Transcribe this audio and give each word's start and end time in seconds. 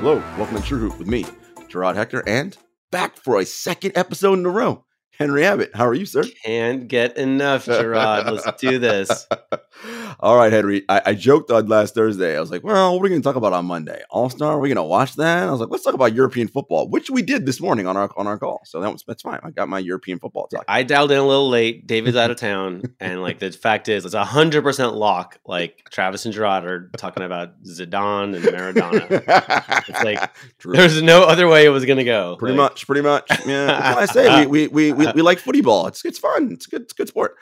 Hello, 0.00 0.16
welcome 0.38 0.56
to 0.56 0.62
True 0.62 0.78
Hoop 0.78 0.98
with 0.98 1.08
me, 1.08 1.26
Gerard 1.68 1.94
Hector, 1.94 2.26
and 2.26 2.56
back 2.90 3.18
for 3.18 3.38
a 3.38 3.44
second 3.44 3.92
episode 3.94 4.38
in 4.38 4.46
a 4.46 4.48
row. 4.48 4.86
Henry 5.20 5.44
Abbott, 5.44 5.72
how 5.74 5.86
are 5.86 5.92
you, 5.92 6.06
sir? 6.06 6.24
Can't 6.46 6.88
get 6.88 7.18
enough, 7.18 7.66
Gerard. 7.66 8.24
Let's 8.32 8.58
do 8.58 8.78
this. 8.78 9.26
All 10.20 10.36
right, 10.36 10.52
Henry. 10.52 10.84
I, 10.88 11.02
I, 11.06 11.14
joked 11.14 11.50
on 11.50 11.66
last 11.66 11.94
Thursday. 11.94 12.36
I 12.36 12.40
was 12.40 12.50
like, 12.50 12.62
well, 12.62 12.92
what 12.92 13.00
are 13.00 13.02
we 13.02 13.08
going 13.08 13.20
to 13.20 13.26
talk 13.26 13.36
about 13.36 13.52
on 13.52 13.64
Monday? 13.64 14.02
All 14.10 14.28
Star? 14.28 14.52
Are 14.52 14.58
we 14.58 14.68
going 14.68 14.76
to 14.76 14.82
watch 14.82 15.16
that? 15.16 15.48
I 15.48 15.50
was 15.50 15.60
like, 15.60 15.70
let's 15.70 15.84
talk 15.84 15.94
about 15.94 16.14
European 16.14 16.48
football, 16.48 16.88
which 16.88 17.10
we 17.10 17.22
did 17.22 17.46
this 17.46 17.60
morning 17.60 17.86
on 17.86 17.96
our 17.96 18.10
on 18.16 18.26
our 18.26 18.38
call. 18.38 18.60
So 18.64 18.80
that 18.80 18.92
was, 18.92 19.02
that's 19.06 19.22
fine. 19.22 19.40
I 19.42 19.50
got 19.50 19.68
my 19.68 19.78
European 19.78 20.18
football 20.18 20.46
talk. 20.48 20.64
I 20.68 20.82
dialed 20.82 21.10
in 21.10 21.18
a 21.18 21.26
little 21.26 21.48
late. 21.48 21.86
David's 21.86 22.16
out 22.16 22.30
of 22.30 22.36
town. 22.36 22.94
And 23.00 23.22
like 23.22 23.38
the 23.38 23.50
fact 23.50 23.88
is, 23.88 24.04
it's 24.04 24.14
a 24.14 24.22
100% 24.22 24.94
lock. 24.94 25.38
Like 25.46 25.88
Travis 25.90 26.26
and 26.26 26.34
Gerard 26.34 26.64
are 26.64 26.90
talking 26.98 27.22
about 27.22 27.62
Zidane 27.64 28.36
and 28.36 28.44
Maradona. 28.44 29.84
it's 29.88 30.04
like, 30.04 30.30
True. 30.58 30.74
there's 30.74 31.00
no 31.00 31.24
other 31.24 31.48
way 31.48 31.64
it 31.64 31.70
was 31.70 31.86
going 31.86 31.98
to 31.98 32.04
go. 32.04 32.36
Pretty 32.36 32.56
like, 32.56 32.72
much. 32.72 32.86
Pretty 32.86 33.02
much. 33.02 33.30
Yeah. 33.46 33.94
I 33.96 34.06
say? 34.06 34.40
We, 34.50 34.66
we, 34.66 34.92
we, 34.92 34.92
we, 34.92 35.09
we 35.14 35.22
like 35.22 35.38
footy 35.38 35.60
ball. 35.60 35.86
It's, 35.86 36.04
it's 36.04 36.18
fun. 36.18 36.52
It's 36.52 36.66
good. 36.66 36.82
It's 36.82 36.92
good 36.92 37.08
sport. 37.08 37.36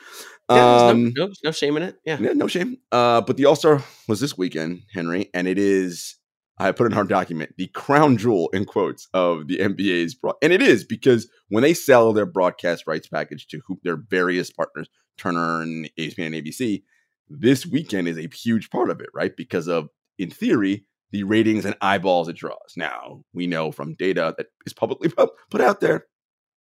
Yeah, 0.49 0.87
um, 0.87 1.13
no, 1.15 1.27
no, 1.27 1.33
no, 1.43 1.51
shame 1.51 1.77
in 1.77 1.83
it. 1.83 1.97
Yeah. 2.05 2.17
yeah, 2.19 2.33
no 2.33 2.47
shame. 2.47 2.77
Uh, 2.91 3.21
but 3.21 3.37
the 3.37 3.45
All 3.45 3.55
Star 3.55 3.83
was 4.07 4.19
this 4.19 4.37
weekend, 4.37 4.83
Henry, 4.93 5.29
and 5.33 5.47
it 5.47 5.57
is. 5.57 6.15
I 6.61 6.73
put 6.73 6.91
in 6.91 6.97
our 6.97 7.05
document 7.05 7.53
the 7.57 7.67
crown 7.67 8.17
jewel 8.17 8.49
in 8.49 8.65
quotes 8.65 9.07
of 9.13 9.47
the 9.47 9.59
NBA's 9.59 10.13
broad, 10.13 10.35
and 10.41 10.51
it 10.51 10.61
is 10.61 10.83
because 10.83 11.29
when 11.47 11.63
they 11.63 11.73
sell 11.73 12.11
their 12.11 12.25
broadcast 12.25 12.85
rights 12.85 13.07
package 13.07 13.47
to 13.47 13.61
their 13.83 13.95
various 13.95 14.51
partners, 14.51 14.89
Turner 15.17 15.61
and 15.61 15.89
ESPN 15.97 16.27
and 16.27 16.35
ABC, 16.35 16.83
this 17.29 17.65
weekend 17.65 18.07
is 18.07 18.17
a 18.17 18.27
huge 18.27 18.69
part 18.69 18.89
of 18.89 18.99
it, 18.99 19.09
right? 19.13 19.35
Because 19.37 19.67
of, 19.67 19.89
in 20.17 20.31
theory, 20.31 20.85
the 21.11 21.23
ratings 21.23 21.65
and 21.65 21.75
eyeballs 21.81 22.27
it 22.27 22.35
draws. 22.35 22.73
Now 22.75 23.23
we 23.33 23.47
know 23.47 23.71
from 23.71 23.95
data 23.95 24.33
that 24.37 24.47
is 24.65 24.73
publicly 24.73 25.09
put 25.49 25.61
out 25.61 25.79
there 25.79 26.07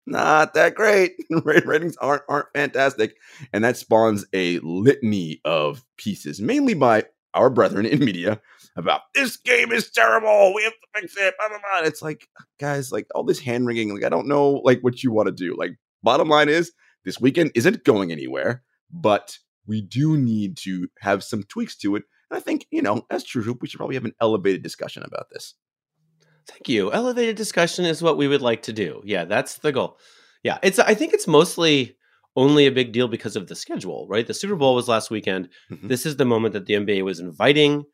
not 0.06 0.54
that 0.54 0.76
great. 0.76 1.14
Ratings 1.30 1.98
aren't 1.98 2.23
aren't 2.28 2.48
fantastic, 2.54 3.16
and 3.52 3.64
that 3.64 3.78
spawns 3.78 4.26
a 4.34 4.59
litany 4.59 5.42
of 5.46 5.84
pieces, 5.98 6.42
mainly 6.42 6.73
by 6.73 7.06
our 7.34 7.50
brethren 7.50 7.86
in 7.86 8.00
media, 8.00 8.40
about 8.76 9.02
this 9.16 9.38
game 9.38 9.72
is 9.72 9.90
terrible. 9.92 10.54
We 10.54 10.64
have 10.64 10.74
to 10.74 11.02
fix 11.02 11.16
it. 11.18 11.34
Blah, 11.38 11.50
blah, 11.50 11.58
blah. 11.58 11.88
It's 11.88 12.02
like, 12.02 12.28
guys, 12.59 12.92
like 12.92 13.08
all 13.16 13.24
this 13.24 13.40
hand 13.40 13.66
wringing. 13.66 13.94
Like 13.94 14.04
I 14.04 14.09
don't 14.09 14.28
know, 14.28 14.62
like 14.64 14.81
what 14.81 15.04
you 15.04 15.12
want 15.12 15.28
to 15.28 15.31
do. 15.31 15.56
Like 15.58 15.72
bottom 16.02 16.30
line 16.30 16.50
is, 16.50 16.72
this 17.06 17.20
weekend 17.20 17.52
isn't 17.56 17.84
going 17.84 18.12
anywhere, 18.12 18.64
but 18.92 19.38
we 19.68 19.81
do 19.81 20.18
need 20.18 20.58
to 20.58 20.90
have 21.00 21.24
some 21.24 21.44
tweaks 21.44 21.78
to 21.78 21.96
it. 21.96 22.04
And 22.30 22.38
I 22.38 22.42
think 22.42 22.68
you 22.72 22.81
know, 22.81 23.06
as 23.09 23.24
True 23.24 23.44
Hoop, 23.44 23.62
we 23.62 23.68
should 23.68 23.78
probably 23.78 23.96
have 23.96 24.06
an 24.06 24.16
elevated 24.22 24.64
discussion 24.64 25.04
about 25.04 25.28
this. 25.31 25.56
Thank 26.47 26.67
you. 26.67 26.91
Elevated 26.91 27.36
discussion 27.36 27.86
is 27.86 28.02
what 28.02 28.17
we 28.17 28.27
would 28.27 28.41
like 28.41 28.63
to 28.63 28.73
do. 28.73 29.02
Yeah, 29.05 29.25
that's 29.25 29.58
the 29.59 29.72
goal. 29.72 29.97
Yeah, 30.44 30.58
it's. 30.61 30.80
I 30.80 30.94
think 30.94 31.13
it's 31.13 31.27
mostly 31.27 31.95
only 32.35 32.66
a 32.66 32.72
big 32.72 32.91
deal 32.91 33.08
because 33.08 33.35
of 33.35 33.47
the 33.47 33.55
schedule, 33.55 34.08
right? 34.09 34.25
The 34.25 34.33
Super 34.33 34.55
Bowl 34.55 34.75
was 34.75 34.88
last 34.88 35.11
weekend. 35.11 35.50
Mm-hmm. 35.72 35.88
This 35.88 36.05
is 36.05 36.17
the 36.17 36.25
moment 36.25 36.53
that 36.53 36.66
the 36.66 36.73
NBA 36.73 37.03
was 37.03 37.19
inviting 37.19 37.85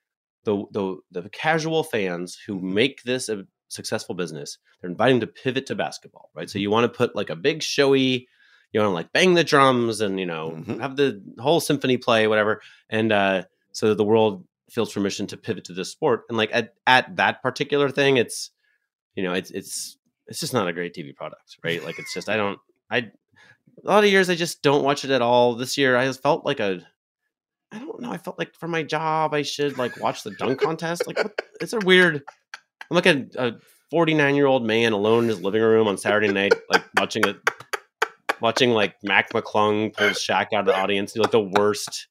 the 0.45 0.65
the, 0.71 0.97
the 1.11 1.29
casual 1.29 1.83
fans 1.83 2.37
who 2.47 2.55
mm-hmm. 2.55 2.73
make 2.73 3.03
this 3.03 3.29
a 3.29 3.43
successful 3.67 4.15
business. 4.15 4.57
They're 4.81 4.89
inviting 4.89 5.19
to 5.19 5.27
pivot 5.27 5.65
to 5.67 5.75
basketball, 5.75 6.31
right? 6.33 6.49
So 6.49 6.55
mm-hmm. 6.55 6.63
you 6.63 6.71
want 6.71 6.91
to 6.91 6.97
put 6.97 7.15
like 7.15 7.29
a 7.29 7.35
big 7.35 7.61
showy, 7.61 8.27
you 8.71 8.79
want 8.79 8.89
to 8.89 8.95
like 8.95 9.11
bang 9.13 9.35
the 9.35 9.43
drums 9.43 10.01
and 10.01 10.19
you 10.19 10.25
know 10.25 10.51
mm-hmm. 10.51 10.79
have 10.79 10.95
the 10.95 11.21
whole 11.39 11.59
symphony 11.59 11.97
play, 11.97 12.27
whatever, 12.27 12.61
and 12.89 13.11
uh, 13.11 13.43
so 13.73 13.93
the 13.93 14.03
world 14.03 14.45
feels 14.71 14.93
permission 14.93 15.27
to 15.27 15.37
pivot 15.37 15.65
to 15.65 15.73
this 15.73 15.91
sport. 15.91 16.23
And 16.29 16.37
like 16.37 16.49
at, 16.53 16.73
at 16.87 17.15
that 17.17 17.41
particular 17.41 17.89
thing, 17.89 18.17
it's 18.17 18.51
you 19.15 19.23
know, 19.23 19.33
it's 19.33 19.51
it's 19.51 19.97
it's 20.27 20.39
just 20.39 20.53
not 20.53 20.67
a 20.67 20.73
great 20.73 20.93
TV 20.93 21.15
product, 21.15 21.57
right? 21.63 21.83
Like 21.83 21.99
it's 21.99 22.13
just 22.13 22.29
I 22.29 22.37
don't 22.37 22.59
I 22.89 22.97
a 22.97 23.87
lot 23.87 24.03
of 24.03 24.09
years 24.09 24.29
I 24.29 24.35
just 24.35 24.61
don't 24.61 24.83
watch 24.83 25.03
it 25.03 25.11
at 25.11 25.21
all. 25.21 25.55
This 25.55 25.77
year 25.77 25.97
I 25.97 26.05
just 26.05 26.21
felt 26.21 26.45
like 26.45 26.59
a 26.59 26.81
I 27.71 27.79
don't 27.79 28.01
know, 28.01 28.11
I 28.11 28.17
felt 28.17 28.39
like 28.39 28.55
for 28.55 28.67
my 28.67 28.83
job 28.83 29.33
I 29.33 29.41
should 29.41 29.77
like 29.77 29.99
watch 29.99 30.23
the 30.23 30.31
dunk 30.31 30.61
contest. 30.61 31.07
Like 31.07 31.17
what, 31.17 31.41
it's 31.61 31.73
a 31.73 31.79
weird 31.79 32.23
I'm 32.89 32.95
like 32.95 33.05
a, 33.05 33.25
a 33.37 33.53
49 33.91 34.35
year 34.35 34.45
old 34.45 34.65
man 34.65 34.93
alone 34.93 35.23
in 35.23 35.29
his 35.29 35.41
living 35.41 35.61
room 35.61 35.87
on 35.87 35.97
Saturday 35.97 36.31
night, 36.31 36.53
like 36.71 36.83
watching 36.97 37.23
it 37.25 37.37
watching 38.41 38.71
like 38.71 38.95
Mac 39.03 39.31
McClung 39.31 39.95
pull 39.95 40.09
Shaq 40.09 40.53
out 40.53 40.61
of 40.61 40.65
the 40.67 40.75
audience, 40.75 41.15
like 41.15 41.31
the 41.31 41.39
worst. 41.39 42.07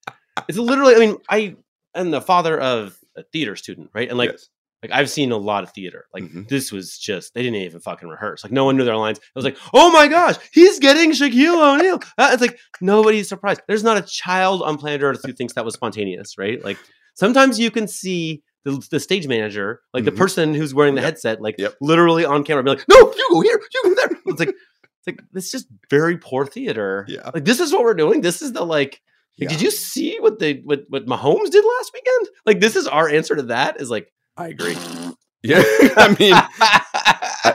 It's 0.48 0.58
literally, 0.58 0.94
I 0.94 0.98
mean, 0.98 1.16
I 1.28 1.56
and 1.98 2.12
the 2.12 2.20
father 2.20 2.59
of 2.59 2.98
a 3.16 3.22
theater 3.25 3.56
student, 3.56 3.91
right? 3.92 4.09
And 4.09 4.16
like 4.16 4.31
yes. 4.32 4.48
like 4.82 4.92
I've 4.92 5.10
seen 5.10 5.32
a 5.32 5.36
lot 5.36 5.64
of 5.64 5.72
theater. 5.72 6.06
Like 6.14 6.25
mm-hmm. 6.25 6.42
this 6.48 6.72
was 6.72 6.97
just 6.97 7.34
they 7.34 7.42
didn't 7.42 7.60
even 7.60 7.81
fucking 7.81 8.09
rehearse. 8.09 8.44
Like 8.44 8.53
no 8.53 8.64
one 8.64 8.76
knew 8.76 8.84
their 8.84 8.97
lines. 8.97 9.19
It 9.19 9.25
was 9.34 9.44
like, 9.44 9.59
oh 9.75 9.91
my 9.92 10.08
gosh, 10.08 10.37
he's 10.53 10.78
getting 10.78 11.10
Shaquille 11.10 11.75
O'Neal. 11.75 12.00
Uh, 12.16 12.31
it's 12.32 12.42
like 12.42 12.58
nobody's 12.81 13.28
surprised. 13.28 13.60
There's 13.69 13.84
not 13.84 13.98
a 13.98 14.03
child 14.03 14.62
on 14.62 14.78
planet 14.78 15.03
Earth 15.03 15.20
who 15.25 15.32
thinks 15.32 15.54
that 15.54 15.64
was 15.64 15.75
spontaneous, 15.75 16.38
right? 16.38 16.62
Like 16.64 16.78
sometimes 17.14 17.58
you 17.58 17.70
can 17.70 17.88
see 17.88 18.42
the, 18.64 18.87
the 18.91 19.00
stage 19.00 19.26
manager, 19.26 19.81
like 19.92 20.04
mm-hmm. 20.04 20.14
the 20.14 20.19
person 20.19 20.54
who's 20.54 20.75
wearing 20.75 20.94
the 20.94 21.00
yep. 21.00 21.12
headset, 21.12 21.41
like 21.41 21.56
yep. 21.58 21.75
literally 21.81 22.25
on 22.25 22.44
camera, 22.44 22.62
be 22.62 22.70
like, 22.70 22.84
no, 22.88 22.97
you 22.97 23.28
go 23.31 23.41
here, 23.41 23.60
you 23.72 23.82
go 23.84 23.94
there. 23.94 24.19
It's 24.26 24.41
like 24.41 24.48
it's 24.50 25.06
like 25.06 25.22
it's 25.34 25.50
just 25.50 25.66
very 25.91 26.19
poor 26.19 26.47
theater. 26.47 27.06
Yeah. 27.08 27.31
Like 27.32 27.44
this 27.44 27.60
is 27.60 27.72
what 27.72 27.82
we're 27.82 27.94
doing. 27.94 28.20
This 28.20 28.42
is 28.42 28.53
the 28.53 28.64
like 28.64 29.00
like, 29.38 29.49
did 29.49 29.60
you 29.62 29.71
see 29.71 30.19
what 30.21 30.38
they 30.38 30.54
what 30.54 30.84
what 30.88 31.06
Mahomes 31.06 31.50
did 31.50 31.65
last 31.65 31.93
weekend? 31.94 32.28
Like, 32.47 32.60
this 32.60 32.76
is 32.76 32.87
our 32.87 33.09
answer 33.09 33.37
to 33.37 33.43
that. 33.44 33.81
Is 33.81 33.91
like, 33.91 34.12
I 34.37 34.49
agree. 34.49 34.76
yeah, 35.43 35.62
I 35.97 36.16
mean, 36.19 36.34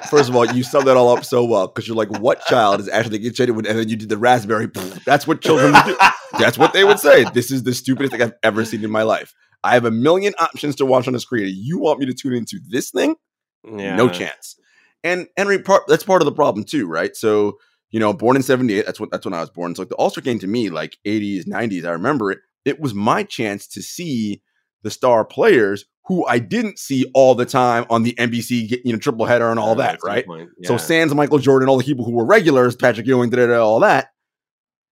first 0.09 0.29
of 0.29 0.35
all, 0.35 0.45
you 0.45 0.63
summed 0.63 0.87
that 0.87 0.95
all 0.95 1.15
up 1.15 1.25
so 1.25 1.43
well 1.43 1.67
because 1.67 1.87
you're 1.87 1.97
like, 1.97 2.09
what 2.19 2.45
child 2.45 2.79
is 2.79 2.87
actually 2.87 3.19
getting 3.19 3.35
shaded 3.35 3.51
with, 3.51 3.67
and 3.67 3.77
then 3.77 3.89
you 3.89 3.95
did 3.95 4.09
the 4.09 4.17
raspberry. 4.17 4.67
That's 5.05 5.27
what 5.27 5.41
children 5.41 5.73
do. 5.85 5.97
That's 6.39 6.57
what 6.57 6.73
they 6.73 6.83
would 6.83 6.99
say. 6.99 7.25
This 7.33 7.51
is 7.51 7.63
the 7.63 7.73
stupidest 7.73 8.13
thing 8.13 8.21
I've 8.21 8.33
ever 8.43 8.63
seen 8.65 8.83
in 8.83 8.91
my 8.91 9.03
life. 9.03 9.33
I 9.63 9.73
have 9.73 9.85
a 9.85 9.91
million 9.91 10.33
options 10.39 10.75
to 10.77 10.85
watch 10.85 11.07
on 11.07 11.13
the 11.13 11.19
screen. 11.19 11.53
You 11.55 11.79
want 11.79 11.99
me 11.99 12.05
to 12.05 12.13
tune 12.13 12.33
into 12.33 12.59
this 12.69 12.91
thing? 12.91 13.15
Yeah. 13.63 13.95
No 13.95 14.09
chance. 14.09 14.57
And 15.03 15.27
Henry, 15.37 15.59
part, 15.59 15.83
that's 15.87 16.03
part 16.03 16.21
of 16.21 16.25
the 16.25 16.31
problem 16.31 16.65
too, 16.65 16.87
right? 16.87 17.15
So 17.15 17.57
you 17.93 17.99
know, 17.99 18.11
born 18.11 18.35
in 18.35 18.41
78. 18.41 18.85
That's 18.85 18.99
what 18.99 19.11
that's 19.11 19.23
when 19.23 19.35
I 19.35 19.39
was 19.39 19.51
born. 19.51 19.75
So 19.75 19.83
like 19.83 19.89
the 19.89 19.95
All-Star 19.95 20.23
game 20.23 20.39
to 20.39 20.47
me, 20.47 20.69
like 20.69 20.97
80s, 21.05 21.47
90s, 21.47 21.85
I 21.85 21.91
remember 21.91 22.31
it. 22.31 22.39
It 22.65 22.79
was 22.79 22.93
my 22.93 23.23
chance 23.23 23.67
to 23.67 23.81
see 23.81 24.41
the 24.81 24.89
star 24.89 25.23
players 25.23 25.85
who 26.05 26.25
I 26.25 26.39
didn't 26.39 26.79
see 26.79 27.05
all 27.13 27.35
the 27.35 27.45
time 27.45 27.85
on 27.89 28.03
the 28.03 28.13
NBC, 28.15 28.81
you 28.83 28.91
know, 28.91 28.99
triple 28.99 29.25
header 29.25 29.49
and 29.49 29.59
all 29.59 29.77
yeah, 29.77 29.91
that, 29.91 29.99
right? 30.03 30.25
Yeah. 30.27 30.67
So 30.67 30.77
Sans, 30.77 31.13
Michael 31.13 31.37
Jordan, 31.37 31.69
all 31.69 31.77
the 31.77 31.83
people 31.83 32.03
who 32.03 32.11
were 32.11 32.25
regulars, 32.25 32.75
Patrick 32.75 33.05
Ewing, 33.05 33.29
da, 33.29 33.37
da, 33.37 33.47
da, 33.47 33.63
all 33.63 33.79
that. 33.81 34.07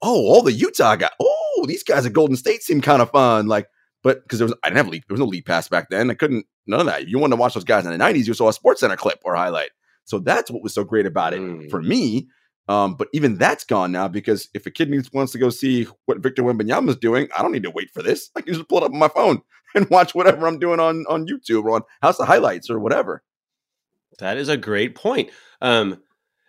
Oh, 0.01 0.27
all 0.27 0.43
the 0.43 0.53
Utah 0.53 0.95
guys. 0.95 1.09
Oh, 1.19 1.65
these 1.67 1.83
guys 1.83 2.05
at 2.05 2.13
Golden 2.13 2.35
State 2.35 2.61
seem 2.61 2.81
kind 2.81 3.01
of 3.01 3.09
fun. 3.09 3.47
Like, 3.47 3.67
but 4.03 4.23
because 4.23 4.39
there 4.39 4.47
was 4.47 4.55
I 4.63 4.69
didn't 4.69 4.77
have 4.77 4.87
league, 4.89 5.03
there 5.07 5.15
was 5.15 5.19
no 5.19 5.25
league 5.25 5.45
pass 5.45 5.67
back 5.67 5.89
then. 5.89 6.11
I 6.11 6.13
couldn't 6.13 6.45
none 6.67 6.79
of 6.79 6.85
that. 6.85 7.07
You 7.07 7.17
wanted 7.17 7.35
to 7.35 7.39
watch 7.41 7.55
those 7.55 7.63
guys 7.63 7.85
in 7.85 7.91
the 7.91 7.97
90s, 7.97 8.27
you 8.27 8.33
saw 8.35 8.49
a 8.49 8.53
sports 8.53 8.81
center 8.81 8.95
clip 8.95 9.19
or 9.25 9.35
highlight. 9.35 9.71
So 10.05 10.19
that's 10.19 10.51
what 10.51 10.63
was 10.63 10.73
so 10.73 10.83
great 10.83 11.05
about 11.05 11.33
it 11.33 11.41
mm. 11.41 11.69
for 11.69 11.81
me 11.81 12.27
um, 12.71 12.95
but 12.95 13.09
even 13.11 13.37
that's 13.37 13.65
gone 13.65 13.91
now 13.91 14.07
because 14.07 14.47
if 14.53 14.65
a 14.65 14.71
kid 14.71 14.89
needs 14.89 15.11
wants 15.11 15.33
to 15.33 15.37
go 15.37 15.49
see 15.49 15.87
what 16.05 16.19
Victor 16.19 16.41
Wembanyama 16.41 16.87
is 16.87 16.95
doing, 16.95 17.27
I 17.37 17.41
don't 17.41 17.51
need 17.51 17.63
to 17.63 17.69
wait 17.69 17.89
for 17.91 18.01
this. 18.01 18.29
I 18.33 18.39
can 18.39 18.53
just 18.53 18.69
pull 18.69 18.77
it 18.77 18.85
up 18.85 18.93
on 18.93 18.97
my 18.99 19.09
phone 19.09 19.41
and 19.75 19.89
watch 19.89 20.15
whatever 20.15 20.47
I'm 20.47 20.57
doing 20.57 20.79
on 20.79 21.03
on 21.09 21.27
YouTube 21.27 21.65
or 21.65 21.71
on 21.71 21.81
House 22.01 22.17
of 22.19 22.27
Highlights 22.27 22.69
or 22.69 22.79
whatever. 22.79 23.23
That 24.19 24.37
is 24.37 24.47
a 24.47 24.55
great 24.55 24.95
point. 24.95 25.31
Um, 25.61 26.01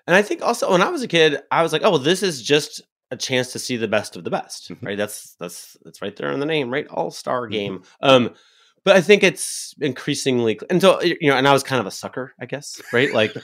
and 0.06 0.15
I 0.15 0.22
think 0.22 0.43
also 0.43 0.71
when 0.71 0.81
I 0.81 0.91
was 0.91 1.03
a 1.03 1.09
kid, 1.09 1.41
I 1.50 1.62
was 1.62 1.72
like, 1.72 1.82
oh, 1.82 1.91
well, 1.91 1.99
this 1.99 2.22
is 2.22 2.41
just 2.41 2.82
a 3.11 3.17
chance 3.17 3.50
to 3.52 3.58
see 3.58 3.76
the 3.76 3.88
best 3.88 4.14
of 4.14 4.23
the 4.23 4.31
best, 4.31 4.70
mm-hmm. 4.70 4.87
right? 4.87 4.97
That's 4.97 5.35
that's 5.41 5.76
that's 5.82 6.02
right 6.02 6.14
there 6.14 6.31
in 6.31 6.38
the 6.38 6.47
name, 6.47 6.70
right? 6.70 6.87
All 6.87 7.11
star 7.11 7.43
mm-hmm. 7.43 7.52
game. 7.52 7.82
Um, 8.00 8.31
but 8.84 8.96
I 8.96 9.00
think 9.00 9.23
it's 9.23 9.75
increasingly 9.81 10.58
and 10.70 10.81
so 10.81 11.00
you 11.02 11.31
know, 11.31 11.37
and 11.37 11.46
I 11.46 11.52
was 11.52 11.62
kind 11.62 11.81
of 11.81 11.87
a 11.87 11.90
sucker, 11.90 12.34
I 12.40 12.46
guess, 12.46 12.81
right? 12.93 13.12
Like, 13.12 13.34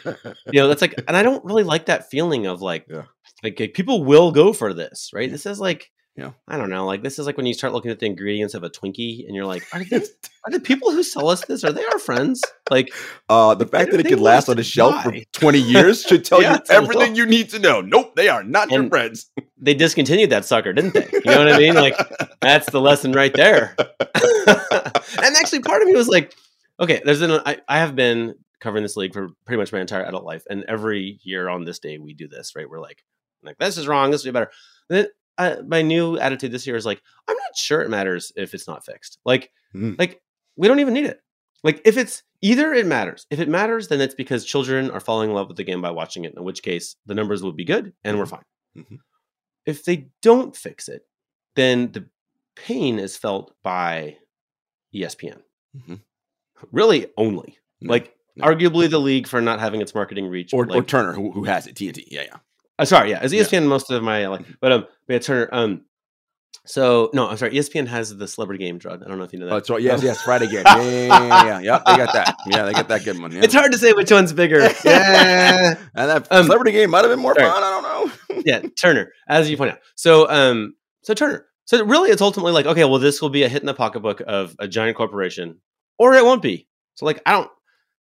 you 0.47 0.61
know, 0.61 0.69
that's 0.69 0.83
like, 0.83 0.95
and 1.07 1.17
I 1.17 1.23
don't 1.23 1.45
really 1.45 1.65
like 1.65 1.87
that 1.87 2.11
feeling 2.11 2.47
of 2.47 2.61
like, 2.61 2.87
yeah. 2.91 3.03
like, 3.43 3.59
like 3.61 3.75
people 3.75 4.05
will 4.05 4.33
go 4.33 4.53
for 4.53 4.75
this, 4.75 5.11
right? 5.13 5.31
This 5.31 5.47
is 5.47 5.61
like, 5.61 5.91
yeah, 6.19 6.33
I 6.49 6.57
don't 6.57 6.69
know, 6.69 6.85
like 6.85 7.05
this 7.05 7.21
is 7.21 7.27
like 7.27 7.37
when 7.37 7.47
you 7.47 7.55
start 7.55 7.73
looking 7.73 7.93
at 7.93 8.01
the 8.01 8.07
ingredients 8.07 8.55
of 8.55 8.65
a 8.65 8.71
Twinkie, 8.71 9.25
and 9.25 9.37
you're 9.37 9.47
like, 9.47 9.65
are 9.73 9.85
these 9.85 10.11
are 10.45 10.51
the 10.51 10.59
people 10.59 10.91
who 10.91 11.05
sell 11.05 11.29
us 11.29 11.45
this? 11.45 11.63
Are 11.63 11.71
they 11.71 11.85
our 11.85 11.99
friends? 12.01 12.43
Like, 12.73 12.93
uh, 13.29 13.55
the 13.55 13.67
fact 13.67 13.93
that 13.93 14.01
it 14.01 14.07
could 14.09 14.19
last 14.19 14.49
on 14.49 14.59
a 14.59 14.65
shelf 14.65 14.97
die. 14.97 15.25
for 15.33 15.41
20 15.41 15.61
years 15.61 16.03
should 16.03 16.25
tell 16.25 16.43
yeah, 16.43 16.55
you 16.55 16.61
everything 16.71 17.15
you 17.15 17.25
need 17.25 17.51
to 17.51 17.61
know. 17.61 17.81
Nope, 17.81 18.17
they 18.17 18.29
are 18.29 18.43
not 18.43 18.65
and 18.65 18.73
your 18.73 18.89
friends. 18.89 19.31
they 19.59 19.75
discontinued 19.75 20.31
that 20.31 20.45
sucker, 20.45 20.73
didn't 20.73 20.95
they? 20.95 21.09
You 21.13 21.21
know 21.25 21.39
what 21.39 21.53
I 21.53 21.59
mean? 21.59 21.75
Like, 21.75 21.97
that's 22.41 22.69
the 22.69 22.81
lesson 22.81 23.13
right 23.13 23.33
there. 23.33 23.77
and 23.79 25.37
actually, 25.37 25.61
part 25.61 25.83
of 25.83 25.87
me 25.87 25.95
was 25.95 26.09
like, 26.09 26.35
okay, 26.81 27.01
there's 27.05 27.23
an 27.23 27.31
I, 27.31 27.59
I 27.69 27.79
have 27.79 27.95
been 27.95 28.35
covering 28.59 28.83
this 28.83 28.97
league 28.97 29.15
for 29.15 29.29
pretty 29.47 29.61
much 29.61 29.73
my 29.73 29.81
entire 29.81 30.03
adult 30.03 30.25
life, 30.25 30.43
and 30.51 30.65
every 30.67 31.21
year 31.23 31.49
on 31.49 31.63
this 31.63 31.79
day 31.79 31.97
we 31.99 32.13
do 32.13 32.27
this, 32.27 32.57
right? 32.57 32.69
We're 32.69 32.81
like, 32.81 33.05
like 33.45 33.57
this 33.59 33.79
is 33.79 33.87
wrong, 33.87 34.11
this 34.11 34.25
would 34.25 34.33
be 34.33 34.33
better. 34.33 34.51
then 34.89 35.07
uh, 35.39 35.57
my 35.67 35.83
new 35.83 36.19
attitude 36.19 36.53
this 36.53 36.67
year 36.67 36.77
is 36.77 36.85
like, 36.85 37.01
I'm 37.29 37.37
not 37.37 37.57
sure 37.57 37.81
it 37.81 37.91
matters 37.91 38.33
if 38.37 38.55
it's 38.55 38.67
not 38.67 38.85
fixed. 38.85 39.19
Like, 39.25 39.51
mm. 39.75 39.99
like 39.99 40.21
we 40.57 40.69
don't 40.69 40.81
even 40.81 40.95
need 40.95 41.07
it. 41.07 41.21
Like 41.65 41.81
if 41.85 41.97
it's 41.97 42.23
either 42.43 42.73
it 42.73 42.87
matters. 42.87 43.27
If 43.31 43.41
it 43.41 43.49
matters, 43.49 43.89
then 43.89 44.01
it's 44.01 44.15
because 44.15 44.45
children 44.45 44.91
are 44.91 45.01
falling 45.01 45.31
in 45.31 45.35
love 45.35 45.49
with 45.49 45.57
the 45.57 45.65
game 45.65 45.81
by 45.81 45.91
watching 45.91 46.25
it, 46.25 46.35
in 46.37 46.45
which 46.45 46.63
case 46.63 46.97
the 47.07 47.15
numbers 47.15 47.43
will 47.43 47.53
be 47.53 47.65
good 47.65 47.93
and 48.05 48.19
we're 48.19 48.27
fine. 48.27 48.45
Mhm. 48.77 48.99
If 49.67 49.85
they 49.85 50.09
don't 50.23 50.57
fix 50.57 50.89
it, 50.89 51.07
then 51.57 51.93
the 51.93 52.09
pain 52.55 52.99
is 52.99 53.17
felt 53.17 53.55
by 53.63 54.19
ESPN. 54.95 55.43
Mhm. 55.77 56.01
Really 56.73 57.07
only. 57.17 57.59
No, 57.81 57.91
like 57.91 58.17
no. 58.37 58.47
arguably 58.47 58.91
the 58.91 59.01
league 59.01 59.27
for 59.29 59.41
not 59.41 59.61
having 59.61 59.81
its 59.81 59.95
marketing 59.95 60.27
reach. 60.27 60.53
or, 60.53 60.71
or 60.73 60.83
Turner, 60.83 61.13
who, 61.13 61.33
who 61.33 61.45
has 61.45 61.67
it, 61.67 61.75
TNT. 61.75 62.05
Yeah, 62.09 62.23
yeah. 62.23 62.39
Uh, 62.79 62.85
sorry, 62.85 63.11
yeah, 63.11 63.19
as 63.21 63.33
Yeah. 63.33 63.43
ESPN 63.43 63.67
most 63.67 63.91
of 63.91 64.03
my 64.03 64.27
like, 64.29 64.45
but 64.61 64.73
um, 64.73 64.87
but 65.07 65.13
yeah, 65.15 65.19
Turner. 65.21 65.49
Um, 65.53 65.85
so 66.67 67.11
no, 67.15 67.29
I'm 67.29 67.37
sorry. 67.39 67.53
ESPN 67.53 67.87
has 67.87 68.15
the 68.15 68.29
celebrity 68.29 68.63
game 68.65 68.77
drug. 68.79 69.03
I 69.03 69.09
don't 69.09 69.17
know 69.19 69.25
if 69.25 69.33
you 69.33 69.39
know 69.39 69.47
that. 69.47 69.53
Oh, 69.53 69.57
that's 69.57 69.71
right. 69.71 69.81
Yes, 69.81 70.03
yes. 70.03 70.21
Friday 70.23 70.47
game. 70.49 70.65
Yeah, 70.67 70.83
yeah, 70.83 71.07
yeah, 71.09 71.19
yeah, 71.19 71.43
yeah. 71.45 71.61
Yep, 71.61 71.83
they 71.87 71.97
got 71.97 72.13
that. 72.13 72.37
Yeah, 72.47 72.65
they 72.65 72.73
got 72.73 72.89
that 72.89 73.05
good 73.05 73.19
one. 73.21 73.33
Yeah. 73.33 73.43
It's 73.43 73.55
hard 73.55 73.73
to 73.73 73.79
say 73.79 73.93
which 73.93 74.11
one's 74.11 74.33
bigger. 74.33 74.61
yeah, 74.85 75.77
and 75.95 76.11
that 76.11 76.27
Um, 76.31 76.45
celebrity 76.45 76.73
game 76.73 76.91
might 76.91 77.05
have 77.05 77.11
been 77.11 77.21
more 77.21 77.35
sorry. 77.35 77.49
fun. 77.51 77.63
I 77.63 77.71
don't 77.71 77.83
know. 78.37 78.43
yeah, 78.47 78.61
Turner, 78.79 79.13
as 79.29 79.49
you 79.51 79.57
point 79.57 79.73
out. 79.73 79.79
So, 79.95 80.29
um, 80.29 80.75
so 81.03 81.15
Turner. 81.15 81.47
So 81.65 81.85
really, 81.85 82.11
it's 82.11 82.23
ultimately 82.23 82.53
like, 82.53 82.67
okay, 82.67 82.85
well, 82.85 82.99
this 82.99 83.21
will 83.23 83.29
be 83.31 83.43
a 83.45 83.49
hit 83.49 83.63
in 83.63 83.67
the 83.67 83.75
pocketbook 83.75 84.23
of 84.27 84.55
a 84.59 84.67
giant 84.69 84.97
corporation, 84.97 85.61
or 85.99 86.15
it 86.15 86.25
won't 86.25 86.43
be. 86.43 86.67
So, 86.95 87.05
like, 87.07 87.21
I 87.27 87.33
don't, 87.33 87.51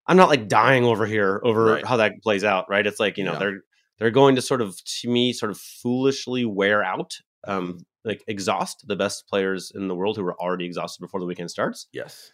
I'm 0.06 0.16
not 0.18 0.28
like 0.28 0.48
dying 0.48 0.84
over 0.84 1.06
here 1.06 1.40
over 1.44 1.64
Right. 1.64 1.86
how 1.86 1.96
that 1.98 2.22
plays 2.22 2.44
out, 2.44 2.68
right? 2.70 2.86
It's 2.86 3.00
like 3.00 3.16
you 3.18 3.24
know 3.24 3.32
Yeah. 3.32 3.38
they're 3.38 3.60
they're 4.04 4.10
going 4.10 4.36
to 4.36 4.42
sort 4.42 4.60
of 4.60 4.76
to 4.84 5.08
me 5.08 5.32
sort 5.32 5.50
of 5.50 5.58
foolishly 5.58 6.44
wear 6.44 6.84
out, 6.84 7.14
um, 7.48 7.78
like 8.04 8.22
exhaust 8.28 8.86
the 8.86 8.96
best 8.96 9.26
players 9.26 9.72
in 9.74 9.88
the 9.88 9.94
world 9.94 10.18
who 10.18 10.22
were 10.22 10.38
already 10.38 10.66
exhausted 10.66 11.00
before 11.00 11.20
the 11.20 11.24
weekend 11.24 11.50
starts. 11.50 11.86
Yes. 11.90 12.30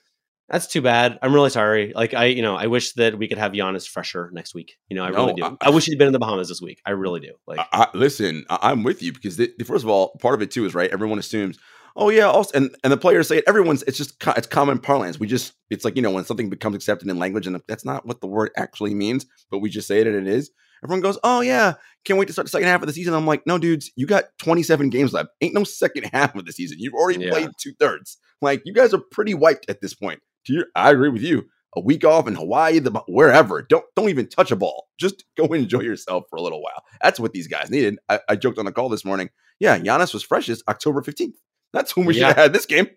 That's 0.48 0.66
too 0.66 0.82
bad. 0.82 1.16
I'm 1.22 1.32
really 1.32 1.50
sorry. 1.50 1.92
Like 1.94 2.12
I, 2.12 2.24
you 2.24 2.42
know, 2.42 2.56
I 2.56 2.66
wish 2.66 2.94
that 2.94 3.16
we 3.16 3.28
could 3.28 3.38
have 3.38 3.52
Giannis 3.52 3.88
fresher 3.88 4.30
next 4.32 4.52
week. 4.52 4.78
You 4.88 4.96
know, 4.96 5.04
I 5.04 5.10
No, 5.10 5.26
really 5.26 5.34
do. 5.34 5.44
I- 5.44 5.56
I, 5.60 5.70
wish 5.70 5.84
he'd 5.84 5.96
been 5.96 6.08
in 6.08 6.12
the 6.12 6.18
Bahamas 6.18 6.48
this 6.48 6.60
week. 6.60 6.82
I 6.84 6.90
really 6.90 7.20
do. 7.20 7.34
Like, 7.46 7.60
I, 7.60 7.66
I, 7.72 7.86
listen, 7.94 8.44
I, 8.50 8.72
I'm 8.72 8.82
with 8.82 9.00
you 9.00 9.12
because 9.12 9.36
the, 9.36 9.52
first 9.64 9.84
of 9.84 9.88
all, 9.88 10.16
part 10.20 10.34
of 10.34 10.42
it 10.42 10.50
too 10.50 10.64
is 10.64 10.74
right. 10.74 10.90
Everyone 10.90 11.20
assumes, 11.20 11.56
oh 11.94 12.08
yeah, 12.08 12.24
also, 12.24 12.50
and 12.58 12.76
and 12.82 12.92
the 12.92 12.96
players 12.96 13.28
say 13.28 13.38
it. 13.38 13.44
Everyone's 13.46 13.84
it's 13.84 13.96
just 13.96 14.20
it's 14.36 14.48
common 14.48 14.80
parlance. 14.80 15.20
We 15.20 15.28
just 15.28 15.52
it's 15.70 15.84
like 15.84 15.94
you 15.94 16.02
know 16.02 16.10
when 16.10 16.24
something 16.24 16.50
becomes 16.50 16.74
accepted 16.74 17.08
in 17.08 17.20
language, 17.20 17.46
and 17.46 17.62
that's 17.68 17.84
not 17.84 18.04
what 18.06 18.20
the 18.20 18.26
word 18.26 18.50
actually 18.56 18.92
means, 18.92 19.26
but 19.52 19.60
we 19.60 19.70
just 19.70 19.86
say 19.86 20.00
it 20.00 20.08
and 20.08 20.16
it 20.16 20.26
is. 20.26 20.50
Everyone 20.84 21.00
goes, 21.02 21.18
oh 21.24 21.40
yeah, 21.40 21.74
can't 22.04 22.18
wait 22.18 22.26
to 22.26 22.32
start 22.32 22.46
the 22.46 22.50
second 22.50 22.68
half 22.68 22.80
of 22.82 22.86
the 22.86 22.92
season. 22.92 23.14
I'm 23.14 23.26
like, 23.26 23.46
no, 23.46 23.58
dudes, 23.58 23.90
you 23.96 24.06
got 24.06 24.24
27 24.38 24.90
games 24.90 25.12
left. 25.12 25.30
Ain't 25.40 25.54
no 25.54 25.64
second 25.64 26.04
half 26.12 26.34
of 26.34 26.44
the 26.46 26.52
season. 26.52 26.78
You've 26.80 26.94
already 26.94 27.24
Yeah. 27.24 27.30
played 27.30 27.50
two 27.60 27.72
thirds. 27.78 28.18
Like 28.42 28.62
you 28.64 28.72
guys 28.72 28.94
are 28.94 29.02
pretty 29.10 29.34
wiped 29.34 29.68
at 29.68 29.80
this 29.80 29.94
point. 29.94 30.20
To 30.46 30.52
your, 30.54 30.66
I 30.74 30.90
agree 30.90 31.10
with 31.10 31.22
you. 31.22 31.44
A 31.76 31.80
week 31.80 32.04
off 32.04 32.26
in 32.26 32.34
Hawaii, 32.34 32.78
the 32.80 32.90
wherever. 33.06 33.62
Don't 33.62 33.84
don't 33.94 34.08
even 34.08 34.28
touch 34.28 34.50
a 34.50 34.56
ball. 34.56 34.88
Just 34.98 35.24
go 35.36 35.44
enjoy 35.46 35.80
yourself 35.80 36.24
for 36.30 36.36
a 36.36 36.42
little 36.42 36.62
while. 36.62 36.82
That's 37.02 37.20
what 37.20 37.32
these 37.32 37.46
guys 37.46 37.70
needed. 37.70 37.98
I, 38.08 38.18
I 38.28 38.36
joked 38.36 38.58
on 38.58 38.64
the 38.64 38.72
call 38.72 38.88
this 38.88 39.04
morning. 39.04 39.28
Yeah, 39.60 39.78
Giannis 39.78 40.12
was 40.14 40.22
freshest 40.22 40.64
October 40.68 41.02
15th. 41.02 41.34
That's 41.72 41.94
when 41.94 42.06
we 42.06 42.14
should 42.14 42.24
have 42.24 42.34
had 42.36 42.52
this 42.52 42.66
game. 42.66 42.88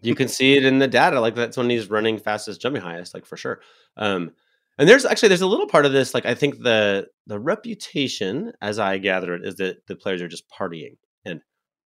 you 0.00 0.14
can 0.14 0.28
see 0.28 0.56
it 0.56 0.64
in 0.64 0.78
the 0.78 0.88
data. 0.88 1.20
Like 1.20 1.34
that's 1.34 1.56
when 1.58 1.68
he's 1.68 1.90
running 1.90 2.16
fastest, 2.18 2.62
jumping 2.62 2.80
highest, 2.80 3.12
like 3.12 3.26
for 3.26 3.36
sure. 3.36 3.60
Um, 3.98 4.30
and 4.78 4.88
there's 4.88 5.04
actually 5.04 5.28
there's 5.28 5.40
a 5.42 5.46
little 5.46 5.66
part 5.66 5.84
of 5.86 5.92
this. 5.92 6.14
Like 6.14 6.26
I 6.26 6.34
think 6.34 6.62
the 6.62 7.08
the 7.26 7.38
reputation, 7.38 8.52
as 8.60 8.78
I 8.78 8.98
gather 8.98 9.34
it, 9.34 9.44
is 9.44 9.56
that 9.56 9.86
the 9.86 9.96
players 9.96 10.22
are 10.22 10.28
just 10.28 10.44
partying, 10.50 10.96
and 11.24 11.40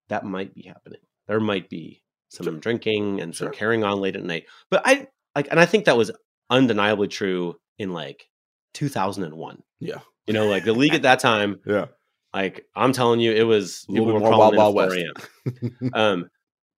that 0.09 0.25
might 0.25 0.55
be 0.55 0.63
happening. 0.63 1.01
There 1.27 1.41
might 1.41 1.69
be 1.69 2.03
some 2.31 2.45
Sure. 2.45 2.55
drinking 2.55 3.21
and 3.21 3.35
some 3.35 3.47
Sure. 3.47 3.53
carrying 3.53 3.85
on 3.85 4.01
late 4.01 4.17
at 4.17 4.25
night. 4.25 4.45
But 4.71 4.83
I 4.85 5.07
like, 5.37 5.49
and 5.51 5.61
I 5.61 5.67
think 5.67 5.85
that 5.85 5.97
was 5.97 6.11
undeniably 6.51 7.09
true 7.09 7.57
in 7.79 7.93
like 7.93 8.29
2001. 8.75 9.63
Yeah. 9.81 10.01
You 10.27 10.35
know, 10.35 10.47
like 10.47 10.65
the 10.65 10.73
league 10.73 10.95
at 10.95 11.03
that 11.09 11.21
time. 11.21 11.61
Yeah. 11.67 11.87
Like 12.35 12.67
I'm 12.77 12.93
telling 12.93 13.21
you, 13.21 13.33
it 13.33 13.45
was 13.45 13.85
People 13.89 14.07
were 14.07 14.21
more 14.21 14.31
Wild 14.31 14.57
Wild 14.57 14.75
4 14.75 14.95
a.m. 14.95 15.91
um, 15.95 16.31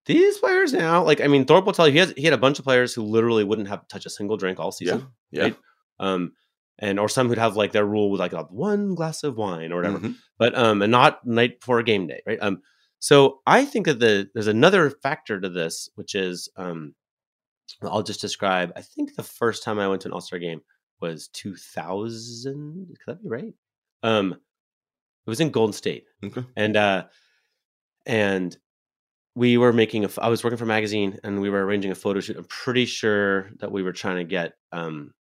these 0.06 0.38
players 0.38 0.72
now, 0.72 1.02
like 1.04 1.20
I 1.20 1.26
mean, 1.26 1.44
Thorpe 1.44 1.66
will 1.66 1.72
tell 1.72 1.86
you 1.86 1.92
he 1.92 1.98
has 1.98 2.12
he 2.16 2.22
had 2.24 2.32
a 2.32 2.38
bunch 2.38 2.58
of 2.58 2.64
players 2.64 2.94
who 2.94 3.02
literally 3.02 3.44
wouldn't 3.44 3.68
have 3.68 3.86
touched 3.88 4.06
a 4.06 4.10
single 4.10 4.36
drink 4.36 4.58
all 4.60 4.66
Yeah. 4.80 4.92
season. 4.92 5.06
Yeah. 5.30 5.42
Right? 5.42 5.56
Um, 6.00 6.32
and 6.80 6.98
or 6.98 7.08
some 7.08 7.28
who'd 7.28 7.38
have 7.38 7.56
like 7.56 7.72
their 7.72 7.84
rule 7.86 8.10
with 8.10 8.20
like 8.20 8.32
a 8.32 8.44
one 8.44 8.94
glass 8.96 9.22
of 9.22 9.36
wine 9.36 9.70
or 9.70 9.76
whatever, 9.76 9.98
Mhm. 10.00 10.16
but 10.38 10.56
um, 10.58 10.80
and 10.82 10.90
not 10.90 11.24
night 11.26 11.60
before 11.60 11.82
game 11.82 12.06
day, 12.08 12.22
right? 12.26 12.38
Um, 12.40 12.62
so 12.98 13.40
I 13.46 13.64
think 13.66 13.86
that 13.86 14.00
the 14.00 14.28
there's 14.34 14.46
another 14.46 14.90
factor 14.90 15.38
to 15.40 15.48
this, 15.50 15.88
which 15.96 16.14
is 16.14 16.48
um, 16.56 16.94
I'll 17.82 18.02
just 18.02 18.20
describe. 18.20 18.72
I 18.76 18.80
think 18.82 19.14
the 19.14 19.22
first 19.22 19.62
time 19.62 19.78
I 19.78 19.88
went 19.88 20.02
to 20.02 20.08
an 20.08 20.12
All 20.12 20.20
Star 20.22 20.38
game 20.38 20.62
was 21.00 21.28
2000. 21.28 22.96
Could 23.04 23.14
that 23.16 23.22
be 23.22 23.28
right? 23.28 23.54
Um, 24.02 24.32
it 24.32 25.30
was 25.30 25.40
in 25.40 25.50
Golden 25.50 25.72
State 25.74 26.06
Okay. 26.24 26.44
and 26.56 26.76
uh 26.76 27.04
and 28.06 28.56
we 29.34 29.58
were 29.58 29.72
making 29.72 30.04
a 30.04 30.08
i 30.18 30.28
was 30.28 30.42
working 30.42 30.56
for 30.56 30.64
a 30.64 30.68
magazine 30.68 31.18
and 31.22 31.40
we 31.40 31.50
were 31.50 31.64
arranging 31.64 31.90
a 31.90 31.94
photo 31.94 32.20
shoot 32.20 32.36
i'm 32.36 32.44
pretty 32.44 32.84
sure 32.86 33.50
that 33.60 33.70
we 33.70 33.82
were 33.82 33.92
trying 33.92 34.16
to 34.16 34.24
get 34.24 34.54
um 34.72 35.12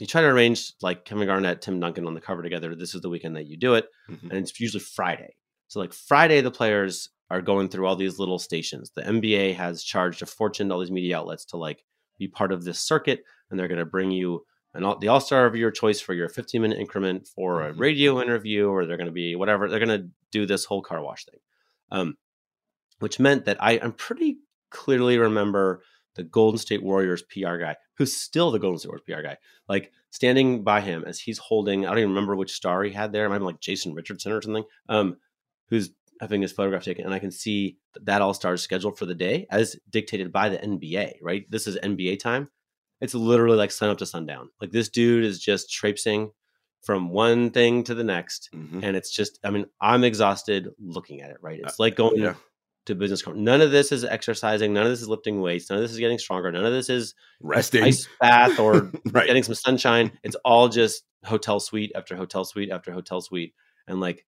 you 0.00 0.06
try 0.06 0.20
to 0.20 0.26
arrange 0.26 0.72
like 0.82 1.04
kevin 1.04 1.26
garnett 1.26 1.62
tim 1.62 1.78
duncan 1.80 2.06
on 2.06 2.14
the 2.14 2.20
cover 2.20 2.42
together 2.42 2.74
this 2.74 2.94
is 2.94 3.00
the 3.00 3.08
weekend 3.08 3.36
that 3.36 3.46
you 3.46 3.56
do 3.56 3.74
it 3.74 3.86
Mhm. 4.10 4.22
and 4.30 4.32
it's 4.32 4.58
usually 4.60 4.80
friday 4.82 5.34
so 5.68 5.80
like 5.80 5.92
friday 5.92 6.40
the 6.40 6.50
players 6.50 7.10
are 7.30 7.40
going 7.40 7.68
through 7.68 7.86
all 7.86 7.96
these 7.96 8.18
little 8.18 8.38
stations 8.38 8.90
the 8.94 9.02
nba 9.02 9.54
has 9.54 9.82
charged 9.84 10.22
a 10.22 10.26
fortune 10.26 10.68
to 10.68 10.74
all 10.74 10.80
these 10.80 10.90
media 10.90 11.18
outlets 11.18 11.44
to 11.46 11.56
like 11.56 11.84
be 12.18 12.28
part 12.28 12.52
of 12.52 12.64
this 12.64 12.80
circuit 12.80 13.24
and 13.50 13.58
they're 13.58 13.68
going 13.68 13.78
to 13.78 13.84
bring 13.86 14.10
you 14.10 14.44
an 14.74 14.82
all, 14.84 14.98
the 14.98 15.08
all-star 15.08 15.46
of 15.46 15.54
your 15.54 15.70
choice 15.70 16.00
for 16.00 16.14
your 16.14 16.28
15 16.28 16.60
minute 16.62 16.78
increment 16.78 17.26
for 17.28 17.62
a 17.62 17.72
Mhm. 17.72 17.78
radio 17.78 18.20
interview 18.20 18.66
or 18.68 18.84
they're 18.86 18.96
going 18.96 19.06
to 19.06 19.12
be 19.12 19.36
whatever 19.36 19.68
they're 19.68 19.84
going 19.84 20.00
to 20.02 20.08
do 20.32 20.46
this 20.46 20.64
whole 20.64 20.82
car 20.82 21.00
wash 21.02 21.24
thing 21.24 21.40
um, 21.92 22.16
which 22.98 23.18
meant 23.20 23.44
that 23.44 23.56
I, 23.62 23.78
I'm 23.78 23.92
pretty 23.92 24.38
clearly 24.70 25.18
remember 25.18 25.82
the 26.14 26.22
Golden 26.22 26.58
State 26.58 26.82
Warriors 26.82 27.22
PR 27.22 27.56
guy, 27.56 27.76
who's 27.98 28.16
still 28.16 28.50
the 28.50 28.58
Golden 28.58 28.78
State 28.78 28.88
Warriors 28.88 29.04
PR 29.06 29.22
guy, 29.22 29.36
like 29.68 29.92
standing 30.10 30.62
by 30.62 30.80
him 30.80 31.04
as 31.06 31.18
he's 31.20 31.38
holding, 31.38 31.84
I 31.84 31.90
don't 31.90 31.98
even 31.98 32.10
remember 32.10 32.36
which 32.36 32.52
star 32.52 32.82
he 32.84 32.92
had 32.92 33.12
there. 33.12 33.26
It 33.26 33.30
might 33.30 33.42
like 33.42 33.60
Jason 33.60 33.94
Richardson 33.94 34.32
or 34.32 34.40
something, 34.42 34.64
um, 34.88 35.16
who's 35.68 35.90
having 36.20 36.42
his 36.42 36.52
photograph 36.52 36.84
taken. 36.84 37.04
And 37.04 37.12
I 37.14 37.18
can 37.18 37.30
see 37.32 37.78
that, 37.94 38.06
that 38.06 38.22
All 38.22 38.34
Star 38.34 38.54
is 38.54 38.62
scheduled 38.62 38.96
for 38.98 39.06
the 39.06 39.14
day 39.14 39.46
as 39.50 39.76
dictated 39.90 40.32
by 40.32 40.48
the 40.48 40.58
NBA, 40.58 41.14
right? 41.20 41.44
This 41.50 41.66
is 41.66 41.76
NBA 41.78 42.20
time. 42.20 42.48
It's 43.00 43.14
literally 43.14 43.56
like 43.56 43.72
sun 43.72 43.90
up 43.90 43.98
to 43.98 44.06
sundown. 44.06 44.50
Like 44.60 44.70
this 44.70 44.88
dude 44.88 45.24
is 45.24 45.40
just 45.40 45.70
traipsing 45.72 46.30
from 46.82 47.08
one 47.10 47.50
thing 47.50 47.82
to 47.82 47.94
the 47.94 48.04
next 48.04 48.50
Mhm. 48.54 48.82
and 48.84 48.94
it's 48.94 49.10
just 49.10 49.38
i 49.42 49.48
mean 49.48 49.64
i'm 49.80 50.04
exhausted 50.04 50.68
looking 50.78 51.22
at 51.22 51.30
it 51.30 51.38
right 51.40 51.58
it's 51.64 51.78
like 51.78 51.96
going 51.96 52.20
Uh, 52.20 52.24
yeah. 52.26 52.34
To 52.86 52.94
business 52.94 53.22
none 53.34 53.60
of 53.60 53.70
this 53.70 53.92
is 53.92 54.04
exercising 54.04 54.72
none 54.72 54.84
of 54.84 54.90
this 54.90 55.00
is 55.02 55.08
lifting 55.08 55.40
weights 55.40 55.70
none 55.70 55.78
of 55.78 55.82
this 55.82 55.92
is 55.92 55.98
getting 55.98 56.18
stronger 56.18 56.50
none 56.52 56.64
of 56.66 56.72
this 56.72 56.88
is 56.90 57.14
Resting. 57.40 57.82
ice 57.84 58.08
bath 58.20 58.58
or 58.58 58.90
right. 59.12 59.26
getting 59.26 59.42
some 59.42 59.54
sunshine 59.54 60.12
it's 60.22 60.36
all 60.44 60.68
just 60.68 61.04
hotel 61.24 61.60
suite 61.60 61.92
after 61.94 62.14
hotel 62.16 62.44
suite 62.44 62.70
after 62.70 62.92
hotel 62.92 63.20
suite 63.20 63.54
and 63.88 64.00
like 64.00 64.26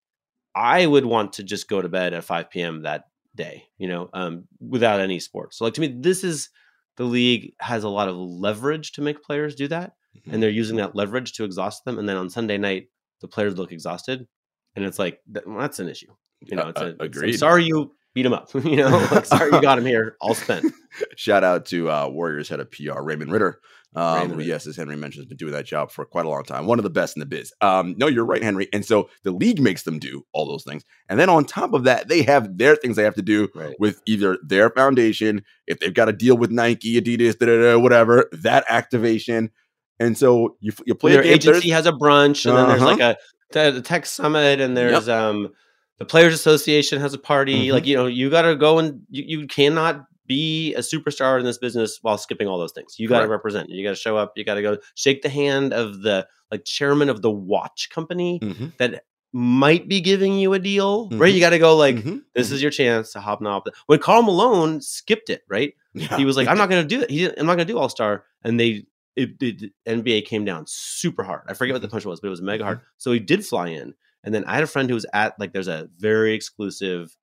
i 0.55 0.85
would 0.87 1.05
want 1.05 1.33
to 1.33 1.43
just 1.43 1.69
go 1.69 1.81
to 1.81 1.89
bed 1.89 2.13
at 2.13 2.23
5 2.23 2.49
p.m 2.49 2.81
that 2.83 3.03
day 3.35 3.65
you 3.77 3.87
know 3.87 4.09
um, 4.13 4.45
without 4.59 4.99
any 4.99 5.19
sports 5.19 5.57
so 5.57 5.65
like 5.65 5.75
to 5.75 5.81
me 5.81 5.95
this 5.99 6.23
is 6.23 6.49
the 6.95 7.03
league 7.03 7.53
has 7.59 7.83
a 7.83 7.89
lot 7.89 8.07
of 8.09 8.15
leverage 8.15 8.93
to 8.93 9.01
make 9.01 9.21
players 9.21 9.53
do 9.53 9.67
that 9.67 9.93
and 10.31 10.41
they're 10.41 10.49
using 10.49 10.77
that 10.77 10.95
leverage 10.95 11.33
to 11.33 11.43
exhaust 11.43 11.85
them. 11.85 11.99
And 11.99 12.09
then 12.09 12.17
on 12.17 12.27
Sunday 12.27 12.57
night, 12.57 12.87
the 13.21 13.27
players 13.27 13.55
look 13.55 13.71
exhausted, 13.71 14.27
and 14.75 14.83
it's 14.83 14.97
like 14.97 15.21
well, 15.45 15.59
that's 15.59 15.77
an 15.77 15.87
issue. 15.89 16.11
You 16.41 16.55
know, 16.57 16.63
Uh, 16.63 16.69
it's 16.69 16.81
uh, 16.81 16.85
a, 16.85 16.87
it's- 16.87 16.97
I'm 16.99 17.05
agreed. 17.05 17.37
sorry 17.37 17.65
you 17.65 17.93
beat 18.17 18.25
him 18.25 18.33
up. 18.33 18.49
you 18.65 18.77
know, 18.77 18.89
like, 19.11 19.25
sorry 19.25 19.51
you 19.51 19.61
got 19.61 19.77
him 19.77 19.85
here 19.85 20.15
all 20.19 20.33
spent. 20.33 20.65
Shout 21.15 21.43
out 21.43 21.65
to 21.67 21.89
uh, 21.91 22.07
Warriors 22.09 22.49
head 22.49 22.59
of 22.59 22.71
PR 22.71 23.01
Raymond 23.01 23.31
Ridder, 23.31 23.59
um, 23.95 24.13
Raymond 24.15 24.31
who, 24.31 24.37
Ridder. 24.39 24.49
yes, 24.49 24.65
as 24.67 24.75
Henry 24.75 24.95
mentioned, 24.95 25.21
has 25.23 25.27
been 25.29 25.37
doing 25.37 25.53
that 25.53 25.65
job 25.67 25.91
for 25.91 26.03
quite 26.05 26.25
a 26.25 26.29
long 26.29 26.43
time. 26.43 26.65
One 26.65 26.79
of 26.79 26.83
the 26.83 26.89
best 26.89 27.15
in 27.15 27.19
the 27.19 27.25
biz. 27.27 27.53
Um, 27.61 27.93
no, 27.97 28.07
you're 28.07 28.25
right, 28.25 28.41
Henry. 28.41 28.67
And 28.73 28.83
so 28.83 29.09
the 29.23 29.31
league 29.31 29.61
makes 29.61 29.83
them 29.83 29.99
do 29.99 30.25
all 30.33 30.47
those 30.47 30.63
things, 30.63 30.83
and 31.09 31.19
then 31.19 31.29
on 31.29 31.45
top 31.45 31.73
of 31.73 31.83
that, 31.83 32.07
they 32.07 32.23
have 32.23 32.57
their 32.57 32.75
things 32.75 32.95
they 32.95 33.03
have 33.03 33.15
to 33.15 33.21
do 33.21 33.47
Right. 33.53 33.75
with 33.79 34.01
either 34.07 34.37
their 34.43 34.71
foundation, 34.71 35.43
if 35.67 35.79
they've 35.79 35.93
got 35.93 36.09
a 36.09 36.13
deal 36.13 36.35
with 36.35 36.49
Nike, 36.51 36.99
Adidas, 36.99 37.37
da, 37.37 37.45
da, 37.45 37.61
da, 37.61 37.79
whatever, 37.79 38.27
that 38.31 38.65
activation. 38.69 39.51
And 39.99 40.17
so 40.17 40.57
you 40.59 40.71
you 40.85 40.95
play 40.95 41.11
Their 41.13 41.23
agency 41.23 41.51
Thursday- 41.53 41.69
has 41.69 41.85
a 41.85 41.91
brunch, 41.91 42.45
and 42.47 42.57
then 42.57 42.67
there's 42.69 42.81
Uh-huh. 42.81 42.91
like 42.91 42.99
a 42.99 43.17
the, 43.51 43.71
the 43.71 43.81
tech 43.81 44.05
summit, 44.05 44.59
and 44.59 44.75
there's 44.75 45.07
um 45.07 45.49
the 45.97 46.05
players 46.05 46.33
association 46.33 46.99
has 47.01 47.13
a 47.13 47.17
party. 47.17 47.67
Mhm. 47.67 47.73
Like 47.73 47.85
you 47.85 47.95
know, 47.95 48.07
you 48.07 48.29
got 48.29 48.43
to 48.43 48.55
go 48.55 48.79
and 48.79 49.01
you, 49.09 49.23
you 49.41 49.47
cannot 49.47 50.05
be 50.27 50.73
a 50.75 50.79
superstar 50.79 51.39
in 51.39 51.45
this 51.45 51.57
business 51.57 51.99
while 52.01 52.17
skipping 52.17 52.47
all 52.47 52.57
those 52.59 52.73
things. 52.73 52.95
You 52.99 53.07
got 53.07 53.21
to 53.21 53.27
represent. 53.27 53.69
You 53.69 53.83
got 53.83 53.91
to 53.91 53.95
show 53.95 54.17
up. 54.17 54.33
You 54.35 54.43
got 54.43 54.55
to 54.55 54.61
go 54.61 54.77
shake 54.95 55.21
the 55.21 55.29
hand 55.29 55.73
of 55.73 56.01
the 56.01 56.27
like 56.51 56.65
chairman 56.65 57.09
of 57.09 57.21
the 57.21 57.31
watch 57.31 57.89
company 57.89 58.39
Mhm, 58.41 58.75
that 58.77 59.03
might 59.33 59.87
be 59.87 60.01
giving 60.01 60.33
you 60.39 60.53
a 60.53 60.59
deal, 60.59 61.09
right? 61.11 61.31
Mhm. 61.31 61.35
You 61.35 61.39
got 61.39 61.49
to 61.51 61.59
go 61.59 61.75
like 61.77 61.95
mhm, 61.97 62.23
this 62.35 62.51
is 62.51 62.61
your 62.61 62.71
chance 62.71 63.11
to 63.13 63.19
hobnob. 63.19 63.63
When 63.85 63.99
Karl 63.99 64.21
Malone 64.23 64.81
skipped 64.81 65.29
it, 65.29 65.43
right? 65.49 65.73
Yeah. 65.93 66.15
He 66.17 66.25
was 66.25 66.37
like, 66.37 66.47
I'm 66.47 66.57
not 66.57 66.69
going 66.69 66.87
to 66.87 66.95
do 66.95 67.01
it. 67.03 67.09
He 67.09 67.19
didn't, 67.19 67.39
I'm 67.39 67.45
not 67.45 67.55
going 67.55 67.67
to 67.67 67.73
do 67.73 67.77
All 67.79 67.89
Star. 67.89 68.23
And 68.43 68.59
they, 68.59 68.85
it, 69.15 69.31
it, 69.41 69.71
NBA 69.87 70.25
came 70.25 70.45
down 70.45 70.65
super 70.67 71.23
hard. 71.23 71.41
I 71.47 71.53
forget 71.53 71.73
what 71.73 71.81
the 71.81 71.87
punch 71.87 72.05
was, 72.05 72.19
but 72.19 72.27
it 72.27 72.29
was 72.31 72.41
mega 72.41 72.63
hard. 72.63 72.81
So 72.97 73.11
he 73.11 73.19
did 73.19 73.45
fly 73.45 73.69
in. 73.69 73.93
And 74.27 74.35
then 74.35 74.43
I 74.43 74.55
had 74.55 74.63
a 74.63 74.67
friend 74.67 74.89
who 74.89 74.93
was 74.95 75.05
at 75.13 75.39
like, 75.39 75.53
there's 75.53 75.69
a 75.69 75.87
very 75.97 76.33
exclusive 76.33 77.15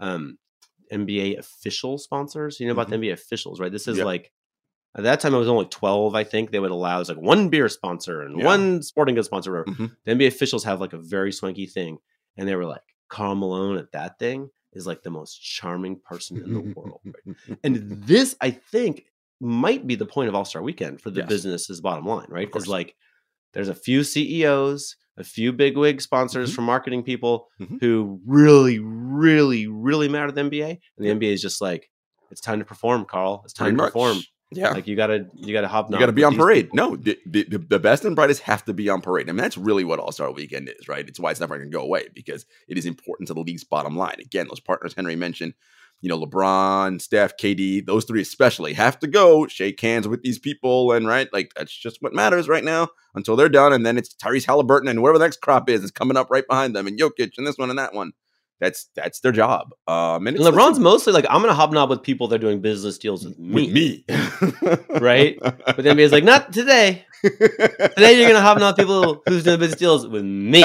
um, 0.00 0.36
NBA 0.92 1.38
official 1.38 1.96
sponsors. 1.96 2.58
You 2.58 2.66
know 2.66 2.72
about 2.72 2.88
the 2.88 2.96
NBA 2.96 3.12
officials, 3.12 3.60
right? 3.60 3.70
This 3.70 3.86
is 3.86 3.98
Yep. 3.98 4.04
like, 4.06 4.32
at 4.96 5.04
that 5.04 5.20
time, 5.20 5.32
I 5.32 5.38
was 5.38 5.46
only 5.46 5.66
12, 5.66 6.16
I 6.16 6.24
think. 6.24 6.50
They 6.50 6.58
would 6.58 6.72
allow, 6.72 7.00
like 7.02 7.16
one 7.16 7.50
beer 7.50 7.68
sponsor 7.68 8.22
and 8.22 8.36
Yeah. 8.40 8.44
one 8.46 8.82
sporting 8.82 9.14
goods 9.14 9.28
sponsor. 9.28 9.62
Mhm. 9.64 9.96
The 10.04 10.10
NBA 10.10 10.26
officials 10.26 10.64
have 10.64 10.80
like 10.80 10.92
a 10.92 10.98
very 10.98 11.30
swanky 11.30 11.66
thing. 11.66 11.98
And 12.36 12.48
they 12.48 12.56
were 12.56 12.66
like, 12.66 12.82
Karl 13.08 13.36
Malone 13.36 13.76
at 13.78 13.92
that 13.92 14.18
thing 14.18 14.50
is 14.72 14.88
like 14.88 15.04
the 15.04 15.10
most 15.10 15.36
charming 15.38 16.00
person 16.00 16.38
in 16.42 16.52
the 16.52 16.60
world. 16.60 17.00
right? 17.04 17.36
And 17.62 17.74
this, 18.06 18.34
I 18.40 18.50
think, 18.50 19.04
might 19.40 19.86
be 19.86 19.94
the 19.94 20.06
point 20.06 20.28
of 20.28 20.34
All 20.34 20.44
Star 20.44 20.62
Weekend 20.62 21.00
for 21.00 21.10
the 21.10 21.20
Yes. 21.20 21.28
business's 21.28 21.80
bottom 21.80 22.06
line, 22.06 22.26
right? 22.28 22.48
Because 22.48 22.66
like, 22.66 22.96
there's 23.52 23.68
a 23.68 23.74
few 23.74 24.02
CEOs, 24.02 24.96
a 25.20 25.24
few 25.24 25.52
bigwig 25.52 26.00
sponsors 26.00 26.50
Mhm. 26.50 26.54
from 26.54 26.64
marketing 26.64 27.02
people 27.02 27.48
Mhm. 27.60 27.80
who 27.80 28.20
really, 28.26 28.78
really, 28.80 29.66
really 29.66 30.08
matter 30.08 30.28
to 30.28 30.32
the 30.32 30.40
NBA, 30.40 30.70
and 30.96 31.06
the 31.06 31.10
NBA 31.10 31.32
is 31.32 31.42
just 31.42 31.60
like, 31.60 31.90
it's 32.30 32.40
time 32.40 32.58
to 32.58 32.64
perform, 32.64 33.04
Carl. 33.04 33.42
It's 33.44 33.52
time 33.52 33.66
Pretty 33.66 33.76
to 33.76 33.82
much. 33.82 33.88
perform. 33.92 34.18
Yeah. 34.52 34.70
Like 34.72 34.88
you 34.88 34.96
gotta, 34.96 35.26
you 35.34 35.52
gotta 35.52 35.68
hobnob. 35.68 35.92
You 35.92 35.98
got 36.00 36.06
to 36.06 36.12
be 36.12 36.24
on 36.24 36.34
parade. 36.34 36.70
people. 36.72 36.76
No, 36.76 36.96
the, 36.96 37.16
the, 37.24 37.44
the 37.44 37.78
best 37.78 38.04
and 38.04 38.16
brightest 38.16 38.42
have 38.42 38.64
to 38.64 38.72
be 38.74 38.88
on 38.88 39.00
parade. 39.00 39.28
I 39.28 39.32
mean, 39.32 39.36
that's 39.36 39.56
really 39.56 39.84
what 39.84 40.00
All 40.00 40.10
Star 40.10 40.32
Weekend 40.32 40.68
is, 40.68 40.88
right? 40.88 41.08
It's 41.08 41.20
why 41.20 41.30
it's 41.30 41.38
never 41.38 41.56
going 41.56 41.70
to 41.70 41.76
go 41.76 41.82
away 41.82 42.08
because 42.14 42.46
it 42.66 42.76
is 42.76 42.84
important 42.84 43.28
to 43.28 43.34
the 43.34 43.40
league's 43.42 43.62
bottom 43.62 43.96
line. 43.96 44.16
Again, 44.18 44.48
those 44.48 44.58
partners 44.58 44.94
Henry 44.94 45.14
mentioned, 45.14 45.54
you 46.00 46.08
know, 46.08 46.18
LeBron, 46.18 47.00
Steph, 47.00 47.36
KD, 47.36 47.84
those 47.84 48.04
three 48.04 48.22
especially 48.22 48.72
have 48.72 48.98
to 49.00 49.06
go 49.06 49.46
shake 49.46 49.80
hands 49.80 50.08
with 50.08 50.22
these 50.22 50.38
people. 50.38 50.92
And, 50.92 51.06
right, 51.06 51.28
like 51.32 51.52
that's 51.54 51.76
just 51.76 51.98
what 52.00 52.14
matters 52.14 52.48
right 52.48 52.64
now 52.64 52.88
until 53.14 53.36
they're 53.36 53.48
done. 53.48 53.72
And 53.72 53.84
then 53.84 53.98
it's 53.98 54.14
Tyrese 54.14 54.46
Halliburton 54.46 54.88
and 54.88 54.98
whoever 54.98 55.18
the 55.18 55.24
next 55.24 55.40
crop 55.40 55.68
is 55.68 55.84
is 55.84 55.90
coming 55.90 56.16
up 56.16 56.30
right 56.30 56.46
behind 56.48 56.74
them 56.74 56.86
and 56.86 56.98
Jokic 56.98 57.32
and 57.36 57.46
this 57.46 57.58
one 57.58 57.70
and 57.70 57.78
that 57.78 57.94
one. 57.94 58.12
That's 58.60 58.88
that's 58.94 59.20
their 59.20 59.32
job. 59.32 59.70
Um, 59.86 60.26
and 60.26 60.36
And 60.36 60.46
LeBron's 60.46 60.78
mostly 60.78 61.14
like, 61.14 61.24
I'm 61.30 61.40
gonna 61.40 61.54
hobnob 61.54 61.88
with 61.88 62.02
people 62.02 62.28
that 62.28 62.36
are 62.36 62.38
doing 62.38 62.60
business 62.60 62.98
deals 62.98 63.24
with 63.24 63.38
me, 63.38 63.54
with 63.54 63.72
me. 63.72 64.04
right? 65.00 65.38
But 65.40 65.78
then 65.78 65.98
is 65.98 66.12
like, 66.12 66.24
not 66.24 66.52
today. 66.52 67.06
Today 67.22 68.18
you're 68.18 68.28
gonna 68.28 68.40
hobnob 68.40 68.76
with 68.76 68.86
people 68.86 69.22
who's 69.26 69.44
doing 69.44 69.58
business 69.60 69.78
deals 69.78 70.06
with 70.06 70.24
me, 70.24 70.64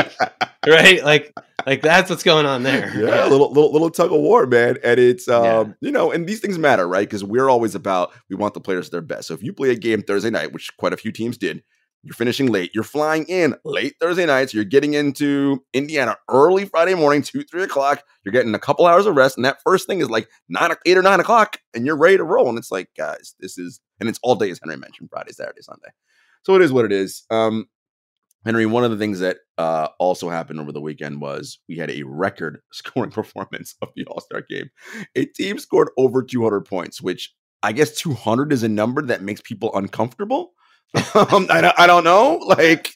right? 0.67 1.03
Like, 1.03 1.33
like 1.67 1.81
that's 1.81 2.09
what's 2.09 2.23
going 2.23 2.45
on 2.45 2.63
there. 2.63 2.91
yeah, 2.95 3.27
a 3.27 3.29
little 3.29 3.51
little 3.51 3.71
little 3.71 3.89
tug 3.89 4.11
of 4.11 4.19
war, 4.19 4.45
man. 4.45 4.77
And 4.83 4.99
it's 4.99 5.27
um, 5.27 5.43
Yeah. 5.43 5.63
you 5.81 5.91
know, 5.91 6.11
and 6.11 6.27
these 6.27 6.39
things 6.39 6.57
matter, 6.57 6.87
right? 6.87 7.07
Because 7.07 7.23
we're 7.23 7.49
always 7.49 7.75
about 7.75 8.13
we 8.29 8.35
want 8.35 8.53
the 8.53 8.61
players 8.61 8.87
at 8.87 8.91
their 8.91 9.01
best. 9.01 9.27
So 9.27 9.33
if 9.33 9.43
you 9.43 9.53
play 9.53 9.69
a 9.71 9.75
game 9.75 10.01
Thursday 10.01 10.29
night, 10.29 10.53
which 10.53 10.75
quite 10.77 10.93
a 10.93 10.97
few 10.97 11.11
teams 11.11 11.37
did, 11.37 11.63
you're 12.03 12.13
finishing 12.13 12.47
late, 12.51 12.69
you're 12.75 12.83
flying 12.83 13.25
in 13.25 13.55
late 13.65 13.95
Thursday 13.99 14.27
nights, 14.27 14.53
you're 14.53 14.63
getting 14.63 14.93
into 14.93 15.63
Indiana 15.73 16.17
early 16.29 16.65
Friday 16.65 16.93
morning, 16.93 17.23
two, 17.23 17.41
three 17.43 17.63
o'clock, 17.63 18.03
you're 18.23 18.31
getting 18.31 18.53
a 18.53 18.59
couple 18.59 18.85
hours 18.85 19.07
of 19.07 19.15
rest, 19.15 19.37
and 19.37 19.45
that 19.45 19.57
first 19.63 19.87
thing 19.87 20.01
is 20.01 20.09
like 20.09 20.29
nine, 20.47 20.71
eight 20.85 20.97
or 20.97 21.01
nine 21.01 21.19
o'clock, 21.19 21.57
and 21.73 21.83
you're 21.85 21.97
ready 21.97 22.17
to 22.17 22.23
roll. 22.23 22.47
And 22.47 22.59
it's 22.59 22.69
like, 22.71 22.89
guys, 22.95 23.33
this 23.39 23.57
is 23.57 23.79
and 23.99 24.07
it's 24.07 24.19
all 24.21 24.35
day, 24.35 24.51
as 24.51 24.59
Henry 24.61 24.77
mentioned, 24.77 25.09
Friday, 25.09 25.31
Saturday, 25.31 25.61
Sunday. 25.61 25.89
So 26.43 26.53
it 26.53 26.61
is 26.61 26.71
what 26.71 26.85
it 26.85 26.91
is. 26.91 27.23
Um, 27.31 27.65
Henry, 28.45 28.65
one 28.65 28.83
of 28.83 28.91
the 28.91 28.97
things 28.97 29.19
that 29.19 29.37
uh, 29.57 29.87
also 29.99 30.29
happened 30.29 30.59
over 30.59 30.71
the 30.71 30.81
weekend 30.81 31.19
was 31.19 31.59
we 31.67 31.77
had 31.77 31.89
a 31.89 32.03
record 32.03 32.61
scoring 32.71 33.11
performance 33.11 33.75
of 33.81 33.89
the 33.95 34.05
All 34.05 34.21
Star 34.21 34.41
game. 34.47 34.69
A 35.15 35.25
team 35.25 35.57
scored 35.59 35.89
over 35.97 36.21
200 36.23 36.61
points, 36.61 37.01
which 37.01 37.33
I 37.63 37.71
guess 37.71 37.95
200 37.97 38.53
is 38.53 38.63
a 38.63 38.69
number 38.69 39.01
that 39.01 39.23
makes 39.23 39.41
people 39.41 39.75
uncomfortable. 39.75 40.53
um, 41.15 41.47
I, 41.49 41.61
don't- 41.61 41.79
I 41.79 41.87
don't 41.87 42.03
know. 42.03 42.39
Like, 42.45 42.91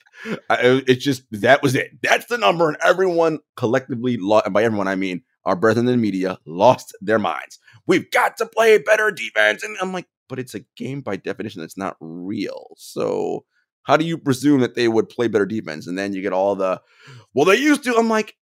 I, 0.49 0.83
it's 0.87 1.03
just 1.03 1.23
that 1.31 1.63
was 1.63 1.75
it. 1.75 1.91
That's 2.03 2.25
the 2.27 2.37
number, 2.37 2.67
and 2.67 2.77
everyone 2.83 3.39
collectively, 3.55 4.17
lo- 4.17 4.41
and 4.43 4.53
by 4.53 4.63
everyone 4.63 4.87
I 4.87 4.95
mean 4.95 5.23
our 5.45 5.55
brethren 5.55 5.87
in 5.87 5.93
the 5.93 5.97
media, 5.97 6.37
lost 6.45 6.95
their 7.01 7.17
minds. 7.19 7.57
We've 7.87 8.09
got 8.11 8.37
to 8.37 8.45
play 8.45 8.77
better 8.77 9.11
defense, 9.11 9.63
and 9.63 9.77
I'm 9.81 9.93
like, 9.93 10.07
but 10.27 10.37
it's 10.37 10.53
a 10.55 10.65
game 10.77 11.01
by 11.01 11.15
definition 11.15 11.61
that's 11.61 11.77
not 11.77 11.95
real. 12.01 12.67
So 12.77 13.45
how 13.89 13.97
do 13.97 14.05
you 14.05 14.19
presume 14.19 14.61
that 14.61 14.75
they 14.75 14.87
would 14.87 15.09
play 15.09 15.27
better 15.27 15.47
defense? 15.47 15.87
And 15.87 15.97
then 15.97 16.13
you 16.13 16.21
get 16.21 16.31
all 16.31 16.53
the, 16.55 16.79
well, 17.33 17.45
they 17.45 17.55
used 17.55 17.83
to. 17.85 17.95
I'm 17.95 18.07
like, 18.07 18.35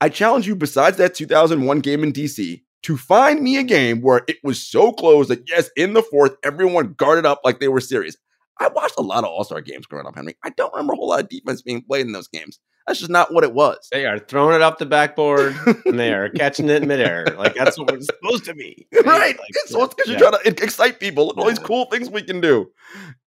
I, 0.00 0.08
challenge 0.08 0.48
you, 0.48 0.56
besides 0.56 0.96
that 0.96 1.14
2001 1.14 1.78
game 1.78 2.02
in 2.02 2.12
DC, 2.12 2.62
to 2.82 2.96
find 2.96 3.42
me 3.42 3.58
a 3.58 3.62
game 3.62 4.00
where 4.00 4.22
it 4.26 4.38
was 4.42 4.60
so 4.60 4.90
close 4.90 5.28
that, 5.28 5.48
yes, 5.48 5.70
in 5.76 5.92
the 5.92 6.02
fourth, 6.02 6.34
everyone 6.42 6.94
guarded 6.94 7.24
up 7.24 7.42
like 7.44 7.60
they 7.60 7.68
were 7.68 7.80
serious. 7.80 8.16
I 8.58 8.70
watched 8.70 8.96
a 8.98 9.02
lot 9.02 9.22
of 9.22 9.30
All 9.30 9.44
Star 9.44 9.60
games 9.60 9.86
growing 9.86 10.04
up, 10.04 10.16
Henry. 10.16 10.34
I 10.42 10.50
don't 10.50 10.74
remember 10.74 10.94
a 10.94 10.96
whole 10.96 11.10
lot 11.10 11.20
of 11.20 11.28
defense 11.28 11.62
being 11.62 11.82
played 11.82 12.06
in 12.06 12.10
those 12.10 12.26
games. 12.26 12.58
That's 12.88 12.98
just 12.98 13.10
not 13.10 13.32
what 13.32 13.44
it 13.44 13.54
was. 13.54 13.86
They 13.92 14.06
are 14.06 14.18
throwing 14.18 14.56
it 14.56 14.62
off 14.62 14.78
the 14.78 14.86
backboard 14.86 15.54
and 15.86 15.98
they 15.98 16.12
are 16.12 16.28
catching 16.28 16.68
it 16.68 16.82
in 16.82 16.88
midair. 16.88 17.24
Like 17.42 17.54
that's 17.54 17.78
what 17.78 17.90
we're 17.90 18.00
supposed 18.00 18.44
to 18.46 18.54
be. 18.54 18.86
right. 19.04 19.38
Like, 19.38 19.54
so 19.66 19.84
it's 19.84 19.94
because 19.94 20.10
yeah. 20.10 20.18
you're 20.18 20.30
trying 20.30 20.54
to 20.54 20.62
excite 20.62 21.00
people 21.00 21.30
and 21.30 21.38
all 21.38 21.48
these 21.48 21.58
cool 21.58 21.86
things 21.86 22.10
we 22.10 22.22
can 22.22 22.40
do. 22.40 22.68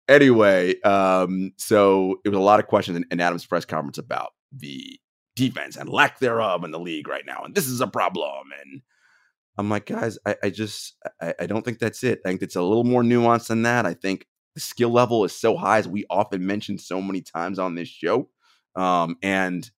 Anyway, 0.07 0.79
um, 0.81 1.51
so 1.57 2.19
it 2.23 2.29
was 2.29 2.37
a 2.37 2.41
lot 2.41 2.59
of 2.59 2.67
questions 2.67 2.97
in, 2.97 3.05
in 3.09 3.19
Adam's 3.19 3.45
press 3.45 3.65
conference 3.65 3.97
about 3.97 4.33
the 4.51 4.99
defense 5.35 5.75
and 5.75 5.89
lack 5.89 6.19
thereof 6.19 6.63
in 6.63 6.71
the 6.71 6.79
league 6.79 7.07
right 7.07 7.25
now, 7.25 7.41
and 7.43 7.55
this 7.55 7.67
is 7.67 7.81
a 7.81 7.87
problem. 7.87 8.49
And 8.61 8.81
I'm 9.57 9.69
like, 9.69 9.87
guys, 9.87 10.19
I, 10.25 10.35
I 10.43 10.49
just 10.51 10.95
I, 11.21 11.33
I 11.41 11.45
don't 11.47 11.63
think 11.65 11.79
that's 11.79 12.03
it. 12.03 12.21
I 12.25 12.29
think 12.29 12.43
it's 12.43 12.55
a 12.55 12.61
little 12.61 12.83
more 12.83 13.01
nuanced 13.01 13.47
than 13.47 13.63
that. 13.63 13.85
I 13.85 13.95
think 13.95 14.27
the 14.53 14.61
skill 14.61 14.91
level 14.91 15.25
is 15.25 15.35
so 15.35 15.57
high, 15.57 15.79
as 15.79 15.87
we 15.87 16.05
often 16.09 16.45
mention 16.45 16.77
so 16.77 17.01
many 17.01 17.21
times 17.21 17.57
on 17.57 17.75
this 17.75 17.89
show, 17.89 18.29
um, 18.75 19.17
and 19.23 19.69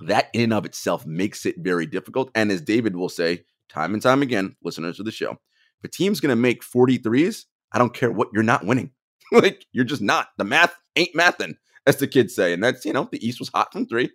that 0.00 0.28
in 0.32 0.42
and 0.42 0.52
of 0.52 0.64
itself 0.64 1.06
makes 1.06 1.46
it 1.46 1.56
very 1.58 1.86
difficult. 1.86 2.30
And 2.34 2.50
as 2.50 2.60
David 2.60 2.96
will 2.96 3.08
say 3.08 3.44
time 3.68 3.94
and 3.94 4.02
time 4.02 4.22
again, 4.22 4.56
listeners 4.62 4.98
of 4.98 5.06
the 5.06 5.12
show, 5.12 5.32
if 5.32 5.84
a 5.84 5.88
team's 5.88 6.20
going 6.20 6.30
to 6.30 6.36
make 6.36 6.62
43s, 6.62 7.44
I 7.72 7.78
don't 7.78 7.94
care 7.94 8.10
what 8.10 8.28
you're 8.32 8.42
not 8.42 8.64
winning. 8.64 8.92
like 9.32 9.66
you're 9.72 9.84
just 9.84 10.02
not. 10.02 10.28
The 10.36 10.44
math 10.44 10.74
ain't 10.96 11.14
mathin', 11.14 11.56
as 11.86 11.96
the 11.96 12.06
kids 12.06 12.34
say. 12.34 12.52
And 12.52 12.62
that's, 12.62 12.84
you 12.84 12.92
know, 12.92 13.08
the 13.10 13.26
East 13.26 13.40
was 13.40 13.48
hot 13.48 13.72
from 13.72 13.86
three. 13.86 14.10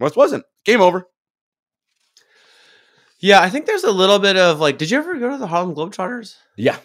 West 0.00 0.16
wasn't. 0.16 0.44
Game 0.64 0.80
over. 0.80 1.06
Yeah, 3.20 3.40
I 3.40 3.48
think 3.48 3.66
there's 3.66 3.84
a 3.84 3.92
little 3.92 4.18
bit 4.18 4.36
of 4.36 4.60
like, 4.60 4.76
did 4.76 4.90
you 4.90 4.98
ever 4.98 5.18
go 5.18 5.30
to 5.30 5.38
the 5.38 5.46
Harlem 5.46 5.74
Globetrotters? 5.74 6.36
Yeah. 6.56 6.76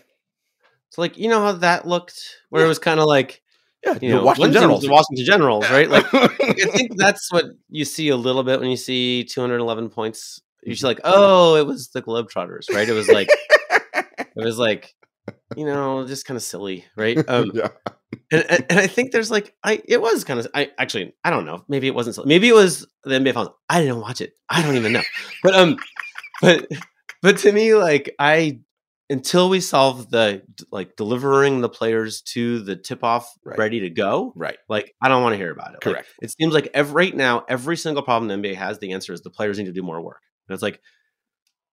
So 0.89 1.01
like, 1.01 1.17
you 1.17 1.29
know 1.29 1.41
how 1.41 1.51
that 1.53 1.87
looked, 1.87 2.21
where 2.49 2.63
it 2.63 2.67
was 2.67 2.79
kind 2.79 2.99
of 2.99 3.07
like, 3.07 3.41
Yeah. 3.85 3.97
you 4.01 4.09
know, 4.09 4.23
Washington 4.23 4.53
Generals. 4.53 4.81
the 4.81 4.89
Washington 4.89 5.25
Generals, 5.25 5.69
right? 5.69 5.89
Like, 5.89 6.05
I 6.13 6.53
think 6.53 6.95
that's 6.95 7.31
what 7.31 7.45
you 7.69 7.83
see 7.83 8.09
a 8.09 8.15
little 8.15 8.43
bit 8.43 8.59
when 8.59 8.69
you 8.69 8.77
see 8.77 9.25
211 9.25 9.89
points. 9.89 10.41
You're 10.63 10.75
just 10.75 10.81
mm-hmm. 10.81 10.87
like, 10.87 11.01
oh, 11.03 11.55
it 11.55 11.65
was 11.65 11.89
the 11.89 12.01
Globetrotters, 12.01 12.73
right? 12.73 12.87
It 12.87 12.93
was 12.93 13.09
like, 13.09 13.29
it 13.93 14.29
was 14.35 14.57
like, 14.57 14.93
you 15.55 15.65
know, 15.65 16.05
just 16.07 16.25
kind 16.25 16.35
of 16.37 16.43
silly, 16.43 16.85
right? 16.95 17.17
Um, 17.27 17.51
yeah. 17.53 17.69
and, 18.31 18.45
and, 18.49 18.65
and 18.69 18.79
I 18.79 18.87
think 18.87 19.11
there's 19.11 19.29
like 19.31 19.53
I 19.63 19.81
it 19.85 20.01
was 20.01 20.23
kind 20.23 20.39
of 20.39 20.47
I 20.53 20.71
actually 20.77 21.13
I 21.23 21.29
don't 21.29 21.45
know 21.45 21.63
maybe 21.67 21.87
it 21.87 21.95
wasn't 21.95 22.15
so 22.15 22.23
maybe 22.25 22.47
it 22.49 22.53
was 22.55 22.87
the 23.03 23.15
NBA 23.15 23.33
Finals 23.33 23.53
I 23.69 23.81
didn't 23.81 24.01
watch 24.01 24.21
it 24.21 24.33
I 24.49 24.61
don't 24.63 24.75
even 24.75 24.91
know 24.93 25.03
but 25.43 25.55
um 25.55 25.77
but 26.41 26.67
but 27.21 27.37
to 27.39 27.51
me 27.51 27.75
like 27.75 28.15
I 28.19 28.59
until 29.11 29.49
we 29.49 29.59
solve 29.59 30.09
the 30.11 30.43
like 30.71 30.95
delivering 30.95 31.61
the 31.61 31.69
players 31.69 32.21
to 32.21 32.59
the 32.59 32.75
tip 32.75 33.03
off 33.03 33.31
Right. 33.43 33.57
ready 33.59 33.79
to 33.81 33.89
go 33.89 34.33
Right. 34.35 34.57
like 34.69 34.93
I 35.01 35.07
don't 35.07 35.21
want 35.23 35.33
to 35.33 35.37
hear 35.37 35.51
about 35.51 35.69
it 35.75 35.85
Like, 35.85 35.95
Correct. 35.95 36.07
it 36.21 36.31
seems 36.31 36.53
like 36.53 36.69
every, 36.73 36.93
right 36.93 37.15
now 37.15 37.45
every 37.47 37.77
single 37.77 38.03
problem 38.03 38.27
the 38.41 38.49
NBA 38.49 38.55
has 38.55 38.79
the 38.79 38.91
answer 38.93 39.13
is 39.13 39.21
the 39.21 39.29
players 39.31 39.57
need 39.59 39.65
to 39.65 39.71
do 39.71 39.83
more 39.83 40.01
work 40.01 40.21
and 40.47 40.53
it's 40.53 40.63
like 40.63 40.81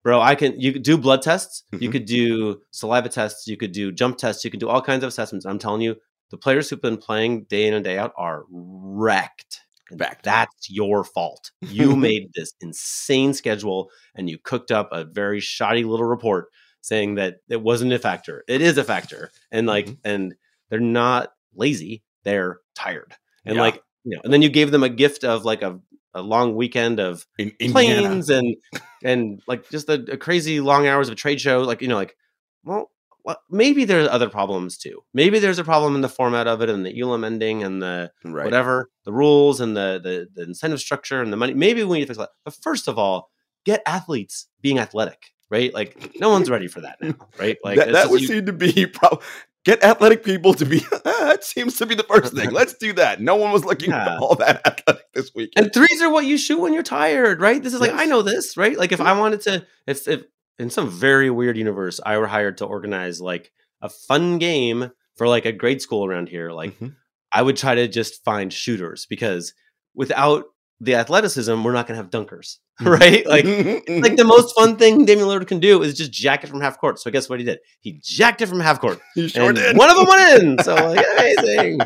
bro 0.06 0.20
I 0.20 0.36
can 0.36 0.58
you 0.60 0.72
could 0.72 0.84
do 0.84 0.96
blood 0.96 1.20
tests 1.20 1.64
you 1.72 1.88
Mhm. 1.88 1.92
could 1.92 2.04
do 2.06 2.60
saliva 2.70 3.08
tests 3.08 3.48
you 3.48 3.56
could 3.56 3.72
do 3.72 3.90
jump 3.90 4.18
tests 4.18 4.44
you 4.44 4.50
can 4.52 4.60
do 4.60 4.68
all 4.68 4.80
kinds 4.80 5.02
of 5.02 5.08
assessments 5.08 5.44
I'm 5.44 5.58
telling 5.58 5.80
you 5.80 5.96
the 6.30 6.36
players 6.38 6.70
who've 6.70 6.80
been 6.80 6.96
playing 6.96 7.44
day 7.44 7.66
in 7.66 7.74
and 7.74 7.84
day 7.84 7.98
out 7.98 8.12
are 8.16 8.44
wrecked. 8.50 9.60
Wrecked. 9.92 10.24
That's 10.24 10.68
your 10.70 11.04
fault. 11.04 11.50
You 11.60 11.94
made 12.08 12.30
this 12.34 12.52
insane 12.60 13.32
schedule 13.34 13.90
and 14.16 14.28
you 14.30 14.38
cooked 14.38 14.70
up 14.72 14.88
a 14.92 15.04
very 15.04 15.40
shoddy 15.40 15.84
little 15.84 16.06
report 16.06 16.48
saying 16.80 17.14
that 17.16 17.36
it 17.48 17.62
wasn't 17.62 17.92
a 17.92 17.98
factor. 17.98 18.42
It 18.48 18.60
is 18.60 18.76
a 18.78 18.84
factor. 18.84 19.30
And 19.52 19.66
like, 19.68 19.86
Mhm. 19.86 19.98
and 20.04 20.34
they're 20.70 20.80
not 20.80 21.32
lazy, 21.54 22.02
they're 22.24 22.58
tired. 22.74 23.14
And 23.44 23.56
Yeah. 23.56 23.62
like, 23.62 23.82
you 24.04 24.16
know, 24.16 24.20
and 24.24 24.32
then 24.32 24.42
you 24.42 24.48
gave 24.48 24.70
them 24.72 24.82
a 24.82 24.88
gift 24.88 25.22
of 25.24 25.44
like 25.44 25.62
a, 25.62 25.78
a 26.16 26.22
long 26.22 26.54
weekend 26.56 26.98
of 27.00 27.26
In 27.38 27.52
Indiana. 27.60 27.72
planes 28.02 28.30
and 28.30 28.56
and 29.04 29.40
like 29.46 29.68
just 29.70 29.88
a, 29.88 29.94
a 30.12 30.16
crazy 30.16 30.60
long 30.60 30.86
hours 30.86 31.08
of 31.08 31.12
a 31.12 31.16
trade 31.16 31.40
show 31.40 31.60
like 31.62 31.80
you 31.82 31.88
know 31.88 31.96
like 31.96 32.16
well 32.64 32.90
well, 33.24 33.38
maybe 33.50 33.84
there's 33.84 34.08
other 34.08 34.28
problems 34.30 34.78
too 34.78 35.00
maybe 35.12 35.38
there's 35.40 35.58
a 35.58 35.64
problem 35.64 35.94
in 35.94 36.00
the 36.00 36.08
format 36.08 36.46
of 36.46 36.62
it 36.62 36.68
and 36.70 36.86
the 36.86 36.98
elam 37.00 37.24
ending 37.24 37.62
and 37.62 37.82
the 37.82 38.10
Right. 38.24 38.44
whatever 38.44 38.88
the 39.04 39.12
rules 39.12 39.60
and 39.60 39.76
the, 39.76 40.00
the 40.02 40.28
the 40.34 40.42
incentive 40.48 40.80
structure 40.80 41.20
and 41.22 41.32
the 41.32 41.36
money 41.36 41.54
maybe 41.54 41.82
we 41.84 41.98
need 41.98 42.04
to 42.04 42.06
fix 42.14 42.18
that 42.18 42.30
but 42.44 42.54
first 42.62 42.88
of 42.88 42.98
all 42.98 43.28
get 43.64 43.82
athletes 43.86 44.48
being 44.62 44.78
athletic 44.78 45.20
right? 45.48 45.72
Like 45.72 46.16
no 46.18 46.28
one's 46.30 46.50
ready 46.50 46.66
for 46.66 46.80
that 46.80 46.96
now, 47.00 47.14
right? 47.38 47.56
Like 47.62 47.76
that, 47.78 47.92
that 47.92 48.10
would 48.10 48.20
you- 48.20 48.26
seem 48.26 48.46
to 48.46 48.52
be 48.52 48.86
prob- 48.98 49.22
get 49.66 49.82
athletic 49.84 50.22
people 50.24 50.54
to 50.54 50.64
be. 50.64 50.78
that 51.04 51.42
seems 51.44 51.76
to 51.78 51.84
be 51.86 51.94
the 51.96 52.04
first 52.04 52.32
thing. 52.34 52.50
Let's 52.60 52.74
do 52.74 52.92
that. 52.94 53.20
No 53.20 53.34
one 53.34 53.50
was 53.52 53.64
looking 53.64 53.90
Yeah. 53.90 54.16
all 54.18 54.36
that 54.36 54.64
athletic 54.66 55.12
this 55.12 55.32
week. 55.34 55.50
and 55.56 55.72
threes 55.74 56.00
are 56.00 56.08
what 56.10 56.24
you 56.24 56.38
shoot 56.38 56.60
when 56.60 56.72
you're 56.72 56.82
tired, 56.84 57.40
right? 57.40 57.60
This 57.62 57.74
is 57.74 57.80
like 57.80 57.92
I 57.92 58.04
know 58.06 58.22
this, 58.22 58.56
right? 58.56 58.78
Like 58.78 58.92
if 58.92 59.00
I 59.00 59.18
wanted 59.18 59.40
to, 59.42 59.66
if 59.86 60.06
if 60.08 60.22
in 60.58 60.70
some 60.70 60.88
very 60.88 61.28
weird 61.28 61.58
universe 61.58 62.00
I 62.06 62.16
were 62.16 62.28
hired 62.28 62.58
to 62.58 62.64
organize 62.64 63.20
like 63.20 63.50
a 63.82 63.88
fun 63.90 64.38
game 64.38 64.90
for 65.16 65.26
like 65.28 65.44
a 65.44 65.52
grade 65.52 65.82
school 65.82 66.06
around 66.06 66.28
here, 66.28 66.50
like 66.52 66.78
Mhm. 66.78 66.94
I 67.32 67.42
would 67.42 67.56
try 67.56 67.74
to 67.74 67.88
just 67.88 68.24
find 68.24 68.52
shooters 68.52 69.04
because 69.10 69.52
without 69.94 70.44
the 70.80 70.94
athleticism, 70.94 71.62
we're 71.62 71.72
not 71.72 71.86
going 71.86 71.96
to 71.96 72.02
have 72.02 72.10
dunkers, 72.10 72.58
right? 72.80 73.26
Like, 73.36 73.44
like 73.44 74.16
the 74.16 74.24
most 74.26 74.54
fun 74.54 74.76
thing 74.76 75.04
Damian 75.04 75.26
Lillard 75.26 75.46
can 75.46 75.60
do 75.60 75.82
is 75.82 75.94
just 75.94 76.12
jack 76.12 76.44
it 76.44 76.48
from 76.48 76.60
half 76.60 76.78
court. 76.78 76.98
So 76.98 77.10
guess 77.10 77.28
what 77.28 77.38
he 77.38 77.44
did? 77.44 77.58
He 77.80 78.00
jacked 78.02 78.42
it 78.42 78.46
from 78.46 78.60
half 78.60 78.80
court, 78.80 79.00
you 79.14 79.28
sure 79.28 79.52
did. 79.52 79.76
one 79.76 79.90
of 79.90 79.96
them 79.96 80.06
went 80.06 80.42
in. 80.42 80.56
So 80.66 80.74
like, 80.74 81.04
amazing. 81.18 81.80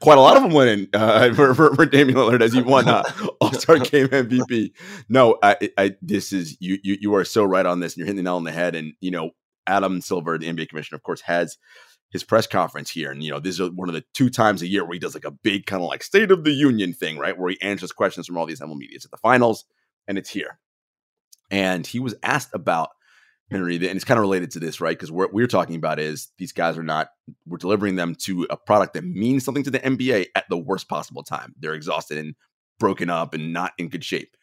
Quite 0.00 0.18
a 0.18 0.20
lot 0.20 0.36
of 0.36 0.42
them 0.42 0.52
went 0.52 0.70
in 0.70 0.88
uh, 0.92 1.32
for, 1.34 1.54
for, 1.54 1.74
for 1.74 1.86
Damian 1.86 2.18
Lillard 2.18 2.42
as 2.42 2.52
he 2.52 2.60
won 2.60 2.88
uh, 2.88 3.02
All 3.40 3.52
Star 3.52 3.78
Game 3.78 4.08
MVP. 4.08 4.72
No, 5.08 5.38
I, 5.42 5.70
I, 5.78 5.96
this 6.02 6.32
is 6.32 6.56
you, 6.60 6.78
you. 6.82 6.98
You 7.00 7.14
are 7.14 7.24
so 7.24 7.44
right 7.44 7.64
on 7.64 7.80
this, 7.80 7.94
and 7.94 7.98
you're 7.98 8.06
hitting 8.06 8.16
the 8.16 8.22
nail 8.24 8.36
on 8.36 8.44
the 8.44 8.52
head. 8.52 8.74
And 8.74 8.92
you 9.00 9.10
know, 9.10 9.30
Adam 9.66 10.00
Silver, 10.00 10.36
the 10.38 10.52
NBA 10.52 10.68
commissioner, 10.68 10.96
of 10.96 11.02
course, 11.02 11.22
has 11.22 11.56
his 12.10 12.24
press 12.24 12.46
conference 12.46 12.90
here, 12.90 13.10
and 13.10 13.22
you 13.22 13.30
know, 13.30 13.40
this 13.40 13.60
is 13.60 13.70
one 13.70 13.88
of 13.88 13.94
the 13.94 14.04
two 14.14 14.30
times 14.30 14.62
a 14.62 14.66
year 14.66 14.84
where 14.84 14.94
he 14.94 14.98
does 14.98 15.14
like 15.14 15.24
a 15.24 15.30
big 15.30 15.66
kind 15.66 15.82
of 15.82 15.88
like 15.88 16.02
State 16.02 16.30
of 16.30 16.44
the 16.44 16.52
Union 16.52 16.92
thing, 16.92 17.18
right, 17.18 17.36
where 17.36 17.50
he 17.50 17.60
answers 17.60 17.92
questions 17.92 18.26
from 18.26 18.38
all 18.38 18.46
these 18.46 18.62
media. 18.62 18.98
At 19.04 19.10
the 19.10 19.16
finals, 19.18 19.64
and 20.06 20.16
it's 20.16 20.30
here. 20.30 20.58
And 21.50 21.86
he 21.86 22.00
was 22.00 22.14
asked 22.22 22.50
about 22.54 22.90
Henry, 23.50 23.76
and 23.76 23.84
it's 23.84 24.04
kind 24.04 24.18
of 24.18 24.22
related 24.22 24.50
to 24.52 24.60
this, 24.60 24.80
right? 24.80 24.96
Because 24.96 25.12
what 25.12 25.32
we're 25.32 25.46
talking 25.46 25.76
about 25.76 25.98
is 25.98 26.28
these 26.38 26.52
guys 26.52 26.76
are 26.76 26.82
not, 26.82 27.08
we're 27.46 27.56
delivering 27.58 27.96
them 27.96 28.14
to 28.20 28.46
a 28.50 28.56
product 28.56 28.94
that 28.94 29.04
means 29.04 29.44
something 29.44 29.64
to 29.64 29.70
the 29.70 29.78
NBA 29.78 30.26
at 30.34 30.44
the 30.50 30.58
worst 30.58 30.88
possible 30.88 31.22
time. 31.22 31.54
They're 31.58 31.74
exhausted 31.74 32.18
and 32.18 32.34
broken 32.78 33.08
up 33.08 33.34
and 33.34 33.52
not 33.52 33.72
in 33.78 33.88
good 33.88 34.04
shape. 34.04 34.36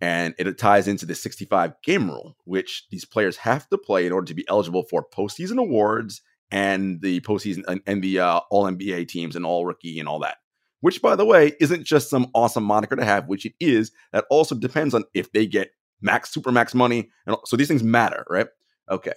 And 0.00 0.34
it 0.38 0.58
ties 0.58 0.86
into 0.86 1.06
the 1.06 1.14
65 1.14 1.74
game 1.82 2.08
rule, 2.08 2.36
which 2.44 2.86
these 2.90 3.04
players 3.04 3.36
have 3.38 3.68
to 3.68 3.78
play 3.78 4.06
in 4.06 4.12
order 4.12 4.26
to 4.26 4.34
be 4.34 4.46
eligible 4.48 4.84
for 4.84 5.04
postseason 5.04 5.58
awards 5.58 6.22
and 6.50 7.00
the 7.00 7.20
postseason 7.20 7.64
and, 7.68 7.80
and 7.86 8.02
the 8.02 8.20
uh, 8.20 8.40
all 8.50 8.64
NBA 8.64 9.08
teams 9.08 9.36
and 9.36 9.44
all 9.44 9.66
rookie 9.66 9.98
and 9.98 10.08
all 10.08 10.20
that. 10.20 10.36
Which, 10.80 11.02
by 11.02 11.16
the 11.16 11.24
way, 11.24 11.52
isn't 11.60 11.84
just 11.84 12.08
some 12.08 12.28
awesome 12.34 12.62
moniker 12.62 12.94
to 12.94 13.04
have, 13.04 13.26
which 13.26 13.44
it 13.44 13.54
is. 13.58 13.90
That 14.12 14.26
also 14.30 14.54
depends 14.54 14.94
on 14.94 15.04
if 15.12 15.32
they 15.32 15.46
get 15.46 15.70
max, 16.00 16.30
super 16.30 16.52
max 16.52 16.74
money. 16.74 17.10
And 17.26 17.36
so 17.46 17.56
these 17.56 17.68
things 17.68 17.82
matter, 17.82 18.24
right? 18.30 18.46
Okay. 18.88 19.14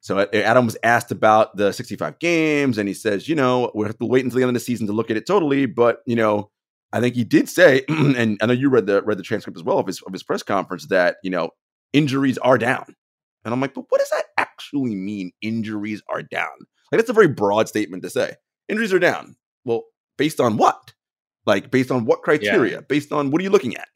So 0.00 0.20
Adam 0.32 0.66
was 0.66 0.76
asked 0.82 1.10
about 1.10 1.56
the 1.56 1.72
65 1.72 2.18
games, 2.20 2.78
and 2.78 2.86
he 2.86 2.94
says, 2.94 3.28
you 3.28 3.34
know, 3.34 3.72
we 3.74 3.86
have 3.86 3.98
to 3.98 4.06
wait 4.06 4.24
until 4.24 4.36
the 4.36 4.42
end 4.42 4.50
of 4.50 4.54
the 4.54 4.60
season 4.60 4.86
to 4.86 4.92
look 4.92 5.10
at 5.10 5.16
it 5.16 5.26
totally. 5.26 5.66
But 5.66 6.02
you 6.06 6.14
know, 6.14 6.50
I 6.92 7.00
think 7.00 7.16
he 7.16 7.24
did 7.24 7.48
say, 7.48 7.82
and 7.88 8.38
I 8.40 8.46
know 8.46 8.52
you 8.52 8.68
read 8.68 8.86
the 8.86 9.02
read 9.02 9.18
the 9.18 9.24
transcript 9.24 9.58
as 9.58 9.64
well 9.64 9.78
of 9.78 9.86
his 9.86 10.00
of 10.02 10.12
his 10.12 10.22
press 10.22 10.42
conference 10.42 10.86
that 10.86 11.16
you 11.24 11.30
know 11.30 11.50
injuries 11.92 12.38
are 12.38 12.58
down. 12.58 12.94
And 13.44 13.52
I'm 13.52 13.60
like, 13.60 13.74
but 13.74 13.86
what 13.88 13.98
does 13.98 14.10
that 14.10 14.26
actually 14.56 14.94
mean? 14.94 15.32
Injuries 15.42 16.02
are 16.08 16.22
down. 16.22 16.48
Like 16.90 16.98
that's 16.98 17.10
a 17.10 17.14
very 17.14 17.28
broad 17.28 17.68
statement 17.68 18.02
to 18.04 18.10
say. 18.10 18.34
Injuries 18.68 18.92
are 18.92 18.98
down. 18.98 19.36
Well, 19.64 19.84
based 20.16 20.40
on 20.40 20.56
what? 20.56 20.92
Like 21.44 21.70
based 21.70 21.90
on 21.90 22.04
what 22.04 22.22
criteria? 22.22 22.82
Based 22.82 23.12
on 23.12 23.30
what 23.30 23.40
are 23.40 23.44
you 23.44 23.50
looking 23.50 23.76
at? 23.76 23.88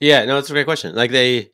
Yeah, 0.00 0.24
no, 0.24 0.38
it's 0.38 0.50
a 0.50 0.54
great 0.54 0.66
question. 0.66 0.94
Like 0.94 1.10
they, 1.10 1.50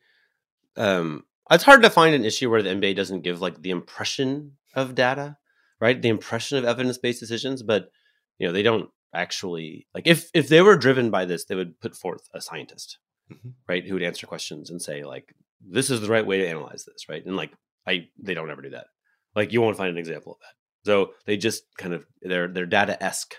um, 0.77 1.25
it's 1.51 1.65
hard 1.65 1.83
to 1.83 1.91
find 1.91 2.15
an 2.15 2.25
issue 2.25 2.51
where 2.51 2.63
the 2.63 2.71
NBA 2.71 2.95
doesn't 2.97 3.23
give 3.23 3.41
like 3.41 3.61
the 3.61 3.71
impression 3.71 4.53
of 4.75 4.95
data, 4.95 5.37
right? 5.81 6.01
The 6.01 6.09
impression 6.09 6.59
of 6.59 6.65
evidence-based 6.65 7.21
decisions, 7.21 7.63
but 7.63 7.91
you 8.39 8.47
know 8.47 8.53
they 8.53 8.63
don't 8.63 8.91
actually 9.15 9.87
like 9.95 10.07
if 10.07 10.31
if 10.35 10.49
they 10.49 10.61
were 10.63 10.77
driven 10.77 11.11
by 11.11 11.25
this, 11.25 11.45
they 11.47 11.55
would 11.55 11.81
put 11.81 11.97
forth 11.97 12.29
a 12.35 12.41
scientist, 12.41 12.99
Mhm. 13.33 13.55
right, 13.69 13.85
who 13.87 13.95
would 13.95 14.03
answer 14.03 14.27
questions 14.27 14.71
and 14.71 14.81
say 14.81 15.03
like, 15.05 15.35
"This 15.61 15.91
is 15.91 16.01
the 16.01 16.09
right 16.09 16.27
way 16.27 16.39
to 16.39 16.49
analyze 16.49 16.85
this," 16.85 17.09
right? 17.09 17.25
And 17.25 17.37
like, 17.37 17.53
I 17.87 18.09
they 18.19 18.35
don't 18.35 18.51
ever 18.51 18.63
do 18.63 18.71
that. 18.71 18.87
Like, 19.35 19.53
you 19.53 19.61
won't 19.61 19.77
find 19.77 19.91
an 19.91 19.99
example 19.99 20.33
of 20.33 20.39
that. 20.41 20.55
So 20.87 21.15
they 21.27 21.37
just 21.37 21.65
kind 21.77 21.95
of 21.95 22.07
they're 22.23 22.49
they're 22.49 22.67
data 22.67 23.03
esque 23.03 23.35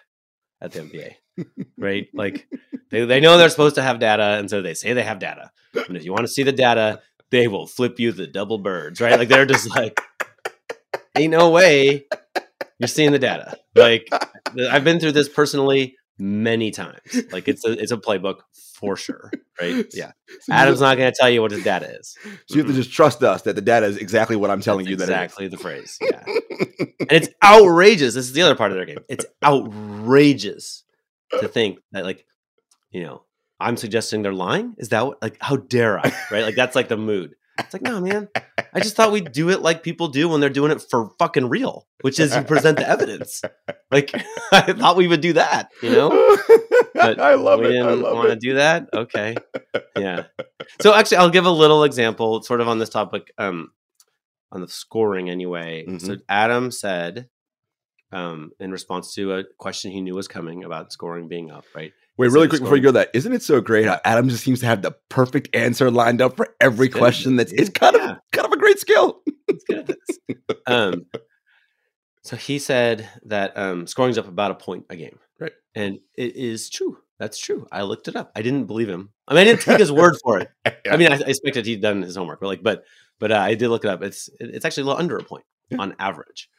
at 0.62 0.73
the 0.73 0.81
NBA, 0.81 1.13
right? 1.77 2.07
Like 2.13 2.47
they, 2.91 3.05
they 3.05 3.19
know 3.19 3.38
they're 3.38 3.49
supposed 3.49 3.75
to 3.75 3.81
have 3.81 3.99
data, 3.99 4.38
and 4.38 4.49
so 4.49 4.62
they 4.62 4.73
say 4.73 4.93
they 4.93 5.03
have 5.03 5.19
data. 5.19 5.51
And 5.73 5.95
if 5.95 6.03
you 6.03 6.12
want 6.12 6.25
to 6.25 6.31
see 6.31 6.43
the 6.43 6.51
data, 6.51 7.01
they 7.31 7.47
will 7.47 7.65
flip 7.65 7.99
you 7.99 8.12
the 8.12 8.27
double 8.27 8.57
birds, 8.57 8.99
right? 8.99 9.17
Like 9.17 9.29
they're 9.29 9.45
just 9.45 9.69
like, 9.69 9.99
ain't 11.15 11.31
no 11.31 11.49
way 11.49 12.05
you're 12.79 12.88
seeing 12.88 13.12
the 13.12 13.19
data. 13.19 13.57
Like 13.75 14.07
I've 14.69 14.83
been 14.83 14.99
through 14.99 15.13
this 15.13 15.29
personally 15.29 15.95
many 16.19 16.71
times. 16.71 16.99
Like 17.32 17.47
it's 17.47 17.65
a 17.65 17.71
it's 17.71 17.91
a 17.91 17.97
playbook 17.97 18.39
for 18.77 18.95
sure, 18.95 19.32
right? 19.60 19.86
Yeah. 19.93 20.12
Adam's 20.51 20.82
not 20.82 20.97
going 20.97 21.12
to 21.12 21.17
tell 21.17 21.30
you 21.30 21.41
what 21.41 21.51
his 21.51 21.63
data 21.63 21.89
is. 21.99 22.15
So 22.45 22.56
you 22.56 22.58
have 22.60 22.67
to 22.67 22.73
just 22.73 22.91
trust 22.91 23.23
us 23.23 23.41
that 23.43 23.56
the 23.56 23.62
data 23.62 23.88
is 23.88 23.97
exactly 23.97 24.36
what 24.36 24.51
I'm 24.51 24.62
telling 24.62 24.86
That's 24.86 24.91
you 24.91 24.95
that 24.97 25.03
exactly 25.06 25.47
the 25.47 25.58
phrase. 25.58 25.97
Yeah. 25.99 26.23
and 26.27 27.12
it's 27.12 27.30
outrageous. 27.43 28.13
This 28.13 28.25
is 28.27 28.34
the 28.34 28.43
other 28.43 28.56
part 28.56 28.71
of 28.71 28.77
their 28.77 28.86
game. 28.86 28.99
It's 29.10 29.25
outrageous 29.43 30.84
to 31.39 31.47
think 31.47 31.80
that, 31.91 32.06
like, 32.06 32.25
you 32.91 33.03
know, 33.03 33.23
I'm 33.60 33.77
suggesting 33.77 34.21
they're 34.21 34.34
lying. 34.34 34.75
Is 34.77 34.89
that 34.89 35.06
what, 35.08 35.21
like, 35.21 35.38
how 35.41 35.56
dare 35.58 35.99
I? 35.99 36.13
Right? 36.30 36.43
Like, 36.43 36.56
that's 36.56 36.75
like 36.75 36.88
the 36.89 36.97
mood. 36.97 37.36
It's 37.58 37.73
like, 37.73 37.82
no, 37.82 37.99
man. 37.99 38.30
I 38.78 38.82
just 38.82 38.96
thought 38.96 39.12
we'd 39.12 39.32
do 39.32 39.50
it 39.50 39.62
like 39.62 39.84
people 39.84 40.08
do 40.08 40.30
when 40.30 40.40
they're 40.42 40.50
doing 40.50 40.72
it 40.72 40.82
for 40.82 41.10
fucking 41.20 41.50
real, 41.50 41.88
which 42.02 42.20
is 42.20 42.36
you 42.36 42.42
present 42.44 42.78
the 42.78 42.88
evidence. 42.88 43.42
Like, 43.92 44.12
I 44.52 44.74
thought 44.74 44.96
we 44.98 45.08
would 45.08 45.22
do 45.22 45.34
that, 45.34 45.70
you 45.82 45.92
know? 45.92 46.10
But 46.94 47.20
I 47.20 47.36
love 47.36 47.60
we 47.60 47.68
it. 47.68 47.70
I 47.70 47.90
didn't 47.90 48.02
love 48.02 48.16
want 48.16 48.30
to 48.30 48.36
do 48.36 48.54
that. 48.56 48.88
Okay, 48.94 49.36
yeah. 49.98 50.24
So 50.82 50.94
actually, 50.94 51.18
I'll 51.18 51.30
give 51.30 51.46
a 51.46 51.52
little 51.52 51.84
example, 51.84 52.42
sort 52.44 52.62
of 52.62 52.68
on 52.68 52.80
this 52.80 52.90
topic, 52.90 53.32
um, 53.38 53.72
on 54.52 54.62
the 54.62 54.68
scoring 54.68 55.30
anyway. 55.30 55.86
So 56.00 56.16
Mhm. 56.16 56.22
Adam 56.30 56.72
said, 56.72 57.30
um, 58.12 58.52
in 58.60 58.72
response 58.72 59.13
to 59.16 59.34
a 59.34 59.44
question 59.58 59.92
he 59.92 60.02
knew 60.02 60.16
was 60.16 60.28
coming 60.28 60.63
about 60.63 60.94
scoring 60.94 61.28
being 61.28 61.52
up, 61.52 61.66
right? 61.76 61.92
Wait, 62.18 62.32
really 62.32 62.48
quick 62.48 62.62
before 62.62 62.76
you 62.78 62.82
go, 62.82 62.90
that 62.92 63.12
isn't 63.13 63.32
it 63.34 63.44
so 63.44 63.62
great 63.62 63.86
how 63.86 64.00
Adam 64.04 64.28
just 64.28 64.44
seems 64.44 64.60
to 64.62 64.66
have 64.66 64.82
the 64.82 64.92
perfect 65.08 65.56
answer 65.56 65.92
lined 65.92 66.20
up 66.20 66.36
for 66.36 66.48
every 66.60 66.90
question? 66.90 67.36
That's 67.36 67.52
it's 67.52 67.70
kind 67.70 67.96
Yeah. 67.96 68.12
of 68.13 68.18
kind 68.32 68.46
great 68.67 68.80
skill. 68.80 69.21
He's 69.49 69.63
good 69.63 69.77
at 69.80 69.88
this. 69.88 70.38
um, 70.67 71.06
so 72.23 72.36
he 72.36 72.60
said 72.60 73.08
that 73.23 73.58
um, 73.58 73.88
scoring's 73.88 74.17
up 74.17 74.27
about 74.27 74.51
a 74.51 74.56
point 74.56 74.86
a 74.89 74.95
game, 74.95 75.17
Right. 75.39 75.53
And 75.75 75.99
it 76.15 76.36
is 76.36 76.69
true. 76.69 76.97
That's 77.19 77.38
true. 77.39 77.67
I 77.71 77.84
looked 77.84 78.08
it 78.08 78.15
up. 78.15 78.32
I 78.36 78.41
didn't 78.41 78.65
believe 78.65 78.89
him. 78.89 79.10
I 79.27 79.34
mean, 79.34 79.41
I 79.41 79.43
didn't 79.45 79.62
take 79.62 79.80
his 79.80 79.91
word 79.91 80.15
for 80.23 80.39
it. 80.39 80.49
I 80.91 80.97
mean, 80.97 81.12
I, 81.12 81.15
I 81.15 81.30
expected 81.30 81.65
he'd 81.65 81.82
done 81.82 82.01
his 82.01 82.15
homework, 82.15 82.39
but 82.41 82.47
like, 82.47 82.63
but 82.63 82.84
but 83.19 83.32
uh, 83.32 83.39
I 83.39 83.56
did 83.56 83.69
look 83.69 83.86
it 83.86 83.89
up. 83.89 84.03
It's 84.03 84.30
it's 84.39 84.65
actually 84.65 84.84
a 84.84 84.86
little 84.88 84.99
under 84.99 85.17
a 85.17 85.23
point 85.23 85.45
Yeah. 85.69 85.77
on 85.80 85.95
average. 85.99 86.49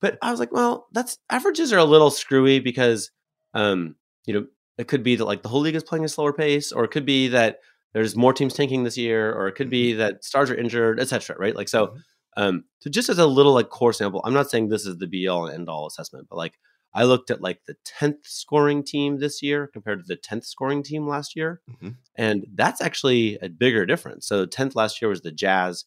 But 0.00 0.18
I 0.20 0.30
was 0.30 0.40
like, 0.40 0.52
well, 0.52 0.88
that's 0.92 1.18
averages 1.30 1.72
are 1.72 1.78
a 1.78 1.84
little 1.84 2.10
screwy 2.10 2.58
because, 2.60 3.10
um, 3.54 3.94
you 4.26 4.34
know, 4.34 4.46
it 4.76 4.88
could 4.88 5.02
be 5.02 5.16
that 5.16 5.24
like 5.24 5.42
the 5.42 5.48
whole 5.48 5.60
league 5.60 5.76
is 5.76 5.84
playing 5.84 6.04
a 6.04 6.08
slower 6.08 6.32
pace, 6.32 6.72
or 6.72 6.84
it 6.84 6.90
could 6.90 7.06
be 7.06 7.28
that 7.28 7.60
there's 7.94 8.16
more 8.16 8.32
teams 8.34 8.54
tanking 8.54 8.84
this 8.84 8.98
year, 8.98 9.32
or 9.32 9.48
it 9.48 9.54
could 9.54 9.70
be 9.70 9.94
that 9.94 10.24
stars 10.24 10.50
are 10.50 10.54
injured, 10.56 11.00
etc. 11.00 11.36
Right? 11.38 11.56
Like 11.56 11.68
so. 11.68 11.88
Mhm. 11.88 12.00
Um, 12.36 12.64
so 12.80 12.90
just 12.90 13.08
as 13.08 13.18
a 13.18 13.26
little 13.26 13.54
like 13.54 13.68
core 13.70 13.92
sample, 13.92 14.20
I'm 14.24 14.34
not 14.34 14.50
saying 14.50 14.68
this 14.68 14.86
is 14.86 14.98
the 14.98 15.06
be 15.06 15.28
all 15.28 15.46
and 15.46 15.54
end 15.54 15.68
all 15.68 15.86
assessment, 15.86 16.26
but 16.28 16.36
like 16.36 16.54
I 16.92 17.04
looked 17.04 17.30
at 17.30 17.40
like 17.40 17.60
the 17.66 17.76
10th 17.84 18.26
scoring 18.26 18.84
team 18.84 19.18
this 19.18 19.42
year 19.42 19.68
compared 19.72 20.00
to 20.00 20.04
the 20.06 20.16
10th 20.16 20.44
scoring 20.44 20.82
team 20.82 21.06
last 21.08 21.36
year. 21.36 21.60
Mhm. 21.70 21.96
And 22.16 22.46
that's 22.54 22.80
actually 22.80 23.36
a 23.40 23.48
bigger 23.48 23.86
difference. 23.86 24.26
So 24.26 24.46
10th 24.46 24.74
last 24.76 25.00
year 25.00 25.08
was 25.08 25.22
the 25.22 25.30
Jazz, 25.32 25.84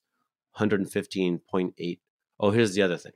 115.8. 0.57 1.99
Oh, 2.39 2.51
here's 2.51 2.73
the 2.75 2.81
other 2.81 2.97
thing. 2.97 3.13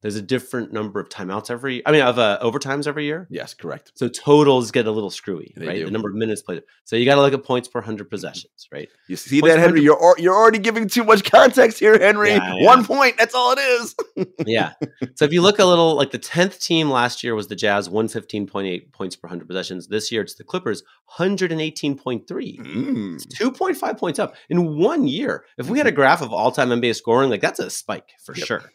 There's 0.00 0.14
a 0.14 0.22
different 0.22 0.72
number 0.72 1.00
of 1.00 1.08
timeouts 1.08 1.50
every, 1.50 1.84
I 1.84 1.90
mean, 1.90 2.02
of 2.02 2.20
uh, 2.20 2.38
overtimes 2.40 2.86
every 2.86 3.04
year. 3.04 3.26
Yes, 3.30 3.52
correct. 3.52 3.90
So 3.96 4.06
totals 4.08 4.70
get 4.70 4.86
a 4.86 4.92
little 4.92 5.10
screwy, 5.10 5.52
They 5.56 5.66
right? 5.66 5.74
do. 5.78 5.86
The 5.86 5.90
number 5.90 6.08
of 6.08 6.14
minutes 6.14 6.40
played. 6.40 6.62
So 6.84 6.94
you 6.94 7.04
got 7.04 7.16
to 7.16 7.20
look 7.20 7.32
at 7.34 7.42
points 7.42 7.66
per 7.66 7.80
100 7.80 8.08
possessions, 8.08 8.68
right? 8.72 8.88
You 9.08 9.16
see 9.16 9.40
Points 9.40 9.56
that, 9.56 9.60
Henry? 9.60 9.82
You're 9.82 10.00
al- 10.00 10.14
you're 10.18 10.36
already 10.36 10.60
giving 10.60 10.86
too 10.88 11.02
much 11.02 11.28
context 11.28 11.80
here, 11.80 11.98
Henry. 11.98 12.28
Yeah, 12.30 12.54
yeah. 12.54 12.64
One 12.66 12.84
point. 12.84 13.18
That's 13.18 13.34
all 13.34 13.52
it 13.52 13.58
is. 13.58 13.96
yeah. 14.46 14.74
So 15.16 15.24
if 15.24 15.32
you 15.32 15.42
look 15.42 15.58
a 15.58 15.64
little 15.64 15.96
like 15.96 16.12
the 16.12 16.18
10th 16.20 16.60
team 16.62 16.90
last 16.90 17.24
year 17.24 17.34
was 17.34 17.48
the 17.48 17.56
Jazz 17.56 17.88
115.8 17.88 18.92
points 18.92 19.16
per 19.16 19.26
100 19.26 19.48
possessions. 19.48 19.88
This 19.88 20.12
year 20.12 20.22
it's 20.22 20.36
the 20.36 20.44
Clippers 20.44 20.84
118.3 21.18 22.24
mm. 22.24 23.26
2.5 23.26 23.98
points 23.98 24.18
up 24.18 24.34
in 24.48 24.76
one 24.78 25.06
year. 25.08 25.44
If 25.56 25.68
we 25.68 25.78
had 25.78 25.86
a 25.86 25.92
graph 25.92 26.22
of 26.22 26.32
all-time 26.32 26.68
NBA 26.70 26.94
scoring, 26.94 27.30
like 27.30 27.40
that's 27.40 27.58
a 27.58 27.70
spike 27.70 28.10
for 28.24 28.34
Yep. 28.36 28.46
sure. 28.46 28.72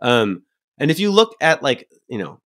Um 0.00 0.44
and 0.82 0.90
if 0.90 0.98
you 1.00 1.10
look 1.10 1.34
at 1.40 1.62
like, 1.62 1.88
you 2.08 2.18
know, 2.18 2.40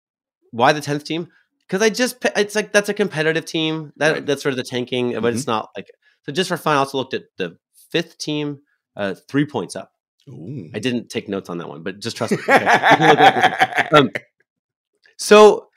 why 0.52 0.72
the 0.72 0.80
10th 0.80 1.04
team? 1.04 1.28
Cuz 1.68 1.82
I 1.82 1.90
just 1.90 2.16
it's 2.36 2.54
like 2.54 2.70
that's 2.72 2.88
a 2.88 2.94
competitive 2.94 3.44
team. 3.44 3.92
That 3.96 4.12
Right. 4.12 4.26
that's 4.26 4.42
sort 4.42 4.52
of 4.52 4.56
the 4.56 4.62
tanking, 4.62 5.18
but 5.20 5.34
it's 5.34 5.46
not 5.48 5.70
like 5.76 5.90
so 6.24 6.32
just 6.32 6.48
for 6.48 6.56
fun 6.56 6.76
I 6.76 6.78
also 6.78 6.98
looked 6.98 7.14
at 7.14 7.24
the 7.38 7.56
fifth 7.90 8.18
team, 8.18 8.60
uh, 8.96 9.14
three 9.28 9.46
points 9.46 9.74
up. 9.74 9.90
Ooh. 10.28 10.70
I 10.74 10.78
didn't 10.80 11.08
take 11.08 11.28
notes 11.28 11.48
on 11.50 11.58
that 11.58 11.68
one, 11.68 11.82
but 11.82 11.98
just 12.00 12.16
trust 12.16 12.32
me. 12.32 12.38
Okay? 12.48 12.64
You 12.64 12.96
can 12.96 13.08
look 13.08 13.18
it 13.18 13.34
up. 13.34 13.92
Um, 13.92 14.10
so 15.16 15.68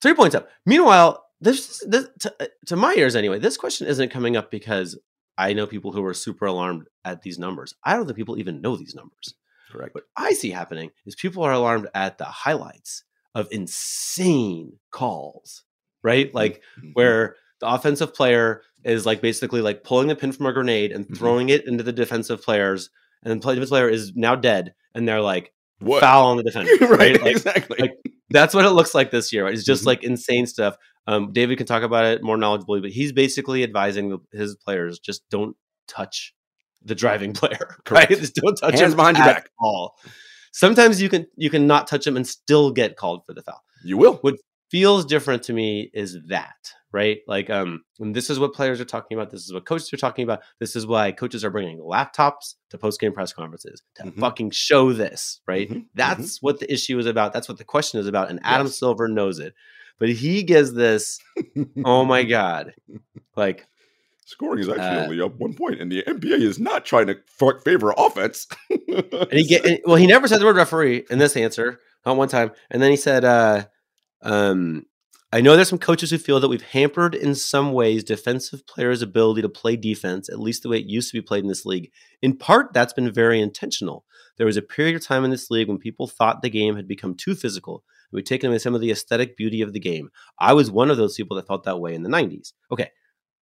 three 0.00 0.14
points 0.14 0.34
up. 0.34 0.48
Meanwhile, 0.66 1.24
this, 1.40 1.82
this 1.86 2.08
to, 2.20 2.34
uh, 2.40 2.46
to 2.66 2.76
my 2.76 2.94
ears 2.96 3.16
anyway, 3.16 3.38
this 3.38 3.56
question 3.56 3.86
isn't 3.86 4.10
coming 4.10 4.36
up 4.36 4.50
because 4.50 4.98
I 5.36 5.52
know 5.52 5.66
people 5.66 5.92
who 5.92 6.04
are 6.04 6.14
super 6.14 6.46
alarmed 6.46 6.86
at 7.04 7.22
these 7.22 7.38
numbers. 7.38 7.74
I 7.84 7.94
don't 7.96 8.06
think 8.06 8.16
people 8.16 8.38
even 8.38 8.60
know 8.60 8.76
these 8.76 8.94
numbers. 8.94 9.34
Correct. 9.74 9.94
What 9.94 10.04
I 10.16 10.32
see 10.32 10.50
happening 10.50 10.90
is 11.06 11.14
people 11.14 11.42
are 11.42 11.52
alarmed 11.52 11.88
at 11.94 12.18
the 12.18 12.24
highlights 12.24 13.04
of 13.34 13.48
insane 13.50 14.78
calls, 14.90 15.62
right? 16.02 16.32
Like 16.34 16.62
Mhm. 16.80 16.92
where 16.94 17.36
the 17.60 17.68
offensive 17.68 18.14
player 18.14 18.62
is 18.84 19.04
like 19.06 19.20
basically 19.20 19.60
like 19.60 19.82
pulling 19.84 20.08
the 20.08 20.16
pin 20.16 20.32
from 20.32 20.46
a 20.46 20.52
grenade 20.52 20.92
and 20.92 21.06
Mhm. 21.08 21.16
throwing 21.16 21.48
it 21.48 21.66
into 21.66 21.82
the 21.82 21.92
defensive 21.92 22.42
players, 22.42 22.90
and 23.22 23.30
the 23.30 23.36
defensive 23.36 23.68
player 23.68 23.88
is 23.88 24.12
now 24.14 24.34
dead, 24.36 24.74
and 24.94 25.08
they're 25.08 25.20
like 25.20 25.52
what? 25.80 26.00
foul 26.00 26.26
on 26.28 26.36
the 26.36 26.42
defender, 26.44 26.70
right, 26.80 26.98
right? 26.98 27.22
Like, 27.22 27.30
exactly. 27.36 27.76
like, 27.80 27.92
that's 28.30 28.54
what 28.54 28.64
it 28.64 28.70
looks 28.70 28.94
like 28.94 29.10
this 29.10 29.32
year. 29.32 29.44
Right? 29.44 29.54
It's 29.54 29.64
just 29.64 29.82
Mhm. 29.82 29.86
like 29.86 30.04
insane 30.04 30.46
stuff. 30.46 30.76
Um, 31.06 31.32
David 31.32 31.58
can 31.58 31.66
talk 31.66 31.82
about 31.82 32.04
it 32.06 32.22
more 32.22 32.36
knowledgeably, 32.36 32.80
but 32.80 32.90
he's 32.90 33.12
basically 33.12 33.62
advising 33.64 34.08
the, 34.10 34.18
his 34.32 34.54
players 34.56 34.98
just 34.98 35.28
don't 35.30 35.56
touch 35.88 36.34
the 36.84 36.94
driving 36.94 37.32
player, 37.40 37.76
right? 37.90 38.06
Correct. 38.08 38.20
Just 38.20 38.34
don't 38.36 38.56
touch 38.56 38.78
Hands 38.78 38.92
him 38.92 38.96
behind 38.96 39.16
your 39.18 39.26
at 39.26 39.34
back. 39.36 39.50
all. 39.60 39.96
Sometimes 40.52 41.00
you 41.02 41.08
can 41.08 41.26
you 41.36 41.50
can 41.50 41.66
not 41.66 41.86
touch 41.86 42.06
him 42.06 42.16
and 42.16 42.26
still 42.26 42.70
get 42.70 42.96
called 42.96 43.22
for 43.26 43.34
the 43.34 43.42
foul 43.42 43.62
you 43.84 43.96
will. 43.98 44.14
What 44.22 44.36
feels 44.70 45.04
different 45.04 45.42
to 45.44 45.52
me 45.52 45.90
is 45.94 46.16
that 46.28 46.54
right 46.92 47.18
like 47.28 47.50
um 47.50 47.82
and 48.00 48.14
this 48.14 48.30
is 48.30 48.38
what 48.38 48.52
players 48.54 48.80
are 48.80 48.84
talking 48.84 49.16
about 49.16 49.30
this 49.30 49.42
is 49.44 49.52
what 49.52 49.66
coaches 49.66 49.92
are 49.92 49.96
talking 49.96 50.22
about 50.24 50.40
this 50.60 50.74
is 50.76 50.86
why 50.86 51.10
coaches 51.12 51.44
are 51.44 51.50
bringing 51.50 51.78
laptops 51.78 52.54
to 52.70 52.78
post-game 52.78 53.12
press 53.12 53.32
conferences 53.32 53.82
to 53.96 54.04
Mhm. 54.04 54.18
fucking 54.20 54.50
show 54.50 54.92
this 54.92 55.40
right 55.46 55.68
Mhm, 55.68 55.86
that's 55.94 56.40
what 56.40 56.60
the 56.60 56.72
issue 56.72 56.98
is 56.98 57.06
about 57.06 57.32
that's 57.32 57.48
what 57.48 57.58
the 57.58 57.64
question 57.64 57.98
is 58.00 58.06
about 58.06 58.30
and 58.30 58.40
adam 58.44 58.66
Yes. 58.68 58.78
silver 58.78 59.06
knows 59.08 59.38
it 59.40 59.54
but 59.98 60.08
he 60.08 60.42
gives 60.44 60.72
this 60.72 61.18
oh 61.84 62.04
my 62.04 62.22
god 62.24 62.72
like 63.36 63.66
Scoring 64.26 64.60
is 64.60 64.68
actually 64.68 64.84
Uh, 64.84 65.04
only 65.04 65.20
up 65.20 65.34
one 65.38 65.54
point, 65.54 65.80
and 65.80 65.92
the 65.92 66.02
NBA 66.06 66.40
is 66.40 66.58
not 66.58 66.84
trying 66.84 67.06
to 67.08 67.16
f- 67.40 67.62
favor 67.62 67.92
offense. 67.96 68.46
and 68.70 69.32
he 69.32 69.44
get 69.44 69.64
and- 69.66 69.80
well 69.84 69.96
he 69.96 70.06
never 70.06 70.26
said 70.28 70.40
the 70.40 70.44
word 70.46 70.56
referee 70.56 71.04
in 71.10 71.18
this 71.18 71.36
answer 71.36 71.78
not 72.06 72.16
one 72.16 72.28
time 72.28 72.50
and 72.70 72.82
then 72.82 72.90
he 72.90 72.96
said 72.96 73.24
uh 73.24 73.64
um 74.22 74.86
I 75.32 75.40
know 75.40 75.56
there's 75.56 75.68
some 75.68 75.78
coaches 75.80 76.12
who 76.12 76.18
feel 76.18 76.38
that 76.38 76.48
we've 76.48 76.62
hampered 76.62 77.12
in 77.12 77.34
some 77.34 77.72
ways 77.72 78.04
defensive 78.04 78.64
players' 78.68 79.02
ability 79.02 79.42
to 79.42 79.48
play 79.48 79.74
defense, 79.74 80.28
at 80.28 80.38
least 80.38 80.62
the 80.62 80.68
way 80.68 80.78
it 80.78 80.86
used 80.86 81.10
to 81.10 81.16
be 81.18 81.22
played 81.26 81.42
in 81.42 81.48
this 81.48 81.66
league. 81.66 81.90
In 82.22 82.36
part, 82.36 82.72
that's 82.72 82.92
been 82.92 83.10
very 83.10 83.40
intentional. 83.40 84.04
There 84.36 84.46
was 84.46 84.56
a 84.56 84.62
period 84.62 84.94
of 84.94 85.02
time 85.02 85.24
in 85.24 85.32
this 85.32 85.50
league 85.50 85.66
when 85.66 85.78
people 85.78 86.06
thought 86.06 86.42
the 86.42 86.50
game 86.50 86.76
had 86.76 86.86
become 86.86 87.16
too 87.16 87.34
physical. 87.34 87.82
We'd 88.12 88.26
taken 88.26 88.48
away 88.48 88.60
some 88.60 88.76
of 88.76 88.80
the 88.80 88.92
aesthetic 88.92 89.36
beauty 89.36 89.60
of 89.60 89.72
the 89.72 89.80
game. 89.80 90.10
I 90.38 90.52
was 90.52 90.70
one 90.70 90.88
of 90.88 90.98
those 90.98 91.16
people 91.16 91.36
that 91.36 91.48
felt 91.48 91.64
that 91.64 91.80
way 91.80 91.94
in 91.96 92.04
the 92.04 92.10
90s. 92.10 92.52
Okay, 92.70 92.92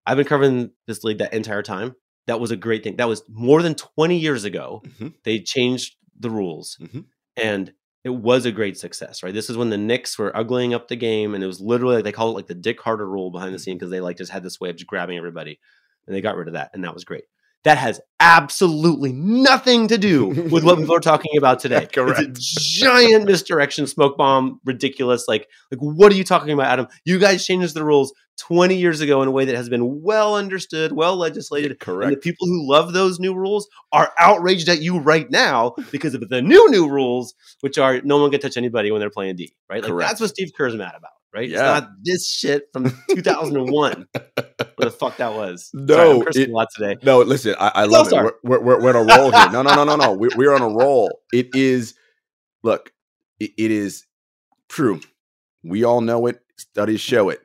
I've 0.05 0.17
been 0.17 0.25
covering 0.25 0.71
this 0.87 1.03
league 1.03 1.19
that 1.19 1.33
entire 1.33 1.61
time. 1.63 1.95
That 2.27 2.39
was 2.39 2.51
a 2.51 2.55
great 2.55 2.83
thing. 2.83 2.95
That 2.97 3.07
was 3.07 3.23
more 3.29 3.61
than 3.61 3.75
20 3.75 4.17
years 4.17 4.43
ago 4.43 4.81
Mhm, 4.99 5.13
they 5.23 5.39
changed 5.39 5.95
the 6.19 6.29
rules 6.29 6.77
Mhm. 6.81 7.05
and 7.35 7.73
it 8.03 8.09
was 8.09 8.45
a 8.45 8.51
great 8.51 8.77
success 8.77 9.23
right 9.23 9.33
this 9.33 9.49
is 9.49 9.55
when 9.57 9.69
the 9.69 9.77
Knicks 9.77 10.17
were 10.19 10.31
uglying 10.33 10.73
up 10.73 10.87
the 10.89 10.95
game 10.95 11.33
and 11.33 11.43
it 11.43 11.47
was 11.47 11.59
literally 11.59 11.95
like 11.95 12.03
they 12.03 12.11
call 12.11 12.29
it 12.29 12.33
like 12.33 12.47
the 12.47 12.53
Dick 12.53 12.79
Harter 12.81 13.07
rule 13.09 13.31
behind 13.31 13.53
the 13.55 13.59
scene 13.59 13.77
because 13.77 13.89
they 13.91 13.99
like 14.01 14.17
just 14.17 14.31
had 14.31 14.43
this 14.43 14.59
way 14.59 14.69
of 14.69 14.75
just 14.75 14.87
grabbing 14.87 15.17
everybody 15.17 15.59
and 16.05 16.15
they 16.15 16.21
got 16.21 16.35
rid 16.35 16.47
of 16.47 16.53
that 16.53 16.69
and 16.73 16.83
that 16.83 16.93
was 16.93 17.03
great 17.03 17.23
that 17.63 17.77
has 17.77 17.99
absolutely 18.19 19.13
nothing 19.13 19.87
to 19.87 19.97
do 19.97 20.27
with 20.27 20.63
what 20.63 20.89
are 20.89 20.99
talking 20.99 21.37
about 21.37 21.59
today 21.61 21.87
Correct. 21.91 22.19
it's 22.21 22.57
a 22.57 22.83
giant 22.85 23.25
misdirection 23.25 23.87
smoke 23.87 24.17
bomb 24.17 24.59
ridiculous 24.65 25.25
like 25.27 25.47
like 25.71 25.79
what 25.79 26.11
are 26.11 26.15
you 26.15 26.23
talking 26.23 26.51
about 26.51 26.67
adam 26.67 26.87
you 27.05 27.19
guys 27.19 27.45
changed 27.45 27.73
the 27.73 27.83
rules 27.85 28.13
20 28.39 28.75
years 28.75 28.99
ago 28.99 29.21
in 29.21 29.27
a 29.27 29.31
way 29.31 29.45
that 29.45 29.55
has 29.55 29.69
been 29.69 30.01
well 30.01 30.35
understood 30.35 30.91
well 30.91 31.15
legislated 31.15 31.71
and 31.71 31.79
the 31.79 31.85
Correct. 31.85 32.21
people 32.23 32.47
who 32.47 32.67
love 32.69 32.91
those 32.93 33.19
new 33.19 33.33
rules 33.33 33.67
are 33.91 34.11
outraged 34.19 34.67
at 34.69 34.81
you 34.81 34.99
right 34.99 35.29
now 35.29 35.75
because 35.91 36.13
of 36.15 36.27
the 36.29 36.41
new 36.41 36.69
new 36.71 36.89
rules, 36.89 37.35
which 37.61 37.77
are 37.77 38.01
no 38.01 38.17
one 38.17 38.31
can 38.31 38.39
touch 38.39 38.57
anybody 38.57 38.91
when 38.91 38.99
they're 38.99 39.09
playing 39.09 39.35
D. 39.35 39.53
Right? 39.69 39.81
Like 39.83 39.91
Correct. 39.91 40.09
that's 40.09 40.21
what 40.21 40.29
Steve 40.31 40.51
Kerr's 40.57 40.75
mad 40.75 40.93
about. 40.97 41.11
Right? 41.33 41.49
Yeah. 41.49 41.77
It's 41.77 41.81
not 41.81 41.89
this 42.03 42.29
shit 42.29 42.69
from 42.73 42.91
2001. 43.09 44.07
what 44.13 44.75
the 44.77 44.91
fuck 44.91 45.17
that 45.17 45.33
was? 45.33 45.71
No, 45.73 46.19
Sorry, 46.23 46.43
it- 46.43 46.49
a 46.49 46.51
lot 46.53 46.67
today. 46.75 46.97
No, 47.03 47.19
listen, 47.21 47.55
I, 47.59 47.71
I 47.75 47.83
love 47.85 48.11
it. 48.11 48.33
We're, 48.43 48.59
we're, 48.61 48.81
we're 48.81 48.89
on 48.89 49.09
a 49.09 49.15
roll 49.15 49.31
here. 49.31 49.49
No, 49.51 49.61
no, 49.63 49.73
no, 49.75 49.83
no, 49.83 49.95
no. 49.95 50.13
We're, 50.13 50.29
we're 50.35 50.53
on 50.53 50.61
a 50.61 50.69
roll. 50.69 51.21
It 51.31 51.49
is, 51.55 51.95
look, 52.61 52.91
it, 53.39 53.51
it 53.57 53.71
is 53.71 54.05
true. 54.69 55.01
We 55.63 55.83
all 55.83 56.01
know 56.01 56.27
it. 56.27 56.39
Studies 56.57 57.01
show 57.01 57.29
it. 57.29 57.41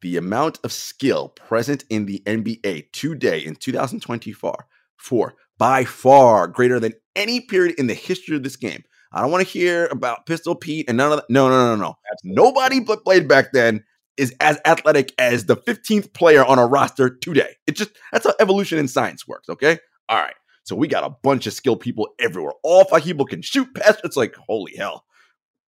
The 0.00 0.16
amount 0.16 0.60
of 0.62 0.72
skill 0.72 1.28
present 1.28 1.84
in 1.90 2.06
the 2.06 2.22
NBA 2.24 2.92
today 2.92 3.40
in 3.40 3.56
2024, 3.56 4.66
for 4.96 5.34
by 5.58 5.84
far 5.84 6.46
greater 6.46 6.78
than 6.78 6.94
any 7.16 7.40
period 7.40 7.74
in 7.78 7.88
the 7.88 7.94
history 7.94 8.36
of 8.36 8.42
this 8.42 8.56
game. 8.56 8.84
I 9.12 9.20
don't 9.20 9.30
want 9.30 9.44
to 9.44 9.50
hear 9.50 9.86
about 9.86 10.26
Pistol 10.26 10.54
Pete 10.54 10.88
and 10.88 10.96
none 10.96 11.12
of 11.12 11.18
that. 11.18 11.30
No, 11.30 11.48
no, 11.48 11.74
no, 11.74 11.76
no. 11.76 11.98
Nobody 12.22 12.80
but 12.80 13.04
played 13.04 13.26
back 13.26 13.52
then 13.52 13.84
is 14.16 14.34
as 14.40 14.60
athletic 14.66 15.12
as 15.18 15.46
the 15.46 15.56
15th 15.56 16.12
player 16.12 16.44
on 16.44 16.58
a 16.58 16.66
roster 16.66 17.08
today. 17.08 17.56
It 17.66 17.76
just 17.76 17.90
that's 18.12 18.26
how 18.26 18.34
evolution 18.40 18.78
in 18.78 18.88
science 18.88 19.26
works, 19.26 19.48
okay? 19.48 19.78
All 20.08 20.18
right. 20.18 20.34
So 20.64 20.76
we 20.76 20.86
got 20.86 21.04
a 21.04 21.16
bunch 21.22 21.46
of 21.46 21.54
skilled 21.54 21.80
people 21.80 22.08
everywhere. 22.20 22.52
All 22.62 22.84
five 22.84 23.02
people 23.02 23.24
can 23.24 23.40
shoot 23.40 23.72
past. 23.74 24.00
It's 24.04 24.16
like, 24.16 24.36
holy 24.46 24.76
hell. 24.76 25.04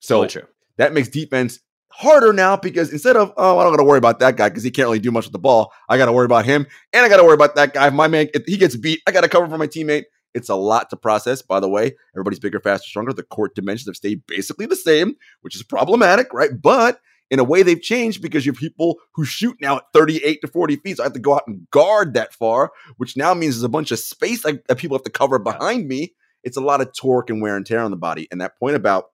So 0.01 0.27
true. 0.27 0.43
that 0.77 0.93
makes 0.93 1.07
defense 1.07 1.59
harder 1.91 2.33
now 2.33 2.55
because 2.55 2.91
instead 2.91 3.17
of, 3.17 3.33
oh, 3.37 3.57
I 3.57 3.63
don't 3.63 3.73
got 3.73 3.77
to 3.77 3.83
worry 3.83 3.97
about 3.97 4.19
that 4.19 4.37
guy 4.37 4.49
because 4.49 4.63
he 4.63 4.71
can't 4.71 4.87
really 4.87 4.99
do 4.99 5.11
much 5.11 5.25
with 5.25 5.33
the 5.33 5.39
ball, 5.39 5.73
I 5.87 5.97
got 5.97 6.05
to 6.05 6.11
worry 6.11 6.25
about 6.25 6.45
him 6.45 6.65
and 6.93 7.05
I 7.05 7.09
got 7.09 7.17
to 7.17 7.23
worry 7.23 7.33
about 7.33 7.55
that 7.55 7.73
guy. 7.73 7.87
If 7.87 7.93
my 7.93 8.07
man, 8.07 8.29
if 8.33 8.45
he 8.45 8.57
gets 8.57 8.75
beat, 8.75 9.01
I 9.07 9.11
got 9.11 9.21
to 9.21 9.29
cover 9.29 9.47
for 9.47 9.57
my 9.57 9.67
teammate. 9.67 10.05
It's 10.35 10.49
a 10.49 10.55
lot 10.55 10.91
to 10.91 10.95
process. 10.95 11.41
By 11.41 11.59
the 11.59 11.67
way, 11.67 11.95
everybody's 12.13 12.39
bigger, 12.39 12.59
faster, 12.59 12.87
stronger. 12.87 13.13
The 13.13 13.23
court 13.23 13.55
dimensions 13.55 13.87
have 13.87 13.95
stayed 13.95 14.25
basically 14.27 14.67
the 14.67 14.75
same, 14.75 15.15
which 15.41 15.55
is 15.55 15.63
problematic, 15.63 16.31
right? 16.33 16.51
But 16.61 17.01
in 17.31 17.39
a 17.39 17.43
way, 17.43 17.63
they've 17.63 17.81
changed 17.81 18.21
because 18.21 18.45
you 18.45 18.51
have 18.51 18.59
people 18.59 18.99
who 19.13 19.25
shoot 19.25 19.57
now 19.59 19.77
at 19.77 19.85
38 19.93 20.41
to 20.41 20.47
40 20.47 20.75
feet. 20.77 20.97
So 20.97 21.03
I 21.03 21.05
have 21.07 21.13
to 21.13 21.19
go 21.19 21.35
out 21.35 21.47
and 21.47 21.69
guard 21.71 22.13
that 22.13 22.33
far, 22.33 22.71
which 22.97 23.17
now 23.17 23.33
means 23.33 23.55
there's 23.55 23.63
a 23.63 23.69
bunch 23.69 23.91
of 23.91 23.99
space 23.99 24.43
that 24.43 24.77
people 24.77 24.97
have 24.97 25.03
to 25.03 25.11
cover 25.11 25.39
behind 25.39 25.87
me. 25.87 26.13
It's 26.43 26.57
a 26.57 26.61
lot 26.61 26.81
of 26.81 26.93
torque 26.93 27.29
and 27.29 27.41
wear 27.41 27.57
and 27.57 27.65
tear 27.65 27.81
on 27.81 27.91
the 27.91 27.97
body. 27.97 28.27
And 28.31 28.39
that 28.41 28.57
point 28.59 28.75
about 28.75 29.09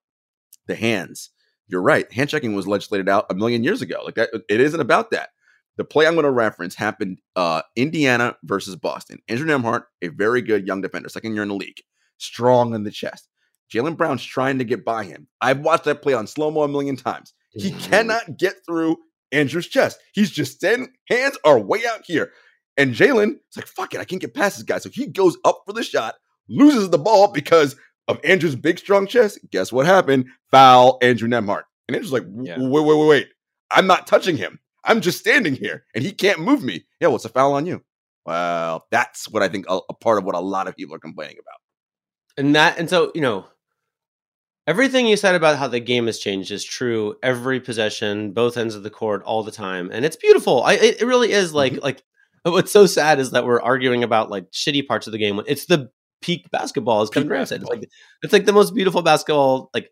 the 0.67 0.75
hands, 0.75 1.29
you're 1.67 1.82
right. 1.82 2.12
Hand 2.12 2.30
checking 2.30 2.56
was 2.56 2.67
legislated 2.67 3.10
out 3.10 3.25
a 3.30 3.34
million 3.36 3.63
years 3.63 3.82
ago. 3.82 4.01
Like 4.04 4.15
that, 4.15 4.30
it 4.49 4.60
isn't 4.60 4.80
about 4.80 5.12
that. 5.12 5.30
The 5.78 5.84
play 5.84 6.08
I'm 6.08 6.13
going 6.13 6.23
to 6.23 6.32
reference 6.32 6.75
happened 6.75 7.19
uh, 7.36 7.62
Indiana 7.75 8.38
versus 8.43 8.75
Boston. 8.75 9.19
Andrew 9.28 9.47
Nembhard, 9.47 9.84
a 10.01 10.08
very 10.08 10.41
good 10.41 10.65
young 10.67 10.82
defender, 10.82 11.10
second 11.10 11.34
year 11.34 11.43
in 11.43 11.49
the 11.49 11.56
league, 11.56 11.82
strong 12.17 12.73
in 12.73 12.84
the 12.84 12.91
chest. 12.91 13.28
Jaylen 13.73 13.97
Brown's 13.97 14.23
trying 14.23 14.60
to 14.60 14.63
get 14.63 14.86
by 14.86 15.04
him. 15.04 15.28
I've 15.41 15.60
watched 15.60 15.84
that 15.86 16.01
play 16.01 16.13
on 16.13 16.28
slow 16.28 16.51
mo 16.51 16.62
a 16.63 16.67
million 16.67 16.95
times. 16.95 17.34
He 17.51 17.71
Mhm. 17.71 17.80
cannot 17.89 18.38
get 18.38 18.56
through 18.65 18.97
Andrew's 19.32 19.67
chest. 19.67 19.99
He's 20.13 20.30
just 20.32 20.54
standing, 20.54 20.93
hands 21.10 21.38
are 21.43 21.60
way 21.60 21.86
out 21.86 22.01
here. 22.06 22.32
And 22.78 22.93
Jaylen 22.93 23.32
is 23.32 23.58
like, 23.58 23.67
fuck 23.67 23.93
it, 23.93 23.99
I 23.99 24.06
can't 24.06 24.21
get 24.21 24.34
past 24.34 24.58
this 24.58 24.63
guy. 24.63 24.78
So 24.78 24.89
he 24.93 25.08
goes 25.08 25.36
up 25.43 25.63
for 25.65 25.73
the 25.73 25.84
shot, 25.84 26.15
loses 26.47 26.89
the 26.89 26.97
ball 26.99 27.30
because 27.34 27.75
of 28.08 28.20
Andrew's 28.24 28.56
big, 28.56 28.80
strong 28.80 29.08
chest. 29.08 29.39
Guess 29.52 29.72
what 29.72 29.86
happened? 29.86 30.26
Foul 30.52 30.98
Andrew 31.02 31.28
Nembhard. 31.28 31.63
And 31.88 31.96
Andrew's 31.96 32.12
like, 32.13 32.26
Yeah. 32.41 32.58
wait, 32.60 32.84
wait, 32.84 32.98
wait, 32.98 33.08
wait. 33.08 33.28
I'm 33.72 33.88
not 33.88 34.08
touching 34.08 34.38
him. 34.38 34.60
I'm 34.84 35.02
just 35.02 35.20
standing 35.20 35.56
here 35.56 35.86
and 35.96 36.04
he 36.04 36.12
can't 36.12 36.39
move 36.39 36.63
me. 36.63 36.86
Yeah, 37.00 37.08
what's 37.08 37.26
a 37.26 37.30
foul 37.30 37.54
on 37.54 37.65
you? 37.65 37.84
Well, 38.26 38.86
that's 38.91 39.28
what 39.30 39.44
I 39.44 39.48
think 39.48 39.65
a, 39.68 39.80
a 39.89 39.94
part 39.94 40.18
of 40.18 40.24
what 40.24 40.36
a 40.36 40.39
lot 40.39 40.68
of 40.68 40.76
people 40.76 40.96
are 40.96 41.00
complaining 41.00 41.38
about. 41.39 41.60
And 42.38 42.56
that, 42.56 42.78
and 42.78 42.89
so, 42.89 43.12
you 43.15 43.22
know, 43.22 43.46
everything 44.68 45.08
you 45.08 45.18
said 45.18 45.36
about 45.36 45.58
how 45.58 45.68
the 45.68 45.80
game 45.80 46.08
has 46.08 46.20
changed 46.20 46.52
is 46.52 46.63
true. 46.63 47.15
Every 47.24 47.60
possession, 47.60 48.34
both 48.34 48.58
ends 48.58 48.76
of 48.76 48.84
the 48.84 48.89
court, 48.89 49.24
all 49.24 49.44
the 49.44 49.52
time. 49.52 49.89
And 49.91 50.06
it's 50.06 50.15
beautiful. 50.15 50.63
I, 50.63 50.74
it, 50.74 51.02
it 51.02 51.06
really 51.06 51.32
is 51.32 51.54
like, 51.54 51.74
mm-hmm. 51.74 51.84
like, 51.84 52.04
what's 52.44 52.72
so 52.72 52.86
sad 52.86 53.20
is 53.20 53.32
that 53.32 53.46
we're 53.46 53.62
arguing 53.62 54.04
about 54.04 54.30
like 54.30 54.52
shitty 54.52 54.88
parts 54.88 55.08
of 55.08 55.13
the 55.13 55.20
game. 55.20 55.41
It's 55.48 55.65
the 55.65 55.89
peak 56.21 56.49
basketball, 56.51 57.01
as 57.01 57.10
Kevin 57.10 57.30
Durant 57.30 57.47
said. 57.49 57.62
It's 57.62 57.69
like, 57.69 57.89
it's 58.23 58.34
like 58.34 58.45
the 58.45 58.54
most 58.54 58.73
beautiful 58.73 59.01
basketball. 59.01 59.69
Like, 59.73 59.89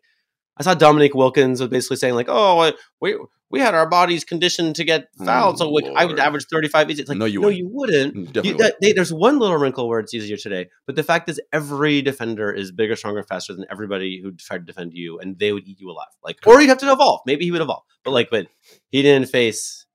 I 0.56 0.62
saw 0.62 0.74
Dominique 0.74 1.14
Wilkins 1.14 1.60
was 1.60 1.68
basically 1.70 1.96
saying 1.96 2.14
like, 2.14 2.26
"Oh, 2.28 2.72
we 3.00 3.16
we 3.50 3.58
had 3.60 3.74
our 3.74 3.88
bodies 3.88 4.24
conditioned 4.24 4.76
to 4.76 4.84
get 4.84 5.08
fouled, 5.24 5.58
so 5.58 5.68
like 5.68 5.84
I 5.96 6.04
would 6.04 6.18
average 6.20 6.46
thirty 6.50 6.68
five 6.68 6.88
easy." 6.90 7.02
It's 7.02 7.08
like, 7.08 7.18
No, 7.18 7.24
you 7.24 7.40
no, 7.40 7.48
wouldn't. 7.48 7.58
you 7.58 7.68
wouldn't. 7.72 8.14
Mm, 8.34 8.44
You, 8.44 8.56
that, 8.58 8.76
they, 8.80 8.92
there's 8.92 9.12
one 9.12 9.38
little 9.40 9.56
wrinkle 9.56 9.88
where 9.88 9.98
it's 9.98 10.14
easier 10.14 10.36
today, 10.36 10.68
but 10.86 10.94
the 10.94 11.02
fact 11.02 11.28
is, 11.28 11.40
every 11.52 12.02
defender 12.02 12.52
is 12.52 12.70
bigger, 12.70 12.94
stronger, 12.94 13.22
faster 13.24 13.52
than 13.52 13.64
everybody 13.70 14.20
who 14.22 14.30
tried 14.32 14.58
to 14.58 14.64
defend 14.64 14.92
you, 14.94 15.18
and 15.18 15.38
they 15.40 15.52
would 15.52 15.66
eat 15.66 15.80
you 15.80 15.90
alive. 15.90 16.06
Like, 16.22 16.38
or 16.46 16.60
you'd 16.60 16.68
have 16.68 16.78
to 16.78 16.92
evolve. 16.92 17.20
Maybe 17.26 17.44
he 17.44 17.50
would 17.50 17.60
evolve, 17.60 17.82
but 18.04 18.12
like, 18.12 18.30
but 18.30 18.46
he 18.90 19.02
didn't 19.02 19.28
face 19.28 19.86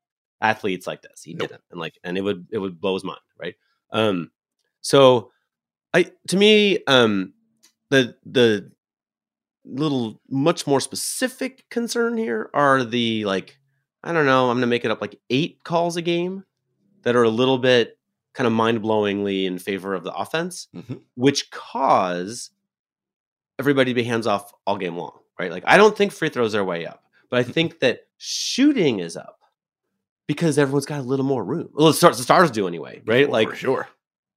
athletes 0.42 0.86
like 0.86 1.00
this. 1.00 1.22
He 1.22 1.32
Nope. 1.32 1.48
didn't, 1.48 1.62
and 1.70 1.80
like, 1.80 1.98
and 2.04 2.18
it 2.18 2.20
would 2.22 2.48
it 2.52 2.58
would 2.58 2.78
blow 2.80 2.92
his 2.94 3.04
mind, 3.04 3.20
right? 3.40 3.54
Um, 3.92 4.30
so 4.82 5.32
I 5.94 6.10
to 6.28 6.36
me, 6.36 6.78
um, 6.86 7.32
the 7.90 8.16
the 8.24 8.70
little 9.64 10.20
much 10.28 10.66
more 10.66 10.80
specific 10.80 11.64
concern 11.70 12.16
here 12.16 12.50
are 12.54 12.84
the 12.84 13.24
like 13.24 13.58
I 14.02 14.12
don't 14.12 14.26
know. 14.26 14.50
I'm 14.50 14.56
gonna 14.56 14.66
make 14.66 14.84
it 14.84 14.90
up 14.90 15.00
like 15.00 15.18
eight 15.30 15.62
calls 15.64 15.96
a 15.96 16.02
game 16.02 16.44
that 17.02 17.16
are 17.16 17.22
a 17.24 17.28
little 17.30 17.58
bit 17.58 17.98
kind 18.34 18.46
of 18.46 18.52
mind 18.52 18.80
blowingly 18.82 19.44
in 19.46 19.58
favor 19.58 19.94
of 19.94 20.04
the 20.04 20.14
offense, 20.14 20.68
Mm-hmm. 20.74 20.94
which 21.16 21.50
cause 21.50 22.50
everybody 23.58 23.90
to 23.90 23.94
be 23.94 24.04
hands 24.04 24.26
off 24.26 24.52
all 24.66 24.78
game 24.78 24.96
long, 24.96 25.18
right? 25.38 25.50
Like 25.50 25.64
I 25.66 25.76
don't 25.76 25.96
think 25.96 26.12
free 26.12 26.28
throws 26.28 26.54
are 26.54 26.64
way 26.64 26.86
up, 26.86 27.02
but 27.30 27.40
I 27.40 27.42
think 27.42 27.80
that 27.80 28.00
shooting 28.18 29.00
is 29.00 29.16
up 29.16 29.38
because 30.26 30.58
everyone's 30.58 30.86
got 30.86 31.00
a 31.00 31.02
little 31.02 31.24
more 31.26 31.44
room. 31.44 31.68
Well, 31.72 31.88
the 31.92 32.14
stars, 32.14 32.50
do 32.52 32.68
anyway, 32.68 33.02
right? 33.04 33.26
Oh, 33.28 33.32
like 33.32 33.50
for 33.50 33.56
sure. 33.56 33.88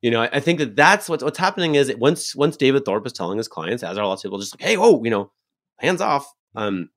You 0.04 0.12
know, 0.12 0.22
I, 0.22 0.30
I 0.34 0.40
think 0.40 0.60
that 0.60 0.76
that's 0.76 1.10
what's 1.10 1.24
what's 1.24 1.40
happening 1.40 1.74
is 1.76 1.92
once 1.98 2.36
once 2.36 2.58
David 2.58 2.86
Thorpe 2.86 3.08
is 3.08 3.14
telling 3.14 3.38
his 3.40 3.48
clients, 3.48 3.82
as 3.84 3.98
are 3.98 4.06
lots 4.06 4.24
of 4.24 4.30
people, 4.30 4.40
just 4.40 4.54
like, 4.54 4.62
hey, 4.68 4.78
whoa, 4.78 5.04
you 5.04 5.10
know, 5.10 5.32
hands 5.80 6.02
off. 6.02 6.32
Um, 6.56 6.90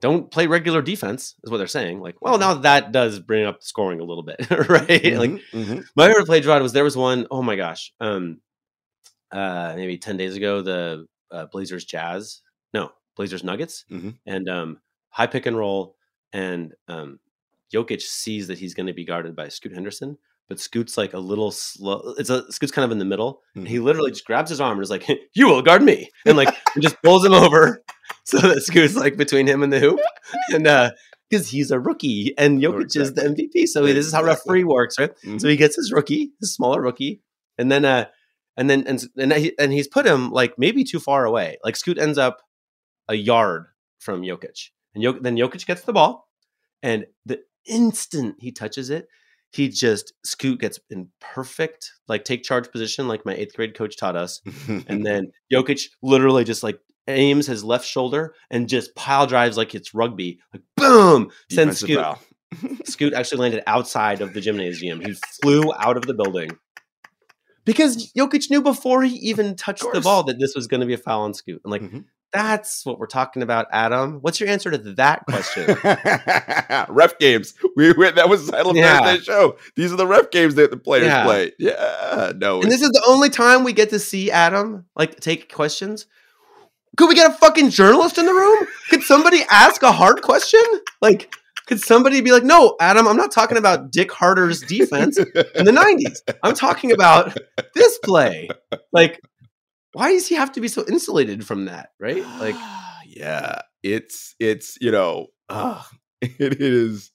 don't 0.00 0.30
play 0.30 0.46
regular 0.46 0.82
defense 0.82 1.34
is 1.42 1.50
what 1.50 1.56
they're 1.58 1.66
saying. 1.66 2.00
Like, 2.00 2.16
well, 2.20 2.36
now 2.38 2.54
that 2.54 2.92
does 2.92 3.18
bring 3.20 3.44
up 3.46 3.62
scoring 3.62 4.00
a 4.00 4.04
little 4.04 4.22
bit, 4.22 4.38
right? 4.68 4.88
Like 5.16 5.30
Mhm, 5.30 5.42
mhm. 5.52 5.84
my 5.96 6.08
favorite 6.08 6.26
play, 6.26 6.40
Gerard, 6.40 6.62
was 6.62 6.72
there 6.72 6.84
was 6.84 6.96
one, 6.96 7.26
oh 7.30 7.42
my 7.42 7.56
gosh, 7.56 7.92
um, 8.00 8.40
uh, 9.32 9.72
maybe 9.76 9.98
ten 9.98 10.16
days 10.16 10.36
ago, 10.36 10.62
the 10.62 11.06
uh, 11.30 11.46
Blazers 11.46 11.84
Jazz, 11.84 12.42
no, 12.74 12.90
Blazers 13.16 13.44
Nuggets, 13.44 13.84
Mhm. 13.90 14.16
and 14.26 14.48
um, 14.48 14.80
high 15.10 15.26
pick 15.26 15.46
and 15.46 15.56
roll, 15.56 15.96
and 16.32 16.74
um, 16.88 17.18
Jokic 17.72 18.00
sees 18.02 18.46
that 18.48 18.58
he's 18.58 18.74
going 18.74 18.86
to 18.86 18.94
be 18.94 19.04
guarded 19.04 19.36
by 19.36 19.48
Scoot 19.48 19.72
Henderson, 19.74 20.16
but 20.48 20.58
Scoot's 20.60 20.96
like 20.96 21.12
a 21.14 21.18
little 21.18 21.50
slow. 21.50 22.14
It's 22.18 22.30
a 22.30 22.50
Scoot's 22.52 22.72
kind 22.72 22.84
of 22.84 22.90
in 22.92 22.98
the 22.98 23.04
middle, 23.04 23.42
and 23.54 23.68
he 23.68 23.78
literally 23.78 24.10
just 24.10 24.24
grabs 24.24 24.50
his 24.50 24.60
arm 24.60 24.78
and 24.78 24.82
is 24.82 24.90
like, 24.90 25.06
"You 25.34 25.46
will 25.48 25.62
guard 25.62 25.82
me," 25.82 26.10
and 26.26 26.36
like 26.36 26.48
and 26.74 26.82
just 26.82 26.96
pulls 27.02 27.24
him 27.24 27.34
over 27.34 27.82
so 28.24 28.38
that 28.38 28.62
Scoot's 28.62 28.96
like 28.96 29.16
between 29.16 29.46
him 29.46 29.62
and 29.62 29.72
the 29.72 29.80
hoop, 29.80 30.00
and 30.52 30.66
uh. 30.66 30.90
Because 31.30 31.50
he's 31.50 31.70
a 31.70 31.78
rookie 31.78 32.32
and 32.38 32.64
Oh, 32.64 32.72
Jokic 32.72 32.96
is 32.98 33.12
the 33.12 33.20
MVP, 33.20 33.66
so 33.68 33.84
this 33.84 34.06
is 34.06 34.14
how 34.14 34.20
Exactly. 34.20 34.30
referee 34.54 34.64
works, 34.64 34.98
right? 34.98 35.10
Mhm. 35.26 35.38
So 35.38 35.46
he 35.48 35.58
gets 35.58 35.76
his 35.76 35.92
rookie, 35.92 36.32
his 36.40 36.54
smaller 36.54 36.80
rookie, 36.80 37.20
and 37.58 37.70
then 37.70 37.84
uh, 37.84 38.06
and 38.56 38.70
then 38.70 38.84
and 38.86 39.04
and, 39.18 39.32
he, 39.34 39.52
and 39.58 39.70
he's 39.70 39.86
put 39.88 40.06
him 40.06 40.30
like 40.30 40.58
maybe 40.58 40.84
too 40.84 40.98
far 40.98 41.26
away. 41.26 41.58
Like 41.62 41.76
Scoot 41.76 41.98
ends 41.98 42.16
up 42.16 42.38
a 43.10 43.14
yard 43.14 43.66
from 43.98 44.22
Jokic, 44.22 44.70
and 44.94 45.04
Jok- 45.04 45.22
then 45.22 45.36
Jokic 45.36 45.66
gets 45.66 45.82
the 45.82 45.92
ball, 45.92 46.30
and 46.82 47.04
the 47.26 47.40
instant 47.66 48.36
he 48.38 48.50
touches 48.50 48.88
it, 48.88 49.06
he 49.52 49.68
just 49.68 50.12
Scoot 50.24 50.60
gets 50.60 50.78
in 50.90 51.08
perfect 51.20 51.92
like 52.06 52.24
take 52.24 52.42
charge 52.42 52.70
position, 52.70 53.08
like 53.08 53.24
my 53.24 53.34
eighth 53.34 53.54
grade 53.56 53.74
coach 53.74 53.96
taught 53.96 54.16
us, 54.16 54.40
and 54.86 55.04
then 55.04 55.32
Jokic 55.52 55.88
literally 56.02 56.44
just 56.44 56.62
like 56.62 56.78
aims 57.06 57.46
his 57.46 57.64
left 57.64 57.86
shoulder 57.86 58.34
and 58.50 58.68
just 58.68 58.94
pile 58.94 59.26
drives 59.26 59.56
like 59.56 59.74
it's 59.74 59.94
rugby, 59.94 60.38
like 60.52 60.62
boom, 60.76 61.30
sends 61.50 61.80
Scoot. 61.80 61.96
Scoot 62.84 63.12
actually 63.14 63.40
landed 63.40 63.62
outside 63.66 64.20
of 64.20 64.34
the 64.34 64.40
gymnasium. 64.40 65.00
He 65.00 65.14
flew 65.42 65.72
out 65.78 65.96
of 65.96 66.04
the 66.06 66.14
building 66.14 66.50
because 67.64 68.12
Jokic 68.16 68.50
knew 68.50 68.62
before 68.62 69.02
he 69.02 69.14
even 69.16 69.56
touched 69.56 69.84
the 69.92 70.00
ball 70.00 70.22
that 70.24 70.38
this 70.38 70.54
was 70.54 70.66
going 70.66 70.80
to 70.80 70.86
be 70.86 70.94
a 70.94 70.98
foul 70.98 71.22
on 71.22 71.34
Scoot. 71.34 71.60
And 71.64 71.70
like, 71.70 71.82
Mhm. 71.82 72.04
That's 72.32 72.84
what 72.84 72.98
we're 72.98 73.06
talking 73.06 73.42
about, 73.42 73.66
Adam. 73.72 74.18
What's 74.20 74.38
your 74.38 74.50
answer 74.50 74.70
to 74.70 74.78
that 74.94 75.24
question? 75.26 75.76
ref 76.94 77.18
games. 77.18 77.54
We, 77.74 77.92
we 77.92 78.10
that 78.10 78.28
was 78.28 78.46
the 78.46 78.52
title 78.52 78.72
of 78.72 78.76
Yeah. 78.76 78.98
Thursday's 79.00 79.24
show. 79.24 79.56
These 79.76 79.92
are 79.92 79.96
the 79.96 80.06
ref 80.06 80.30
games 80.30 80.54
that 80.56 80.70
the 80.70 80.76
players 80.76 81.06
Yeah. 81.06 81.24
play. 81.24 81.52
Yeah, 81.58 82.32
no. 82.36 82.60
and 82.60 82.70
this 82.70 82.82
is 82.82 82.90
the 82.90 83.02
only 83.06 83.30
time 83.30 83.64
we 83.64 83.72
get 83.72 83.90
to 83.90 83.98
see 83.98 84.30
Adam 84.30 84.84
like 84.94 85.20
take 85.20 85.52
questions. 85.52 86.06
Could 86.98 87.08
we 87.08 87.14
get 87.14 87.30
a 87.30 87.34
fucking 87.34 87.70
journalist 87.70 88.18
in 88.18 88.26
the 88.26 88.32
room? 88.34 88.66
Could 88.90 89.02
somebody 89.04 89.42
ask 89.50 89.82
a 89.82 89.92
hard 89.92 90.20
question? 90.20 90.60
Like, 91.00 91.32
could 91.66 91.80
somebody 91.80 92.20
be 92.22 92.32
like, 92.32 92.42
"No, 92.44 92.76
Adam, 92.80 93.06
I'm 93.06 93.16
not 93.16 93.30
talking 93.30 93.56
about 93.56 93.92
Dick 93.92 94.10
Harter's 94.10 94.60
defense 94.62 95.16
in 95.18 95.64
the 95.64 95.70
'90s. 95.72 96.34
I'm 96.42 96.54
talking 96.54 96.90
about 96.92 97.38
this 97.74 97.98
play." 97.98 98.48
Like, 98.92 99.20
why 99.92 100.12
does 100.12 100.26
he 100.26 100.34
have 100.34 100.52
to 100.52 100.60
be 100.60 100.68
so 100.68 100.84
insulated 100.86 101.46
from 101.46 101.66
that? 101.66 101.90
Right? 101.98 102.24
Like, 102.38 102.56
yeah, 103.06 103.62
it's 103.82 104.34
it's 104.38 104.78
you 104.80 104.90
know, 104.90 105.28
uh, 105.48 105.82
it 106.20 106.60
is. 106.60 107.10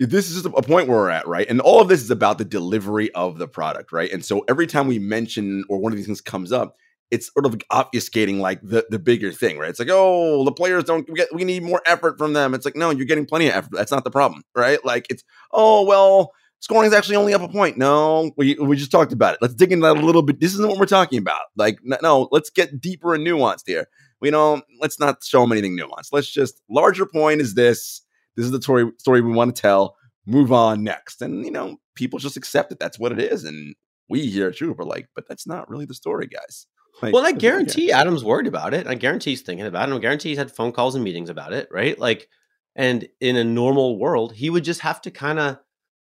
This 0.00 0.28
is 0.28 0.42
just 0.42 0.46
a 0.46 0.62
point 0.62 0.88
where 0.88 0.98
we're 0.98 1.10
at, 1.10 1.28
right? 1.28 1.48
And 1.48 1.60
all 1.60 1.80
of 1.80 1.88
this 1.88 2.02
is 2.02 2.10
about 2.10 2.38
the 2.38 2.44
delivery 2.44 3.12
of 3.12 3.38
the 3.38 3.46
product, 3.46 3.92
right? 3.92 4.10
And 4.10 4.24
so 4.24 4.44
every 4.48 4.66
time 4.66 4.88
we 4.88 4.98
mention 4.98 5.64
or 5.68 5.78
one 5.78 5.92
of 5.92 5.96
these 5.96 6.06
things 6.06 6.20
comes 6.20 6.50
up, 6.50 6.74
it's 7.12 7.30
sort 7.32 7.46
of 7.46 7.56
obfuscating 7.70 8.40
like 8.40 8.60
the 8.62 8.86
the 8.88 8.98
bigger 8.98 9.30
thing, 9.30 9.58
right? 9.58 9.68
It's 9.68 9.78
like, 9.78 9.90
oh, 9.92 10.44
the 10.44 10.50
players 10.50 10.84
don't 10.84 11.08
we 11.08 11.14
get 11.14 11.32
we 11.32 11.44
need 11.44 11.62
more 11.62 11.82
effort 11.86 12.18
from 12.18 12.32
them. 12.32 12.54
It's 12.54 12.64
like, 12.64 12.74
no, 12.74 12.90
you're 12.90 13.06
getting 13.06 13.26
plenty 13.26 13.48
of 13.48 13.54
effort. 13.54 13.70
That's 13.72 13.92
not 13.92 14.02
the 14.02 14.10
problem, 14.10 14.42
right? 14.56 14.84
Like 14.84 15.06
it's 15.10 15.22
oh 15.52 15.84
well, 15.84 16.32
scoring 16.62 16.86
is 16.86 16.94
actually 16.94 17.16
only 17.16 17.34
up 17.34 17.42
a 17.42 17.48
point. 17.48 17.76
No, 17.76 18.30
we 18.38 18.54
we 18.54 18.76
just 18.76 18.90
talked 18.90 19.12
about 19.12 19.34
it. 19.34 19.42
Let's 19.42 19.54
dig 19.54 19.72
into 19.72 19.86
that 19.86 19.98
a 19.98 20.06
little 20.06 20.22
bit. 20.22 20.40
This 20.40 20.54
isn't 20.54 20.68
what 20.68 20.78
we're 20.78 20.86
talking 20.86 21.18
about. 21.18 21.42
Like, 21.56 21.80
no, 21.82 22.28
let's 22.32 22.48
get 22.48 22.80
deeper 22.80 23.14
and 23.14 23.26
nuanced 23.26 23.64
here. 23.66 23.88
We 24.20 24.30
know, 24.30 24.62
let's 24.80 25.00
not 25.00 25.22
show 25.22 25.40
them 25.40 25.52
anything 25.52 25.76
nuanced. 25.76 26.12
Let's 26.12 26.30
just 26.30 26.62
larger 26.70 27.04
point 27.04 27.40
is 27.40 27.54
this. 27.54 28.00
This 28.36 28.46
is 28.46 28.52
the 28.52 28.62
story 28.62 28.90
story 28.98 29.20
we 29.20 29.32
want 29.32 29.54
to 29.54 29.60
tell. 29.60 29.96
Move 30.24 30.52
on 30.52 30.84
next, 30.84 31.20
and 31.20 31.44
you 31.44 31.50
know, 31.50 31.76
people 31.96 32.18
just 32.18 32.36
accept 32.36 32.72
it. 32.72 32.78
That's 32.78 32.98
what 32.98 33.12
it 33.12 33.18
is, 33.18 33.44
and 33.44 33.74
we 34.08 34.26
here 34.26 34.48
at 34.48 34.56
True 34.56 34.68
Hoop 34.68 34.78
are 34.78 34.84
like, 34.84 35.08
but 35.14 35.28
that's 35.28 35.46
not 35.46 35.68
really 35.68 35.84
the 35.84 35.94
story, 35.94 36.28
guys. 36.28 36.66
Like, 37.00 37.12
well, 37.12 37.26
I 37.26 37.32
guarantee 37.32 37.90
Adam's 37.90 38.22
worried 38.22 38.46
about 38.46 38.72
it. 38.74 38.86
I 38.86 38.94
guarantee 38.94 39.30
he's 39.30 39.42
thinking 39.42 39.66
about 39.66 39.88
it. 39.88 39.94
I 39.94 39.98
guarantee 39.98 40.28
he's 40.28 40.38
had 40.38 40.52
phone 40.52 40.70
calls 40.70 40.94
and 40.94 41.02
meetings 41.02 41.30
about 41.30 41.52
it, 41.52 41.68
right? 41.72 41.98
Like, 41.98 42.28
and 42.76 43.08
in 43.20 43.36
a 43.36 43.44
normal 43.44 43.98
world, 43.98 44.32
he 44.34 44.50
would 44.50 44.62
just 44.62 44.80
have 44.80 45.00
to 45.02 45.10
kind 45.10 45.40
of 45.40 45.58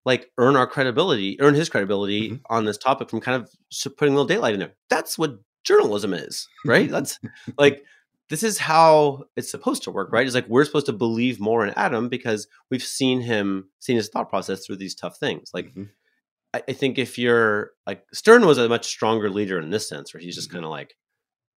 like 0.05 0.31
earn 0.37 0.55
our 0.55 0.67
credibility, 0.67 1.39
earn 1.41 1.53
his 1.55 1.69
credibility 1.69 2.31
Mhm. 2.31 2.41
on 2.49 2.65
this 2.65 2.77
topic 2.77 3.09
from 3.09 3.19
kind 3.21 3.41
of 3.41 3.49
putting 3.97 4.13
a 4.13 4.17
little 4.17 4.27
daylight 4.27 4.53
in 4.53 4.59
there. 4.59 4.73
That's 4.89 5.17
what 5.17 5.39
journalism 5.63 6.13
is, 6.13 6.47
right? 6.65 6.89
That's 6.89 7.19
like 7.57 7.83
this 8.29 8.43
is 8.43 8.57
how 8.57 9.23
it's 9.37 9.49
supposed 9.51 9.83
to 9.83 9.91
work, 9.91 10.11
right? 10.11 10.25
It's 10.25 10.35
like 10.35 10.47
we're 10.49 10.65
supposed 10.65 10.85
to 10.87 10.93
believe 10.93 11.39
more 11.39 11.65
in 11.65 11.73
Adam 11.75 12.09
because 12.09 12.47
we've 12.69 12.83
seen 12.83 13.21
him, 13.21 13.69
seen 13.79 13.95
his 13.97 14.09
thought 14.09 14.29
process 14.29 14.65
through 14.65 14.77
these 14.77 14.95
tough 14.95 15.17
things. 15.17 15.51
Like, 15.53 15.73
Mhm. 15.73 15.89
I, 16.53 16.63
I 16.69 16.73
think 16.73 16.97
if 16.97 17.17
you're 17.17 17.71
like 17.85 18.05
Stern 18.13 18.45
was 18.45 18.57
a 18.57 18.69
much 18.69 18.85
stronger 18.87 19.29
leader 19.29 19.59
in 19.59 19.69
this 19.71 19.87
sense, 19.89 20.13
where 20.13 20.21
he's 20.21 20.35
just 20.35 20.49
Mhm. 20.49 20.53
kind 20.53 20.65
of 20.65 20.71
like, 20.71 20.95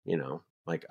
you 0.05 0.17
know, 0.17 0.43
like 0.67 0.85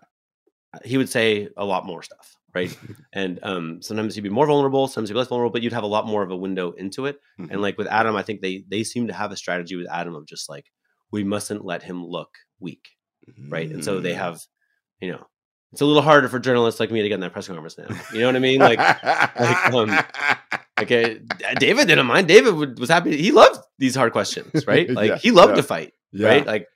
he 0.86 0.98
would 0.98 1.10
say 1.10 1.50
a 1.58 1.66
lot 1.66 1.86
more 1.86 2.02
stuff, 2.04 2.36
right? 2.56 2.76
and 3.14 3.40
um, 3.44 3.82
sometimes 3.82 4.16
he'd 4.16 4.22
be 4.22 4.30
more 4.30 4.48
vulnerable, 4.48 4.88
sometimes 4.88 5.10
he'd 5.10 5.14
be 5.14 5.20
less 5.20 5.28
vulnerable, 5.28 5.52
but 5.52 5.62
you'd 5.62 5.74
have 5.74 5.84
a 5.84 5.88
lot 5.88 6.06
more 6.08 6.24
of 6.24 6.32
a 6.32 6.36
window 6.38 6.72
into 6.72 7.06
it. 7.06 7.20
Mhm. 7.40 7.52
And 7.52 7.62
like 7.62 7.78
with 7.78 7.88
Adam, 7.88 8.16
I 8.16 8.24
think 8.24 8.42
they 8.42 8.64
they 8.68 8.84
seem 8.84 9.08
to 9.08 9.14
have 9.14 9.32
a 9.32 9.38
strategy 9.38 9.76
with 9.76 9.88
Adam 9.90 10.16
of 10.16 10.26
just 10.26 10.50
like 10.50 10.66
we 11.12 11.24
mustn't 11.24 11.64
let 11.66 11.84
him 11.84 12.06
look 12.06 12.30
weak, 12.60 12.88
right? 13.50 13.70
And 13.70 13.84
so 13.84 14.00
they 14.00 14.14
Mm. 14.14 14.18
have, 14.18 14.42
you 15.00 15.12
know, 15.12 15.26
it's 15.72 15.82
a 15.82 15.86
little 15.86 16.02
harder 16.02 16.28
for 16.30 16.40
journalists 16.40 16.80
like 16.80 16.92
me 16.92 17.02
to 17.02 17.08
get 17.10 17.16
in 17.16 17.20
that 17.22 17.34
press 17.34 17.48
conference 17.48 17.78
now. 17.78 17.88
You 18.14 18.22
know 18.22 18.28
what 18.28 18.36
I 18.36 18.40
mean? 18.40 18.60
Like, 18.60 18.80
like, 18.80 19.74
um, 19.74 19.90
like 20.78 20.92
uh, 20.92 21.16
David 21.60 21.88
didn't 21.88 22.06
mind. 22.06 22.28
David 22.28 22.54
would, 22.56 22.80
was 22.80 22.90
happy. 22.90 23.18
He 23.18 23.32
loved 23.32 23.60
these 23.78 23.94
hard 23.96 24.12
questions, 24.14 24.66
right? 24.66 24.90
Like 25.00 25.10
Yeah, 25.10 25.18
he 25.18 25.32
loved 25.32 25.52
yeah. 25.52 25.56
to 25.58 25.64
fight, 25.64 25.94
Yeah. 26.14 26.28
right? 26.28 26.46
Like 26.46 26.68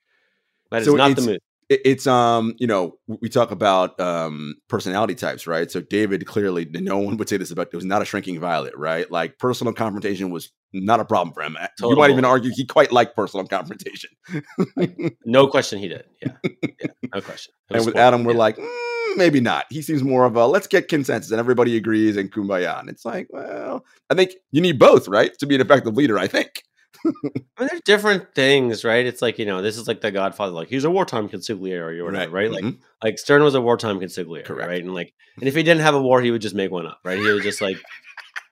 that 0.72 0.82
is 0.82 0.88
So 0.88 0.96
not 0.96 1.16
the 1.16 1.22
move. 1.22 1.40
It- 1.72 1.82
it's 1.86 2.06
um 2.06 2.54
you 2.60 2.68
know 2.68 2.98
we 3.22 3.30
talk 3.30 3.52
about 3.52 3.98
um 4.00 4.56
personality 4.68 5.16
types 5.16 5.48
right? 5.48 5.72
So 5.72 5.82
david 5.82 6.26
clearly 6.28 6.66
no 6.72 6.98
one 6.98 7.18
would 7.18 7.30
say 7.30 7.38
this 7.38 7.50
about 7.52 7.70
it 7.72 7.76
was 7.76 7.86
not 7.86 8.02
a 8.02 8.06
shrinking 8.06 8.40
violet 8.40 8.74
right? 8.78 9.10
Like 9.10 9.40
personal 9.40 9.74
confrontation 9.74 10.30
was 10.32 10.52
not 10.74 11.00
a 11.00 11.06
problem 11.06 11.34
for 11.34 11.42
him. 11.44 11.58
You 11.82 11.96
might 11.96 12.12
even 12.12 12.24
argue 12.26 12.52
he 12.54 12.66
quite 12.66 12.92
liked 12.92 13.16
personal 13.16 13.46
confrontation. 13.48 14.10
No 15.26 15.48
question, 15.48 15.80
he 15.80 15.88
did. 15.88 16.06
Yeah, 16.22 16.34
yeah, 16.64 16.88
no 17.14 17.22
question. 17.22 17.54
And 17.70 17.86
with 17.86 17.96
adam 17.96 18.24
we're 18.24 18.34
yeah. 18.34 18.40
like 18.40 18.58
mm, 18.58 19.18
maybe 19.18 19.40
not. 19.40 19.66
He 19.70 19.82
seems 19.82 20.04
more 20.04 20.26
of 20.26 20.36
a 20.36 20.46
let's 20.48 20.68
get 20.68 20.88
consensus 20.90 21.32
and 21.32 21.40
everybody 21.40 21.78
agrees 21.78 22.18
and 22.18 22.32
kumbaya. 22.32 22.80
And 22.80 22.90
it's 22.90 23.06
like 23.06 23.28
well 23.30 23.86
i 24.10 24.14
think 24.14 24.32
you 24.52 24.62
need 24.62 24.78
both 24.78 25.08
right 25.08 25.32
to 25.40 25.46
be 25.46 25.56
an 25.56 25.62
effective 25.62 25.96
leader 25.96 26.18
i 26.20 26.28
think 26.28 26.64
I 27.06 27.62
mean, 27.62 27.68
there's 27.70 27.82
different 27.82 28.34
things, 28.36 28.84
right? 28.84 29.06
It's 29.06 29.22
like 29.22 29.40
you 29.40 29.46
know, 29.46 29.62
this 29.62 29.78
is 29.78 29.88
like 29.88 30.02
the 30.02 30.12
Godfather. 30.12 30.52
Like 30.52 30.68
he's 30.70 30.84
a 30.84 30.90
wartime 30.92 31.30
consigliere 31.30 32.00
or 32.00 32.06
whatever, 32.06 32.32
right? 32.32 32.52
Like 32.52 32.64
Mhm. 32.64 32.80
like 33.04 33.20
Stern 33.20 33.44
was 33.44 33.56
a 33.56 33.62
wartime 33.62 34.00
consigliere, 34.00 34.46
Correct. 34.46 34.68
right? 34.70 34.84
And 34.84 34.94
like, 34.94 35.14
and 35.40 35.48
if 35.48 35.56
he 35.56 35.64
didn't 35.64 35.82
have 35.82 35.96
a 35.96 36.02
war, 36.02 36.22
he 36.22 36.32
would 36.32 36.42
just 36.42 36.56
make 36.56 36.72
one 36.72 36.86
up, 36.88 37.00
right? 37.04 37.18
He 37.18 37.24
would 37.32 37.44
just 37.44 37.62
like 37.62 37.78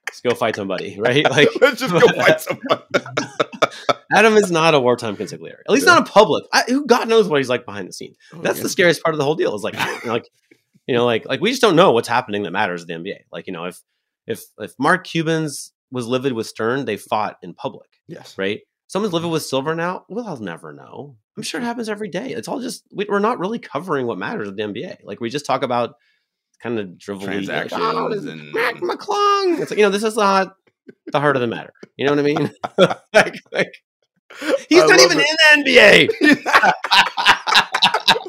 just 0.10 0.24
go 0.24 0.34
fight 0.36 0.56
somebody, 0.56 0.98
right? 1.00 1.30
Like 1.30 1.50
let's 1.62 1.80
just 1.80 1.94
go 1.94 2.00
fight 2.00 2.42
someone 2.42 2.84
Adam 4.12 4.36
is 4.36 4.50
not 4.52 4.74
a 4.74 4.80
wartime 4.80 5.16
consigliere, 5.16 5.60
at 5.68 5.70
least 5.70 5.86
Yeah. 5.86 5.96
not 5.96 6.10
a 6.10 6.12
public. 6.12 6.44
I, 6.52 6.64
who 6.68 6.86
God 6.88 7.08
knows 7.08 7.28
what 7.28 7.38
he's 7.38 7.50
like 7.50 7.66
behind 7.66 7.88
the 7.88 7.94
scenes. 7.94 8.18
Oh, 8.34 8.42
That's 8.42 8.58
yeah. 8.58 8.64
the 8.64 8.70
scariest 8.70 9.04
part 9.04 9.14
of 9.14 9.20
the 9.20 9.24
whole 9.24 9.36
deal. 9.36 9.54
Is 9.56 9.62
like, 9.64 9.76
you 9.76 10.08
know, 10.08 10.14
like, 10.14 10.28
you 10.88 10.96
know, 10.96 11.06
like, 11.06 11.26
like 11.28 11.40
we 11.42 11.52
just 11.52 11.62
don't 11.62 11.76
know 11.76 11.92
what's 11.92 12.08
happening 12.08 12.44
that 12.44 12.52
matters 12.52 12.82
at 12.82 12.88
the 12.88 12.96
NBA. 12.96 13.20
Like, 13.32 13.46
you 13.46 13.54
know, 13.54 13.66
if 13.66 13.80
if 14.26 14.42
if 14.58 14.74
Mark 14.80 15.06
Cubans 15.06 15.74
was 15.92 16.08
livid 16.08 16.34
with 16.34 16.48
Stern, 16.48 16.86
they 16.86 16.98
fought 16.98 17.38
in 17.44 17.54
public, 17.54 17.89
yes 18.10 18.38
right? 18.38 18.62
Someone's 18.88 19.14
living 19.14 19.30
with 19.30 19.44
Silver 19.44 19.76
now. 19.76 20.04
Well, 20.10 20.28
I'll 20.28 20.38
never 20.38 20.74
know. 20.74 21.16
I'm 21.38 21.44
sure 21.44 21.62
it 21.62 21.64
happens 21.64 21.90
every 21.90 22.10
day. 22.10 22.32
It's 22.34 22.48
all 22.48 22.60
just 22.60 22.84
we, 22.92 23.06
we're 23.08 23.20
not 23.20 23.38
really 23.40 23.60
covering 23.60 24.08
what 24.08 24.18
matters 24.18 24.48
with 24.48 24.58
the 24.58 24.64
NBA. 24.64 24.98
Like 25.04 25.20
we 25.22 25.30
just 25.30 25.46
talk 25.46 25.62
about 25.64 25.94
kind 26.62 26.80
of 26.80 26.88
drivelly 26.98 27.20
like, 27.48 27.70
Transactions 27.70 27.82
"Oh, 27.82 28.12
and- 28.12 28.52
Mac 28.52 28.76
McClung. 28.78 29.62
It's 29.62 29.70
like 29.72 29.78
you 29.78 29.84
know 29.86 29.92
this 29.92 30.04
is 30.04 30.18
not 30.18 30.56
the 31.12 31.20
heart 31.20 31.36
of 31.36 31.42
the 31.42 31.48
matter. 31.48 31.72
You 31.98 32.06
know 32.06 32.12
what 32.14 32.20
I 32.20 32.24
mean? 32.24 32.52
like, 33.14 33.36
like 33.52 33.74
he's 34.70 34.82
I 34.82 34.88
not 34.88 35.00
even 35.02 35.20
it. 35.20 35.28
in 35.56 35.64
the 35.64 35.72
NBA. 35.72 36.10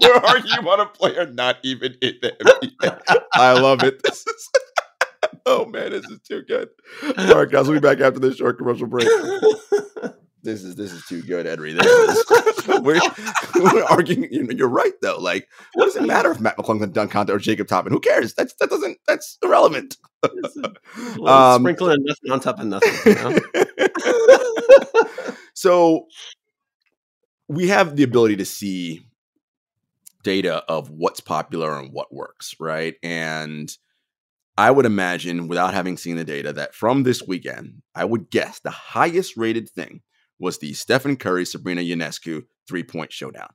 We're 0.02 0.14
arguing 0.26 0.66
on 0.66 0.80
a 0.80 0.86
player 0.86 1.26
not 1.26 1.56
even 1.62 1.94
in 2.02 2.14
the 2.20 2.32
NBA. 2.82 3.20
I 3.34 3.52
love 3.54 3.82
it. 3.82 4.02
This 4.02 4.26
is 4.26 4.48
oh 5.46 5.66
man, 5.66 5.90
this 5.90 6.04
is 6.06 6.20
too 6.20 6.42
good. 6.42 6.68
All 7.18 7.34
right, 7.34 7.50
guys, 7.50 7.68
we'll 7.68 7.80
be 7.80 7.80
back 7.80 8.00
after 8.00 8.20
this 8.20 8.36
short 8.36 8.58
commercial 8.58 8.86
break. 8.86 9.08
This 10.42 10.64
is 10.64 10.74
this 10.74 10.92
is 10.92 11.04
too 11.04 11.22
good, 11.22 11.44
Henry. 11.44 11.74
This 11.74 11.86
is, 11.86 12.68
we're, 12.82 13.00
we're 13.56 13.84
arguing. 13.84 14.32
You 14.32 14.44
know, 14.44 14.54
you're 14.56 14.68
right 14.68 14.94
though. 15.02 15.18
Like, 15.18 15.48
what 15.74 15.84
does 15.84 15.96
it 15.96 16.04
matter 16.04 16.30
if 16.30 16.40
Mac 16.40 16.56
McClung 16.56 16.80
can 16.80 16.92
dunk 16.92 17.10
contest 17.10 17.34
or 17.34 17.38
Jacob 17.38 17.68
Toppin? 17.68 17.92
Who 17.92 18.00
cares? 18.00 18.34
That's 18.34 18.54
that 18.54 18.70
doesn't. 18.70 18.98
That's 19.06 19.36
irrelevant. 19.42 19.98
Little 20.22 21.26
Um, 21.28 21.62
sprinkling 21.62 22.04
nothing 22.04 22.30
on 22.30 22.40
top 22.40 22.58
of 22.58 22.66
nothing. 22.66 22.92
You 23.04 23.14
know? 23.14 23.38
so 25.54 26.06
we 27.48 27.68
have 27.68 27.96
the 27.96 28.02
ability 28.02 28.36
to 28.36 28.44
see 28.46 29.02
data 30.22 30.64
of 30.68 30.90
what's 30.90 31.20
popular 31.20 31.78
and 31.78 31.92
what 31.92 32.14
works, 32.14 32.54
right? 32.58 32.94
And 33.02 33.70
I 34.60 34.70
would 34.70 34.84
imagine, 34.84 35.48
without 35.48 35.72
having 35.72 35.96
seen 35.96 36.16
the 36.16 36.24
data, 36.24 36.52
that 36.52 36.74
from 36.74 37.02
this 37.02 37.22
weekend, 37.26 37.80
I 37.94 38.04
would 38.04 38.30
guess 38.30 38.60
the 38.60 38.70
highest 38.70 39.38
rated 39.38 39.70
thing 39.70 40.02
was 40.38 40.58
the 40.58 40.74
Stephen 40.74 41.16
Curry 41.16 41.46
Sabrina 41.46 41.80
Ionescu 41.80 42.42
three 42.68 42.82
point 42.82 43.10
showdown. 43.10 43.48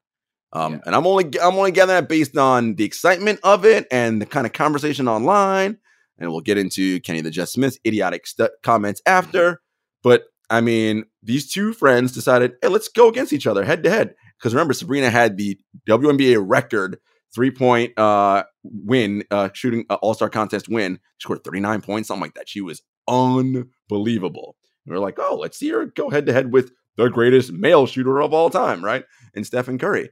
Um, 0.52 0.74
Yeah. 0.74 0.80
And 0.88 0.96
I'm 0.96 1.06
only 1.06 1.26
I'm 1.40 1.54
only 1.56 1.72
gathering 1.72 1.98
that 1.98 2.10
based 2.10 2.36
on 2.36 2.74
the 2.74 2.86
excitement 2.86 3.40
of 3.44 3.66
it 3.66 3.86
and 3.92 4.20
the 4.20 4.26
kind 4.26 4.48
of 4.48 4.54
conversation 4.54 5.08
online. 5.08 5.78
And 6.18 6.32
we'll 6.32 6.42
get 6.42 6.58
into 6.58 7.00
Kenny 7.02 7.22
the 7.22 7.30
Jet 7.30 7.50
Smith 7.50 7.78
idiotic 7.86 8.26
stu- 8.26 8.50
comments 8.64 9.04
after. 9.06 9.62
But 10.02 10.24
I 10.50 10.62
mean, 10.62 11.06
these 11.22 11.52
two 11.52 11.74
friends 11.74 12.14
decided, 12.14 12.54
hey, 12.64 12.70
let's 12.70 12.88
go 12.88 13.10
against 13.10 13.32
each 13.32 13.46
other 13.46 13.64
head 13.64 13.84
to 13.84 13.92
head. 13.92 14.16
Because 14.40 14.56
remember, 14.56 14.74
Sabrina 14.74 15.12
had 15.12 15.38
the 15.38 15.60
WNBA 15.88 16.44
record 16.44 16.98
three 17.36 17.52
point 17.52 17.98
uh, 18.00 18.44
win, 18.64 19.24
uh, 19.30 19.50
shooting 19.54 19.86
uh, 19.90 19.96
All 19.96 20.14
Star 20.14 20.30
contest 20.30 20.70
win. 20.70 21.00
She 21.18 21.26
scored 21.26 21.44
39 21.44 21.82
points, 21.82 22.08
something 22.08 22.22
like 22.22 22.34
that. 22.36 22.50
She 22.50 22.62
was 22.62 22.82
unbelievable. 23.08 24.56
And 24.86 24.96
we're 24.96 25.02
like, 25.02 25.20
oh, 25.20 25.36
let's 25.36 25.60
see 25.60 25.70
her 25.70 25.86
go 25.86 26.10
head 26.10 26.26
to 26.26 26.34
head 26.34 26.52
with 26.52 26.72
the 26.96 27.10
greatest 27.10 27.52
male 27.52 27.86
shooter 27.86 28.22
of 28.22 28.34
all 28.34 28.50
time, 28.50 28.84
right? 28.84 29.04
And 29.36 29.46
Stephen 29.46 29.78
Curry. 29.78 30.10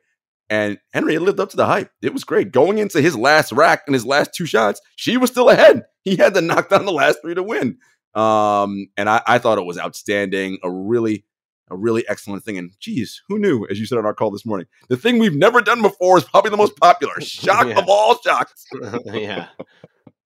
And 0.49 0.77
Henry 0.91 1.17
lived 1.17 1.39
up 1.39 1.49
to 1.51 1.57
the 1.57 1.65
hype. 1.65 1.89
It 2.01 2.13
was 2.13 2.25
great. 2.25 2.51
Going 2.51 2.77
into 2.77 3.01
his 3.01 3.15
last 3.15 3.51
rack 3.53 3.83
and 3.87 3.93
his 3.93 4.05
last 4.05 4.31
two 4.35 4.45
shots, 4.45 4.81
she 4.97 5.17
was 5.17 5.31
still 5.31 5.49
ahead. 5.49 5.83
He 6.03 6.17
had 6.17 6.33
to 6.33 6.41
knock 6.41 6.69
down 6.69 6.85
the 6.85 6.91
last 6.91 7.19
three 7.21 7.33
to 7.33 7.41
win. 7.41 7.77
Um, 8.13 8.87
and 8.97 9.09
I, 9.09 9.21
I 9.25 9.37
thought 9.39 9.57
it 9.57 9.65
was 9.65 9.79
outstanding, 9.79 10.59
a 10.61 10.69
really, 10.69 11.25
a 11.69 11.75
really 11.77 12.03
excellent 12.07 12.43
thing. 12.43 12.57
And 12.57 12.71
geez, 12.79 13.21
who 13.27 13.39
knew, 13.39 13.65
as 13.69 13.79
you 13.79 13.85
said 13.85 13.97
on 13.97 14.05
our 14.05 14.13
call 14.13 14.31
this 14.31 14.45
morning, 14.45 14.67
the 14.89 14.97
thing 14.97 15.17
we've 15.19 15.35
never 15.35 15.61
done 15.61 15.81
before 15.81 16.17
is 16.17 16.23
probably 16.25 16.51
the 16.51 16.57
most 16.57 16.75
popular. 16.77 17.13
Shock 17.21 17.67
Yeah. 17.67 17.79
of 17.79 17.85
all 17.87 18.19
shocks. 18.21 18.65
yeah. 19.05 19.47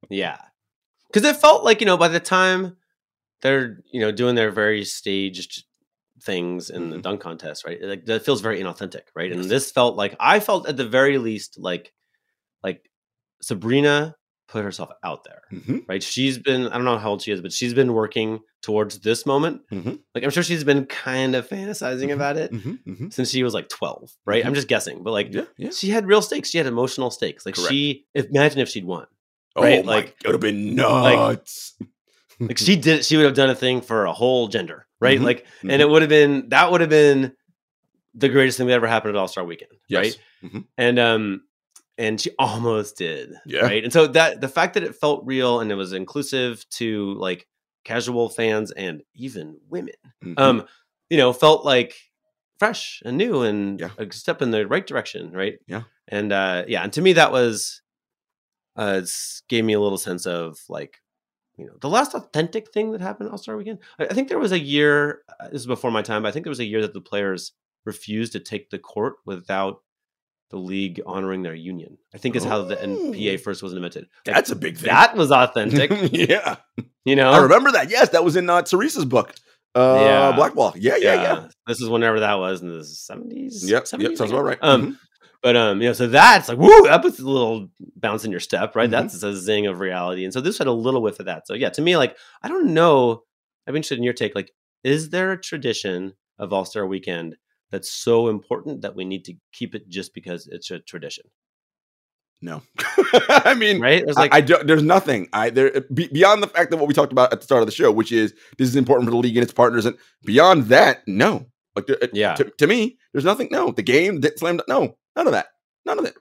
Yeah. 0.10 0.38
Because 1.12 1.28
it 1.30 1.38
felt 1.38 1.63
like, 1.63 1.80
you 1.80 1.86
know, 1.86 1.97
by 1.97 2.08
the 2.08 2.19
time 2.19 2.78
they're, 3.41 3.80
you 3.91 4.00
know, 4.02 4.12
doing 4.12 4.36
their 4.36 4.52
very 4.52 4.84
staged 4.84 5.63
things 6.21 6.69
in 6.71 6.89
the 6.89 6.97
Mhm. 6.97 7.02
dunk 7.04 7.21
contest, 7.21 7.63
right? 7.65 7.82
Like 7.82 8.06
that 8.06 8.26
feels 8.26 8.41
very 8.41 8.60
inauthentic, 8.60 9.04
right? 9.15 9.30
Yes. 9.32 9.39
And 9.39 9.50
this 9.50 9.71
felt 9.71 9.95
like 9.95 10.15
I 10.19 10.39
felt 10.39 10.67
at 10.67 10.76
the 10.76 10.88
very 10.88 11.17
least 11.19 11.60
like 11.60 11.93
like 12.63 12.89
Sabrina 13.41 14.15
put 14.48 14.64
herself 14.64 14.90
out 15.04 15.24
there. 15.26 15.42
Mhm, 15.52 15.84
Right. 15.90 16.02
She's 16.02 16.38
been, 16.38 16.68
I 16.68 16.76
don't 16.76 16.86
know 16.86 16.98
how 16.98 17.10
old 17.12 17.22
she 17.22 17.32
is, 17.32 17.42
but 17.42 17.52
she's 17.52 17.74
been 17.74 17.94
working 17.94 18.40
towards 18.62 19.00
this 19.00 19.26
moment. 19.26 19.62
mhm, 19.72 20.00
Like 20.16 20.24
I'm 20.24 20.30
sure 20.30 20.42
she's 20.44 20.64
been 20.64 20.86
kind 20.86 21.36
of 21.36 21.48
fantasizing 21.48 22.08
Mhm. 22.10 22.14
about 22.14 22.38
it 22.38 22.52
mhm, 22.54 22.80
mhm. 22.88 23.14
since 23.14 23.30
she 23.32 23.44
was 23.44 23.54
like 23.54 23.68
12, 23.70 24.10
right? 24.26 24.46
I'm 24.46 24.54
just 24.54 24.68
guessing, 24.68 25.04
but 25.04 25.12
like 25.12 25.34
Yeah, 25.34 25.46
yeah. 25.58 25.70
she 25.72 25.90
had 25.90 26.08
real 26.08 26.22
stakes. 26.22 26.50
She 26.50 26.58
had 26.58 26.68
emotional 26.68 27.12
stakes. 27.12 27.46
Like 27.46 27.56
Correct. 27.56 27.70
she 27.70 28.06
imagine 28.16 28.60
if 28.60 28.70
she'd 28.70 28.86
won. 28.86 29.06
Oh 29.56 29.64
Right, 29.64 29.84
my, 29.86 29.96
like- 29.96 30.16
it 30.24 30.28
would 30.28 30.34
have 30.34 30.42
been 30.42 30.76
nuts. 30.76 31.76
like 32.40 32.58
she 32.58 32.76
did 32.76 33.04
she 33.04 33.18
would 33.18 33.26
have 33.26 33.34
done 33.36 33.50
a 33.50 33.56
thing 33.56 33.82
for 33.82 34.06
a 34.06 34.14
whole 34.14 34.48
gender 34.48 34.86
right 35.00 35.20
like 35.20 35.46
and 35.64 35.82
it 35.82 35.90
would 35.90 36.04
have 36.04 36.10
been 36.10 36.48
that 36.50 36.72
would 36.72 36.82
have 36.82 36.90
been 36.92 37.34
the 38.14 38.30
greatest 38.30 38.60
thing 38.60 38.68
that 38.68 38.74
ever 38.74 38.86
happened 38.86 39.16
at 39.16 39.20
all-star 39.20 39.44
weekend 39.44 39.72
Yes. 39.90 40.18
right 40.44 40.64
and 40.78 41.00
um 41.00 41.42
and 41.98 42.20
she 42.22 42.32
almost 42.40 42.98
did 42.98 43.34
Yeah. 43.46 43.62
right 43.62 43.84
and 43.84 43.92
so 43.94 44.08
that 44.08 44.42
the 44.42 44.48
fact 44.48 44.74
that 44.76 44.84
it 44.84 44.96
felt 44.96 45.26
real 45.26 45.60
and 45.60 45.72
it 45.72 45.76
was 45.76 45.94
inclusive 45.94 46.66
to 46.72 47.14
like 47.16 47.48
casual 47.84 48.30
fans 48.30 48.72
and 48.72 49.02
even 49.16 49.60
women 49.70 49.94
Mhm. 50.24 50.34
um 50.38 50.66
you 51.10 51.18
know 51.18 51.32
felt 51.34 51.64
like 51.66 51.96
fresh 52.60 53.02
and 53.06 53.18
new 53.18 53.42
and 53.44 53.80
Yeah. 53.80 53.90
a 53.98 54.12
step 54.12 54.42
in 54.42 54.52
the 54.52 54.68
right 54.68 54.86
direction 54.86 55.32
right 55.32 55.58
Yeah. 55.68 55.84
and 56.08 56.32
uh 56.34 56.66
yeah 56.68 56.84
and 56.84 56.92
to 56.94 57.02
me 57.02 57.14
that 57.14 57.32
was 57.32 57.82
uh 58.76 59.02
gave 59.50 59.66
me 59.66 59.74
a 59.74 59.80
little 59.80 59.98
sense 59.98 60.26
of 60.26 60.58
like 60.70 61.02
you 61.58 61.66
know 61.66 61.74
the 61.82 61.90
last 61.90 62.14
authentic 62.14 62.72
thing 62.72 62.92
that 62.92 63.02
happened 63.02 63.30
all 63.30 63.38
star 63.38 63.58
weekend 63.58 63.80
I, 64.00 64.06
I 64.06 64.14
think 64.14 64.28
there 64.30 64.40
was 64.40 64.52
a 64.52 64.60
year 64.60 65.22
uh, 65.40 65.50
this 65.50 65.62
is 65.62 65.68
before 65.68 65.92
my 65.92 66.02
time 66.02 66.22
but 66.24 66.30
i 66.30 66.32
think 66.32 66.44
there 66.44 66.52
was 66.52 66.60
a 66.60 66.66
year 66.66 66.82
that 66.82 66.94
the 66.94 67.02
players 67.02 67.54
refused 67.86 68.34
to 68.34 68.40
take 68.40 68.70
the 68.70 68.78
court 68.80 69.16
without 69.26 69.82
the 70.50 70.58
league 70.58 71.02
honoring 71.06 71.42
their 71.44 71.54
union 71.56 71.98
i 72.14 72.18
think 72.18 72.36
is 72.36 72.44
how 72.44 72.62
the 72.64 72.80
Oh. 72.82 72.88
npa 73.12 73.40
first 73.40 73.62
was 73.64 73.74
invented 73.74 74.08
Like, 74.26 74.36
That's 74.36 74.52
a 74.52 74.56
big 74.56 74.78
thing. 74.78 74.88
that 74.88 75.16
was 75.16 75.32
authentic 75.32 75.92
yeah. 76.14 76.56
you 77.06 77.16
know 77.16 77.32
I 77.32 77.40
remember 77.40 77.72
that. 77.74 77.90
Yes, 77.90 78.10
that 78.10 78.24
was 78.24 78.36
in 78.36 78.50
uh, 78.50 78.62
Teresa's 78.62 79.06
book. 79.06 79.34
Uh, 79.76 79.98
Yeah. 80.02 80.32
Black 80.36 80.54
Ball. 80.56 80.74
Yeah, 80.78 80.96
yeah, 80.98 81.14
yeah. 81.22 81.48
this 81.68 81.82
is 81.82 81.90
whenever 81.90 82.20
that 82.22 82.36
was 82.36 82.62
in 82.62 82.70
the 82.70 82.80
70s 82.84 83.70
Yep, 83.70 83.84
70s, 83.84 84.02
yep, 84.02 84.16
sounds 84.18 84.32
about 84.32 84.44
right. 84.46 84.58
um 84.62 84.82
Mhm. 84.94 84.98
But 85.44 85.56
um, 85.56 85.82
you 85.82 85.88
know, 85.90 85.94
so 85.94 86.08
that's 86.08 86.50
like 86.50 86.58
woo, 86.58 86.84
that 86.88 87.02
puts 87.04 87.20
a 87.20 87.24
little 87.24 87.70
bounce 87.96 88.26
in 88.26 88.32
your 88.32 88.40
step, 88.40 88.76
right? 88.76 88.88
Mhm. 88.90 88.92
That's 88.92 89.22
a 89.22 89.36
zing 89.36 89.68
of 89.68 89.80
reality. 89.80 90.24
And 90.24 90.34
so 90.34 90.42
this 90.42 90.58
had 90.58 90.66
a 90.68 90.72
little 90.72 91.02
whiff 91.02 91.20
of 91.20 91.28
that. 91.28 91.46
So 91.46 91.54
yeah, 91.54 91.70
to 91.70 91.82
me, 91.82 91.96
like, 91.96 92.18
I 92.42 92.48
don't 92.48 92.74
know. 92.74 93.22
I'm 93.68 93.76
interested 93.76 94.00
in 94.00 94.04
your 94.04 94.14
take. 94.14 94.34
Like, 94.34 94.52
is 94.84 95.10
there 95.12 95.32
a 95.32 95.40
tradition 95.40 96.14
of 96.40 96.52
All 96.54 96.66
Star 96.66 96.88
Weekend 96.88 97.36
that's 97.72 97.92
so 97.92 98.28
important 98.30 98.82
that 98.82 98.96
we 98.96 99.06
need 99.06 99.26
to 99.26 99.34
keep 99.52 99.76
it 99.76 99.88
just 99.90 100.14
because 100.14 100.48
it's 100.48 100.72
a 100.72 100.80
tradition, 100.80 101.26
No, 102.42 102.62
I 103.30 103.54
mean, 103.56 103.80
right? 103.82 104.04
There's 104.06 104.18
like, 104.18 104.34
I, 104.34 104.42
do, 104.42 104.58
there's 104.64 104.84
nothing. 104.84 105.28
I 105.34 105.50
there 105.50 105.82
be, 105.94 106.08
beyond 106.08 106.42
the 106.44 106.48
fact 106.48 106.72
that 106.72 106.78
what 106.78 106.88
we 106.88 106.94
talked 106.94 107.12
about 107.12 107.34
at 107.34 107.40
the 107.42 107.46
start 107.46 107.62
of 107.62 107.68
the 107.68 107.72
show, 107.74 107.92
which 107.92 108.12
is 108.12 108.34
this 108.58 108.70
is 108.70 108.76
important 108.76 109.06
for 109.08 109.12
the 109.12 109.18
league 109.18 109.36
and 109.38 109.44
its 109.44 109.54
partners, 109.54 109.86
and 109.86 109.98
beyond 110.26 110.66
that, 110.66 111.02
no. 111.08 111.46
Like, 111.76 111.90
uh, 111.90 112.08
Yeah. 112.14 112.36
to, 112.36 112.44
to 112.46 112.68
me, 112.68 112.98
there's 113.14 113.26
nothing. 113.26 113.50
No, 113.52 113.72
the 113.72 113.84
game 113.84 114.22
that 114.22 114.40
slammed. 114.40 114.62
No, 114.68 114.98
none 115.16 115.28
of 115.28 115.34
that. 115.34 115.48
None 115.86 116.00
of 116.00 116.06
it. 116.06 116.16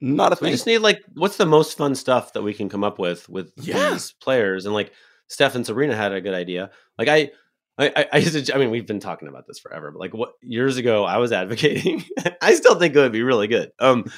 Not 0.00 0.32
a 0.32 0.34
we 0.34 0.36
thing. 0.36 0.46
We 0.46 0.52
just 0.52 0.66
need 0.66 0.78
like, 0.78 1.02
what's 1.14 1.36
the 1.36 1.46
most 1.46 1.76
fun 1.78 1.94
stuff 1.94 2.32
that 2.34 2.42
we 2.42 2.52
can 2.54 2.68
come 2.68 2.84
up 2.84 2.98
with 2.98 3.28
with 3.28 3.52
Yeah. 3.56 3.90
these 3.90 4.12
players? 4.12 4.64
And 4.66 4.74
like, 4.74 4.92
Steph 5.28 5.54
and 5.54 5.64
Sabrina 5.66 5.96
had 5.96 6.12
a 6.12 6.20
good 6.20 6.34
idea. 6.34 6.70
Like, 6.98 7.08
I. 7.08 7.30
I, 7.78 7.92
I, 7.94 8.06
I 8.14 8.16
used 8.18 8.46
to, 8.46 8.54
I 8.54 8.58
mean, 8.58 8.70
we've 8.70 8.86
been 8.86 9.00
talking 9.00 9.28
about 9.28 9.46
this 9.46 9.58
forever, 9.58 9.90
but 9.90 10.00
like 10.00 10.14
what 10.14 10.32
years 10.40 10.76
ago 10.78 11.04
I 11.04 11.18
was 11.18 11.32
advocating, 11.32 12.04
I 12.40 12.54
still 12.54 12.76
think 12.76 12.94
it 12.94 12.98
would 12.98 13.12
be 13.12 13.22
really 13.22 13.48
good. 13.48 13.72
Um, 13.78 14.10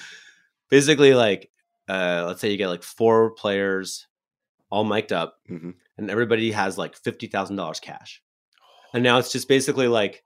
basically 0.70 1.14
like, 1.14 1.50
uh, 1.88 2.24
let's 2.26 2.40
say 2.40 2.50
you 2.50 2.56
get 2.56 2.68
like 2.68 2.82
four 2.82 3.30
players 3.30 4.06
all 4.70 4.84
mic'd 4.84 5.12
up 5.12 5.36
Mhm. 5.50 5.74
and 5.96 6.10
everybody 6.10 6.52
has 6.52 6.76
like 6.78 6.94
$50,000 7.00 7.80
cash. 7.80 8.22
And 8.94 9.02
now 9.02 9.18
it's 9.18 9.32
just 9.32 9.48
basically 9.48 9.88
like, 9.88 10.24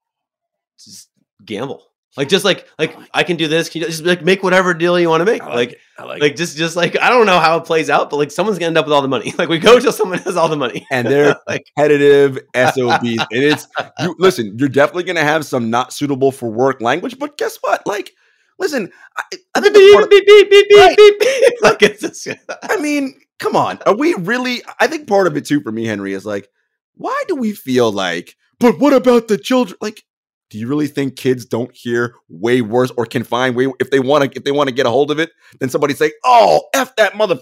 just 0.82 1.09
gamble. 1.44 1.91
Like, 2.16 2.28
just 2.28 2.44
like, 2.44 2.68
like 2.78 2.94
like 2.98 3.08
I 3.14 3.22
can 3.22 3.36
do 3.36 3.48
this. 3.48 3.70
Can 3.70 3.80
you 3.80 3.86
just 3.88 4.04
like 4.04 4.22
make 4.22 4.42
whatever 4.42 4.74
deal 4.74 5.00
you 5.00 5.08
want 5.08 5.22
to 5.22 5.24
make? 5.24 5.42
I 5.42 5.54
like. 5.54 5.78
I 5.98 6.04
like, 6.04 6.20
like 6.20 6.36
just 6.36 6.56
just 6.58 6.76
like 6.76 6.98
I 7.00 7.08
don't 7.08 7.24
know 7.26 7.38
how 7.38 7.56
it 7.56 7.64
plays 7.64 7.88
out, 7.88 8.10
but 8.10 8.16
like 8.16 8.30
someone's 8.30 8.58
gonna 8.58 8.66
end 8.68 8.76
up 8.78 8.84
with 8.86 8.92
all 8.92 9.00
the 9.02 9.08
money. 9.08 9.32
Like 9.38 9.48
we 9.48 9.58
go 9.58 9.78
till 9.80 9.92
someone 9.92 10.18
has 10.18 10.36
all 10.36 10.48
the 10.48 10.56
money. 10.56 10.86
and 10.90 11.06
they're 11.06 11.36
like 11.48 11.64
competitive 11.74 12.38
SOBs. 12.54 13.04
and 13.18 13.26
it's 13.30 13.66
you 14.00 14.14
listen, 14.18 14.56
you're 14.58 14.68
definitely 14.68 15.04
gonna 15.04 15.24
have 15.24 15.46
some 15.46 15.70
not 15.70 15.92
suitable 15.92 16.32
for 16.32 16.50
work 16.50 16.80
language, 16.82 17.18
but 17.18 17.38
guess 17.38 17.56
what? 17.62 17.86
Like, 17.86 18.10
listen, 18.58 18.92
I, 19.16 19.22
I 19.54 19.60
think 19.62 19.74
beep, 19.74 19.82
the 19.88 19.92
part 19.94 20.04
of- 20.04 20.10
beep, 20.10 20.26
beep, 20.26 20.50
beep, 20.50 20.68
beep, 20.68 20.78
Right. 20.78 20.96
beep, 20.96 21.18
beep. 21.20 21.52
like 21.62 21.82
it's 21.82 22.00
just, 22.02 22.28
I 22.62 22.76
mean, 22.78 23.14
come 23.38 23.56
on. 23.56 23.78
Are 23.86 23.96
we 23.96 24.14
really? 24.18 24.62
I 24.78 24.86
think 24.86 25.06
part 25.08 25.26
of 25.26 25.36
it 25.38 25.46
too 25.46 25.62
for 25.62 25.72
me, 25.72 25.86
Henry, 25.86 26.12
is 26.12 26.26
like, 26.26 26.48
why 26.96 27.22
do 27.28 27.36
we 27.36 27.52
feel 27.52 27.90
like, 27.90 28.36
but 28.60 28.78
what 28.78 28.92
about 28.92 29.28
the 29.28 29.38
children? 29.38 29.78
Like, 29.80 30.04
do 30.53 30.59
you 30.59 30.68
really 30.68 30.86
think 30.86 31.16
kids 31.16 31.46
don't 31.46 31.74
hear 31.74 32.14
way 32.28 32.61
worse 32.61 32.92
or 32.98 33.07
can 33.07 33.24
find 33.24 33.57
way 33.57 33.72
if 33.80 33.90
they 33.90 34.00
want 34.00 34.22
to 34.22 34.36
if 34.36 34.44
they 34.44 34.53
want 34.53 34.68
to 34.68 34.74
get 34.74 34.84
a 34.84 34.90
hold 34.90 35.11
of 35.11 35.18
it 35.18 35.30
Then 35.61 35.70
somebody 35.70 35.94
say, 35.94 36.12
oh, 36.24 36.64
f 36.74 36.94
that 36.96 37.16
mother? 37.16 37.40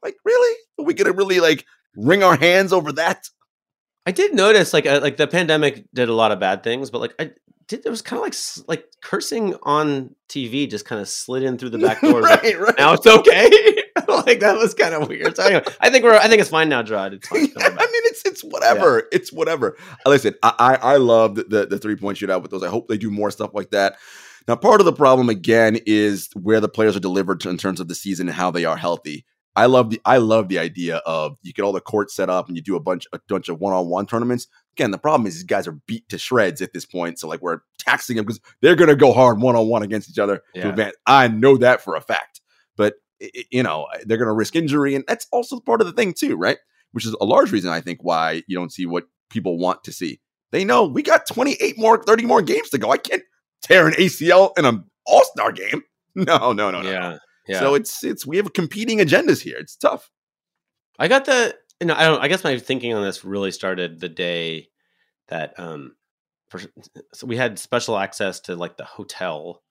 Like, 0.00 0.14
really? 0.24 0.56
Are 0.78 0.84
we 0.84 0.94
gonna 0.94 1.10
really 1.12 1.40
like 1.40 1.66
wring 1.96 2.22
our 2.22 2.36
hands 2.36 2.72
over 2.72 2.92
that? 2.92 3.28
I 4.06 4.12
did 4.12 4.32
notice 4.32 4.72
like 4.72 4.86
uh, 4.86 5.00
like 5.02 5.16
the 5.16 5.26
pandemic 5.26 5.84
did 5.92 6.08
a 6.08 6.14
lot 6.14 6.30
of 6.30 6.38
bad 6.38 6.62
things, 6.62 6.88
but 6.88 7.00
like 7.00 7.14
I, 7.18 7.32
did 7.66 7.84
it 7.84 7.90
was 7.90 8.02
kind 8.02 8.18
of 8.18 8.24
like 8.24 8.34
like 8.68 8.86
cursing 9.02 9.54
on 9.62 10.14
TV 10.28 10.68
just 10.68 10.84
kind 10.84 11.00
of 11.00 11.08
slid 11.08 11.42
in 11.42 11.58
through 11.58 11.70
the 11.70 11.78
back 11.78 12.00
door. 12.02 12.20
right, 12.22 12.42
like, 12.42 12.58
right. 12.58 12.78
Now 12.78 12.94
it's 12.94 13.06
okay. 13.06 13.50
like 14.08 14.40
that 14.40 14.56
was 14.56 14.74
kind 14.74 14.94
of 14.94 15.08
weird. 15.08 15.36
So 15.36 15.44
anyway, 15.44 15.64
I 15.80 15.90
think 15.90 16.04
we're 16.04 16.14
I 16.14 16.28
think 16.28 16.40
it's 16.40 16.50
fine 16.50 16.68
now, 16.68 16.82
Jarod. 16.82 17.12
It's 17.12 17.28
fine. 17.28 17.40
I 17.40 17.68
mean, 17.68 18.02
it's 18.06 18.22
it's 18.24 18.42
whatever. 18.42 18.98
Yeah. 18.98 19.18
It's 19.18 19.32
whatever. 19.32 19.76
Uh, 20.04 20.10
listen, 20.10 20.34
I 20.42 20.54
I, 20.58 20.74
I 20.74 20.96
love 20.96 21.34
the, 21.34 21.44
the, 21.44 21.66
the 21.66 21.78
three 21.78 21.96
point 21.96 22.18
shootout 22.18 22.42
with 22.42 22.50
those. 22.50 22.62
I 22.62 22.68
hope 22.68 22.88
they 22.88 22.98
do 22.98 23.10
more 23.10 23.30
stuff 23.30 23.50
like 23.54 23.70
that. 23.70 23.96
Now, 24.48 24.56
part 24.56 24.80
of 24.80 24.86
the 24.86 24.92
problem 24.92 25.28
again 25.28 25.78
is 25.86 26.28
where 26.34 26.60
the 26.60 26.68
players 26.68 26.96
are 26.96 27.00
delivered 27.00 27.44
in 27.46 27.58
terms 27.58 27.80
of 27.80 27.88
the 27.88 27.94
season 27.94 28.28
and 28.28 28.36
how 28.36 28.50
they 28.50 28.64
are 28.64 28.76
healthy. 28.76 29.24
I 29.54 29.66
love 29.66 29.90
the 29.90 30.00
I 30.04 30.16
love 30.16 30.48
the 30.48 30.58
idea 30.58 30.96
of 30.98 31.36
you 31.42 31.52
get 31.52 31.62
all 31.62 31.72
the 31.72 31.80
courts 31.80 32.14
set 32.14 32.30
up 32.30 32.48
and 32.48 32.56
you 32.56 32.62
do 32.62 32.76
a 32.76 32.80
bunch 32.80 33.06
a 33.12 33.20
bunch 33.28 33.48
of 33.48 33.60
one 33.60 33.74
on 33.74 33.88
one 33.88 34.06
tournaments. 34.06 34.46
Again, 34.76 34.90
the 34.90 34.98
problem 34.98 35.26
is 35.26 35.34
these 35.34 35.42
guys 35.42 35.68
are 35.68 35.78
beat 35.86 36.08
to 36.08 36.18
shreds 36.18 36.62
at 36.62 36.72
this 36.72 36.86
point. 36.86 37.18
So 37.18 37.28
like 37.28 37.42
we're 37.42 37.60
taxing 37.78 38.16
them 38.16 38.24
because 38.24 38.40
they're 38.62 38.76
going 38.76 38.88
to 38.88 38.96
go 38.96 39.12
hard 39.12 39.40
one 39.40 39.56
on 39.56 39.68
one 39.68 39.82
against 39.82 40.08
each 40.08 40.18
other 40.18 40.42
yeah. 40.54 40.62
to 40.62 40.68
advance. 40.70 40.96
I 41.06 41.28
know 41.28 41.58
that 41.58 41.82
for 41.82 41.96
a 41.96 42.00
fact. 42.00 42.40
But 42.76 42.94
you 43.50 43.62
know 43.62 43.86
they're 44.06 44.16
going 44.16 44.28
to 44.28 44.34
risk 44.34 44.56
injury, 44.56 44.94
and 44.94 45.04
that's 45.06 45.26
also 45.32 45.60
part 45.60 45.80
of 45.80 45.86
the 45.86 45.92
thing 45.92 46.14
too, 46.14 46.36
right? 46.36 46.58
Which 46.92 47.06
is 47.06 47.14
a 47.20 47.24
large 47.24 47.52
reason 47.52 47.70
I 47.70 47.80
think 47.80 47.98
why 48.02 48.42
you 48.46 48.56
don't 48.56 48.72
see 48.72 48.86
what 48.86 49.04
people 49.30 49.58
want 49.58 49.84
to 49.84 49.92
see. 49.92 50.20
They 50.50 50.64
know 50.64 50.86
we 50.86 51.02
got 51.02 51.26
28 51.26 51.78
more, 51.78 52.02
30 52.02 52.26
more 52.26 52.42
games 52.42 52.70
to 52.70 52.78
go. 52.78 52.90
I 52.90 52.98
can't 52.98 53.22
tear 53.62 53.86
an 53.86 53.94
ACL 53.94 54.52
in 54.58 54.64
an 54.64 54.84
All 55.06 55.24
Star 55.24 55.52
game. 55.52 55.82
No, 56.14 56.52
no, 56.52 56.70
no, 56.70 56.82
no. 56.82 56.90
Yeah. 56.90 57.16
Yeah. 57.46 57.60
So 57.60 57.74
it's 57.74 58.04
it's 58.04 58.26
we 58.26 58.36
have 58.36 58.52
competing 58.52 58.98
agendas 58.98 59.42
here. 59.42 59.56
It's 59.58 59.76
tough. 59.76 60.10
I 60.98 61.08
got 61.08 61.24
the 61.24 61.56
you 61.80 61.86
know 61.86 61.94
I 61.94 62.04
don't 62.04 62.22
I 62.22 62.28
guess 62.28 62.44
my 62.44 62.58
thinking 62.58 62.94
on 62.94 63.02
this 63.02 63.24
really 63.24 63.50
started 63.50 64.00
the 64.00 64.08
day 64.08 64.68
that 65.28 65.58
um 65.58 65.96
for, 66.48 66.60
so 67.14 67.26
we 67.26 67.36
had 67.36 67.58
special 67.58 67.98
access 67.98 68.40
to 68.40 68.56
like 68.56 68.76
the 68.76 68.84
hotel 68.84 69.62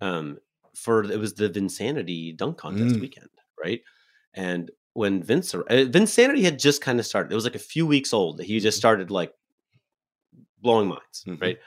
um 0.00 0.38
for 0.74 1.04
it 1.04 1.18
was 1.18 1.34
the 1.34 1.48
Vinsanity 1.48 2.36
dunk 2.36 2.58
contest 2.58 2.96
mm. 2.96 3.00
weekend, 3.00 3.30
right? 3.62 3.80
And 4.34 4.70
when 4.92 5.22
Vince 5.22 5.54
uh, 5.54 5.60
Vinsanity 5.68 6.42
had 6.42 6.58
just 6.58 6.82
kind 6.82 7.00
of 7.00 7.06
started, 7.06 7.32
it 7.32 7.34
was 7.34 7.44
like 7.44 7.54
a 7.54 7.60
few 7.60 7.86
weeks 7.86 8.12
old. 8.12 8.40
He 8.40 8.60
just 8.60 8.76
mm-hmm. 8.76 8.80
started 8.80 9.10
like 9.10 9.32
blowing 10.60 10.88
minds, 10.88 11.24
mm-hmm. 11.26 11.42
right? 11.42 11.58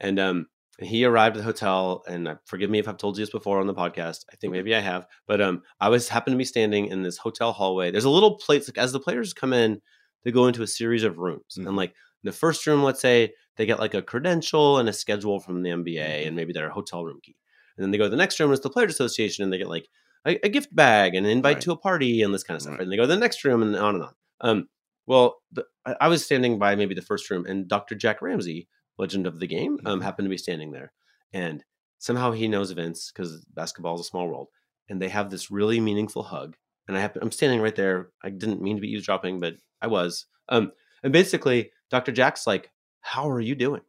And 0.00 0.18
um 0.18 0.46
he 0.80 1.04
arrived 1.04 1.36
at 1.36 1.40
the 1.40 1.44
hotel 1.44 2.02
and 2.06 2.28
uh, 2.28 2.34
forgive 2.44 2.70
me 2.70 2.78
if 2.78 2.88
i've 2.88 2.96
told 2.96 3.16
you 3.16 3.22
this 3.22 3.32
before 3.32 3.60
on 3.60 3.66
the 3.66 3.74
podcast 3.74 4.24
i 4.32 4.36
think 4.36 4.52
maybe 4.52 4.74
i 4.74 4.80
have 4.80 5.06
but 5.26 5.40
um 5.40 5.62
i 5.80 5.88
was 5.88 6.08
happened 6.08 6.34
to 6.34 6.38
be 6.38 6.44
standing 6.44 6.86
in 6.86 7.02
this 7.02 7.18
hotel 7.18 7.52
hallway 7.52 7.90
there's 7.90 8.04
a 8.04 8.10
little 8.10 8.36
place 8.36 8.68
like 8.68 8.78
as 8.78 8.92
the 8.92 9.00
players 9.00 9.32
come 9.32 9.52
in 9.52 9.80
they 10.24 10.30
go 10.30 10.46
into 10.46 10.62
a 10.62 10.66
series 10.66 11.04
of 11.04 11.18
rooms 11.18 11.42
mm-hmm. 11.58 11.68
and 11.68 11.76
like 11.76 11.94
the 12.22 12.32
first 12.32 12.66
room 12.66 12.82
let's 12.82 13.00
say 13.00 13.32
they 13.56 13.66
get 13.66 13.80
like 13.80 13.94
a 13.94 14.02
credential 14.02 14.78
and 14.78 14.88
a 14.88 14.92
schedule 14.92 15.40
from 15.40 15.62
the 15.62 15.70
nba 15.70 15.84
mm-hmm. 15.84 16.28
and 16.28 16.36
maybe 16.36 16.52
their 16.52 16.70
hotel 16.70 17.04
room 17.04 17.18
key 17.22 17.36
and 17.76 17.84
then 17.84 17.90
they 17.90 17.98
go 17.98 18.04
to 18.04 18.10
the 18.10 18.16
next 18.16 18.38
room 18.40 18.52
it's 18.52 18.62
the 18.62 18.70
players 18.70 18.92
association 18.92 19.44
and 19.44 19.52
they 19.52 19.58
get 19.58 19.68
like 19.68 19.88
a, 20.26 20.38
a 20.44 20.48
gift 20.48 20.74
bag 20.74 21.14
and 21.14 21.26
an 21.26 21.32
invite 21.32 21.56
right. 21.56 21.62
to 21.62 21.72
a 21.72 21.76
party 21.76 22.22
and 22.22 22.34
this 22.34 22.42
kind 22.42 22.56
of 22.56 22.62
stuff 22.62 22.72
right. 22.72 22.82
and 22.82 22.92
they 22.92 22.96
go 22.96 23.02
to 23.02 23.08
the 23.08 23.16
next 23.16 23.44
room 23.44 23.62
and 23.62 23.76
on 23.76 23.96
and 23.96 24.04
on 24.04 24.14
um 24.40 24.68
well 25.06 25.36
the, 25.52 25.64
I, 25.84 25.96
I 26.02 26.08
was 26.08 26.24
standing 26.24 26.58
by 26.58 26.74
maybe 26.76 26.94
the 26.94 27.02
first 27.02 27.30
room 27.30 27.46
and 27.46 27.68
dr 27.68 27.94
jack 27.96 28.22
ramsay 28.22 28.68
legend 29.00 29.26
of 29.26 29.40
the 29.40 29.46
game, 29.46 29.78
um, 29.84 29.98
mm-hmm. 29.98 30.04
happened 30.04 30.26
to 30.26 30.30
be 30.30 30.38
standing 30.38 30.70
there. 30.70 30.92
And 31.32 31.64
somehow 31.98 32.32
he 32.32 32.48
knows 32.48 32.70
Vince 32.70 33.10
because 33.10 33.44
basketball 33.46 33.94
is 33.94 34.02
a 34.02 34.04
small 34.04 34.28
world. 34.28 34.48
And 34.88 35.00
they 35.00 35.08
have 35.08 35.30
this 35.30 35.50
really 35.50 35.80
meaningful 35.80 36.22
hug. 36.22 36.56
And 36.86 36.96
I 36.96 37.00
happen, 37.00 37.22
I'm 37.22 37.32
standing 37.32 37.60
right 37.60 37.74
there. 37.74 38.10
I 38.22 38.30
didn't 38.30 38.62
mean 38.62 38.76
to 38.76 38.82
be 38.82 38.90
eavesdropping, 38.90 39.40
but 39.40 39.54
I 39.80 39.86
was. 39.86 40.26
Um, 40.48 40.72
and 41.02 41.12
basically, 41.12 41.70
Dr. 41.90 42.12
Jack's 42.12 42.46
like, 42.46 42.70
How 43.00 43.28
are 43.30 43.40
you 43.40 43.54
doing? 43.54 43.82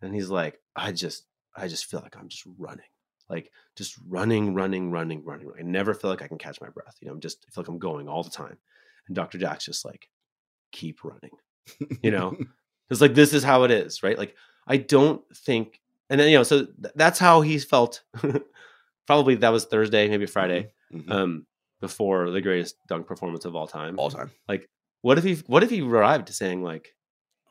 And 0.00 0.14
he's 0.14 0.30
like, 0.30 0.60
I 0.74 0.92
just, 0.92 1.24
I 1.56 1.68
just 1.68 1.86
feel 1.86 2.00
like 2.00 2.16
I'm 2.16 2.28
just 2.28 2.44
running. 2.58 2.84
Like 3.28 3.50
just 3.74 3.96
running, 4.06 4.54
running, 4.54 4.92
running, 4.92 5.24
running. 5.24 5.50
I 5.58 5.62
never 5.62 5.94
feel 5.94 6.10
like 6.10 6.22
I 6.22 6.28
can 6.28 6.38
catch 6.38 6.60
my 6.60 6.68
breath. 6.68 6.96
You 7.00 7.08
know, 7.08 7.14
I'm 7.14 7.20
just 7.20 7.44
I 7.48 7.50
feel 7.50 7.62
like 7.62 7.68
I'm 7.68 7.78
going 7.78 8.08
all 8.08 8.22
the 8.22 8.30
time. 8.30 8.58
And 9.08 9.16
Dr. 9.16 9.38
Jack's 9.38 9.64
just 9.64 9.84
like, 9.84 10.08
keep 10.72 11.02
running. 11.02 11.32
You 12.02 12.12
know, 12.12 12.36
It's 12.90 13.00
like 13.00 13.14
this 13.14 13.32
is 13.32 13.42
how 13.42 13.64
it 13.64 13.70
is, 13.70 14.02
right? 14.02 14.18
Like 14.18 14.34
I 14.66 14.76
don't 14.76 15.22
think, 15.34 15.80
and 16.10 16.20
then 16.20 16.30
you 16.30 16.38
know, 16.38 16.42
so 16.42 16.66
th- 16.66 16.94
that's 16.94 17.18
how 17.18 17.40
he 17.40 17.58
felt. 17.58 18.02
Probably 19.06 19.36
that 19.36 19.50
was 19.50 19.66
Thursday, 19.66 20.08
maybe 20.08 20.26
Friday, 20.26 20.72
mm-hmm. 20.92 20.98
mm-hmm. 20.98 21.12
um, 21.12 21.46
before 21.80 22.30
the 22.30 22.40
greatest 22.40 22.76
dunk 22.88 23.06
performance 23.06 23.44
of 23.44 23.54
all 23.54 23.68
time. 23.68 23.98
All 23.98 24.10
time. 24.10 24.32
Like, 24.48 24.68
what 25.02 25.16
if 25.18 25.24
he? 25.24 25.34
What 25.46 25.62
if 25.62 25.70
he 25.70 25.82
arrived 25.82 26.28
saying 26.28 26.62
like, 26.62 26.94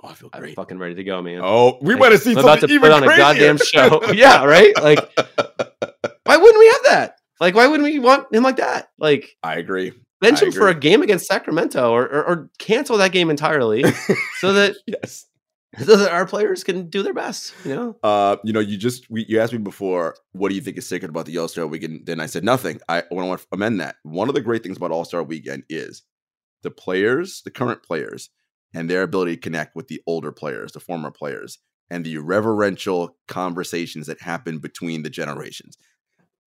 "Oh, 0.03 0.09
I 0.09 0.13
feel 0.13 0.29
great, 0.29 0.49
I'm 0.49 0.55
fucking 0.55 0.79
ready 0.79 0.95
to 0.95 1.03
go, 1.03 1.21
man." 1.21 1.41
Oh, 1.41 1.77
we 1.81 1.93
like, 1.93 2.01
might 2.01 2.11
have 2.11 2.21
seen 2.21 2.38
I'm 2.38 2.43
about 2.43 2.59
to 2.61 2.79
put 2.79 2.91
on 2.91 3.03
a 3.03 3.07
goddamn 3.07 3.57
show. 3.57 4.01
yeah, 4.13 4.43
right. 4.43 4.75
Like, 4.81 4.99
why 6.23 6.38
wouldn't 6.38 6.59
we 6.59 6.67
have 6.67 6.83
that? 6.83 7.19
Like, 7.39 7.55
why 7.55 7.67
wouldn't 7.67 7.88
we 7.88 7.99
want 7.99 8.33
him 8.33 8.43
like 8.43 8.57
that? 8.57 8.89
Like, 8.97 9.38
I 9.43 9.55
agree 9.55 9.93
bench 10.26 10.41
him 10.41 10.51
for 10.51 10.67
a 10.67 10.76
game 10.76 11.01
against 11.01 11.26
Sacramento 11.26 11.91
or, 11.91 12.03
or, 12.03 12.26
or 12.26 12.49
cancel 12.59 12.97
that 12.97 13.11
game 13.11 13.30
entirely 13.30 13.84
so 14.39 14.53
that 14.53 14.76
yes 14.88 15.26
so 15.78 15.97
that 15.97 16.11
our 16.11 16.26
players 16.26 16.63
can 16.63 16.89
do 16.89 17.03
their 17.03 17.13
best. 17.13 17.53
You 17.65 17.76
know, 17.76 17.95
uh, 18.03 18.38
you 18.43 18.53
know, 18.53 18.59
you 18.59 18.78
just 18.78 19.09
we, 19.09 19.26
you 19.28 19.39
asked 19.39 19.53
me 19.53 19.59
before, 19.59 20.15
what 20.32 20.49
do 20.49 20.55
you 20.55 20.61
think 20.61 20.78
is 20.78 20.88
sacred 20.88 21.09
about 21.09 21.26
the 21.26 21.38
All 21.38 21.47
Star 21.47 21.67
Weekend? 21.67 22.05
Then 22.05 22.19
I 22.19 22.26
said 22.26 22.43
nothing. 22.43 22.80
I 22.88 23.03
want 23.11 23.39
to 23.39 23.47
amend 23.51 23.80
that. 23.82 23.95
One 24.03 24.30
of 24.30 24.36
the 24.36 24.41
great 24.41 24.63
things 24.63 24.78
about 24.78 24.91
All 24.91 25.05
Star 25.05 25.23
Weekend 25.23 25.63
is 25.69 26.03
the 26.63 26.71
players, 26.71 27.41
the 27.43 27.51
current 27.51 27.84
players, 27.84 28.30
and 28.73 28.89
their 28.89 29.03
ability 29.03 29.36
to 29.36 29.41
connect 29.41 29.76
with 29.76 29.88
the 29.88 30.01
older 30.07 30.32
players, 30.32 30.71
the 30.71 30.80
former 30.80 31.11
players, 31.11 31.59
and 31.89 32.05
the 32.05 32.17
reverential 32.17 33.17
conversations 33.28 34.07
that 34.07 34.21
happen 34.21 34.59
between 34.59 35.03
the 35.03 35.09
generations. 35.09 35.78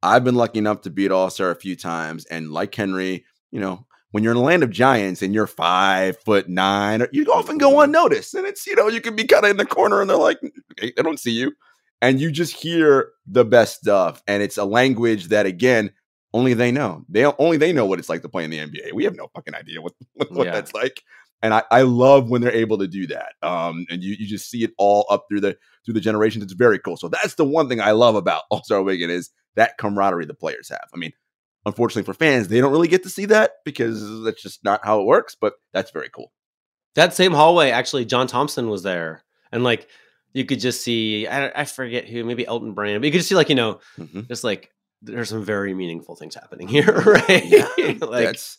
I've 0.03 0.25
been 0.25 0.37
lucky 0.37 0.59
enough 0.59 0.83
to 0.83 0.91
be 0.91 1.07
at 1.07 1.13
All 1.13 1.31
Star 1.31 1.51
a 1.51 1.57
few 1.57 1.77
times, 1.77 2.25
and 2.27 2.51
like 2.51 2.75
Henry, 2.75 3.25
you 3.51 3.61
know, 3.61 3.87
when 4.11 4.23
you're 4.23 4.33
in 4.33 4.39
the 4.39 4.45
land 4.45 4.63
of 4.63 4.71
giants 4.71 5.23
and 5.23 5.35
you're 5.35 5.47
five 5.47 6.19
foot 6.25 6.49
nine, 6.49 7.07
you 7.13 7.25
often 7.27 7.59
go 7.59 7.81
unnoticed. 7.81 8.35
And 8.35 8.47
it's, 8.47 8.67
you 8.67 8.75
know, 8.75 8.89
you 8.89 9.01
can 9.01 9.15
be 9.17 9.25
kind 9.25 9.45
of 9.45 9.51
in 9.51 9.57
the 9.59 9.67
corner 9.67 10.01
and 10.01 10.09
they're 10.09 10.17
like, 10.17 10.41
hey, 10.79 10.93
I 10.99 11.03
don't 11.03 11.21
see 11.21 11.33
you. 11.33 11.53
And 12.01 12.21
you 12.21 12.31
just 12.31 12.55
hear 12.55 13.11
the 13.27 13.45
best 13.45 13.81
stuff. 13.81 14.23
And 14.27 14.43
it's 14.43 14.57
a 14.57 14.65
language 14.65 15.29
that, 15.29 15.47
again, 15.47 15.91
only 16.33 16.55
they 16.55 16.71
know. 16.71 17.05
They 17.09 17.25
only 17.25 17.57
they 17.57 17.73
know 17.73 17.87
what 17.87 17.99
it's 17.99 18.09
like 18.09 18.23
to 18.23 18.29
play 18.29 18.45
in 18.45 18.51
the 18.51 18.59
NBA. 18.59 18.93
We 18.93 19.05
have 19.05 19.17
no 19.17 19.29
fucking 19.35 19.55
idea 19.55 19.83
what, 19.83 19.95
what 20.31 20.47
yeah. 20.47 20.53
that's 20.53 20.73
like. 20.73 21.03
And 21.43 21.55
I, 21.55 21.63
I 21.71 21.83
love 21.83 22.31
when 22.31 22.41
they're 22.41 22.53
able 22.53 22.79
to 22.79 22.89
do 22.89 23.07
that. 23.09 23.35
Um, 23.43 23.87
and 23.91 24.03
you, 24.03 24.17
you 24.19 24.27
just 24.27 24.51
see 24.51 24.65
it 24.65 24.73
all 24.77 25.07
up 25.09 25.27
through 25.29 25.41
the 25.41 25.57
through 25.85 25.95
the 25.95 26.01
generations. 26.01 26.45
It's 26.45 26.53
very 26.53 26.79
cool. 26.79 26.97
So 26.97 27.09
that's 27.09 27.35
the 27.35 27.45
one 27.45 27.69
thing 27.69 27.81
I 27.81 27.93
love 27.93 28.17
about 28.17 28.43
All 28.51 28.63
Star 28.65 28.83
Weekend 28.83 29.13
is 29.13 29.31
that 29.55 29.79
camaraderie 29.79 30.27
the 30.27 30.35
players 30.35 30.69
have. 30.69 30.89
I 30.93 30.97
mean, 30.97 31.13
Unfortunately 31.67 32.05
for 32.05 32.15
fans, 32.15 32.49
they 32.49 32.61
don't 32.61 32.73
really 32.73 32.89
get 32.89 33.03
to 33.03 33.11
see 33.11 33.27
that 33.27 33.53
because 33.65 34.25
that's 34.25 34.43
just 34.43 34.65
not 34.65 34.81
how 34.85 35.01
it 35.01 35.07
works, 35.07 35.37
but 35.39 35.55
that's 35.73 35.91
very 35.91 36.09
cool. 36.09 36.33
That 36.95 37.15
same 37.15 37.33
hallway, 37.33 37.71
actually, 37.71 38.05
John 38.05 38.27
Thompson 38.27 38.69
was 38.69 38.83
there. 38.83 39.23
And 39.53 39.65
like, 39.65 39.89
you 40.33 40.45
could 40.45 40.61
just 40.61 40.83
see, 40.83 41.27
I, 41.27 41.63
I 41.63 41.65
forget 41.65 42.09
who, 42.09 42.25
maybe 42.25 42.47
Elton 42.47 42.73
Brand, 42.73 43.01
but 43.01 43.07
you 43.07 43.13
could 43.13 43.19
just 43.19 43.29
see, 43.29 43.35
like, 43.35 43.49
you 43.49 43.55
know, 43.55 43.81
mm-hmm. 43.99 44.23
just 44.29 44.45
like, 44.45 44.71
there's 45.03 45.29
some 45.29 45.45
very 45.45 45.75
meaningful 45.75 46.17
things 46.17 46.35
happening 46.35 46.69
here, 46.69 46.93
right? 46.93 47.45
Yeah, 47.45 47.69
like, 48.01 48.25
that's, 48.25 48.57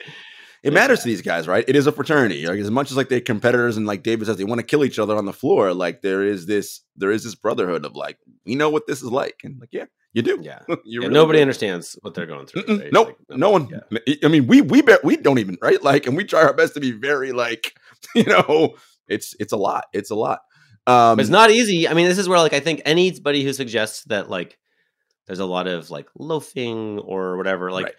it 0.63 0.73
matters 0.73 1.01
to 1.01 1.05
these 1.05 1.21
guys, 1.21 1.47
right? 1.47 1.63
It 1.67 1.75
is 1.75 1.87
a 1.87 1.91
fraternity. 1.91 2.45
Like 2.45 2.59
as 2.59 2.71
much 2.71 2.91
as 2.91 2.97
like 2.97 3.09
they're 3.09 3.21
competitors 3.21 3.77
and 3.77 3.85
like 3.85 4.03
David 4.03 4.25
says 4.25 4.37
they 4.37 4.43
want 4.43 4.59
to 4.59 4.65
kill 4.65 4.83
each 4.83 4.99
other 4.99 5.15
on 5.15 5.25
the 5.25 5.33
floor, 5.33 5.73
like 5.73 6.01
there 6.01 6.23
is 6.23 6.45
this 6.45 6.81
there 6.95 7.11
is 7.11 7.23
this 7.23 7.35
brotherhood 7.35 7.85
of 7.85 7.95
like 7.95 8.17
we 8.45 8.55
know 8.55 8.69
what 8.69 8.85
this 8.85 9.01
is 9.01 9.09
like, 9.09 9.39
and 9.43 9.59
like 9.59 9.69
yeah, 9.71 9.85
you 10.13 10.21
do. 10.21 10.39
Yeah. 10.41 10.59
yeah 10.85 10.99
really 10.99 11.09
nobody 11.09 11.39
do. 11.39 11.41
understands 11.41 11.97
what 12.01 12.13
they're 12.13 12.25
going 12.25 12.47
through. 12.47 12.63
Right? 12.67 12.91
Nope. 12.91 13.17
Like, 13.29 13.39
no 13.39 13.49
one. 13.49 13.69
Yeah. 13.69 14.17
I 14.23 14.27
mean, 14.27 14.47
we 14.47 14.61
we 14.61 14.81
bet 14.81 15.03
we 15.03 15.17
don't 15.17 15.39
even 15.39 15.57
right. 15.61 15.81
Like, 15.83 16.07
and 16.07 16.17
we 16.17 16.23
try 16.23 16.41
our 16.41 16.53
best 16.53 16.73
to 16.75 16.79
be 16.79 16.91
very 16.91 17.31
like, 17.31 17.73
you 18.15 18.23
know, 18.23 18.75
it's 19.07 19.35
it's 19.39 19.53
a 19.53 19.57
lot. 19.57 19.85
It's 19.93 20.11
a 20.11 20.15
lot. 20.15 20.39
Um, 20.87 21.17
but 21.17 21.21
it's 21.21 21.29
not 21.29 21.51
easy. 21.51 21.87
I 21.87 21.93
mean, 21.93 22.07
this 22.07 22.17
is 22.17 22.27
where 22.27 22.39
like 22.39 22.53
I 22.53 22.59
think 22.59 22.81
anybody 22.85 23.43
who 23.43 23.53
suggests 23.53 24.03
that 24.05 24.29
like 24.29 24.57
there's 25.27 25.39
a 25.39 25.45
lot 25.45 25.67
of 25.67 25.91
like 25.91 26.07
loafing 26.17 26.99
or 26.99 27.37
whatever, 27.37 27.71
like 27.71 27.85
right. 27.85 27.95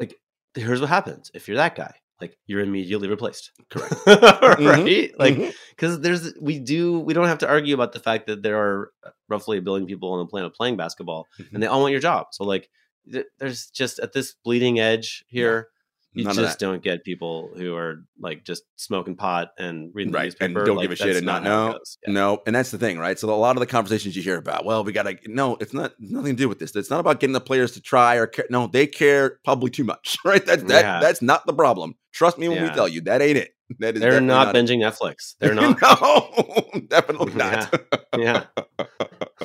like 0.00 0.20
here's 0.54 0.80
what 0.80 0.90
happens 0.90 1.30
if 1.34 1.46
you're 1.46 1.56
that 1.56 1.76
guy 1.76 1.94
like 2.20 2.36
you're 2.46 2.60
immediately 2.60 3.08
replaced. 3.08 3.50
Correct. 3.70 3.94
Right? 4.06 4.58
Mm-hmm. 4.58 5.20
Like 5.20 5.54
because 5.70 5.94
mm-hmm. 5.94 6.02
there's 6.02 6.34
we 6.40 6.58
do 6.58 7.00
we 7.00 7.14
don't 7.14 7.26
have 7.26 7.38
to 7.38 7.48
argue 7.48 7.74
about 7.74 7.92
the 7.92 8.00
fact 8.00 8.26
that 8.26 8.42
there 8.42 8.58
are 8.58 8.92
uh, 9.04 9.10
roughly 9.28 9.58
a 9.58 9.62
billion 9.62 9.86
people 9.86 10.12
on 10.12 10.18
the 10.18 10.26
planet 10.26 10.54
playing 10.54 10.76
basketball 10.76 11.26
mm-hmm. 11.38 11.54
and 11.54 11.62
they 11.62 11.66
all 11.66 11.80
want 11.80 11.92
your 11.92 12.00
job. 12.00 12.28
So 12.32 12.44
like 12.44 12.70
th- 13.10 13.26
there's 13.38 13.66
just 13.70 13.98
at 13.98 14.12
this 14.12 14.34
bleeding 14.44 14.78
edge 14.78 15.24
here 15.28 15.68
you 16.14 16.24
None 16.24 16.34
just 16.36 16.60
don't 16.60 16.80
get 16.80 17.02
people 17.02 17.50
who 17.56 17.74
are 17.74 18.04
like 18.20 18.44
just 18.44 18.62
smoking 18.76 19.16
pot 19.16 19.50
and 19.58 19.90
reading 19.92 20.12
the 20.12 20.18
right. 20.18 20.24
newspaper 20.26 20.60
and 20.60 20.66
don't 20.66 20.76
like, 20.76 20.84
give 20.84 20.92
a 20.92 20.96
shit 20.96 21.16
and 21.16 21.26
not 21.26 21.42
know. 21.42 21.78
Yeah. 22.06 22.12
No, 22.12 22.42
and 22.46 22.54
that's 22.54 22.70
the 22.70 22.78
thing, 22.78 22.98
right? 22.98 23.18
So 23.18 23.28
a 23.30 23.34
lot 23.34 23.56
of 23.56 23.60
the 23.60 23.66
conversations 23.66 24.14
you 24.14 24.22
hear 24.22 24.38
about, 24.38 24.64
well, 24.64 24.84
we 24.84 24.92
got 24.92 25.02
to 25.02 25.18
no, 25.26 25.56
it's 25.60 25.74
not 25.74 25.92
nothing 25.98 26.36
to 26.36 26.42
do 26.42 26.48
with 26.48 26.60
this. 26.60 26.74
It's 26.76 26.88
not 26.88 27.00
about 27.00 27.18
getting 27.18 27.34
the 27.34 27.40
players 27.40 27.72
to 27.72 27.80
try 27.80 28.14
or 28.14 28.28
care. 28.28 28.46
No, 28.48 28.68
they 28.68 28.86
care 28.86 29.40
probably 29.44 29.70
too 29.70 29.82
much, 29.82 30.16
right? 30.24 30.44
That's 30.46 30.62
that 30.64 30.84
yeah. 30.84 31.00
that's 31.00 31.20
not 31.20 31.46
the 31.46 31.52
problem. 31.52 31.96
Trust 32.12 32.38
me 32.38 32.48
when 32.48 32.58
yeah. 32.58 32.68
we 32.68 32.74
tell 32.74 32.86
you 32.86 33.00
that 33.02 33.20
ain't 33.20 33.36
it. 33.36 33.50
That 33.80 33.96
is 33.96 34.00
They're 34.00 34.20
not 34.20 34.54
it. 34.54 34.58
binging 34.58 34.78
Netflix. 34.78 35.34
They're 35.40 35.54
not. 35.80 35.80
no, 35.82 36.80
definitely 36.88 37.34
not. 37.34 37.86
yeah. 38.16 38.44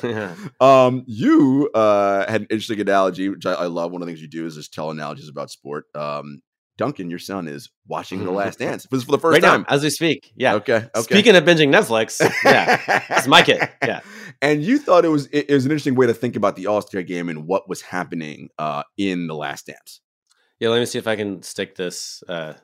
yeah. 0.04 0.36
Um, 0.60 1.02
you 1.08 1.68
uh 1.74 2.30
had 2.30 2.42
an 2.42 2.46
interesting 2.48 2.80
analogy, 2.80 3.28
which 3.28 3.44
I, 3.44 3.54
I 3.54 3.66
love. 3.66 3.90
One 3.90 4.02
of 4.02 4.06
the 4.06 4.12
things 4.12 4.22
you 4.22 4.28
do 4.28 4.46
is 4.46 4.54
just 4.54 4.72
tell 4.72 4.92
analogies 4.92 5.28
about 5.28 5.50
sport. 5.50 5.86
Um, 5.96 6.42
Duncan, 6.80 7.10
your 7.10 7.18
son, 7.18 7.46
is 7.46 7.68
watching 7.86 8.24
The 8.24 8.30
Last 8.30 8.58
Dance. 8.64 8.86
For 8.86 8.96
the 8.96 9.18
first 9.18 9.34
right 9.34 9.42
time. 9.42 9.66
now, 9.68 9.74
as 9.74 9.82
we 9.82 9.90
speak. 9.90 10.32
Yeah. 10.34 10.54
Okay. 10.54 10.76
Okay. 10.96 11.02
Speaking 11.02 11.36
of 11.36 11.44
binging 11.44 11.68
Netflix, 11.68 12.18
yeah, 12.42 13.04
it's 13.10 13.28
my 13.28 13.42
kid. 13.42 13.60
Yeah. 13.84 14.00
and 14.40 14.62
you 14.62 14.78
thought 14.78 15.04
it 15.04 15.08
was 15.08 15.26
it, 15.30 15.50
was 15.50 15.66
an 15.66 15.70
interesting 15.70 15.94
way 15.94 16.06
to 16.06 16.14
think 16.14 16.36
about 16.36 16.56
the 16.56 16.68
All 16.68 16.80
Star 16.80 17.02
game 17.02 17.28
and 17.28 17.46
what 17.46 17.68
was 17.68 17.82
happening 17.82 18.48
uh 18.58 18.82
in 18.96 19.26
The 19.26 19.34
Last 19.34 19.66
Dance. 19.66 20.00
Yeah, 20.58 20.70
let 20.70 20.80
me 20.80 20.86
see 20.86 20.98
if 20.98 21.06
I 21.06 21.16
can 21.16 21.42
stick 21.42 21.76
this. 21.76 22.22
Uh... 22.26 22.54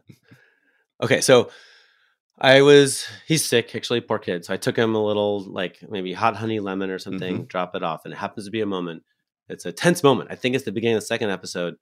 Okay, 1.03 1.21
so 1.21 1.51
I 2.39 2.63
was 2.63 3.07
he's 3.27 3.45
sick, 3.45 3.77
actually, 3.77 4.01
poor 4.01 4.19
kid. 4.19 4.47
So 4.47 4.55
I 4.55 4.57
took 4.57 4.77
him 4.79 4.95
a 4.95 5.05
little 5.05 5.45
like 5.45 5.77
maybe 5.91 6.15
hot 6.15 6.37
honey 6.37 6.61
lemon 6.61 6.89
or 6.89 6.99
something, 6.99 7.45
drop 7.45 7.75
it 7.75 7.83
off, 7.83 8.07
and 8.07 8.15
it 8.15 8.17
happens 8.17 8.47
to 8.47 8.51
be 8.51 8.63
a 8.63 8.67
moment. 8.67 9.03
It's 9.51 9.67
a 9.67 9.73
tense 9.73 10.03
moment. 10.03 10.31
I 10.33 10.37
think 10.37 10.55
it's 10.55 10.65
the 10.65 10.73
beginning 10.73 10.97
of 10.97 11.03
the 11.03 11.07
second 11.07 11.29
episode. 11.29 11.75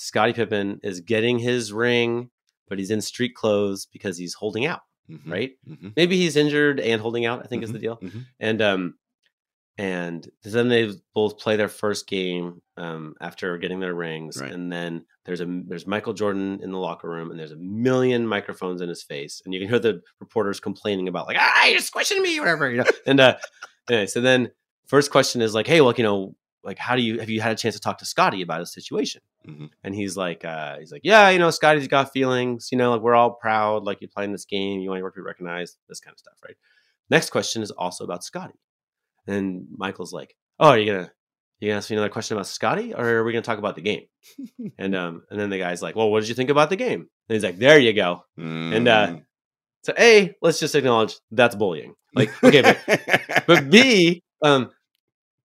Scottie 0.00 0.32
Pippen 0.32 0.78
is 0.84 1.00
getting 1.00 1.38
his 1.40 1.72
ring, 1.72 2.30
but 2.68 2.78
he's 2.78 2.90
in 2.92 3.00
street 3.00 3.34
clothes 3.34 3.86
because 3.92 4.16
he's 4.16 4.34
holding 4.34 4.64
out, 4.64 4.80
Mhm, 5.10 5.30
right? 5.30 5.50
mhm, 5.68 5.92
Maybe 5.96 6.16
he's 6.16 6.36
injured 6.36 6.78
and 6.80 7.00
holding 7.02 7.26
out, 7.26 7.40
I 7.44 7.48
think 7.48 7.64
is 7.64 7.72
the 7.72 7.78
deal. 7.80 7.96
mhm. 7.96 8.24
And 8.38 8.62
um 8.62 8.94
and 9.80 10.28
then 10.42 10.68
they 10.68 10.90
both 11.14 11.38
play 11.38 11.54
their 11.56 11.68
first 11.68 12.08
game 12.08 12.60
um, 12.76 13.14
after 13.20 13.56
getting 13.58 13.78
their 13.78 13.94
rings, 13.94 14.40
Right. 14.40 14.50
and 14.52 14.72
then 14.72 15.04
there's 15.24 15.40
a 15.40 15.46
there's 15.66 15.86
Michael 15.86 16.14
Jordan 16.14 16.60
in 16.62 16.72
the 16.72 16.78
locker 16.78 17.08
room, 17.08 17.30
and 17.30 17.38
there's 17.38 17.52
a 17.52 17.56
million 17.56 18.26
microphones 18.26 18.80
in 18.80 18.88
his 18.88 19.02
face, 19.04 19.40
and 19.44 19.54
you 19.54 19.60
can 19.60 19.68
hear 19.68 19.78
the 19.78 20.00
reporters 20.20 20.58
complaining 20.60 21.06
about 21.08 21.26
like 21.28 21.36
ah 21.38 21.66
you're 21.66 21.78
squishing 21.80 22.20
me, 22.22 22.38
whatever, 22.40 22.70
you 22.70 22.78
know. 22.78 22.84
and 23.06 23.20
uh, 23.20 23.36
anyway, 23.88 24.06
so 24.06 24.20
then 24.20 24.50
first 24.86 25.10
question 25.12 25.42
is 25.42 25.54
like, 25.54 25.66
hey, 25.68 25.80
well, 25.80 25.94
you 25.96 26.02
know, 26.04 26.34
like 26.64 26.78
how 26.78 26.96
do 26.96 27.02
you 27.02 27.18
have 27.20 27.30
you 27.30 27.40
had 27.40 27.52
a 27.52 27.54
chance 27.54 27.74
to 27.74 27.80
talk 27.80 27.98
to 27.98 28.04
Scottie 28.04 28.42
about 28.42 28.60
his 28.60 28.72
situation? 28.72 29.22
Mhm. 29.46 29.70
And 29.84 29.94
he's 29.94 30.16
like, 30.16 30.44
uh, 30.44 30.78
he's 30.78 30.92
like, 30.92 31.02
yeah, 31.04 31.30
you 31.30 31.38
know, 31.38 31.50
Scottie's 31.50 31.88
got 31.88 32.12
feelings, 32.12 32.68
you 32.72 32.78
know, 32.78 32.92
like 32.92 33.00
we're 33.00 33.14
all 33.14 33.30
proud, 33.32 33.84
like 33.84 34.00
you're 34.00 34.10
playing 34.14 34.32
this 34.32 34.44
game, 34.44 34.80
you 34.80 34.88
want 34.90 34.98
your 34.98 35.06
work 35.06 35.14
to 35.14 35.20
be 35.20 35.24
recognized, 35.24 35.76
this 35.88 36.00
kind 36.00 36.12
of 36.12 36.18
stuff, 36.18 36.34
right? 36.44 36.56
Next 37.10 37.30
question 37.30 37.62
is 37.62 37.70
also 37.70 38.04
about 38.04 38.24
Scottie. 38.24 38.58
And 39.26 39.66
Michael's 39.76 40.12
like, 40.12 40.34
"Oh, 40.58 40.70
are 40.70 40.78
you 40.78 40.86
gonna 40.86 41.12
you 41.60 41.68
gonna 41.68 41.78
ask 41.78 41.90
me 41.90 41.96
another 41.96 42.08
question 42.10 42.36
about 42.36 42.46
Scottie, 42.46 42.94
or 42.94 43.06
are 43.06 43.24
we 43.24 43.32
gonna 43.32 43.42
talk 43.42 43.58
about 43.58 43.76
the 43.76 43.82
game?" 43.82 44.04
and 44.78 44.94
um, 44.94 45.22
and 45.30 45.38
then 45.40 45.50
the 45.50 45.58
guy's 45.58 45.82
like, 45.82 45.96
"Well, 45.96 46.10
what 46.10 46.20
did 46.20 46.28
you 46.28 46.34
think 46.34 46.50
about 46.50 46.70
the 46.70 46.76
game?" 46.76 47.00
And 47.28 47.34
he's 47.34 47.44
like, 47.44 47.58
"There 47.58 47.78
you 47.78 47.92
go." 47.92 48.24
And, 48.36 48.88
uh, 48.88 49.06
Mm. 49.08 49.24
So 49.84 49.94
a, 49.98 50.34
let's 50.42 50.58
just 50.58 50.74
acknowledge 50.74 51.14
that's 51.30 51.54
bullying. 51.54 51.94
Like, 52.14 52.30
okay, 52.44 52.62
but 52.62 53.44
but 53.46 53.70
B, 53.70 54.22
um, 54.42 54.70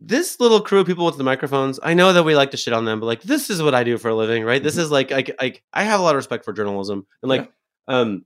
this 0.05 0.41
little 0.41 0.61
crew 0.61 0.81
of 0.81 0.87
people 0.87 1.07
with 1.07 1.17
the 1.17 1.25
microphones, 1.25 1.79
I 1.83 1.95
know 1.95 2.13
that 2.13 2.25
we 2.25 2.35
like 2.35 2.51
to 2.53 2.57
shit 2.57 2.75
on 2.75 2.85
them, 2.85 3.01
but 3.01 3.07
like 3.07 3.23
this 3.23 3.51
is 3.51 3.63
what 3.63 3.75
I 3.75 3.85
do 3.85 3.99
for 3.99 4.09
a 4.09 4.15
living, 4.15 4.45
right? 4.45 4.63
This 4.63 4.77
is 4.77 4.91
like 4.91 5.13
I 5.13 5.25
I, 5.41 5.55
I 5.73 5.85
have 5.85 6.01
a 6.01 6.03
lot 6.03 6.15
of 6.15 6.17
respect 6.17 6.45
for 6.45 6.53
journalism, 6.53 7.07
and 7.23 7.29
like, 7.29 7.53
um, 7.89 8.25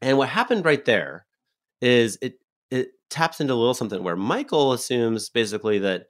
and 0.00 0.18
what 0.18 0.28
happened 0.28 0.64
right 0.64 0.84
there 0.84 1.26
is 1.80 2.18
it 2.20 2.38
it 2.70 2.90
taps 3.10 3.40
into 3.40 3.54
a 3.54 3.56
little 3.56 3.74
something 3.74 4.02
where 4.02 4.16
Michael 4.16 4.72
assumes 4.72 5.28
basically 5.30 5.78
that 5.80 6.06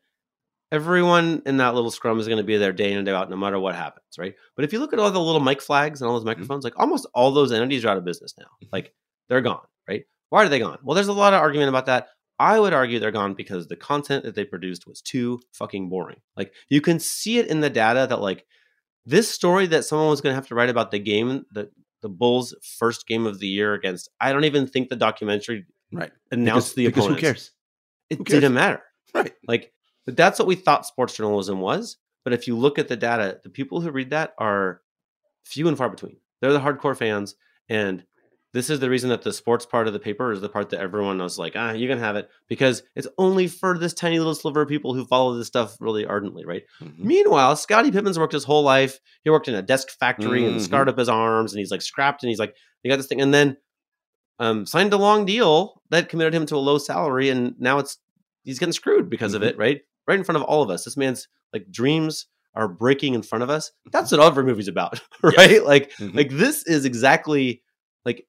everyone 0.70 1.42
in 1.44 1.58
that 1.58 1.74
little 1.74 1.90
scrum 1.90 2.18
is 2.18 2.26
going 2.26 2.38
to 2.38 2.44
be 2.44 2.56
there 2.56 2.72
day 2.72 2.90
in 2.90 2.96
and 2.98 3.06
day 3.06 3.12
out, 3.12 3.28
no 3.28 3.36
matter 3.36 3.58
what 3.58 3.74
happens, 3.74 4.06
right? 4.18 4.34
But 4.56 4.64
if 4.64 4.72
you 4.72 4.78
look 4.78 4.92
at 4.92 4.98
all 4.98 5.10
the 5.10 5.20
little 5.20 5.40
mic 5.40 5.60
flags 5.60 6.00
and 6.00 6.08
all 6.08 6.16
those 6.16 6.24
microphones, 6.24 6.64
like 6.64 6.78
almost 6.78 7.06
all 7.14 7.30
those 7.30 7.52
entities 7.52 7.84
are 7.84 7.88
out 7.88 7.98
of 7.98 8.04
business 8.04 8.34
now. 8.38 8.46
Mhm. 8.62 8.68
Like 8.72 8.94
they're 9.28 9.42
gone, 9.42 9.66
right? 9.88 10.04
Why 10.30 10.44
are 10.44 10.48
they 10.48 10.58
gone? 10.58 10.78
Well, 10.82 10.94
there's 10.94 11.08
a 11.08 11.12
lot 11.12 11.34
of 11.34 11.40
argument 11.40 11.68
about 11.68 11.86
that. 11.86 12.08
I 12.42 12.58
would 12.58 12.72
argue 12.72 12.98
they're 12.98 13.12
gone 13.12 13.34
because 13.34 13.68
the 13.68 13.76
content 13.76 14.24
that 14.24 14.34
they 14.34 14.44
produced 14.44 14.86
was 14.86 15.00
too 15.00 15.40
fucking 15.52 15.88
boring. 15.88 16.20
Like 16.36 16.52
you 16.68 16.80
can 16.80 16.98
see 16.98 17.38
it 17.38 17.46
in 17.46 17.60
the 17.60 17.70
data 17.70 18.06
that 18.10 18.20
like 18.20 18.44
this 19.06 19.28
story 19.28 19.66
that 19.68 19.84
someone 19.84 20.08
was 20.08 20.20
going 20.20 20.32
to 20.32 20.34
have 20.40 20.48
to 20.48 20.54
write 20.54 20.70
about 20.70 20.90
the 20.90 20.98
game, 20.98 21.44
the 21.52 21.70
the 22.00 22.08
Bulls' 22.08 22.54
first 22.78 23.06
game 23.06 23.26
of 23.26 23.38
the 23.38 23.46
year 23.46 23.74
against. 23.74 24.08
I 24.20 24.32
don't 24.32 24.44
even 24.44 24.66
think 24.66 24.88
the 24.88 24.96
documentary 24.96 25.66
right. 25.92 26.10
announced 26.32 26.74
Because- 26.74 26.74
the 26.74 26.86
because 26.86 27.06
who 27.06 27.16
cares? 27.16 27.50
It 28.10 28.18
Who 28.18 28.24
cares? 28.24 28.40
didn't 28.40 28.54
matter. 28.54 28.82
Right. 29.14 29.32
Like 29.46 29.72
that's 30.06 30.38
what 30.38 30.48
we 30.48 30.56
thought 30.56 30.86
sports 30.86 31.14
journalism 31.16 31.60
was. 31.60 31.98
But 32.24 32.32
if 32.32 32.46
you 32.48 32.56
look 32.56 32.78
at 32.78 32.88
the 32.88 32.96
data, 32.96 33.40
the 33.44 33.50
people 33.50 33.80
who 33.80 33.90
read 33.90 34.10
that 34.10 34.32
are 34.38 34.80
few 35.44 35.68
and 35.68 35.76
far 35.78 35.88
between. 35.90 36.16
They're 36.40 36.52
the 36.52 36.60
hardcore 36.60 36.96
fans, 36.96 37.36
and 37.68 38.04
this 38.52 38.68
is 38.70 38.80
the 38.80 38.90
reason 38.90 39.08
that 39.10 39.22
the 39.22 39.32
sports 39.32 39.64
part 39.64 39.86
of 39.86 39.92
the 39.94 39.98
paper 39.98 40.30
is 40.32 40.40
the 40.40 40.48
part 40.48 40.70
that 40.70 40.80
everyone 40.80 41.18
was 41.18 41.38
like, 41.38 41.54
ah, 41.56 41.72
you 41.72 41.88
can 41.88 41.98
have 41.98 42.16
it 42.16 42.28
because 42.48 42.82
it's 42.94 43.08
only 43.18 43.48
for 43.48 43.78
this 43.78 43.94
tiny 43.94 44.18
little 44.18 44.34
sliver 44.34 44.62
of 44.62 44.68
people 44.68 44.92
who 44.94 45.06
follow 45.06 45.34
this 45.36 45.46
stuff 45.46 45.76
really 45.80 46.04
ardently, 46.04 46.44
right? 46.44 46.62
Mhm. 46.80 46.98
Meanwhile, 46.98 47.56
Scottie 47.56 47.90
Pippen's 47.90 48.18
worked 48.18 48.34
his 48.34 48.44
whole 48.44 48.62
life. 48.62 49.00
He 49.24 49.30
worked 49.30 49.48
in 49.48 49.54
a 49.54 49.62
desk 49.62 49.90
factory 49.98 50.44
and 50.44 50.56
Mhm. 50.56 50.60
scarred 50.64 50.88
up 50.88 50.98
his 50.98 51.08
arms, 51.08 51.52
and 51.52 51.58
he's 51.60 51.70
like 51.70 51.82
scrapped, 51.82 52.22
and 52.22 52.28
he's 52.28 52.38
like, 52.38 52.54
he 52.82 52.88
got 52.90 52.96
this 52.96 53.06
thing, 53.06 53.20
and 53.22 53.32
then 53.32 53.56
um, 54.38 54.66
signed 54.66 54.92
a 54.92 54.96
long 54.96 55.24
deal 55.24 55.80
that 55.90 56.08
committed 56.08 56.34
him 56.34 56.46
to 56.46 56.56
a 56.56 56.58
low 56.58 56.76
salary, 56.78 57.28
and 57.28 57.54
now 57.60 57.78
it's 57.78 57.98
he's 58.44 58.58
getting 58.58 58.72
screwed 58.72 59.08
because 59.08 59.34
of 59.34 59.42
Mhm. 59.42 59.46
it, 59.46 59.58
right? 59.58 59.80
Right 60.08 60.18
in 60.18 60.24
front 60.24 60.36
of 60.36 60.42
all 60.42 60.62
of 60.62 60.70
us. 60.70 60.84
This 60.84 60.96
man's 60.96 61.28
like 61.52 61.70
dreams 61.70 62.26
are 62.54 62.66
breaking 62.66 63.14
in 63.14 63.22
front 63.22 63.44
of 63.44 63.50
us. 63.50 63.70
That's 63.92 64.10
what 64.10 64.20
every 64.20 64.42
movie's 64.44 64.68
about, 64.68 65.00
right? 65.22 65.64
Like, 65.64 65.92
Mhm. 65.98 66.14
like 66.14 66.30
this 66.30 66.66
is 66.66 66.84
exactly 66.84 67.62
like 68.04 68.26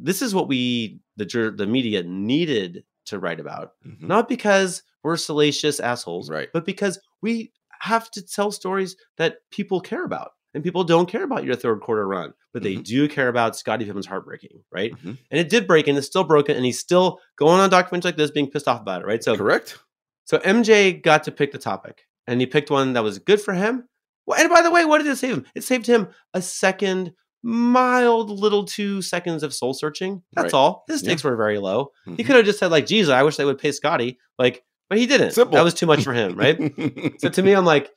this 0.00 0.22
is 0.22 0.34
what 0.34 0.48
we 0.48 1.00
the 1.16 1.52
the 1.56 1.66
media 1.66 2.02
needed 2.02 2.84
to 3.06 3.18
write 3.18 3.40
about 3.40 3.72
Mhm. 3.86 4.02
not 4.02 4.28
because 4.28 4.82
we're 5.02 5.16
salacious 5.16 5.78
assholes, 5.80 6.30
Right. 6.30 6.48
But 6.52 6.64
because 6.64 6.98
we 7.20 7.52
have 7.80 8.10
to 8.12 8.22
tell 8.22 8.50
stories 8.50 8.96
that 9.18 9.38
people 9.50 9.80
care 9.80 10.04
about, 10.04 10.30
and 10.54 10.64
people 10.64 10.84
don't 10.84 11.06
care 11.08 11.24
about 11.24 11.44
your 11.44 11.54
third 11.56 11.80
quarter 11.82 12.06
run, 12.08 12.32
but 12.54 12.62
they 12.62 12.76
Mhm. 12.76 12.84
do 12.84 13.08
care 13.08 13.28
about 13.28 13.56
Scottie 13.56 13.84
Pippen's 13.84 14.06
heartbreaking, 14.06 14.64
right? 14.72 14.92
Mhm. 14.92 15.18
And 15.30 15.38
it 15.40 15.50
did 15.50 15.66
break, 15.66 15.86
and 15.88 15.98
it's 15.98 16.06
still 16.06 16.24
broken, 16.24 16.56
and 16.56 16.64
he's 16.64 16.78
still 16.78 17.20
going 17.36 17.60
on 17.60 17.68
documentaries 17.70 18.04
like 18.04 18.16
this, 18.16 18.30
being 18.30 18.50
pissed 18.50 18.66
off 18.68 18.80
about 18.80 19.02
it, 19.02 19.06
right? 19.06 19.22
So, 19.22 19.36
Correct. 19.36 19.78
so 20.24 20.38
MJ 20.38 20.92
got 20.92 21.24
to 21.24 21.32
pick 21.32 21.52
the 21.52 21.58
topic, 21.58 22.06
and 22.26 22.40
he 22.40 22.46
picked 22.46 22.70
one 22.70 22.94
that 22.94 23.02
was 23.04 23.18
good 23.18 23.40
for 23.42 23.52
him. 23.52 23.86
Well, 24.26 24.40
and 24.40 24.48
by 24.48 24.62
the 24.62 24.70
way, 24.70 24.86
what 24.86 24.98
did 25.02 25.08
it 25.08 25.16
save 25.16 25.34
him? 25.34 25.46
It 25.54 25.64
saved 25.64 25.86
him 25.86 26.08
a 26.32 26.40
second, 26.40 27.12
mild 27.46 28.30
little 28.30 28.64
two 28.64 29.02
seconds 29.02 29.42
of 29.42 29.52
soul 29.52 29.74
searching. 29.74 30.22
That's 30.32 30.44
Right. 30.44 30.54
all. 30.54 30.84
His 30.88 31.02
Yeah. 31.02 31.08
stakes 31.08 31.24
were 31.24 31.36
very 31.36 31.58
low. 31.58 31.92
He 32.06 32.10
Mhm. 32.12 32.26
could 32.26 32.36
have 32.36 32.44
just 32.46 32.58
said 32.58 32.70
like, 32.70 32.86
"Jesus, 32.86 33.12
I 33.12 33.22
wish 33.22 33.36
they 33.36 33.44
would 33.44 33.58
pay 33.58 33.70
Scottie." 33.70 34.18
Like, 34.38 34.64
but 34.88 34.98
he 34.98 35.06
didn't. 35.06 35.32
Simple. 35.32 35.54
That 35.54 35.62
was 35.64 35.74
too 35.74 35.86
much 35.86 36.02
for 36.04 36.14
him, 36.14 36.36
right? 36.36 36.56
so 37.20 37.28
to 37.28 37.42
me, 37.42 37.52
I'm 37.52 37.64
like, 37.66 37.90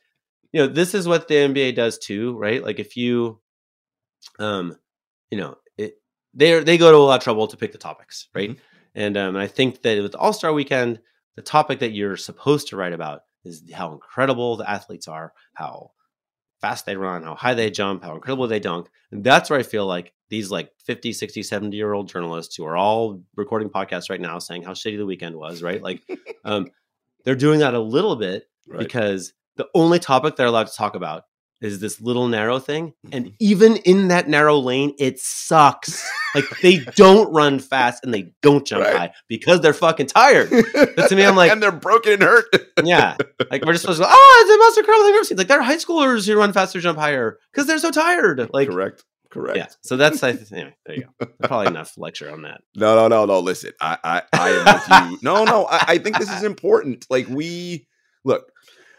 you 0.52 0.60
know, 0.60 0.66
this 0.66 0.94
is 0.94 1.08
what 1.08 1.28
the 1.28 1.34
NBA 1.36 1.72
does 1.74 1.98
too, 1.98 2.36
right? 2.36 2.62
Like 2.62 2.78
if 2.78 2.96
you, 2.96 3.40
um, 4.38 4.76
you 5.30 5.38
know, 5.38 5.56
it 5.76 5.94
they 6.34 6.60
they 6.62 6.78
go 6.78 6.90
to 6.90 6.96
a 6.96 6.98
lot 6.98 7.16
of 7.16 7.24
trouble 7.24 7.46
to 7.48 7.56
pick 7.56 7.72
the 7.72 7.78
topics, 7.78 8.28
right? 8.34 8.50
Mhm. 8.50 8.58
And 8.94 9.16
um, 9.16 9.28
and 9.36 9.38
I 9.42 9.46
think 9.46 9.82
that 9.82 10.02
with 10.02 10.14
All 10.14 10.32
Star 10.32 10.52
Weekend, 10.52 11.00
the 11.36 11.42
topic 11.42 11.78
that 11.80 11.92
you're 11.92 12.16
supposed 12.16 12.68
to 12.68 12.76
write 12.76 12.92
about 12.92 13.22
is 13.44 13.62
how 13.72 13.92
incredible 13.92 14.56
the 14.56 14.68
athletes 14.68 15.08
are, 15.08 15.32
how 15.54 15.92
fast 16.60 16.86
they 16.86 16.96
run, 16.96 17.22
how 17.22 17.34
high 17.34 17.54
they 17.54 17.70
jump, 17.70 18.02
how 18.04 18.14
incredible 18.14 18.46
they 18.48 18.60
dunk. 18.60 18.88
And 19.12 19.22
that's 19.24 19.48
where 19.50 19.58
I 19.58 19.62
feel 19.62 19.86
like 19.86 20.12
these 20.28 20.50
like 20.50 20.72
50, 20.84 21.12
60, 21.12 21.42
70 21.42 21.76
year 21.76 21.92
old 21.92 22.08
journalists 22.08 22.54
who 22.56 22.64
are 22.66 22.76
all 22.76 23.22
recording 23.36 23.70
podcasts 23.70 24.10
right 24.10 24.20
now 24.20 24.38
saying 24.38 24.62
how 24.62 24.72
shitty 24.72 24.98
the 24.98 25.06
weekend 25.06 25.36
was, 25.36 25.62
right? 25.62 25.82
Like 25.82 26.02
um, 26.44 26.68
they're 27.24 27.34
doing 27.34 27.60
that 27.60 27.74
a 27.74 27.80
little 27.80 28.16
bit 28.16 28.44
Right. 28.66 28.78
because 28.80 29.32
the 29.56 29.66
only 29.74 29.98
topic 29.98 30.36
they're 30.36 30.46
allowed 30.46 30.66
to 30.66 30.74
talk 30.76 30.94
about 30.94 31.24
is 31.60 31.80
this 31.80 32.00
little 32.00 32.28
narrow 32.28 32.58
thing. 32.58 32.92
And 33.12 33.26
Mhm. 33.26 33.34
even 33.40 33.76
in 33.78 34.08
that 34.08 34.28
narrow 34.28 34.58
lane, 34.58 34.94
it 34.98 35.18
sucks. 35.18 36.08
like 36.34 36.44
they 36.62 36.78
don't 36.96 37.32
run 37.32 37.58
fast 37.58 38.04
and 38.04 38.12
they 38.14 38.32
don't 38.42 38.66
jump 38.66 38.84
Right. 38.84 38.96
high 38.96 39.12
because 39.28 39.60
they're 39.60 39.72
fucking 39.74 40.06
tired. 40.06 40.50
But 40.50 41.08
to 41.08 41.16
me, 41.16 41.24
I'm 41.24 41.34
like- 41.36 41.50
and 41.50 41.62
they're 41.62 41.72
broken 41.72 42.12
and 42.14 42.22
hurt. 42.22 42.44
Yeah. 42.84 43.16
Like 43.50 43.64
we're 43.64 43.72
just 43.72 43.82
supposed 43.82 43.98
to 44.00 44.04
go, 44.04 44.10
oh, 44.12 44.38
it's 44.42 44.52
the 44.52 44.58
most 44.58 44.78
incredible 44.78 45.04
thing 45.04 45.12
I've 45.14 45.16
ever 45.16 45.24
seen. 45.24 45.38
Like 45.38 45.46
they're 45.48 45.62
high 45.62 45.76
schoolers 45.76 46.26
who 46.26 46.36
run 46.36 46.52
faster, 46.52 46.80
jump 46.80 46.98
higher 46.98 47.38
because 47.52 47.66
they're 47.66 47.78
so 47.78 47.90
tired. 47.90 48.50
Like, 48.52 48.68
correct. 48.68 49.04
Correct. 49.30 49.56
yeah. 49.56 49.66
So 49.82 49.96
that's, 49.96 50.22
I 50.22 50.32
th- 50.32 50.52
anyway, 50.52 50.74
there 50.86 50.96
you 50.96 51.04
go. 51.20 51.26
Probably 51.44 51.66
enough 51.68 51.94
lecture 51.96 52.30
on 52.30 52.42
that. 52.42 52.60
No, 52.76 52.94
no, 52.96 53.08
no, 53.08 53.24
no. 53.26 53.40
Listen, 53.40 53.72
I, 53.80 53.96
I, 54.04 54.22
I 54.32 54.50
am 54.50 54.64
with 54.74 55.12
you. 55.12 55.18
No, 55.22 55.44
no. 55.44 55.66
I, 55.66 55.84
I 55.88 55.98
think 55.98 56.18
this 56.18 56.30
is 56.30 56.42
important. 56.42 57.06
Like 57.08 57.28
we 57.28 57.86
look. 58.24 58.50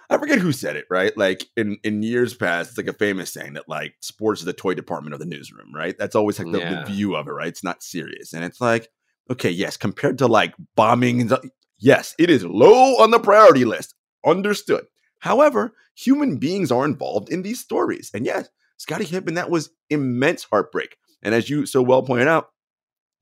I 0.09 0.17
forget 0.17 0.39
who 0.39 0.51
said 0.51 0.75
it, 0.75 0.85
right? 0.89 1.15
Like 1.17 1.45
in 1.55 1.77
in 1.83 2.01
years 2.01 2.33
past, 2.33 2.69
it's 2.69 2.77
like 2.77 2.87
a 2.87 2.93
famous 2.93 3.31
saying 3.31 3.53
that 3.53 3.69
like 3.69 3.95
sports 4.01 4.41
is 4.41 4.45
the 4.45 4.53
toy 4.53 4.73
department 4.73 5.13
of 5.13 5.19
the 5.19 5.25
newsroom, 5.25 5.73
right? 5.73 5.95
That's 5.97 6.15
always 6.15 6.39
like 6.39 6.51
the, 6.51 6.59
Yeah. 6.59 6.83
the 6.83 6.91
view 6.91 7.15
of 7.15 7.27
it, 7.27 7.31
right? 7.31 7.47
It's 7.47 7.63
not 7.63 7.83
serious, 7.83 8.33
and 8.33 8.43
it's 8.43 8.59
like, 8.59 8.89
okay, 9.29 9.51
yes, 9.51 9.77
compared 9.77 10.17
to 10.19 10.27
like 10.27 10.53
bombing, 10.75 11.21
and 11.21 11.33
yes, 11.77 12.15
it 12.17 12.29
is 12.29 12.43
low 12.43 12.97
on 12.97 13.11
the 13.11 13.19
priority 13.19 13.65
list. 13.65 13.93
Understood. 14.25 14.85
However, 15.19 15.73
human 15.95 16.37
beings 16.37 16.71
are 16.71 16.85
involved 16.85 17.29
in 17.29 17.41
these 17.43 17.59
stories, 17.59 18.09
and 18.13 18.25
yes, 18.25 18.49
Scottie 18.77 19.05
Pippen, 19.05 19.35
that 19.35 19.49
was 19.49 19.69
immense 19.89 20.43
heartbreak. 20.45 20.95
And 21.21 21.35
as 21.35 21.49
you 21.49 21.65
so 21.65 21.81
well 21.81 22.01
pointed 22.03 22.27
out, 22.29 22.49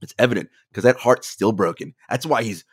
It's 0.02 0.14
evident 0.20 0.50
because 0.70 0.84
that 0.84 0.98
heart's 0.98 1.28
still 1.28 1.52
broken. 1.52 1.96
That's 2.10 2.26
why 2.26 2.44
he's 2.44 2.64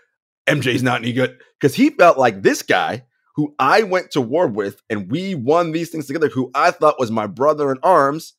MJ's 0.47 0.83
not 0.83 1.01
any 1.01 1.13
good 1.15 1.39
because 1.59 1.75
he 1.75 1.89
felt 1.91 2.19
like 2.19 2.43
this 2.43 2.61
guy 2.63 3.05
who 3.35 3.55
I 3.59 3.83
went 3.83 4.11
to 4.13 4.21
war 4.21 4.47
with 4.47 4.83
and 4.89 5.11
we 5.11 5.35
won 5.35 5.73
these 5.73 5.91
things 5.91 6.07
together, 6.07 6.29
who 6.29 6.51
I 6.55 6.71
thought 6.71 6.99
was 6.99 7.11
my 7.11 7.27
brother 7.27 7.71
in 7.71 7.79
arms, 7.83 8.35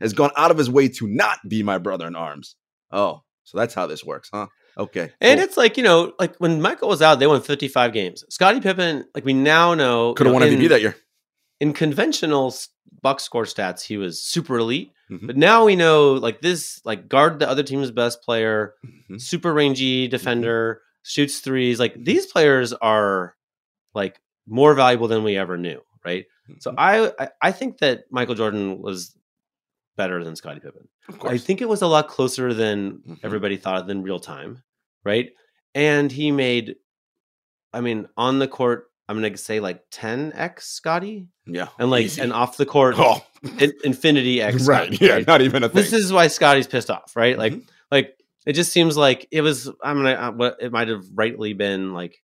has 0.00 0.12
gone 0.12 0.30
out 0.36 0.50
of 0.50 0.58
his 0.58 0.70
way 0.70 0.88
to 0.88 1.06
not 1.06 1.38
be 1.48 1.62
my 1.62 1.78
brother 1.78 2.06
in 2.06 2.16
arms. 2.16 2.56
Oh, 2.90 3.22
so 3.44 3.58
that's 3.58 3.74
how 3.74 3.86
this 3.86 4.04
works, 4.04 4.30
huh? 4.32 4.46
Okay. 4.76 5.12
And 5.20 5.38
cool. 5.38 5.44
it's 5.44 5.56
like, 5.56 5.76
you 5.76 5.82
know, 5.82 6.12
like 6.18 6.36
when 6.36 6.60
Michael 6.60 6.88
was 6.88 7.00
out, 7.00 7.18
they 7.18 7.26
won 7.26 7.40
55 7.40 7.92
games. 7.92 8.24
Scottie 8.28 8.60
Pippen, 8.60 9.04
like 9.14 9.24
we 9.24 9.32
now 9.32 9.74
know. 9.74 10.14
Could 10.14 10.26
have 10.26 10.34
won 10.34 10.42
MVP 10.42 10.68
that 10.68 10.80
year. 10.80 10.96
In 11.60 11.72
conventional 11.72 12.54
box 13.02 13.22
score 13.22 13.44
stats, 13.44 13.82
he 13.82 13.96
was 13.96 14.22
super 14.22 14.58
elite. 14.58 14.90
Mm-hmm. 15.10 15.26
But 15.26 15.36
now 15.36 15.64
we 15.64 15.76
know, 15.76 16.14
like 16.14 16.40
this, 16.40 16.80
like 16.84 17.08
guard 17.08 17.38
the 17.38 17.48
other 17.48 17.62
team's 17.62 17.90
best 17.90 18.22
player, 18.22 18.74
mm-hmm. 18.84 19.18
super 19.18 19.52
rangy 19.52 20.08
defender, 20.08 20.74
mm-hmm. 20.74 21.02
shoots 21.02 21.38
threes. 21.40 21.78
Like 21.78 21.94
these 22.02 22.26
players 22.26 22.72
are 22.72 23.36
like 23.94 24.20
more 24.46 24.74
valuable 24.74 25.08
than 25.08 25.24
we 25.24 25.36
ever 25.36 25.56
knew, 25.56 25.80
right? 26.04 26.26
So 26.60 26.72
mm-hmm. 26.72 27.12
I 27.18 27.28
I 27.42 27.52
think 27.52 27.78
that 27.78 28.04
Michael 28.10 28.34
Jordan 28.34 28.80
was 28.80 29.16
better 29.96 30.22
than 30.24 30.36
Scottie 30.36 30.60
Pippen. 30.60 30.88
I 31.22 31.38
think 31.38 31.60
it 31.60 31.68
was 31.68 31.82
a 31.82 31.86
lot 31.86 32.08
closer 32.08 32.54
than 32.54 32.92
mm-hmm. 32.92 33.14
everybody 33.22 33.56
thought 33.56 33.86
than 33.86 34.02
real 34.02 34.18
time, 34.18 34.62
right? 35.04 35.30
And 35.74 36.10
he 36.10 36.32
made, 36.32 36.76
I 37.72 37.80
mean, 37.80 38.08
on 38.16 38.38
the 38.38 38.48
court, 38.48 38.86
I'm 39.08 39.16
gonna 39.20 39.36
say 39.36 39.60
like 39.60 39.82
10x 39.90 40.62
Scottie. 40.62 41.28
Yeah, 41.46 41.68
and 41.78 41.90
like 41.90 42.06
easy. 42.06 42.22
and 42.22 42.32
off 42.32 42.56
the 42.56 42.66
court, 42.66 42.94
oh. 42.98 43.24
in, 43.58 43.72
infinity 43.84 44.40
x. 44.42 44.66
right. 44.66 44.98
Yeah, 45.00 45.14
right? 45.14 45.26
not 45.26 45.42
even 45.42 45.62
a 45.62 45.68
thing. 45.68 45.76
This 45.76 45.92
is 45.92 46.12
why 46.12 46.28
Scottie's 46.28 46.66
pissed 46.66 46.90
off, 46.90 47.14
right? 47.14 47.36
Mm-hmm. 47.36 47.40
Like, 47.40 47.62
like 47.90 48.16
it 48.46 48.54
just 48.54 48.72
seems 48.72 48.96
like 48.96 49.28
it 49.30 49.42
was. 49.42 49.68
I'm 49.82 49.96
gonna. 49.96 50.12
Uh, 50.12 50.32
what 50.32 50.56
it 50.60 50.72
might 50.72 50.88
have 50.88 51.04
rightly 51.14 51.52
been 51.52 51.92
like 51.92 52.22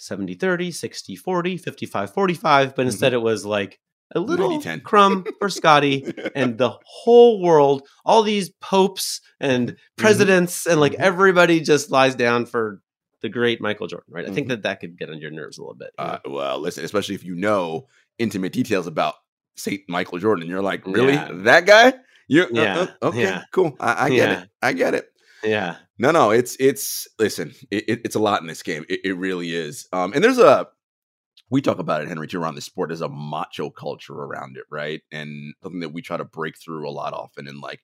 70 0.00 0.34
30, 0.34 0.72
60 0.72 1.16
40, 1.16 1.56
55 1.58 2.14
45, 2.14 2.74
but 2.74 2.86
instead 2.86 3.12
mm-hmm. 3.12 3.16
it 3.16 3.22
was 3.22 3.44
like 3.44 3.78
a 4.14 4.18
little 4.20 4.60
crumb 4.84 5.24
for 5.38 5.50
Scottie 5.50 6.12
and 6.34 6.56
the 6.56 6.72
whole 6.84 7.42
world, 7.42 7.86
all 8.04 8.22
these 8.22 8.48
popes 8.48 9.20
and 9.40 9.68
mm-hmm. 9.68 9.76
presidents, 9.96 10.62
mm-hmm. 10.62 10.72
and 10.72 10.80
like 10.80 10.92
mm-hmm. 10.92 11.02
everybody 11.02 11.60
just 11.60 11.90
lies 11.90 12.14
down 12.14 12.46
for 12.46 12.80
the 13.20 13.28
great 13.28 13.60
Michael 13.60 13.88
Jordan, 13.88 14.06
right? 14.10 14.24
Mm-hmm. 14.24 14.32
I 14.32 14.34
think 14.34 14.46
mm-hmm. 14.46 14.50
that 14.52 14.62
that 14.62 14.80
could 14.80 14.98
get 14.98 15.10
on 15.10 15.20
your 15.20 15.30
nerves 15.30 15.58
a 15.58 15.60
little 15.60 15.74
bit. 15.74 15.90
Uh, 15.98 16.18
well, 16.24 16.58
listen, 16.58 16.82
especially 16.82 17.14
if 17.14 17.24
you 17.24 17.34
know 17.34 17.86
intimate 18.18 18.54
details 18.54 18.86
about 18.86 19.16
Saint 19.56 19.82
Michael 19.86 20.18
Jordan, 20.18 20.48
you're 20.48 20.62
like, 20.62 20.86
really, 20.86 21.12
yeah. 21.12 21.28
that 21.30 21.66
guy? 21.66 21.92
You, 22.26 22.44
uh, 22.44 22.48
yeah, 22.52 22.78
uh, 22.78 22.86
uh, 23.02 23.08
okay, 23.08 23.22
yeah. 23.22 23.42
cool. 23.52 23.76
I, 23.78 24.06
I 24.06 24.08
get 24.08 24.16
yeah. 24.16 24.40
it. 24.40 24.50
I 24.62 24.72
get 24.72 24.94
it. 24.94 25.10
Yeah. 25.44 25.76
No, 25.98 26.10
no, 26.10 26.30
it's 26.30 26.56
it's 26.60 27.08
listen, 27.18 27.54
it, 27.70 27.84
it, 27.88 28.00
it's 28.04 28.14
a 28.14 28.20
lot 28.20 28.40
in 28.40 28.46
this 28.46 28.62
game. 28.62 28.84
It, 28.88 29.00
it 29.04 29.12
really 29.16 29.54
is. 29.54 29.86
Um, 29.92 30.12
and 30.12 30.22
there's 30.22 30.38
a 30.38 30.68
we 31.50 31.60
talk 31.60 31.78
about 31.78 32.02
it, 32.02 32.08
Henry, 32.08 32.28
too, 32.28 32.40
around 32.40 32.54
the 32.54 32.60
sport. 32.60 32.90
There's 32.90 33.00
a 33.00 33.08
macho 33.08 33.70
culture 33.70 34.14
around 34.14 34.56
it, 34.56 34.64
right? 34.70 35.02
And 35.12 35.54
something 35.62 35.80
that 35.80 35.92
we 35.92 36.00
try 36.00 36.16
to 36.16 36.24
break 36.24 36.54
through 36.58 36.88
a 36.88 36.92
lot 36.92 37.12
often 37.12 37.48
and 37.48 37.60
like 37.60 37.80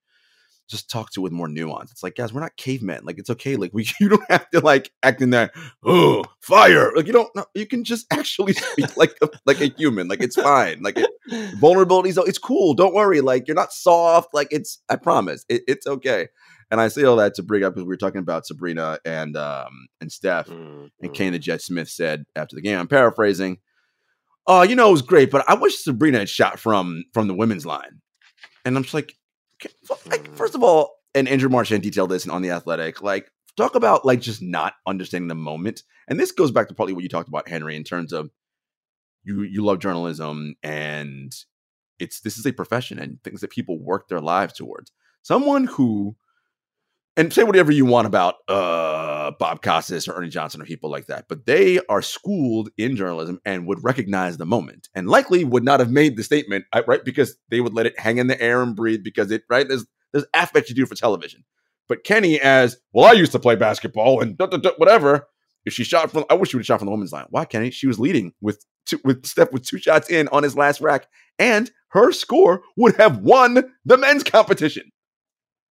just 0.68 0.90
talk 0.90 1.10
to 1.12 1.20
with 1.20 1.32
more 1.32 1.48
nuance. 1.48 1.90
It's 1.92 2.02
like, 2.02 2.16
guys, 2.16 2.32
we're 2.32 2.40
not 2.40 2.56
cavemen. 2.56 3.04
Like, 3.04 3.18
it's 3.18 3.30
okay. 3.30 3.56
Like, 3.56 3.72
we 3.72 3.86
you 4.00 4.08
don't 4.08 4.30
have 4.30 4.48
to 4.50 4.60
like 4.60 4.92
act 5.02 5.22
in 5.22 5.30
that 5.30 5.52
oh 5.84 6.24
fire. 6.40 6.92
Like, 6.94 7.06
you 7.06 7.12
don't. 7.12 7.34
No, 7.36 7.44
you 7.54 7.66
can 7.66 7.84
just 7.84 8.06
actually 8.12 8.54
speak 8.54 8.96
like 8.96 9.16
a, 9.22 9.28
like 9.46 9.60
a 9.60 9.66
human. 9.66 10.08
Like, 10.08 10.22
it's 10.22 10.36
fine. 10.36 10.82
Like, 10.82 10.98
it, 10.98 11.10
vulnerabilities. 11.60 12.18
It's 12.26 12.38
cool. 12.38 12.74
Don't 12.74 12.94
worry. 12.94 13.20
Like, 13.20 13.48
you're 13.48 13.56
not 13.56 13.72
soft. 13.72 14.32
Like, 14.34 14.48
it's. 14.50 14.78
I 14.88 14.96
promise. 14.96 15.44
It, 15.48 15.62
it's 15.68 15.86
okay. 15.86 16.28
And 16.70 16.80
I 16.80 16.88
say 16.88 17.04
all 17.04 17.16
that 17.16 17.34
to 17.34 17.42
bring 17.42 17.62
up 17.62 17.74
because 17.74 17.84
we 17.84 17.88
were 17.88 17.96
talking 17.96 18.20
about 18.20 18.46
Sabrina 18.46 18.98
and 19.04 19.36
um 19.36 19.88
and 20.00 20.10
Steph 20.10 20.48
mm-hmm. 20.48 20.86
and 21.00 21.14
Kenny 21.14 21.30
the 21.30 21.38
Jet 21.38 21.62
Smith 21.62 21.88
said 21.88 22.24
after 22.34 22.56
the 22.56 22.62
game. 22.62 22.78
I'm 22.78 22.88
paraphrasing. 22.88 23.58
Oh, 24.46 24.62
you 24.62 24.76
know, 24.76 24.88
it 24.88 24.92
was 24.92 25.02
great, 25.02 25.30
but 25.30 25.48
I 25.48 25.54
wish 25.54 25.82
Sabrina 25.82 26.18
had 26.18 26.28
shot 26.28 26.58
from 26.58 27.04
from 27.12 27.28
the 27.28 27.34
women's 27.34 27.66
line. 27.66 28.00
And 28.64 28.76
I'm 28.76 28.82
just 28.82 28.94
like, 28.94 29.14
like 30.06 30.34
first 30.36 30.54
of 30.54 30.62
all, 30.62 30.96
and 31.14 31.28
Andrew 31.28 31.48
Marchand 31.48 31.82
detailed 31.82 32.10
this 32.10 32.28
on 32.28 32.42
the 32.42 32.50
Athletic. 32.50 33.00
Like, 33.00 33.30
talk 33.56 33.74
about 33.74 34.04
like 34.04 34.20
just 34.20 34.42
not 34.42 34.74
understanding 34.86 35.28
the 35.28 35.34
moment. 35.34 35.82
And 36.08 36.20
this 36.20 36.32
goes 36.32 36.50
back 36.50 36.68
to 36.68 36.74
partly 36.74 36.92
what 36.92 37.02
you 37.02 37.08
talked 37.08 37.28
about, 37.28 37.48
Henry, 37.48 37.74
in 37.76 37.84
terms 37.84 38.12
of 38.12 38.30
you 39.24 39.42
you 39.42 39.64
love 39.64 39.80
journalism 39.80 40.54
and 40.62 41.34
it's 41.98 42.20
this 42.20 42.38
is 42.38 42.46
a 42.46 42.52
profession 42.52 42.98
and 42.98 43.22
things 43.22 43.40
that 43.40 43.50
people 43.50 43.78
work 43.78 44.08
their 44.08 44.20
lives 44.20 44.54
towards. 44.54 44.92
Someone 45.22 45.64
who 45.64 46.16
and 47.16 47.32
say 47.32 47.42
whatever 47.42 47.72
you 47.72 47.86
want 47.86 48.06
about 48.06 48.36
uh, 48.48 49.32
Bob 49.38 49.62
Costas 49.62 50.06
or 50.06 50.14
Ernie 50.14 50.28
Johnson 50.28 50.60
or 50.60 50.64
people 50.64 50.90
like 50.90 51.06
that, 51.06 51.26
but 51.28 51.46
they 51.46 51.80
are 51.88 52.02
schooled 52.02 52.70
in 52.76 52.96
journalism 52.96 53.40
and 53.44 53.66
would 53.66 53.82
recognize 53.82 54.36
the 54.36 54.46
moment, 54.46 54.88
and 54.94 55.08
likely 55.08 55.44
would 55.44 55.64
not 55.64 55.80
have 55.80 55.90
made 55.90 56.16
the 56.16 56.22
statement 56.22 56.64
right 56.86 57.04
because 57.04 57.36
they 57.50 57.60
would 57.60 57.74
let 57.74 57.86
it 57.86 57.98
hang 57.98 58.18
in 58.18 58.26
the 58.26 58.40
air 58.40 58.62
and 58.62 58.76
breathe 58.76 59.02
because 59.02 59.30
it 59.30 59.44
right 59.48 59.68
there's 59.68 59.86
there's 60.12 60.26
aspects 60.34 60.70
you 60.70 60.76
do 60.76 60.86
for 60.86 60.94
television. 60.94 61.44
But 61.88 62.04
Kenny, 62.04 62.40
as 62.40 62.76
well, 62.92 63.06
I 63.06 63.12
used 63.12 63.32
to 63.32 63.38
play 63.38 63.56
basketball 63.56 64.20
and 64.20 64.36
da, 64.36 64.46
da, 64.46 64.56
da, 64.58 64.70
whatever. 64.76 65.28
If 65.64 65.72
she 65.72 65.82
shot 65.82 66.12
from, 66.12 66.24
I 66.30 66.34
wish 66.34 66.50
she 66.50 66.56
would 66.56 66.60
have 66.60 66.66
shot 66.66 66.78
from 66.78 66.86
the 66.86 66.92
women's 66.92 67.12
line. 67.12 67.26
Why, 67.30 67.44
Kenny? 67.44 67.70
She 67.70 67.88
was 67.88 67.98
leading 67.98 68.32
with 68.40 68.64
two, 68.86 69.00
with 69.04 69.26
Steph 69.26 69.52
with 69.52 69.66
two 69.66 69.78
shots 69.78 70.08
in 70.08 70.28
on 70.28 70.44
his 70.44 70.56
last 70.56 70.80
rack, 70.80 71.08
and 71.38 71.70
her 71.88 72.12
score 72.12 72.62
would 72.76 72.96
have 72.96 73.18
won 73.18 73.72
the 73.84 73.96
men's 73.96 74.22
competition. 74.22 74.90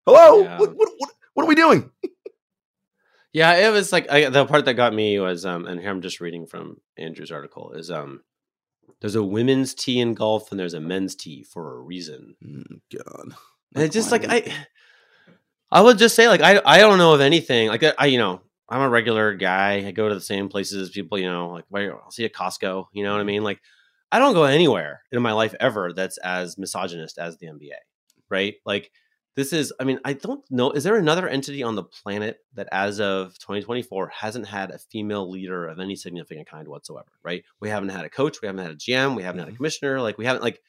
Hello, 0.06 0.44
yeah. 0.44 0.60
what, 0.60 0.76
what, 0.76 0.90
what, 0.98 1.12
what 1.36 1.44
are 1.44 1.50
we 1.50 1.56
doing? 1.56 1.92
yeah, 3.34 3.68
it 3.68 3.72
was 3.72 3.92
like 3.92 4.12
I, 4.12 4.30
the 4.30 4.46
part 4.46 4.66
that 4.66 4.74
got 4.74 4.94
me 4.94 5.20
was, 5.20 5.46
um, 5.46 5.68
and 5.68 5.80
here 5.80 5.92
I'm 5.92 6.02
just 6.02 6.20
reading 6.20 6.48
from 6.48 6.78
Andrew's 6.98 7.32
article 7.32 7.74
is, 7.74 7.92
um, 7.92 8.22
there's 9.02 9.16
a 9.16 9.24
women's 9.24 9.74
tee 9.76 10.00
in 10.00 10.14
golf 10.14 10.50
and 10.50 10.60
there's 10.60 10.74
a 10.74 10.80
men's 10.80 11.16
tee 11.16 11.44
for 11.44 11.76
a 11.76 11.82
reason. 11.82 12.36
Mm, 12.44 12.82
God, 12.98 13.36
and 13.76 13.84
it's 13.84 13.94
just 13.94 14.12
like 14.12 14.26
I, 14.28 14.52
I 15.72 15.82
would 15.82 15.98
just 15.98 16.16
say 16.16 16.28
like 16.28 16.42
I 16.42 16.62
I 16.66 16.80
don't 16.80 16.98
know 16.98 17.14
of 17.14 17.22
anything 17.22 17.68
like 17.68 17.84
I 17.98 18.06
you 18.08 18.18
know 18.18 18.42
I'm 18.70 18.82
a 18.82 18.90
regular 18.90 19.36
guy. 19.36 19.86
I 19.86 19.92
go 19.92 20.10
to 20.10 20.16
the 20.16 20.22
same 20.22 20.50
places 20.50 20.82
as 20.82 20.90
people. 20.90 21.20
You 21.20 21.30
know, 21.30 21.50
like 21.50 21.66
where 21.70 21.94
I'll 21.96 22.12
see 22.12 22.26
a 22.26 22.30
Costco. 22.30 22.86
You 22.94 23.04
know 23.04 23.12
what 23.12 23.22
I 23.22 23.26
mean? 23.26 23.44
Like 23.44 23.62
I 24.12 24.20
don't 24.20 24.34
go 24.34 24.46
anywhere 24.46 25.02
in 25.12 25.22
my 25.22 25.34
life 25.34 25.54
ever 25.60 25.92
that's 25.94 26.18
as 26.20 26.58
misogynist 26.58 27.18
as 27.18 27.38
the 27.38 27.48
NBA. 27.48 27.78
Right? 28.30 28.56
Like 28.66 28.92
this 29.36 29.54
is 29.54 29.74
i 29.80 29.84
mean 29.84 30.00
i 30.06 30.14
don't 30.14 30.44
know 30.50 30.72
is 30.72 30.84
there 30.84 30.98
another 30.98 31.28
entity 31.28 31.62
on 31.62 31.76
the 31.76 31.84
planet 31.84 32.40
that 32.54 32.68
as 32.72 33.00
of 33.00 33.38
2024 33.40 34.08
hasn't 34.08 34.48
had 34.48 34.72
a 34.72 34.78
female 34.78 35.30
leader 35.30 35.68
of 35.68 35.80
any 35.80 35.96
significant 35.96 36.48
kind 36.48 36.68
whatsoever 36.68 37.12
right 37.24 37.44
we 37.60 37.70
haven't 37.70 37.90
had 37.90 38.06
a 38.06 38.10
coach 38.10 38.42
we 38.42 38.48
haven't 38.48 38.64
had 38.64 38.72
a 38.72 38.76
gm 38.76 39.16
we 39.16 39.24
haven't 39.24 39.40
mm-hmm. 39.40 39.40
had 39.40 39.48
a 39.48 39.52
mm-hmm. 39.52 39.58
commissioner 39.58 40.02
like 40.02 40.18
we 40.18 40.26
haven't 40.26 40.44
like 40.44 40.62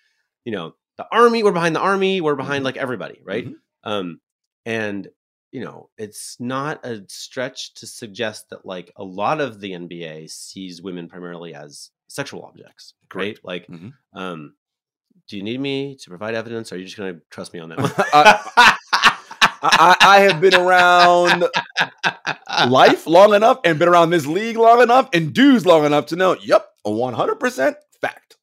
you 0.45 0.53
know 0.53 0.75
the 0.97 1.07
army 1.11 1.43
we're 1.43 1.53
behind 1.53 1.75
the 1.75 1.81
army 1.81 2.21
we're 2.21 2.35
behind 2.35 2.59
mm-hmm. 2.59 2.67
like 2.67 2.77
everybody 2.77 3.21
right 3.25 3.47
mm-hmm. 3.47 3.91
um 3.91 4.21
and 4.65 5.09
you 5.53 5.65
know 5.65 5.89
it's 5.97 6.37
not 6.41 6.85
a 6.85 7.03
stretch 7.09 7.75
to 7.75 7.87
suggest 7.87 8.51
that 8.51 8.67
like 8.67 8.93
a 8.97 9.05
lot 9.05 9.41
of 9.41 9.61
the 9.61 9.73
nba 9.73 10.29
sees 10.29 10.83
women 10.83 11.09
primarily 11.09 11.55
as 11.55 11.91
sexual 12.09 12.43
objects 12.43 12.95
Correct. 13.09 13.41
right 13.45 13.45
like 13.45 13.67
mm-hmm. 13.69 13.89
um 14.19 14.55
do 15.29 15.37
you 15.37 15.43
need 15.43 15.61
me 15.61 15.97
to 15.97 16.09
provide 16.09 16.35
evidence? 16.35 16.73
Or 16.73 16.77
are 16.77 16.79
you 16.79 16.85
just 16.85 16.97
going 16.97 17.15
to 17.15 17.21
trust 17.31 17.53
me 17.53 17.61
on 17.61 17.69
that 17.71 17.79
one? 17.81 17.93
I, 19.63 19.97
I, 20.01 20.21
have 20.21 20.41
been 20.41 20.55
around 20.55 21.45
life 22.69 23.07
long 23.07 23.35
enough 23.35 23.61
and 23.65 23.79
been 23.79 23.89
around 23.89 24.11
this 24.11 24.27
league 24.27 24.57
long 24.57 24.81
enough 24.83 25.09
and 25.13 25.33
dudes 25.33 25.67
long 25.67 25.85
enough 25.85 26.07
to 26.07 26.17
know, 26.17 26.37
yep, 26.41 26.67
a 26.85 26.91
100% 26.91 27.75
fact. 28.01 28.37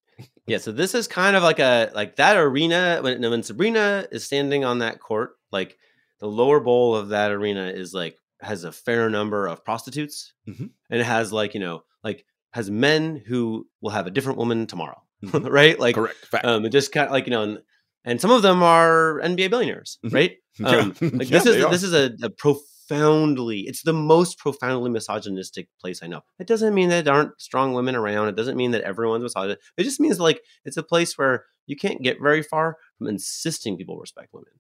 Yeah, 0.46 0.58
so 0.58 0.72
this 0.72 0.94
is 0.94 1.08
kind 1.08 1.36
of 1.36 1.44
like 1.44 1.60
a 1.60 1.90
like 1.96 2.18
that 2.18 2.36
arena 2.36 3.00
when 3.02 3.22
when 3.22 3.44
Sabrina 3.44 4.06
is 4.12 4.26
standing 4.26 4.66
on 4.66 4.80
that 4.80 5.00
court, 5.00 5.36
like 5.52 5.78
the 6.20 6.28
lower 6.28 6.60
bowl 6.60 6.96
of 6.96 7.10
that 7.10 7.32
arena 7.32 7.68
is 7.68 7.94
like 7.94 8.18
has 8.42 8.66
a 8.66 8.72
fair 8.72 9.10
number 9.10 9.48
of 9.48 9.64
prostitutes, 9.64 10.34
mm-hmm. 10.48 10.66
and 10.90 11.02
it 11.02 11.06
has 11.06 11.32
like 11.32 11.54
you 11.54 11.62
know 11.62 11.84
like 12.04 12.26
has 12.52 12.70
men 12.70 13.24
who 13.26 13.68
will 13.80 13.92
have 13.92 14.06
a 14.06 14.12
different 14.12 14.38
woman 14.38 14.68
tomorrow. 14.68 15.02
Mm-hmm. 15.24 15.48
right? 15.52 15.80
Like, 15.80 15.96
correct. 15.96 16.26
Fact. 16.26 16.46
Um, 16.46 16.70
just 16.70 16.92
kind 16.92 17.08
of 17.08 17.12
like 17.12 17.26
you 17.26 17.32
know, 17.32 17.44
and, 17.44 17.60
and, 18.06 18.22
some 18.22 18.32
of 18.32 18.42
them 18.42 18.62
are 18.62 19.22
NBA 19.24 19.50
billionaires, 19.50 20.00
mm-hmm. 20.06 20.16
right? 20.16 20.38
Um, 20.64 20.94
yeah. 21.02 21.10
like 21.14 21.30
this 21.30 21.48
is 21.48 21.66
this 21.72 21.82
is 21.82 21.94
a, 21.96 22.12
a, 22.22 22.30
profoundly, 22.30 23.62
it's 23.62 23.82
the 23.82 23.92
most 23.92 24.38
profoundly 24.38 24.92
misogynistic 24.92 25.68
place 25.82 26.04
I 26.04 26.08
know. 26.08 26.22
It 26.38 26.46
doesn't 26.46 26.76
mean 26.76 26.90
that 26.90 27.06
there 27.06 27.14
aren't 27.16 27.42
strong 27.42 27.74
women 27.74 27.96
around. 27.96 28.28
It 28.28 28.36
doesn't 28.36 28.56
mean 28.56 28.70
that 28.70 28.84
everyone's 28.84 29.24
misogynist. 29.24 29.62
It 29.78 29.84
just 29.84 30.00
means 30.00 30.20
like 30.20 30.42
it's 30.64 30.78
a 30.78 30.84
place 30.84 31.18
where 31.18 31.46
you 31.66 31.76
can't 31.76 32.04
get 32.04 32.22
very 32.22 32.44
far 32.44 32.78
from 33.00 33.08
insisting 33.08 33.78
people 33.78 33.98
respect 33.98 34.32
women, 34.32 34.54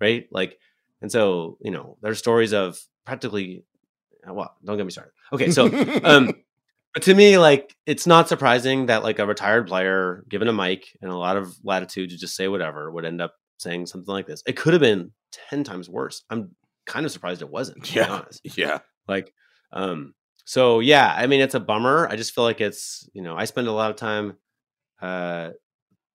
right? 0.00 0.28
Like, 0.30 0.58
and 1.00 1.10
so 1.10 1.58
you 1.60 1.72
know, 1.72 1.96
there's 2.02 2.20
stories 2.20 2.52
of 2.52 2.80
practically. 3.04 3.64
Well, 4.24 4.54
don't 4.64 4.76
get 4.76 4.86
me 4.86 4.92
started. 4.92 5.10
Okay, 5.32 5.50
so 5.50 5.66
um, 6.04 6.34
but 6.94 7.02
to 7.04 7.14
me, 7.14 7.38
like 7.38 7.74
it's 7.86 8.06
not 8.06 8.28
surprising 8.28 8.86
that 8.86 9.02
like 9.02 9.18
a 9.18 9.26
retired 9.26 9.66
player 9.66 10.24
given 10.28 10.48
a 10.48 10.52
mic 10.52 10.86
and 11.00 11.10
a 11.10 11.16
lot 11.16 11.36
of 11.36 11.54
latitude 11.64 12.10
to 12.10 12.16
just 12.16 12.36
say 12.36 12.48
whatever 12.48 12.90
would 12.90 13.04
end 13.04 13.20
up 13.20 13.34
saying 13.58 13.86
something 13.86 14.12
like 14.12 14.26
this. 14.26 14.42
It 14.46 14.56
could 14.56 14.72
have 14.74 14.82
been 14.82 15.12
ten 15.50 15.64
times 15.64 15.88
worse. 15.88 16.22
I'm 16.30 16.50
kind 16.86 17.06
of 17.06 17.12
surprised 17.12 17.42
it 17.42 17.48
wasn't. 17.50 17.84
To 17.84 17.94
Yeah. 17.94 18.06
be 18.06 18.10
honest. 18.12 18.40
Yeah. 18.58 18.78
Like, 19.08 19.32
um, 19.72 20.14
so 20.44 20.80
yeah, 20.80 21.14
I 21.16 21.26
mean, 21.26 21.40
it's 21.40 21.54
a 21.54 21.60
bummer. 21.60 22.08
I 22.10 22.16
just 22.16 22.34
feel 22.34 22.44
like 22.44 22.60
it's 22.60 23.08
you 23.14 23.22
know, 23.22 23.36
I 23.36 23.44
spend 23.46 23.68
a 23.68 23.72
lot 23.72 23.90
of 23.90 23.96
time 23.96 24.36
uh 25.00 25.50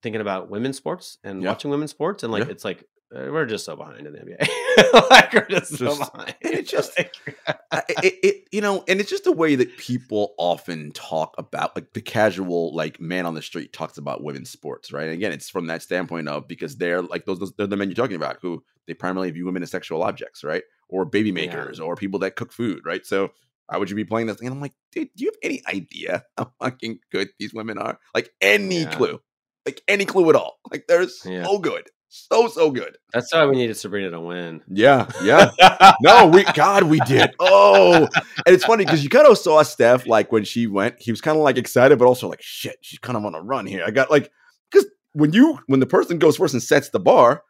thinking 0.02 0.20
about 0.20 0.48
women's 0.48 0.76
sports 0.76 1.18
and 1.24 1.42
Yeah. 1.42 1.48
watching 1.48 1.70
women's 1.70 1.90
sports, 1.90 2.22
and 2.22 2.32
like 2.32 2.44
Yeah. 2.44 2.50
it's 2.52 2.64
like 2.64 2.84
Uh, 3.14 3.28
we're 3.32 3.46
just 3.46 3.64
so 3.64 3.74
behind 3.74 4.06
in 4.06 4.12
the 4.12 4.18
NBA. 4.18 5.10
like 5.10 5.32
we're 5.32 5.46
just, 5.48 5.76
so 5.78 5.86
Just- 5.86 6.12
behind. 6.12 6.34
it 6.42 6.68
just- 6.68 6.92
Like, 7.72 7.84
it, 8.02 8.14
it 8.22 8.48
you 8.52 8.60
know 8.60 8.82
and 8.88 8.98
it's 9.00 9.10
just 9.10 9.24
the 9.24 9.32
way 9.32 9.54
that 9.54 9.76
people 9.76 10.34
often 10.38 10.90
talk 10.92 11.34
about 11.38 11.74
like 11.76 11.92
the 11.92 12.00
casual 12.00 12.74
like 12.74 12.98
man 13.00 13.24
on 13.26 13.34
the 13.34 13.42
street 13.42 13.72
talks 13.72 13.98
about 13.98 14.22
women's 14.22 14.50
sports 14.50 14.90
right 14.92 15.04
and 15.04 15.12
again 15.12 15.32
it's 15.32 15.48
from 15.50 15.66
that 15.66 15.82
standpoint 15.82 16.28
of 16.28 16.48
because 16.48 16.76
they're 16.76 17.02
like 17.02 17.24
those, 17.26 17.38
those 17.38 17.52
they're 17.58 17.66
the 17.66 17.76
men 17.76 17.88
you're 17.88 17.94
talking 17.94 18.16
about 18.16 18.38
who 18.40 18.62
they 18.86 18.94
primarily 18.94 19.30
view 19.30 19.44
women 19.46 19.62
as 19.62 19.70
sexual 19.70 20.02
objects 20.02 20.42
right 20.42 20.62
or 20.88 21.04
baby 21.04 21.28
Yeah. 21.28 21.34
makers 21.46 21.78
or 21.78 21.94
people 21.94 22.18
that 22.20 22.36
cook 22.36 22.52
food 22.52 22.80
right 22.86 23.04
so 23.04 23.30
why 23.66 23.76
would 23.78 23.90
you 23.90 23.96
be 23.96 24.04
playing 24.04 24.26
this 24.28 24.40
and 24.40 24.48
i'm 24.48 24.60
like 24.60 24.74
dude 24.92 25.08
do 25.14 25.24
you 25.24 25.30
have 25.30 25.38
any 25.42 25.62
idea 25.68 26.24
how 26.38 26.50
fucking 26.60 26.98
good 27.12 27.28
these 27.38 27.52
women 27.54 27.76
are 27.78 27.98
like 28.14 28.30
any 28.40 28.82
Yeah. 28.82 28.90
clue 28.90 29.20
like 29.66 29.82
any 29.88 30.06
clue 30.06 30.28
at 30.30 30.36
all 30.36 30.58
like 30.70 30.86
they're 30.88 31.06
so 31.08 31.30
Yeah. 31.30 31.46
good 31.60 31.88
so 32.08 32.48
so 32.48 32.70
good 32.70 32.96
That's 33.12 33.32
why 33.32 33.44
we 33.46 33.56
needed 33.56 33.76
Sabrina 33.76 34.10
to 34.10 34.20
win. 34.20 34.62
yeah 34.68 35.10
yeah 35.22 35.50
no, 36.00 36.26
we 36.26 36.44
God, 36.54 36.84
we 36.84 37.00
did. 37.00 37.30
Oh, 37.38 38.04
and 38.46 38.54
it's 38.54 38.64
funny 38.64 38.84
because 38.84 39.04
you 39.04 39.10
kind 39.10 39.26
of 39.26 39.36
saw 39.38 39.62
Steph 39.62 40.06
like 40.06 40.32
when 40.32 40.44
she 40.44 40.66
went, 40.66 40.96
he 40.98 41.10
was 41.10 41.20
kind 41.20 41.36
of 41.36 41.42
like 41.42 41.58
excited, 41.58 41.98
but 41.98 42.06
also 42.06 42.28
like 42.28 42.42
shit, 42.42 42.76
she's 42.82 42.98
kind 42.98 43.16
of 43.16 43.24
on 43.24 43.34
a 43.34 43.40
run 43.40 43.66
here. 43.66 43.84
I 43.86 43.90
got 43.90 44.10
like 44.10 44.30
because 44.70 44.86
when 45.12 45.32
you 45.32 45.58
when 45.66 45.80
the 45.80 45.86
person 45.86 46.18
goes 46.18 46.36
first 46.36 46.54
and 46.54 46.62
sets 46.62 46.88
the 46.90 47.00
bar, 47.00 47.42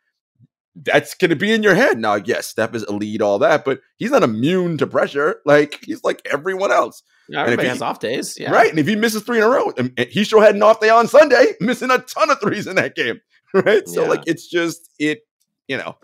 that's 0.74 1.14
gonna 1.14 1.36
be 1.36 1.52
in 1.52 1.62
your 1.62 1.74
head. 1.74 1.98
Now, 1.98 2.14
yes, 2.16 2.46
Steph 2.46 2.74
is 2.74 2.82
a 2.84 2.92
lead, 2.92 3.20
all 3.22 3.38
that, 3.40 3.64
but 3.64 3.80
he's 3.96 4.10
not 4.10 4.22
immune 4.22 4.78
to 4.78 4.86
pressure. 4.86 5.40
Like 5.44 5.78
he's 5.84 6.02
like 6.04 6.22
everyone 6.30 6.70
else, 6.72 7.02
Yeah, 7.28 7.40
if 7.42 7.46
everybody 7.46 7.66
he- 7.68 7.72
has 7.72 7.82
off 7.82 7.98
days. 8.00 8.36
Yeah. 8.38 8.52
right? 8.52 8.70
And 8.70 8.78
if 8.78 8.86
he 8.86 8.94
misses 8.96 9.22
three 9.22 9.38
in 9.38 9.44
a 9.44 9.48
row, 9.48 9.72
and 9.76 9.92
he 10.10 10.22
sure 10.24 10.42
had 10.42 10.54
an 10.54 10.62
off 10.62 10.80
day 10.80 10.88
on 10.90 11.08
Sunday, 11.08 11.54
missing 11.60 11.90
a 11.90 11.98
ton 11.98 12.30
of 12.30 12.40
threes 12.40 12.66
in 12.68 12.76
that 12.76 12.94
game, 12.94 13.20
right? 13.54 13.86
So 13.88 14.02
Yeah. 14.02 14.08
like 14.08 14.22
it's 14.26 14.46
just 14.48 14.90
it, 14.98 15.20
you 15.66 15.76
know, 15.76 15.96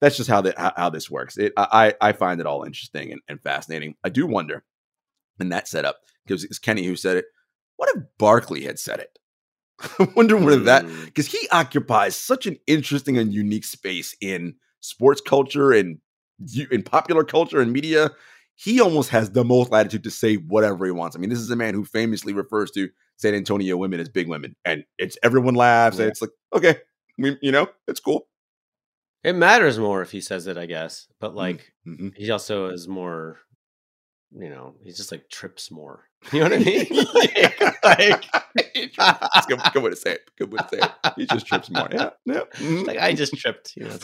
that's 0.00 0.16
just 0.16 0.28
how 0.30 0.40
that 0.42 0.58
how, 0.58 0.90
this 0.90 1.10
works. 1.10 1.36
It 1.36 1.52
I 1.56 1.94
I 2.00 2.12
find 2.12 2.40
it 2.40 2.46
all 2.46 2.64
interesting 2.64 3.12
and, 3.12 3.20
and 3.28 3.40
fascinating. 3.42 3.94
I 4.04 4.08
do 4.08 4.26
wonder 4.26 4.64
in 5.38 5.48
that 5.50 5.68
setup 5.68 5.98
because 6.26 6.44
it's 6.44 6.58
Kenny 6.58 6.84
who 6.84 6.96
said 6.96 7.16
it. 7.16 7.26
What 7.76 7.90
if 7.96 8.02
Barkley 8.18 8.64
had 8.64 8.78
said 8.78 9.00
it? 9.00 9.18
I 9.98 10.08
wonder 10.16 10.36
where 10.36 10.56
that 10.56 10.84
Mm. 10.84 11.04
because 11.06 11.26
he 11.26 11.48
occupies 11.50 12.16
such 12.16 12.46
an 12.46 12.56
interesting 12.66 13.16
and 13.18 13.32
unique 13.32 13.64
space 13.64 14.14
in 14.20 14.54
sports 14.80 15.20
culture 15.20 15.72
and 15.72 15.98
you- 16.46 16.68
in 16.70 16.82
popular 16.82 17.24
culture 17.24 17.60
and 17.60 17.72
media. 17.72 18.10
He 18.56 18.78
almost 18.78 19.08
has 19.08 19.30
the 19.30 19.42
most 19.42 19.70
latitude 19.70 20.04
to 20.04 20.10
say 20.10 20.34
whatever 20.36 20.84
he 20.84 20.92
wants. 20.92 21.16
I 21.16 21.18
mean, 21.18 21.30
this 21.30 21.38
is 21.38 21.50
a 21.50 21.56
man 21.56 21.72
who 21.72 21.82
famously 21.82 22.34
refers 22.34 22.70
to 22.72 22.90
San 23.16 23.34
Antonio 23.34 23.74
women 23.78 24.00
as 24.00 24.10
big 24.10 24.28
women, 24.28 24.54
and 24.66 24.84
it's 24.98 25.16
everyone 25.22 25.54
laughs, 25.54 25.98
and 25.98 26.08
it's 26.10 26.20
like, 26.20 26.30
okay, 26.54 26.76
we, 27.20 27.38
you 27.42 27.52
know, 27.52 27.68
it's 27.86 28.00
cool. 28.00 28.26
It 29.22 29.34
matters 29.34 29.78
more 29.78 30.00
if 30.02 30.10
he 30.10 30.20
says 30.20 30.46
it, 30.46 30.56
I 30.56 30.66
guess. 30.66 31.06
But 31.20 31.34
like, 31.34 31.72
Mhm. 31.86 32.16
he 32.16 32.30
also 32.30 32.68
is 32.70 32.88
more, 32.88 33.38
you 34.32 34.48
know, 34.48 34.74
he's 34.82 34.96
just 34.96 35.12
like 35.12 35.28
trips 35.28 35.70
more. 35.70 36.06
You 36.32 36.40
know 36.40 36.50
what 36.50 36.60
I 36.60 36.64
mean? 36.64 36.86
like, 37.84 38.24
It's 38.74 39.46
good, 39.46 39.60
good 39.72 39.82
way 39.82 39.90
to 39.90 39.96
say 39.96 40.12
it. 40.12 40.30
Good 40.38 40.52
way 40.52 40.58
to 40.58 40.68
say 40.68 40.78
it. 40.82 41.12
He 41.16 41.26
just 41.26 41.46
trips 41.46 41.70
more. 41.70 41.88
Yeah, 41.92 42.10
yeah. 42.26 42.40
mhm. 42.56 42.86
like 42.86 42.98
I 42.98 43.12
just 43.14 43.34
tripped. 43.36 43.74
You 43.76 43.84
know. 43.84 43.98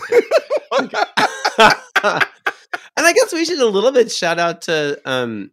and 2.96 3.06
I 3.06 3.12
guess 3.12 3.32
we 3.32 3.44
should 3.44 3.58
a 3.58 3.66
little 3.66 3.92
bit 3.92 4.10
shout 4.12 4.38
out 4.38 4.62
to 4.62 5.00
um, 5.04 5.50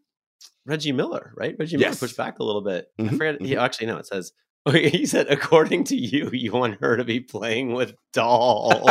Reggie 0.65 0.91
Miller, 0.91 1.33
right? 1.35 1.55
Reggie 1.57 1.77
Miller 1.77 1.95
pushed 1.95 2.17
back 2.17 2.39
a 2.39 2.43
little 2.43 2.61
bit. 2.61 2.87
I 2.99 3.03
Mhm, 3.03 3.17
forget. 3.17 3.41
He 3.41 3.55
actually 3.57 3.87
no, 3.87 3.97
it 3.97 4.07
says. 4.07 4.31
Oh, 4.65 4.71
he 4.71 5.05
said, 5.05 5.27
according 5.29 5.83
to 5.85 5.95
you, 5.97 6.29
you 6.31 6.53
want 6.53 6.79
her 6.79 6.95
to 6.95 7.03
be 7.03 7.19
playing 7.19 7.73
with 7.73 7.95
dolls. 8.13 8.79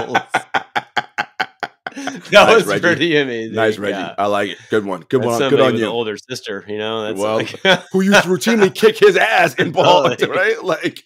that 1.95 2.31
Nice, 2.31 2.55
was 2.57 2.67
Reggie. 2.67 2.81
pretty 2.81 3.17
amazing. 3.17 3.55
nice, 3.55 3.79
Reggie. 3.79 3.93
Yeah. 3.99 4.15
I 4.19 4.27
like 4.27 4.51
it. 4.51 4.59
Good 4.69 4.85
one. 4.85 5.01
Good 5.09 5.23
That's 5.23 5.41
one. 5.41 5.49
Good 5.51 5.61
on 5.61 5.77
you. 5.77 5.87
Older 5.87 6.19
sister, 6.19 6.65
you 6.69 6.77
know. 6.77 7.05
That's 7.05 7.19
Well, 7.19 7.37
like, 7.37 7.59
who 7.91 8.01
used 8.03 8.23
to 8.23 8.29
routinely 8.29 8.75
kick 8.75 8.99
his 8.99 9.17
ass 9.17 9.55
in 9.55 9.69
oh, 9.69 9.73
ball, 9.73 10.09
Totally. 10.11 10.31
right? 10.37 10.63
Like 10.63 11.03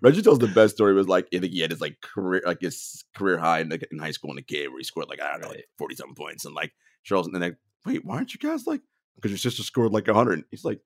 Reggie 0.00 0.22
tells 0.22 0.38
the 0.38 0.48
best 0.48 0.74
story 0.76 0.94
was 0.94 1.08
like 1.08 1.26
I 1.34 1.38
think 1.38 1.52
he 1.52 1.60
had 1.60 1.70
his 1.70 1.80
like 1.80 2.00
career 2.00 2.42
like 2.46 2.60
his 2.60 3.04
career 3.14 3.38
high 3.38 3.60
in, 3.60 3.68
the, 3.70 3.80
in 3.90 3.98
high 3.98 4.10
school 4.10 4.30
in 4.30 4.36
the 4.36 4.42
game 4.42 4.70
where 4.70 4.78
he 4.78 4.84
scored 4.84 5.08
like 5.08 5.20
I 5.20 5.32
don't 5.32 5.42
know 5.42 5.48
like 5.48 5.68
forty 5.78 5.94
something 5.94 6.14
points 6.14 6.44
and 6.44 6.54
like 6.54 6.72
Charles 7.04 7.26
and 7.26 7.34
then 7.34 7.42
like 7.42 7.56
wait 7.86 8.04
why 8.04 8.16
aren't 8.16 8.34
you 8.34 8.38
guys 8.38 8.66
like 8.66 8.82
because 9.16 9.30
your 9.30 9.38
sister 9.38 9.62
scored 9.62 9.92
like 9.92 10.08
hundred 10.08 10.44
he's 10.50 10.64
like 10.64 10.80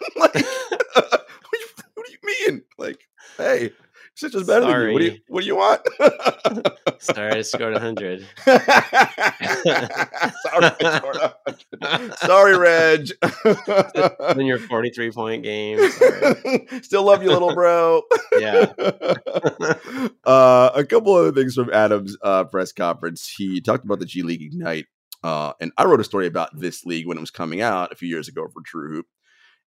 like 0.16 0.34
what, 0.34 0.34
do 0.34 0.40
you, 0.40 1.66
what 1.94 2.06
do 2.06 2.12
you 2.12 2.18
mean 2.48 2.62
like 2.78 3.00
hey 3.36 3.62
your 3.62 3.72
sister's 4.14 4.46
better 4.46 4.66
than 4.66 4.88
you 4.88 4.92
what 4.92 4.98
do 5.00 5.04
you 5.06 5.18
what 5.28 5.40
do 5.40 5.46
you 5.46 5.56
want 5.56 5.80
sorry, 7.00 7.32
I 7.32 7.42
scored 7.42 7.72
100. 7.72 8.26
sorry, 8.44 8.60
I 10.80 10.96
scored 10.96 11.16
100. 11.80 12.14
sorry 12.18 12.56
Reg 12.56 13.10
in 14.38 14.46
your 14.46 14.58
43 14.58 15.12
point 15.12 15.42
game. 15.42 15.90
Sorry. 15.90 16.66
Still 16.82 17.04
love 17.04 17.22
you, 17.22 17.30
little 17.30 17.54
bro. 17.54 18.02
Yeah. 18.38 18.72
uh, 20.24 20.70
a 20.74 20.84
couple 20.84 21.14
other 21.14 21.32
things 21.32 21.54
from 21.54 21.72
Adam's 21.72 22.16
uh, 22.22 22.44
press 22.44 22.72
conference. 22.72 23.32
He 23.36 23.60
talked 23.60 23.84
about 23.84 24.00
the 24.00 24.06
G 24.06 24.22
League 24.22 24.42
Ignite, 24.42 24.86
uh, 25.22 25.52
and 25.60 25.72
I 25.76 25.84
wrote 25.84 26.00
a 26.00 26.04
story 26.04 26.26
about 26.26 26.58
this 26.58 26.84
league 26.84 27.06
when 27.06 27.16
it 27.16 27.20
was 27.20 27.30
coming 27.30 27.60
out 27.60 27.92
a 27.92 27.96
few 27.96 28.08
years 28.08 28.28
ago 28.28 28.48
for 28.52 28.62
True 28.62 28.90
Hoop. 28.92 29.06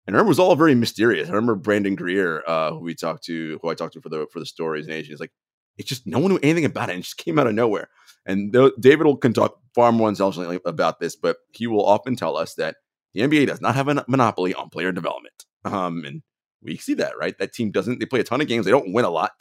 And 0.06 0.14
I 0.14 0.18
remember 0.18 0.28
it 0.28 0.36
was 0.36 0.38
all 0.38 0.54
very 0.56 0.74
mysterious. 0.74 1.28
I 1.28 1.32
remember 1.32 1.54
Brandon 1.54 1.94
Greer, 1.94 2.42
uh, 2.46 2.70
who 2.72 2.80
we 2.80 2.94
talked 2.94 3.24
to, 3.24 3.58
who 3.62 3.68
I 3.70 3.74
talked 3.74 3.94
to 3.94 4.00
for 4.00 4.08
the 4.10 4.26
for 4.32 4.38
the 4.38 4.46
stories 4.46 4.86
and 4.86 4.94
Asian, 4.94 5.14
is 5.14 5.20
like, 5.20 5.32
it 5.78 5.86
just 5.86 6.06
no 6.06 6.18
one 6.18 6.30
knew 6.30 6.40
anything 6.42 6.64
about 6.66 6.88
it. 6.90 6.92
And 6.92 7.00
it 7.00 7.04
just 7.04 7.16
came 7.16 7.38
out 7.38 7.46
of 7.46 7.54
nowhere. 7.54 7.88
And 8.26 8.52
th- 8.52 8.72
David 8.80 9.06
will 9.06 9.16
can 9.16 9.32
talk 9.32 9.58
far 9.74 9.92
more 9.92 10.08
intelligently 10.08 10.60
about 10.66 11.00
this, 11.00 11.16
but 11.16 11.36
he 11.52 11.66
will 11.66 11.84
often 11.84 12.16
tell 12.16 12.36
us 12.36 12.54
that 12.54 12.76
the 13.14 13.20
NBA 13.22 13.46
does 13.46 13.60
not 13.60 13.74
have 13.74 13.88
a 13.88 14.04
monopoly 14.08 14.54
on 14.54 14.68
player 14.70 14.92
development. 14.92 15.44
Um, 15.64 16.04
and 16.04 16.22
we 16.62 16.76
see 16.76 16.94
that, 16.94 17.16
right? 17.18 17.36
That 17.38 17.52
team 17.52 17.70
doesn't. 17.70 17.98
They 18.00 18.06
play 18.06 18.20
a 18.20 18.24
ton 18.24 18.40
of 18.40 18.46
games. 18.48 18.64
They 18.66 18.70
don't 18.70 18.92
win 18.92 19.04
a 19.04 19.10
lot. 19.10 19.32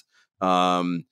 Um, 0.41 1.05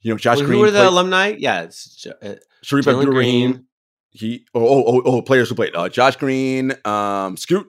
you 0.00 0.12
know, 0.12 0.18
Josh 0.18 0.38
Well, 0.38 0.46
Green, 0.46 0.58
who 0.58 0.64
were 0.64 0.70
the 0.70 0.78
played- 0.80 0.88
alumni? 0.88 1.34
Yeah, 1.38 1.62
it's 1.62 2.06
uh, 2.06 2.34
Shareef 2.64 2.82
Jalen 2.84 3.06
Green. 3.06 3.66
He 4.10 4.46
oh 4.54 4.66
oh 4.66 4.84
oh, 4.86 5.02
oh 5.04 5.22
players 5.22 5.48
who 5.50 5.54
played 5.54 5.74
uh, 5.74 5.88
Josh 5.90 6.16
Green, 6.16 6.72
um, 6.86 7.36
Scoot, 7.36 7.66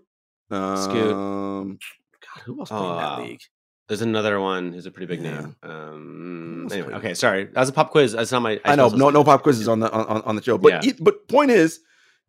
um, 0.51 0.77
Scoot. 0.77 1.11
God, 1.11 2.43
who 2.45 2.59
else 2.59 2.69
played 2.69 2.81
in 2.91 2.97
that 2.97 3.19
league? 3.19 3.41
There's 3.87 4.01
another 4.01 4.39
one 4.41 4.73
who's 4.73 4.85
a 4.85 4.91
pretty 4.91 5.05
big 5.05 5.21
name. 5.21 5.55
Um, 5.63 6.67
anyway, 6.71 6.93
okay, 6.95 7.13
sorry. 7.13 7.45
That 7.45 7.59
was 7.59 7.69
a 7.69 7.73
pop 7.73 7.91
quiz. 7.91 8.11
That's 8.11 8.31
not 8.31 8.41
my. 8.41 8.59
I, 8.65 8.75
know 8.75 8.89
no 8.89 9.09
no 9.09 9.23
pop 9.23 9.43
quizzes 9.43 9.67
on 9.67 9.79
the 9.79 9.89
on, 9.91 10.21
on 10.23 10.35
the 10.35 10.43
show, 10.43 10.57
but 10.57 10.83
Yeah. 10.83 10.91
but 10.99 11.27
point 11.29 11.51
is 11.51 11.79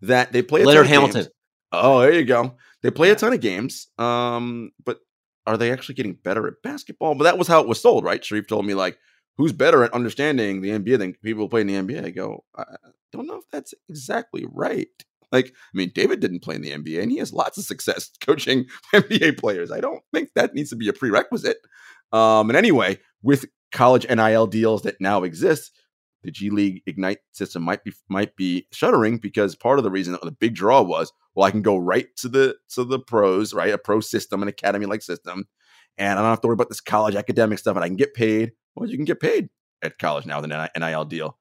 that 0.02 0.32
they 0.32 0.42
play 0.42 0.60
a 0.60 0.64
ton 0.64 0.68
Leonard 0.74 0.86
of 0.86 0.90
games. 0.92 1.14
Hamilton. 1.14 1.32
Oh, 1.72 2.00
there 2.00 2.12
you 2.12 2.24
go. 2.24 2.54
They 2.82 2.90
play 2.90 3.10
a 3.10 3.16
ton 3.16 3.32
of 3.32 3.40
games. 3.40 3.88
Um, 3.98 4.70
but 4.84 5.00
are 5.46 5.56
they 5.56 5.72
actually 5.72 5.96
getting 5.96 6.12
better 6.14 6.46
at 6.46 6.62
basketball? 6.62 7.16
But 7.16 7.24
that 7.24 7.38
was 7.38 7.48
how 7.48 7.60
it 7.60 7.68
was 7.68 7.80
sold, 7.80 8.04
right? 8.04 8.22
Shareef 8.22 8.46
told 8.46 8.64
me 8.64 8.74
like, 8.74 8.96
who's 9.36 9.52
better 9.52 9.82
at 9.82 9.92
understanding 9.92 10.60
the 10.60 10.70
NBA 10.70 10.98
than 10.98 11.14
people 11.14 11.44
who 11.44 11.48
play 11.48 11.62
in 11.62 11.66
the 11.66 11.74
NBA? 11.74 12.04
I 12.04 12.10
go, 12.10 12.44
I 12.56 12.64
don't 13.12 13.26
know 13.26 13.38
if 13.38 13.44
that's 13.50 13.74
exactly 13.88 14.46
right. 14.48 14.86
Like, 15.30 15.48
I 15.48 15.76
mean, 15.76 15.92
David 15.94 16.20
didn't 16.20 16.42
play 16.42 16.54
in 16.54 16.62
the 16.62 16.70
NBA, 16.70 17.02
and 17.02 17.10
he 17.10 17.18
has 17.18 17.32
lots 17.32 17.58
of 17.58 17.64
success 17.64 18.10
coaching 18.20 18.66
NBA 18.94 19.38
players. 19.38 19.70
I 19.70 19.80
don't 19.80 20.02
think 20.12 20.30
that 20.34 20.54
needs 20.54 20.70
to 20.70 20.76
be 20.76 20.88
a 20.88 20.92
prerequisite. 20.92 21.58
Um, 22.12 22.50
and 22.50 22.56
anyway, 22.56 22.98
with 23.22 23.46
college 23.72 24.06
NIL 24.08 24.46
deals 24.46 24.82
that 24.82 25.00
now 25.00 25.22
exist, 25.22 25.72
the 26.22 26.30
G 26.30 26.50
League 26.50 26.82
Ignite 26.86 27.18
system 27.32 27.62
might 27.62 27.84
be 27.84 27.92
might 28.08 28.34
be 28.36 28.66
shuttering 28.72 29.18
because 29.18 29.54
part 29.54 29.78
of 29.78 29.84
the 29.84 29.90
reason 29.90 30.16
the 30.22 30.32
big 30.32 30.54
draw 30.54 30.82
was 30.82 31.12
well, 31.34 31.46
I 31.46 31.50
can 31.50 31.62
go 31.62 31.76
right 31.76 32.08
to 32.16 32.28
the 32.28 32.56
to 32.70 32.84
the 32.84 32.98
pros, 32.98 33.54
right? 33.54 33.72
A 33.72 33.78
pro 33.78 34.00
system, 34.00 34.42
an 34.42 34.48
academy 34.48 34.86
like 34.86 35.02
system, 35.02 35.46
and 35.96 36.18
I 36.18 36.22
don't 36.22 36.30
have 36.30 36.40
to 36.40 36.48
worry 36.48 36.54
about 36.54 36.68
this 36.68 36.80
college 36.80 37.14
academic 37.14 37.58
stuff, 37.58 37.76
and 37.76 37.84
I 37.84 37.88
can 37.88 37.96
get 37.96 38.14
paid. 38.14 38.52
Well, 38.74 38.88
you 38.88 38.96
can 38.96 39.04
get 39.04 39.20
paid 39.20 39.48
at 39.82 39.98
college 39.98 40.26
now 40.26 40.40
with 40.40 40.50
an 40.50 40.68
NIL 40.76 41.04
deal, 41.04 41.38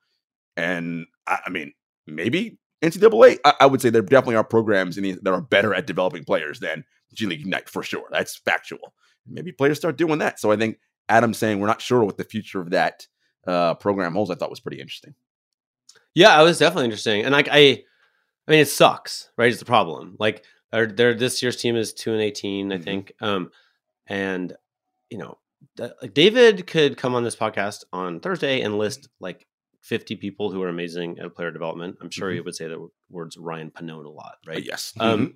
and 0.55 1.07
I, 1.25 1.39
I 1.47 1.49
mean 1.49 1.73
maybe 2.05 2.59
NCAA. 2.82 3.38
I, 3.45 3.53
I 3.61 3.65
would 3.65 3.82
say 3.82 3.89
there 3.89 4.01
definitely 4.01 4.36
are 4.36 4.43
programs 4.43 4.97
in 4.97 5.03
the, 5.03 5.17
that 5.23 5.34
are 5.34 5.41
better 5.41 5.73
at 5.73 5.88
developing 5.88 6.23
players 6.23 6.59
than 6.59 6.84
G 7.13 7.25
League 7.25 7.41
Ignite 7.41 7.69
for 7.69 7.84
sure. 7.84 8.05
That's 8.11 8.36
factual. 8.38 8.93
Maybe 9.25 9.51
players 9.51 9.78
start 9.78 9.97
doing 9.97 10.19
that. 10.19 10.39
So 10.39 10.51
I 10.51 10.57
think 10.57 10.80
Adam 11.09 11.34
saying 11.34 11.59
we're 11.59 11.67
not 11.67 11.82
sure 11.82 12.03
what 12.03 12.17
the 12.17 12.23
future 12.23 12.61
of 12.61 12.69
that 12.71 13.07
uh, 13.45 13.73
program 13.75 14.13
holds, 14.13 14.30
I 14.32 14.36
thought 14.36 14.49
was 14.49 14.59
pretty 14.59 14.80
interesting. 14.80 15.15
Yeah, 16.13 16.39
it 16.39 16.43
was 16.43 16.57
definitely 16.59 16.86
interesting, 16.86 17.23
and 17.23 17.32
like 17.32 17.47
I, 17.51 17.57
I 18.47 18.51
mean, 18.51 18.59
it 18.59 18.67
sucks, 18.69 19.30
right? 19.38 19.49
It's 19.49 19.59
the 19.59 19.65
problem. 19.65 20.15
Like, 20.19 20.43
their 20.71 20.88
their 20.88 21.13
this 21.13 21.41
year's 21.43 21.57
team 21.57 21.75
is 21.75 21.93
two 21.93 22.11
and 22.11 22.21
eighteen, 22.21 22.71
I 22.71 22.78
Mhm. 22.78 22.84
think. 22.84 23.13
Um, 23.21 23.51
and 24.07 24.53
you 25.09 25.17
know, 25.19 25.38
David 26.13 26.65
could 26.67 26.97
come 26.97 27.13
on 27.15 27.23
this 27.23 27.36
podcast 27.36 27.84
on 27.93 28.19
Thursday 28.19 28.61
and 28.61 28.78
list 28.78 29.07
like 29.19 29.45
50 29.82 30.15
people 30.17 30.51
who 30.51 30.61
are 30.63 30.69
amazing 30.69 31.19
at 31.19 31.34
player 31.36 31.51
development. 31.51 31.97
I'm 32.01 32.09
sure 32.09 32.30
Mhm. 32.32 32.36
you 32.36 32.43
would 32.43 32.55
say 32.55 32.67
the 32.67 32.88
words 33.09 33.38
Ryan 33.38 33.71
Pannone 33.71 34.05
a 34.05 34.09
lot, 34.09 34.36
right? 34.45 34.63
yes. 34.63 34.93
Um, 34.99 35.36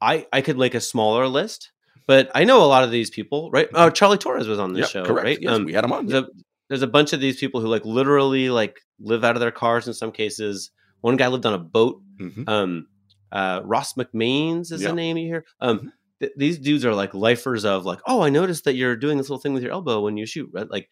I 0.00 0.26
I 0.32 0.40
could 0.42 0.58
make 0.58 0.74
a 0.74 0.80
smaller 0.80 1.26
list, 1.26 1.72
but 2.06 2.30
I 2.34 2.44
know 2.44 2.62
a 2.62 2.66
lot 2.66 2.84
of 2.84 2.90
these 2.90 3.10
people, 3.10 3.50
right? 3.50 3.68
Oh, 3.74 3.90
Charlie 3.90 4.18
Torres 4.18 4.46
was 4.48 4.58
on 4.58 4.72
this 4.72 4.82
Yep, 4.82 4.90
show, 4.90 5.04
correct. 5.04 5.24
right? 5.24 5.38
Yes, 5.40 5.58
we 5.60 5.72
had 5.72 5.84
him 5.84 5.92
on. 5.92 6.06
there's 6.06 6.22
a, 6.24 6.28
there's 6.68 6.82
a 6.82 6.86
bunch 6.86 7.12
of 7.12 7.20
these 7.20 7.38
people 7.38 7.60
who 7.60 7.66
like 7.68 7.84
literally 7.84 8.50
like 8.50 8.78
live 9.00 9.24
out 9.24 9.34
of 9.36 9.40
their 9.40 9.50
cars 9.50 9.86
in 9.88 9.94
some 9.94 10.12
cases. 10.12 10.70
One 11.00 11.16
guy 11.16 11.28
lived 11.28 11.46
on 11.46 11.54
a 11.54 11.58
boat. 11.58 12.00
Mhm. 12.20 12.48
Um, 12.48 12.86
uh, 13.32 13.60
Ross 13.64 13.94
McMains 13.94 14.72
is 14.72 14.82
Yeah. 14.82 14.88
the 14.88 14.94
name 14.94 15.16
you 15.16 15.26
hear. 15.26 15.44
Um, 15.60 15.78
Mhm. 15.80 15.92
th- 16.20 16.32
these 16.36 16.58
dudes 16.58 16.84
are 16.84 16.94
like 16.94 17.14
lifers 17.14 17.64
of 17.64 17.84
like, 17.84 18.00
oh, 18.06 18.20
I 18.22 18.30
noticed 18.30 18.64
that 18.64 18.74
you're 18.74 18.96
doing 18.96 19.18
this 19.18 19.28
little 19.28 19.40
thing 19.40 19.52
with 19.54 19.62
your 19.62 19.72
elbow 19.72 20.00
when 20.00 20.16
you 20.16 20.26
shoot, 20.26 20.50
right? 20.52 20.68
Like, 20.70 20.88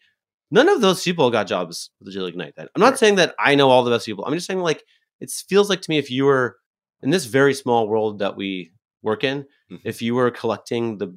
none 0.51 0.69
of 0.69 0.81
those 0.81 1.03
people 1.03 1.29
got 1.31 1.47
jobs 1.47 1.89
with 1.99 2.07
the 2.07 2.11
G 2.11 2.19
League 2.19 2.33
Ignite. 2.33 2.53
I'm 2.57 2.67
not 2.77 2.87
Correct. 2.87 2.99
saying 2.99 3.15
that 3.15 3.35
I 3.39 3.55
know 3.55 3.69
all 3.69 3.83
the 3.83 3.91
best 3.91 4.05
people. 4.05 4.25
I'm 4.25 4.33
just 4.33 4.47
saying 4.47 4.59
like 4.61 4.83
it 5.19 5.31
feels 5.31 5.69
like 5.69 5.81
to 5.81 5.89
me 5.89 5.97
if 5.97 6.09
you 6.11 6.25
were 6.25 6.57
in 7.01 7.09
this 7.09 7.25
very 7.25 7.53
small 7.53 7.87
world 7.87 8.19
that 8.19 8.35
we 8.35 8.71
work 9.03 9.23
in, 9.23 9.45
Mhm. 9.71 9.81
if 9.83 10.01
you 10.01 10.15
were 10.15 10.31
collecting 10.31 10.97
the 10.97 11.15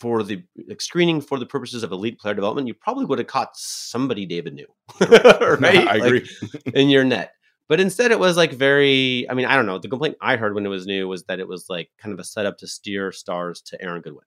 for 0.00 0.22
the 0.22 0.42
like, 0.68 0.80
screening 0.80 1.20
for 1.20 1.38
the 1.40 1.46
purposes 1.46 1.82
of 1.82 1.90
elite 1.90 2.18
player 2.20 2.34
development, 2.34 2.68
you 2.68 2.74
probably 2.74 3.04
would 3.04 3.18
have 3.18 3.26
caught 3.26 3.56
somebody 3.56 4.26
David 4.26 4.54
knew, 4.54 4.66
right? 5.00 5.88
I 5.88 5.96
Like, 5.96 6.02
agree. 6.02 6.30
in 6.74 6.88
your 6.94 7.02
net. 7.04 7.32
But 7.68 7.80
instead, 7.80 8.12
it 8.12 8.18
was 8.18 8.36
like 8.36 8.52
very. 8.52 9.26
I 9.28 9.34
mean, 9.34 9.44
I 9.46 9.56
don't 9.56 9.66
know. 9.66 9.78
The 9.78 9.88
complaint 9.88 10.16
I 10.22 10.36
heard 10.36 10.54
when 10.54 10.64
it 10.64 10.70
was 10.70 10.86
new 10.86 11.06
was 11.08 11.24
that 11.24 11.38
it 11.40 11.48
was 11.48 11.68
like 11.68 11.90
kind 11.98 12.12
of 12.14 12.18
a 12.20 12.24
setup 12.24 12.56
to 12.58 12.66
steer 12.66 13.12
stars 13.12 13.60
to 13.62 13.82
Aaron 13.82 14.00
Goodwin, 14.00 14.24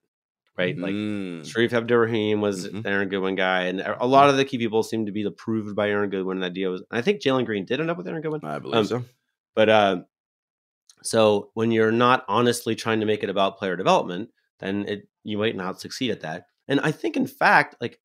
right? 0.56 0.76
Like 0.76 0.92
Mm. 0.92 1.40
Shareef 1.42 1.72
Abdur-Rahim 1.72 2.40
was 2.40 2.68
Mhm. 2.68 2.86
Aaron 2.86 3.08
Goodwin 3.08 3.34
guy, 3.34 3.62
and 3.64 3.80
a 3.80 4.06
lot 4.06 4.28
of 4.28 4.36
the 4.36 4.44
key 4.44 4.58
people 4.58 4.82
seemed 4.82 5.06
to 5.06 5.12
be 5.12 5.24
approved 5.24 5.74
by 5.74 5.88
Aaron 5.88 6.10
Goodwin. 6.10 6.36
And 6.36 6.42
the 6.42 6.48
idea 6.48 6.68
was, 6.70 6.82
and 6.90 6.98
I 6.98 7.02
think 7.02 7.20
Jalen 7.20 7.46
Green 7.46 7.64
did 7.64 7.80
end 7.80 7.90
up 7.90 7.96
with 7.96 8.06
Aaron 8.06 8.22
Goodwin. 8.22 8.44
I 8.44 8.58
believe 8.58 8.76
um, 8.76 8.84
so. 8.84 9.04
But 9.54 9.68
uh, 9.68 10.02
so 11.02 11.50
when 11.54 11.70
you're 11.72 11.92
not 11.92 12.24
honestly 12.28 12.74
trying 12.74 13.00
to 13.00 13.06
make 13.06 13.22
it 13.22 13.30
about 13.30 13.58
player 13.58 13.76
development, 13.76 14.30
then 14.60 14.86
it 14.88 15.08
you 15.24 15.38
might 15.38 15.56
not 15.56 15.80
succeed 15.80 16.10
at 16.10 16.20
that. 16.20 16.46
And 16.68 16.80
I 16.80 16.92
think, 16.92 17.16
in 17.16 17.26
fact, 17.26 17.76
like 17.80 18.00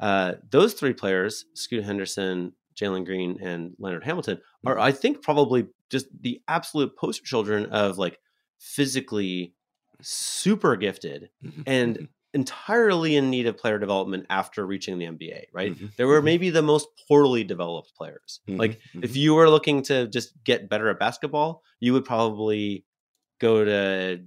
uh, 0.00 0.34
those 0.50 0.74
three 0.74 0.92
players, 0.92 1.44
Scoot 1.54 1.84
Henderson, 1.84 2.52
Jalen 2.74 3.04
Green, 3.04 3.38
and 3.40 3.74
Leonard 3.78 4.04
Hamilton, 4.04 4.40
are 4.66 4.78
I 4.78 4.92
think 4.92 5.22
probably 5.22 5.66
just 5.90 6.06
the 6.20 6.40
absolute 6.48 6.96
poster 6.96 7.24
children 7.24 7.66
of 7.66 7.98
like 7.98 8.18
physically 8.58 9.54
super 10.02 10.76
gifted 10.76 11.30
Mhm. 11.44 11.62
and 11.66 11.96
Mhm. 11.98 12.08
entirely 12.34 13.16
in 13.16 13.30
need 13.30 13.46
of 13.46 13.56
player 13.56 13.78
development 13.78 14.26
after 14.30 14.66
reaching 14.66 14.98
the 14.98 15.06
NBA. 15.06 15.46
Right? 15.52 15.74
Mhm. 15.78 15.94
They 15.96 16.04
were 16.04 16.20
Mhm. 16.20 16.24
maybe 16.24 16.50
the 16.50 16.62
most 16.62 16.88
poorly 17.08 17.44
developed 17.44 17.94
players. 17.96 18.40
Mhm. 18.48 18.58
Like 18.58 18.80
Mhm. 18.94 19.04
if 19.04 19.16
you 19.16 19.34
were 19.34 19.48
looking 19.50 19.82
to 19.84 20.06
just 20.08 20.32
get 20.44 20.68
better 20.68 20.88
at 20.88 20.98
basketball, 20.98 21.62
you 21.80 21.92
would 21.92 22.04
probably 22.04 22.84
go 23.40 23.64
to 23.64 24.24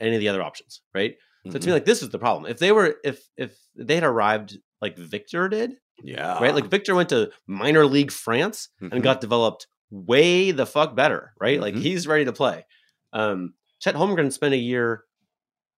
any 0.00 0.14
of 0.14 0.20
the 0.20 0.28
other 0.28 0.42
options, 0.42 0.80
right? 0.94 1.16
So 1.50 1.58
to 1.58 1.66
me, 1.66 1.72
like 1.72 1.86
this 1.86 2.02
is 2.02 2.10
the 2.10 2.18
problem. 2.18 2.50
If 2.50 2.58
they 2.58 2.72
were, 2.72 2.96
if 3.04 3.26
if 3.36 3.58
they 3.74 3.94
had 3.94 4.04
arrived 4.04 4.58
like 4.82 4.98
Victor 4.98 5.48
did, 5.48 5.76
yeah, 6.02 6.38
right? 6.42 6.54
Like 6.54 6.66
Victor 6.66 6.94
went 6.94 7.08
to 7.08 7.30
minor 7.46 7.86
league 7.86 8.12
France 8.12 8.68
and 8.80 9.02
got 9.02 9.20
developed 9.22 9.66
way 9.90 10.50
the 10.50 10.66
fuck 10.66 10.94
better, 10.94 11.32
right? 11.40 11.58
Like 11.60 11.74
he's 11.74 12.06
ready 12.06 12.26
to 12.26 12.32
play. 12.34 12.66
Um, 13.14 13.54
Chet 13.80 13.94
Holmgren 13.94 14.32
spent 14.32 14.54
a 14.54 14.58
year 14.58 15.04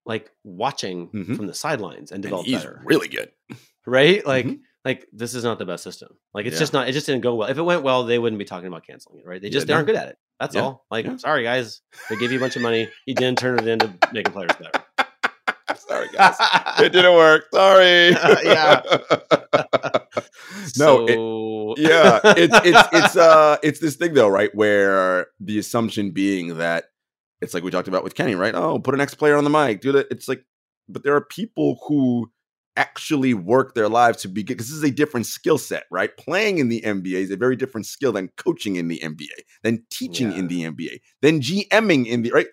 like 0.06 0.30
watching 0.44 1.08
Mhm. 1.10 1.36
from 1.36 1.46
the 1.46 1.54
sidelines 1.54 2.10
and 2.10 2.16
and 2.16 2.22
developed 2.22 2.48
he's 2.48 2.58
better, 2.58 2.80
really 2.84 3.08
good. 3.08 3.30
right? 3.86 4.24
Like 4.26 4.46
Mhm. 4.46 4.60
like 4.84 5.06
this 5.12 5.34
is 5.34 5.44
not 5.44 5.58
the 5.58 5.66
best 5.66 5.84
system. 5.84 6.08
Like 6.32 6.46
it's 6.46 6.54
Yeah. 6.54 6.60
just 6.60 6.72
not. 6.72 6.88
It 6.88 6.92
just 6.92 7.06
didn't 7.06 7.20
go 7.22 7.34
well. 7.34 7.48
If 7.50 7.58
it 7.58 7.62
went 7.62 7.82
well, 7.82 8.04
they 8.04 8.18
wouldn't 8.18 8.38
be 8.38 8.44
talking 8.46 8.66
about 8.68 8.86
canceling 8.86 9.20
it, 9.20 9.26
right? 9.26 9.40
They 9.40 9.48
Yeah, 9.48 9.52
just 9.52 9.68
no. 9.68 9.74
aren't 9.74 9.86
good 9.86 9.96
at 9.96 10.08
it. 10.08 10.16
That's 10.40 10.54
Yeah. 10.54 10.62
all. 10.62 10.86
Like, 10.90 11.04
Yeah. 11.04 11.16
sorry 11.18 11.42
guys, 11.42 11.82
they 12.08 12.16
gave 12.16 12.32
you 12.32 12.38
a 12.38 12.40
bunch 12.40 12.56
of 12.56 12.62
money. 12.62 12.88
You 13.06 13.14
didn't 13.14 13.38
turn 13.38 13.58
it 13.58 13.66
into 13.68 13.92
making 14.12 14.32
players 14.32 14.52
better. 14.58 14.84
Sorry, 15.76 16.08
guys. 16.12 16.36
it 16.80 16.92
didn't 16.92 17.14
work. 17.14 17.44
Sorry. 17.52 18.10
Yeah. 18.44 18.82
no, 20.78 21.06
it- 21.08 21.80
yeah, 21.80 22.20
it's 22.36 22.56
it's 22.64 22.88
it's 22.92 23.16
uh 23.16 23.56
it's 23.62 23.80
this 23.80 23.96
thing 23.96 24.14
though, 24.14 24.28
right? 24.28 24.54
Where 24.54 25.28
the 25.40 25.58
assumption 25.58 26.10
being 26.10 26.58
that 26.58 26.84
it's 27.40 27.54
like 27.54 27.62
we 27.62 27.70
talked 27.70 27.88
about 27.88 28.04
with 28.04 28.14
Kenny, 28.14 28.34
right? 28.34 28.54
Oh, 28.54 28.78
put 28.78 28.94
an 28.94 29.00
ex 29.00 29.14
player 29.14 29.36
on 29.36 29.44
the 29.44 29.50
mic, 29.50 29.80
do 29.80 29.92
that. 29.92 30.08
It's 30.10 30.28
like, 30.28 30.44
but 30.88 31.02
there 31.02 31.14
are 31.14 31.24
people 31.24 31.78
who 31.86 32.30
actually 32.76 33.34
work 33.34 33.74
their 33.74 33.88
lives 33.88 34.22
to 34.22 34.28
be 34.28 34.42
good 34.42 34.54
because 34.54 34.68
this 34.68 34.76
is 34.76 34.84
a 34.84 34.90
different 34.90 35.26
skill 35.26 35.58
set, 35.58 35.84
right? 35.90 36.16
Playing 36.16 36.58
in 36.58 36.68
the 36.68 36.80
NBA 36.82 37.14
is 37.14 37.30
a 37.30 37.36
very 37.36 37.56
different 37.56 37.86
skill 37.86 38.12
than 38.12 38.30
coaching 38.36 38.76
in 38.76 38.88
the 38.88 39.00
NBA, 39.00 39.44
than 39.62 39.84
teaching 39.90 40.32
in 40.32 40.48
the 40.48 40.62
NBA, 40.62 41.00
than 41.22 41.40
GMing 41.40 42.06
in 42.06 42.22
the 42.22 42.30
right. 42.30 42.46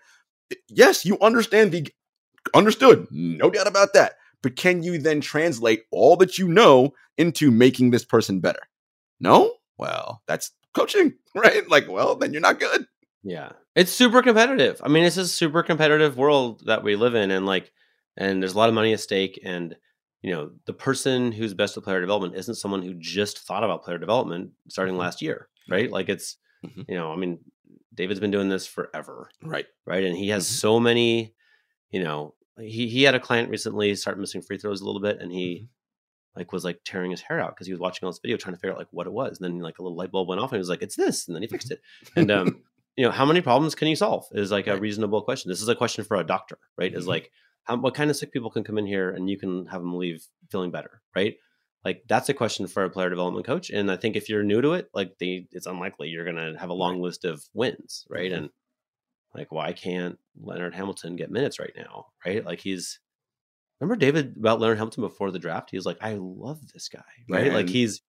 Yes, 0.70 1.06
you 1.06 1.18
understand 1.20 1.72
the 1.72 1.88
understood, 2.54 3.08
no 3.12 3.50
doubt 3.50 3.68
about 3.68 3.94
that. 3.94 4.14
But 4.44 4.56
can 4.56 4.84
you 4.84 4.98
then 4.98 5.20
translate 5.22 5.84
all 5.92 6.16
that 6.18 6.38
you 6.38 6.48
know 6.48 6.94
into 7.18 7.52
making 7.52 7.92
this 7.92 8.06
person 8.06 8.40
better? 8.40 8.62
No? 9.20 9.54
Well, 9.78 10.22
that's 10.28 10.52
coaching, 10.74 11.14
right? 11.36 11.70
Like, 11.70 11.90
well, 11.90 12.16
then 12.16 12.34
you're 12.34 12.42
not 12.42 12.60
good. 12.60 12.86
Yeah. 13.24 13.52
It's 13.76 13.92
super 13.92 14.22
competitive. 14.22 14.80
I 14.84 14.88
mean, 14.90 15.04
it's 15.04 15.18
a 15.18 15.28
super 15.28 15.64
competitive 15.64 16.18
world 16.18 16.64
that 16.66 16.84
we 16.84 16.96
live 16.96 17.16
in 17.16 17.32
and 17.32 17.46
like 17.46 17.72
and 18.18 18.42
there's 18.42 18.54
a 18.54 18.58
lot 18.58 18.70
of 18.70 18.76
money 18.76 18.94
at 18.94 19.00
stake 19.00 19.40
and 19.44 19.76
you 20.24 20.34
know, 20.34 20.50
the 20.66 20.74
person 20.74 21.32
who's 21.32 21.54
best 21.54 21.78
at 21.78 21.84
player 21.84 22.02
development 22.02 22.36
isn't 22.36 22.56
someone 22.56 22.82
who 22.82 22.96
just 22.96 23.40
thought 23.40 23.64
about 23.64 23.84
player 23.84 23.98
development 24.00 24.52
starting 24.68 24.96
Mhm. 24.96 25.00
last 25.00 25.22
year, 25.22 25.48
right? 25.70 25.92
Like 25.92 26.10
it's 26.10 26.38
Mhm. 26.66 26.86
you 26.90 26.96
know, 26.96 27.12
I 27.12 27.16
mean, 27.16 27.40
David's 27.94 28.20
been 28.20 28.32
doing 28.32 28.50
this 28.50 28.66
forever, 28.66 29.30
Right. 29.44 29.68
right? 29.86 30.04
And 30.04 30.18
he 30.18 30.30
has 30.30 30.46
Mhm. 30.48 30.52
so 30.60 30.80
many, 30.80 31.36
you 31.92 32.04
know, 32.04 32.34
he 32.60 32.88
he 32.88 33.04
had 33.04 33.14
a 33.16 33.20
client 33.20 33.50
recently 33.50 33.94
start 33.96 34.20
missing 34.20 34.42
free 34.42 34.58
throws 34.58 34.82
a 34.82 34.86
little 34.86 35.02
bit 35.02 35.20
and 35.22 35.32
he 35.32 35.60
Mhm. 35.64 35.68
like 36.36 36.52
was 36.52 36.64
like 36.64 36.82
tearing 36.84 37.12
his 37.12 37.22
hair 37.22 37.40
out 37.40 37.56
because 37.56 37.68
he 37.68 37.74
was 37.74 37.80
watching 37.80 38.06
all 38.06 38.12
this 38.12 38.20
video 38.20 38.38
trying 38.38 38.56
to 38.56 38.60
figure 38.60 38.74
out 38.74 38.80
like 38.80 38.92
what 38.92 39.06
it 39.08 39.14
was. 39.14 39.40
And 39.40 39.44
then 39.46 39.60
like 39.60 39.78
a 39.80 39.84
little 39.84 39.98
light 39.98 40.12
bulb 40.12 40.28
went 40.28 40.42
off 40.42 40.52
and 40.52 40.58
he 40.58 40.60
was 40.60 40.70
like, 40.70 40.82
it's 40.82 40.96
this. 40.96 41.28
And 41.28 41.36
then 41.36 41.44
he 41.44 41.48
fixed 41.48 41.72
it. 41.72 41.82
And 42.16 42.32
um, 42.32 42.64
you 42.98 43.06
know, 43.06 43.12
how 43.12 43.26
many 43.26 43.42
problems 43.42 43.76
can 43.76 43.88
you 43.88 43.96
solve 43.96 44.26
is 44.32 44.52
like 44.52 44.68
a 44.68 44.78
reasonable 44.78 45.22
question. 45.22 45.50
This 45.50 45.62
is 45.62 45.68
a 45.70 45.76
question 45.76 46.04
for 46.04 46.18
a 46.18 46.24
doctor, 46.26 46.58
right? 46.78 46.94
Is 46.94 47.06
Mhm. 47.06 47.10
like, 47.10 47.32
how, 47.64 47.78
what 47.78 47.94
kind 47.96 48.10
of 48.10 48.16
sick 48.18 48.32
people 48.34 48.50
can 48.50 48.64
come 48.64 48.78
in 48.78 48.88
here 48.88 49.12
and 49.12 49.30
you 49.30 49.38
can 49.38 49.66
have 49.68 49.82
them 49.82 49.96
leave 49.98 50.26
feeling 50.50 50.72
better, 50.72 51.02
right? 51.16 51.36
Like 51.86 52.04
that's 52.10 52.28
a 52.30 52.34
question 52.34 52.68
for 52.68 52.84
a 52.84 52.90
player 52.90 53.10
development 53.10 53.46
coach. 53.46 53.70
And 53.70 53.92
I 53.92 53.98
think 53.98 54.16
if 54.16 54.28
you're 54.30 54.44
new 54.44 54.62
to 54.62 54.74
it, 54.74 54.90
like 54.94 55.18
they, 55.20 55.48
it's 55.52 55.68
unlikely 55.68 56.10
you're 56.10 56.26
going 56.26 56.54
to 56.54 56.60
have 56.60 56.70
a 56.70 56.74
long 56.74 57.00
list 57.02 57.24
of 57.24 57.44
wins, 57.54 58.06
right? 58.10 58.32
Mhm. 58.32 58.38
And 58.38 58.50
like, 59.36 59.52
why 59.52 59.74
can't 59.74 60.18
Leonard 60.40 60.74
Hamilton 60.74 61.16
get 61.18 61.30
minutes 61.32 61.60
right 61.60 61.74
now, 61.78 62.08
right? 62.26 62.44
Like 62.44 62.60
he's. 62.62 63.00
Remember 63.80 63.96
David 63.96 64.36
about 64.38 64.60
Leonard 64.60 64.80
Hamilton 64.80 65.04
before 65.04 65.30
the 65.30 65.38
draft? 65.38 65.70
He 65.70 65.78
was 65.78 65.86
like, 65.86 66.00
"I 66.02 66.14
love 66.16 66.68
this 66.74 66.90
guy, 66.90 67.04
right? 67.30 67.54
Like 67.54 67.70
he's 67.70 68.02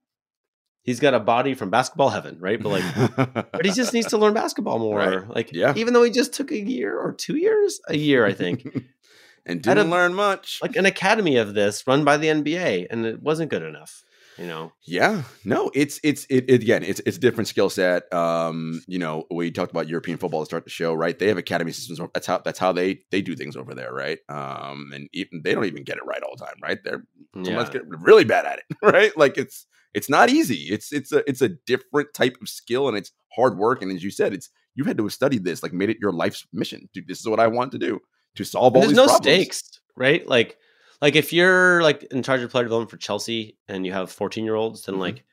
he's 0.89 1.01
got 1.01 1.13
a 1.13 1.21
body 1.21 1.53
from 1.55 1.69
basketball 1.69 2.09
heaven, 2.09 2.39
right? 2.41 2.61
But 2.63 2.71
like 2.71 3.53
but 3.53 3.67
he 3.67 3.73
just 3.73 3.93
needs 3.93 4.07
to 4.09 4.17
learn 4.19 4.33
basketball 4.33 4.79
more. 4.79 4.97
Right. 4.99 5.29
Like, 5.29 5.53
Yeah. 5.53 5.75
even 5.77 5.93
though 5.93 6.03
he 6.03 6.11
just 6.11 6.33
took 6.33 6.51
a 6.51 6.59
year 6.59 6.99
or 6.99 7.13
two 7.13 7.37
years, 7.37 7.81
a 7.89 7.97
year, 7.97 8.25
I 8.25 8.33
think, 8.33 8.65
and 9.47 9.61
didn't 9.63 9.79
of- 9.79 9.89
learn 9.89 10.15
much. 10.15 10.61
like 10.63 10.77
an 10.77 10.87
academy 10.87 11.37
of 11.37 11.53
this 11.55 11.87
run 11.87 12.05
by 12.05 12.17
the 12.17 12.29
NBA, 12.29 12.87
and 12.91 13.05
it 13.05 13.23
wasn't 13.23 13.51
good 13.51 13.63
enough. 13.63 14.03
You 14.39 14.47
know, 14.47 14.73
Yeah, 14.87 15.25
no, 15.45 15.69
it's 15.75 15.99
it's 16.05 16.25
it, 16.31 16.45
it 16.49 16.63
again, 16.63 16.85
it's 16.85 17.01
it's 17.05 17.17
a 17.17 17.21
different 17.21 17.49
skill 17.49 17.69
set. 17.69 18.05
Um, 18.15 18.81
you 18.87 19.01
know, 19.01 19.25
we 19.33 19.51
talked 19.51 19.73
about 19.73 19.89
European 19.89 20.17
football 20.17 20.43
to 20.43 20.47
start 20.47 20.63
the 20.63 20.71
show, 20.71 20.95
right? 20.95 21.19
They 21.19 21.27
have 21.27 21.39
academy 21.39 21.73
systems. 21.73 21.99
That's 22.15 22.29
how 22.29 22.39
that's 22.39 22.59
how 22.61 22.71
they 22.73 23.01
they 23.11 23.21
do 23.21 23.35
things 23.35 23.57
over 23.57 23.75
there, 23.75 23.93
right? 23.93 24.21
Um, 24.29 24.93
and 24.95 25.09
even 25.13 25.43
they 25.43 25.55
don't 25.55 25.65
even 25.65 25.83
get 25.83 25.97
it 25.97 26.05
right 26.07 26.23
all 26.23 26.37
the 26.37 26.45
time, 26.47 26.55
right? 26.63 26.79
They're 26.85 27.03
sometimes 27.35 27.69
yeah, 27.75 27.81
get 27.81 27.83
really 27.89 28.23
bad 28.23 28.47
at 28.47 28.61
it, 28.61 28.77
right? 28.83 29.11
Like 29.19 29.37
it's 29.39 29.67
it's 29.95 30.11
not 30.11 30.29
easy. 30.31 30.67
It's 30.71 30.93
it's 30.93 31.13
a 31.13 31.29
it's 31.29 31.43
a 31.43 31.49
different 31.67 32.13
type 32.15 32.37
of 32.41 32.49
skill 32.49 32.89
and 32.89 32.97
it's 32.97 33.13
hard 33.35 33.57
work. 33.59 33.83
And 33.83 33.91
as 33.93 34.03
you 34.05 34.11
said, 34.11 34.33
it's 34.33 34.51
you 34.75 34.85
had 34.85 34.97
to 34.99 35.05
have 35.05 35.13
studied 35.13 35.45
this, 35.45 35.63
like 35.63 35.73
made 35.73 35.91
it 35.91 35.99
your 36.01 36.13
life's 36.13 36.47
mission. 36.53 36.89
Dude, 36.93 37.09
this 37.09 37.21
is 37.21 37.27
what 37.29 37.41
I 37.41 37.47
want 37.49 37.73
to 37.73 37.79
do 37.79 37.99
to 38.37 38.45
solve 38.45 38.77
all 38.77 38.83
these 38.83 38.93
problems. 38.93 38.97
there's 38.97 39.07
no 39.09 39.13
problems. 39.19 39.37
stakes, 39.59 39.81
right? 39.97 40.27
Like, 40.29 40.57
like 41.03 41.17
if 41.17 41.33
you're 41.33 41.83
like 41.83 42.05
in 42.13 42.23
charge 42.23 42.43
of 42.43 42.51
player 42.51 42.65
development 42.65 42.91
for 42.91 42.97
Chelsea 42.99 43.57
and 43.67 43.85
you 43.87 43.93
have 43.93 44.11
14 44.13 44.45
year 44.45 44.55
olds, 44.55 44.85
then 44.85 44.97
Mhm. 44.97 45.01
like, 45.01 45.25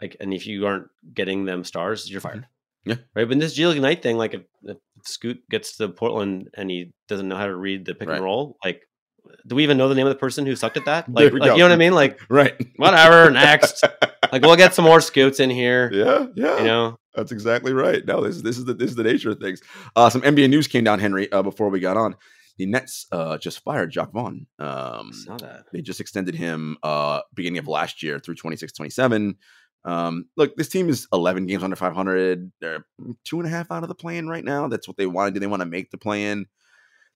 like, 0.00 0.16
and 0.20 0.32
if 0.32 0.46
you 0.46 0.66
aren't 0.66 0.88
getting 1.12 1.44
them 1.44 1.64
stars, 1.64 2.10
you're 2.10 2.20
fired. 2.20 2.46
Yeah. 2.86 2.94
Right. 3.14 3.24
But 3.24 3.32
in 3.32 3.38
this 3.40 3.52
G 3.54 3.66
League 3.66 3.76
Ignite 3.78 4.02
thing, 4.02 4.16
like 4.16 4.32
if, 4.34 4.42
if 4.62 4.76
Scoot 5.04 5.42
gets 5.50 5.76
to 5.76 5.88
Portland 5.88 6.48
and 6.54 6.70
he 6.70 6.92
doesn't 7.08 7.28
know 7.28 7.36
how 7.36 7.46
to 7.46 7.56
read 7.56 7.84
the 7.84 7.94
pick 7.94 8.08
Right. 8.08 8.14
and 8.16 8.24
roll, 8.24 8.56
like, 8.64 8.87
do 9.46 9.54
we 9.54 9.62
even 9.62 9.76
know 9.78 9.88
the 9.88 9.94
name 9.94 10.06
of 10.06 10.12
the 10.12 10.18
person 10.18 10.44
who 10.46 10.54
sucked 10.56 10.76
at 10.76 10.84
that? 10.86 11.08
Like, 11.08 11.32
like 11.32 11.52
you 11.52 11.58
know 11.58 11.64
what 11.64 11.72
I 11.72 11.76
mean? 11.76 11.94
Like, 11.94 12.20
Right. 12.28 12.54
whatever. 12.76 13.30
next. 13.32 13.84
Like, 14.32 14.42
we'll 14.42 14.56
get 14.56 14.74
some 14.74 14.84
more 14.84 15.00
Scoots 15.00 15.40
in 15.40 15.50
here. 15.50 15.90
Yeah, 15.92 16.26
yeah. 16.34 16.58
You 16.58 16.64
know, 16.64 16.98
That's 17.14 17.32
exactly 17.32 17.72
right. 17.72 18.04
No, 18.04 18.22
this 18.22 18.36
is 18.36 18.42
this 18.42 18.58
is 18.58 18.64
the 18.64 18.74
this 18.74 18.90
is 18.90 18.96
the 18.96 19.04
nature 19.04 19.30
of 19.30 19.38
things. 19.38 19.60
Uh, 19.96 20.10
some 20.10 20.22
NBA 20.22 20.50
news 20.50 20.66
came 20.68 20.84
down, 20.84 20.98
Henry, 20.98 21.30
uh, 21.32 21.42
before 21.42 21.68
we 21.70 21.80
got 21.80 21.96
on. 21.96 22.16
The 22.58 22.66
Nets 22.66 23.06
uh, 23.12 23.38
just 23.38 23.60
fired 23.62 23.90
Jacque 23.92 24.12
Vaughn. 24.12 24.46
Um, 24.58 25.12
saw 25.12 25.36
that. 25.36 25.66
they 25.72 25.80
just 25.80 26.00
extended 26.00 26.34
him 26.34 26.76
uh, 26.82 27.20
beginning 27.32 27.58
of 27.58 27.68
last 27.68 28.02
year 28.02 28.18
through 28.18 28.34
26 28.34 28.72
27. 28.72 29.36
Um, 29.84 30.24
look, 30.36 30.56
this 30.56 30.68
team 30.68 30.88
is 30.88 31.06
11 31.12 31.46
games 31.46 31.62
under 31.62 31.76
500. 31.76 32.50
They're 32.60 32.84
two 33.24 33.38
and 33.38 33.46
a 33.46 33.50
half 33.50 33.70
out 33.70 33.84
of 33.84 33.88
the 33.88 33.94
play-in 33.94 34.28
right 34.28 34.44
now. 34.44 34.66
That's 34.66 34.88
what 34.88 34.96
they 34.96 35.06
want 35.06 35.28
to 35.28 35.34
do. 35.34 35.40
They 35.40 35.46
want 35.46 35.62
to 35.62 35.66
make 35.66 35.92
the 35.92 35.98
play-in. 35.98 36.46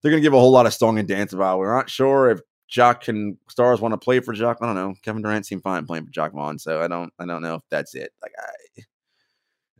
They're 0.02 0.10
going 0.10 0.20
to 0.20 0.26
give 0.26 0.34
a 0.34 0.38
whole 0.38 0.50
lot 0.50 0.66
of 0.66 0.74
song 0.74 0.98
and 0.98 1.06
dance 1.06 1.32
about. 1.32 1.58
We're 1.58 1.74
not 1.74 1.88
sure 1.88 2.30
if 2.30 2.40
Jock 2.68 3.08
and 3.08 3.36
Stars 3.48 3.80
want 3.80 3.92
to 3.92 3.98
play 3.98 4.20
for 4.20 4.32
Jock. 4.32 4.58
I 4.60 4.66
don't 4.66 4.74
know. 4.74 4.94
Kevin 5.02 5.22
Durant 5.22 5.46
seemed 5.46 5.62
fine 5.62 5.86
playing 5.86 6.06
for 6.06 6.10
Jacque 6.10 6.32
Vaughn, 6.32 6.58
so 6.58 6.80
I 6.80 6.88
don't. 6.88 7.12
I 7.18 7.26
don't 7.26 7.42
know 7.42 7.56
if 7.56 7.62
that's 7.70 7.94
it. 7.94 8.12
Like, 8.22 8.32
I, 8.38 8.82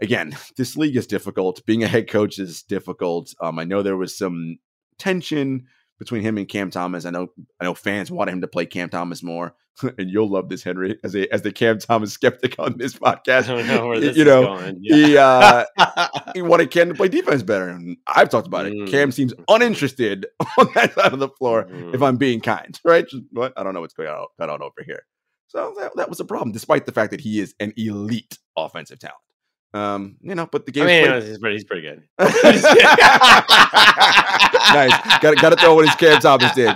again, 0.01 0.37
this 0.57 0.77
league 0.77 0.97
is 0.97 1.07
difficult. 1.07 1.65
Being 1.67 1.83
a 1.83 1.89
head 1.89 2.09
coach 2.09 2.39
is 2.39 2.63
difficult. 2.63 3.35
Um, 3.41 3.59
I 3.59 3.65
know 3.65 3.83
there 3.83 3.97
was 3.97 4.17
some 4.17 4.59
tension 4.99 5.67
between 6.03 6.23
him 6.23 6.37
and 6.37 6.49
Cam 6.49 6.69
Thomas. 6.71 7.05
I 7.05 7.11
know 7.11 7.29
I 7.61 7.65
know 7.65 7.75
fans 7.75 8.11
wanted 8.11 8.33
him 8.33 8.41
to 8.41 8.49
play 8.49 8.67
Cam 8.67 8.89
Thomas 8.89 9.23
more, 9.23 9.55
and 9.99 10.11
you'll 10.11 10.29
love 10.29 10.49
this, 10.49 10.65
Henry, 10.65 10.99
as 11.05 11.15
a 11.15 11.33
as 11.33 11.43
the 11.43 11.53
Cam 11.53 11.79
Thomas 11.79 12.13
skeptic 12.13 12.57
on 12.59 12.77
this 12.77 12.95
podcast. 12.95 13.45
I 13.45 13.57
don't 13.59 13.67
know 13.69 13.87
where 13.87 14.01
this 14.01 14.17
you 14.17 14.23
is 14.23 14.27
know, 14.29 14.43
going. 14.57 14.81
he 14.83 15.15
Yeah. 15.15 15.65
uh, 15.79 16.09
he 16.35 16.43
wanted 16.43 16.71
Cam 16.73 16.89
to 16.89 16.95
play 16.95 17.07
defense 17.09 17.43
better, 17.45 17.69
and 17.69 17.97
I've 18.09 18.29
talked 18.31 18.49
about 18.49 18.67
it. 18.67 18.73
Mm. 18.73 18.91
Cam 18.91 19.13
seems 19.13 19.33
uninterested 19.49 20.27
on 20.59 20.69
that 20.75 20.95
side 20.95 21.13
of 21.13 21.21
the 21.21 21.29
floor. 21.29 21.67
If 21.71 22.01
Mm. 22.01 22.07
I'm 22.09 22.17
being 22.17 22.41
kind, 22.41 22.79
right? 22.85 23.07
Just, 23.09 23.23
what 23.31 23.53
I 23.57 23.63
don't 23.63 23.75
know 23.75 23.81
what's 23.81 23.95
going 23.95 24.09
on, 24.09 24.27
going 24.39 24.51
on 24.51 24.61
over 24.63 24.83
here. 24.85 25.05
So 25.47 25.75
that, 25.79 25.93
that 25.97 26.09
was 26.09 26.19
a 26.19 26.25
problem, 26.25 26.51
despite 26.53 26.87
the 26.87 26.93
fact 26.93 27.11
that 27.13 27.21
he 27.21 27.39
is 27.39 27.55
an 27.61 27.75
elite 27.77 28.39
offensive 28.57 28.99
talent. 28.99 29.19
Um, 29.75 30.17
you 30.21 30.35
know, 30.35 30.47
but 30.51 30.67
the 30.67 30.73
game. 30.73 30.85
I 30.85 30.87
mean, 31.19 31.23
he's 31.27 31.39
pretty, 31.39 31.57
he's 31.57 31.65
pretty 31.65 31.83
good. 31.83 32.03
nice. 34.75 35.19
Got 35.21 35.37
got 35.39 35.51
to 35.51 35.57
throw 35.57 35.75
what 35.75 35.87
his 35.87 35.95
Cam 35.97 36.21
Thomas 36.21 36.53
did. 36.55 36.75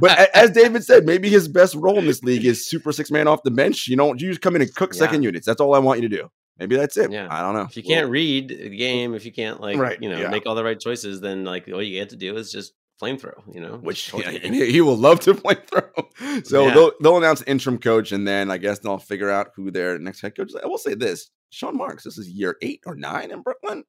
But 0.00 0.30
as 0.34 0.50
David 0.52 0.84
said, 0.84 1.04
maybe 1.04 1.28
his 1.28 1.48
best 1.48 1.74
role 1.74 1.98
in 1.98 2.06
this 2.06 2.22
league 2.22 2.44
is 2.44 2.66
super 2.66 2.92
six 2.92 3.10
man 3.10 3.26
off 3.26 3.42
the 3.42 3.50
bench. 3.50 3.88
You 3.88 3.96
know, 3.96 4.14
you 4.14 4.28
just 4.28 4.40
come 4.40 4.54
in 4.56 4.62
and 4.62 4.74
cook 4.74 4.92
Yeah. 4.94 4.98
second 5.00 5.22
units. 5.22 5.46
That's 5.46 5.60
all 5.60 5.74
I 5.74 5.78
want 5.78 6.00
you 6.00 6.08
to 6.08 6.16
do. 6.16 6.30
Maybe 6.58 6.76
that's 6.76 6.96
it. 6.96 7.10
Yeah. 7.12 7.28
I 7.30 7.40
don't 7.40 7.54
know. 7.54 7.62
If 7.62 7.76
you 7.76 7.82
can't 7.84 8.10
read 8.10 8.48
the 8.48 8.76
game, 8.76 9.14
if 9.14 9.24
you 9.24 9.32
can't 9.32 9.60
like 9.60 9.76
Right, 9.78 9.98
you 10.02 10.08
know 10.08 10.18
yeah. 10.18 10.28
make 10.28 10.44
all 10.46 10.54
the 10.54 10.64
right 10.64 10.78
choices, 10.78 11.20
then 11.20 11.44
like 11.44 11.68
all 11.72 11.82
you 11.82 11.98
get 11.98 12.10
to 12.10 12.16
do 12.16 12.36
is 12.36 12.50
just 12.50 12.72
flamethrow. 13.00 13.42
You 13.52 13.60
know, 13.60 13.76
which 13.76 14.12
yeah, 14.16 14.30
he, 14.30 14.70
he 14.72 14.80
will 14.80 14.96
love 14.96 15.20
to 15.20 15.34
through. 15.66 16.42
So 16.44 16.66
Yeah. 16.66 16.74
they'll, 16.74 16.92
they'll 17.02 17.16
announce 17.18 17.42
interim 17.42 17.78
coach, 17.78 18.12
and 18.12 18.26
then 18.26 18.50
I 18.50 18.58
guess 18.58 18.78
they'll 18.80 18.98
figure 18.98 19.30
out 19.30 19.48
who 19.56 19.70
their 19.70 19.98
next 19.98 20.20
head 20.20 20.36
coach 20.36 20.48
is. 20.48 20.56
I 20.56 20.66
will 20.66 20.78
say 20.78 20.94
this: 20.94 21.30
Sean 21.50 21.76
Marks. 21.76 22.04
This 22.04 22.18
is 22.18 22.28
year 22.28 22.56
eight 22.62 22.80
or 22.86 22.94
nine 22.94 23.30
in 23.30 23.42
Brooklyn. 23.42 23.84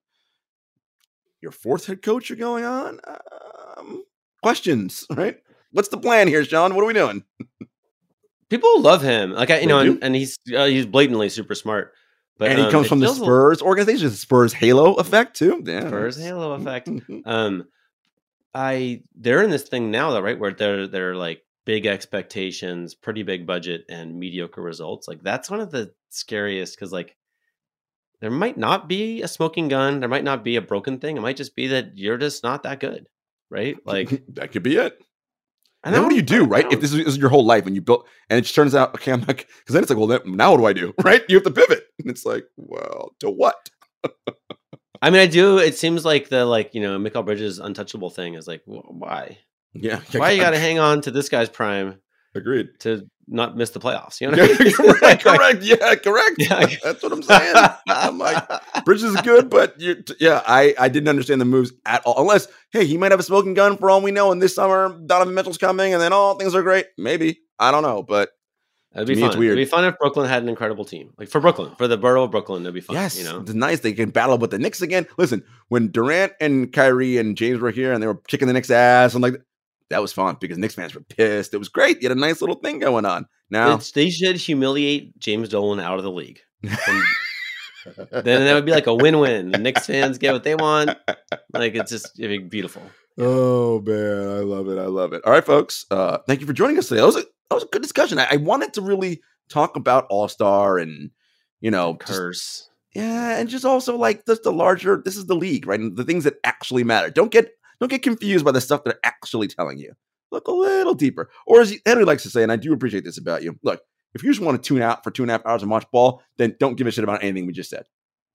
Your 1.42 1.52
fourth 1.52 1.86
head 1.86 2.02
coach 2.02 2.30
you're 2.30 2.38
going 2.38 2.66
on. 2.66 3.00
Um, 3.78 4.04
questions, 4.44 5.06
right? 5.16 5.38
What's 5.72 5.90
the 5.90 5.98
plan 5.98 6.28
here, 6.28 6.44
Sean? 6.44 6.76
What 6.76 6.84
are 6.84 6.88
we 6.88 6.94
doing? 6.94 7.24
people 8.50 8.82
love 8.82 9.02
him. 9.02 9.32
Like 9.32 9.52
I, 9.52 9.56
you 9.56 9.62
They 9.62 9.66
know, 9.68 9.80
and, 9.80 10.04
and 10.04 10.16
he's 10.16 10.38
uh, 10.56 10.66
he's 10.66 10.86
blatantly 10.86 11.30
super 11.30 11.56
smart. 11.56 11.94
But 12.38 12.50
and 12.52 12.58
he 12.60 12.66
um, 12.66 12.72
comes 12.72 12.88
from 12.88 13.00
the 13.00 13.14
Spurs 13.14 13.62
organization, 13.62 14.08
the 14.10 14.16
Spurs 14.16 14.54
Halo 14.54 14.94
effect 14.96 15.36
too. 15.36 15.62
Yeah, 15.66 15.88
Spurs 15.88 16.18
halo 16.18 16.54
effect. 16.54 16.90
Um, 17.26 17.66
I 18.54 19.04
they're 19.16 19.44
in 19.44 19.50
this 19.50 19.64
thing 19.64 19.92
now 19.92 20.12
though, 20.12 20.22
right? 20.22 20.40
Where 20.40 20.52
they're 20.52 20.88
they're 20.88 21.16
like 21.16 21.44
big 21.66 21.86
expectations, 21.86 22.96
pretty 22.96 23.24
big 23.24 23.46
budget, 23.46 23.86
and 23.90 24.20
mediocre 24.20 24.62
results. 24.62 25.08
Like 25.08 25.22
that's 25.22 25.50
one 25.50 25.60
of 25.60 25.72
the 25.72 25.94
scariest 26.10 26.76
because 26.76 26.92
like 26.92 27.16
there 28.22 28.32
might 28.32 28.58
not 28.58 28.90
be 28.90 29.22
a 29.22 29.28
smoking 29.28 29.68
gun, 29.68 30.00
there 30.00 30.10
might 30.10 30.24
not 30.24 30.44
be 30.44 30.56
a 30.58 30.62
broken 30.62 31.00
thing. 31.00 31.18
It 31.18 31.22
might 31.22 31.38
just 31.38 31.56
be 31.56 31.68
that 31.68 31.98
you're 31.98 32.18
just 32.18 32.44
not 32.44 32.64
that 32.64 32.80
good, 32.80 33.08
right? 33.50 33.78
Like, 33.86 34.24
that 34.36 34.52
could 34.52 34.64
be 34.64 34.76
it. 34.78 35.00
and 35.84 35.96
then 35.96 36.04
what 36.04 36.10
do 36.10 36.16
you 36.16 36.22
do, 36.22 36.44
right? 36.44 36.66
know. 36.66 36.72
If 36.72 36.82
this 36.82 36.92
is, 36.92 36.98
this 36.98 37.08
is 37.08 37.18
your 37.18 37.30
whole 37.30 37.46
life 37.46 37.66
and 37.66 37.76
you 37.76 37.82
built, 37.82 38.08
and 38.30 38.38
it 38.38 38.42
just 38.42 38.56
turns 38.56 38.76
out, 38.76 38.94
okay, 38.96 39.14
I'm 39.14 39.22
like, 39.22 39.48
because 39.60 39.74
then 39.74 39.84
it's 39.84 39.90
like, 39.90 39.98
well, 39.98 40.08
then, 40.08 40.22
now 40.26 40.52
what 40.52 40.58
do 40.58 40.66
I 40.66 40.74
do, 40.74 40.94
right? 41.04 41.24
You 41.30 41.38
have 41.38 41.46
to 41.46 41.52
pivot, 41.52 41.84
and 42.00 42.10
it's 42.10 42.26
like, 42.26 42.46
well, 42.58 43.16
to 43.20 43.30
what? 43.30 43.70
I 45.02 45.10
mean, 45.10 45.22
I 45.22 45.28
do. 45.28 45.58
It 45.60 45.78
seems 45.78 46.04
like 46.06 46.30
the 46.30 46.46
like 46.46 46.74
you 46.74 46.82
know 46.82 46.98
Mikal 47.00 47.26
Bridges 47.26 47.60
untouchable 47.60 48.10
thing 48.10 48.34
is 48.34 48.48
like 48.48 48.64
wh- 48.66 48.90
why 48.92 49.38
Yeah, 49.74 50.02
why 50.14 50.32
you 50.32 50.42
got 50.42 50.52
to 50.52 50.60
hang 50.60 50.80
on 50.80 51.02
to 51.02 51.12
this 51.12 51.30
guy's 51.30 51.50
prime 51.50 52.00
agreed. 52.36 52.68
to 52.80 53.08
not 53.28 53.56
miss 53.56 53.70
the 53.70 53.80
playoffs? 53.80 54.20
You 54.20 54.32
know, 54.32 54.38
what 54.42 54.60
I 54.60 54.64
mean? 54.64 54.74
correct, 55.00 55.02
Like- 55.04 55.22
correct, 55.22 55.64
yeah, 55.64 55.96
correct. 55.96 56.36
Yeah. 56.40 56.66
That's 56.84 57.02
what 57.04 57.12
I'm 57.14 57.22
saying. 57.24 57.56
I'm 57.88 58.18
like, 58.18 58.44
Bridges 58.86 59.04
is 59.16 59.22
good, 59.22 59.50
but 59.50 59.80
you, 59.80 60.04
yeah, 60.20 60.42
I, 60.48 60.74
I 60.80 60.90
didn't 60.90 61.10
understand 61.10 61.40
the 61.40 61.46
moves 61.46 61.72
at 61.86 62.02
all. 62.06 62.20
Unless, 62.22 62.48
hey, 62.72 62.86
he 62.86 62.98
might 62.98 63.12
have 63.12 63.20
a 63.20 63.24
smoking 63.24 63.54
gun 63.54 63.78
for 63.78 63.90
all 63.90 64.02
we 64.02 64.12
know, 64.12 64.32
and 64.32 64.42
this 64.42 64.56
summer 64.56 64.98
Donovan 65.06 65.34
Mitchell's 65.36 65.58
coming, 65.60 65.94
and 65.94 66.02
then 66.02 66.12
all 66.12 66.36
things 66.36 66.56
are 66.56 66.64
great. 66.64 66.88
Maybe 66.98 67.40
I 67.60 67.72
don't 67.72 67.84
know, 67.84 68.02
but 68.04 68.30
It'd 68.96 69.08
To 69.08 69.14
be 69.14 69.20
fun. 69.22 69.30
it's 69.30 69.38
weird. 69.38 69.52
It'd 69.58 69.68
be 69.68 69.70
fun 69.70 69.86
if 69.86 69.98
Brooklyn 70.00 70.28
had 70.28 70.42
an 70.42 70.50
incredible 70.50 70.84
team. 70.84 71.14
Like 71.18 71.30
for 71.30 71.40
Brooklyn, 71.40 71.76
for 71.78 71.88
the 71.88 71.98
borough 71.98 72.24
of 72.24 72.32
Brooklyn, 72.32 72.64
it'd 72.64 72.74
be 72.74 72.82
fun. 72.82 72.96
yes, 72.96 73.18
you 73.18 73.24
know. 73.24 73.40
it's 73.42 73.54
nice 73.54 73.82
they 73.82 73.94
can 73.94 74.10
battle 74.10 74.38
with 74.40 74.50
the 74.52 74.58
Knicks 74.60 74.82
again. 74.82 75.06
Listen, 75.18 75.44
when 75.68 75.90
Durant 75.90 76.34
and 76.42 76.74
Kyrie 76.74 77.18
and 77.18 77.38
James 77.38 77.60
were 77.60 77.70
here, 77.72 77.94
and 77.94 78.02
they 78.02 78.08
were 78.08 78.16
kicking 78.28 78.48
the 78.48 78.54
Knicks' 78.54 78.72
ass, 78.72 79.14
I'm 79.14 79.22
like 79.22 79.42
that 79.92 80.02
was 80.02 80.12
fun 80.14 80.38
because 80.40 80.58
Knicks 80.58 80.76
fans 80.76 80.94
were 80.96 81.02
pissed. 81.02 81.54
It 81.54 81.58
was 81.58 81.70
great. 81.70 82.02
You 82.02 82.10
had 82.10 82.18
a 82.18 82.20
nice 82.20 82.42
little 82.42 82.56
thing 82.58 82.80
going 82.80 83.06
on. 83.06 83.28
Now, 83.52 83.68
It's- 83.70 83.92
they 83.92 84.10
should 84.10 84.38
humiliate 84.38 85.18
James 85.20 85.50
Dolan 85.50 85.80
out 85.80 85.98
of 85.98 86.04
the 86.04 86.12
league. 86.12 86.40
And 86.64 86.72
then 88.12 88.46
that 88.46 88.54
would 88.54 88.66
be 88.66 88.72
like 88.72 88.88
a 88.88 88.94
win-win. 88.94 89.52
The 89.52 89.58
Knicks 89.58 89.86
fans 89.88 90.18
get 90.18 90.34
what 90.34 90.44
they 90.44 90.56
want. 90.56 90.92
Like 91.54 91.76
it's 91.76 91.92
just 91.92 92.20
it'd 92.20 92.30
be 92.42 92.48
beautiful. 92.48 92.82
Oh 93.20 93.82
man, 93.82 94.28
I 94.30 94.40
love 94.42 94.70
it. 94.70 94.78
I 94.80 94.86
love 94.86 95.14
it. 95.14 95.22
All 95.26 95.34
right, 95.34 95.46
folks. 95.46 95.86
Uh, 95.92 96.20
thank 96.28 96.40
you 96.42 96.48
for 96.48 96.54
joining 96.54 96.78
us 96.78 96.88
today. 96.88 97.02
That 97.02 97.08
was 97.08 97.18
a 97.18 97.24
that 97.50 97.56
was 97.56 97.64
a 97.64 97.68
good 97.68 97.82
discussion. 97.82 98.18
I, 98.20 98.28
I 98.32 98.36
wanted 98.38 98.74
to 98.76 98.82
really 98.82 99.22
talk 99.50 99.76
about 99.76 100.06
All 100.10 100.28
Star 100.28 100.78
and 100.78 101.12
you 101.60 101.70
know, 101.72 101.98
just- 102.00 102.18
Curse. 102.20 102.70
yeah, 102.96 103.38
and 103.38 103.50
just 103.50 103.66
also 103.66 103.98
like 103.98 104.26
just 104.26 104.44
the 104.44 104.54
larger. 104.54 105.02
This 105.04 105.18
is 105.18 105.26
the 105.26 105.36
league, 105.36 105.68
right? 105.68 105.80
And 105.80 105.98
the 105.98 106.06
things 106.06 106.24
that 106.24 106.36
actually 106.46 106.84
matter. 106.86 107.10
Don't 107.10 107.32
get 107.32 107.52
don't 107.82 107.90
get 107.90 108.04
confused 108.04 108.46
by 108.46 108.52
the 108.52 108.62
stuff 108.62 108.84
they're 108.86 109.00
actually 109.04 109.48
telling 109.48 109.78
you. 109.80 109.94
Look 110.32 110.48
a 110.48 110.52
little 110.52 110.94
deeper, 110.94 111.30
or 111.48 111.60
as 111.62 111.76
Henry 111.86 112.06
likes 112.06 112.24
to 112.24 112.30
say, 112.30 112.44
and 112.44 112.52
I 112.52 112.56
do 112.56 112.72
appreciate 112.72 113.04
this 113.04 113.18
about 113.18 113.42
you. 113.44 113.60
Look, 113.64 113.82
if 114.14 114.24
you 114.24 114.30
just 114.32 114.42
want 114.42 114.62
to 114.62 114.66
tune 114.68 114.82
out 114.82 115.04
for 115.04 115.12
two 115.12 115.24
and 115.24 115.32
a 115.32 115.34
half 115.34 115.46
hours 115.46 115.64
and 115.64 115.72
watch 115.72 115.86
ball, 115.92 116.22
then 116.38 116.56
don't 116.60 116.76
give 116.76 116.88
a 116.88 116.92
shit 116.92 117.04
about 117.04 117.24
anything 117.24 117.46
we 117.48 117.52
just 117.54 117.70
said. 117.70 117.84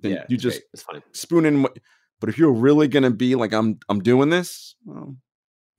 Then 0.00 0.12
yeah, 0.12 0.24
you 0.28 0.36
just 0.36 0.56
great. 0.58 0.64
it's 0.74 0.82
fine. 0.82 1.02
spoon 1.12 1.46
in 1.46 1.62
what 1.62 1.78
but 2.20 2.28
if 2.28 2.38
you're 2.38 2.52
really 2.52 2.88
gonna 2.88 3.10
be 3.10 3.34
like 3.34 3.52
i'm 3.52 3.78
i'm 3.88 4.00
doing 4.00 4.30
this 4.30 4.74
well, 4.84 5.16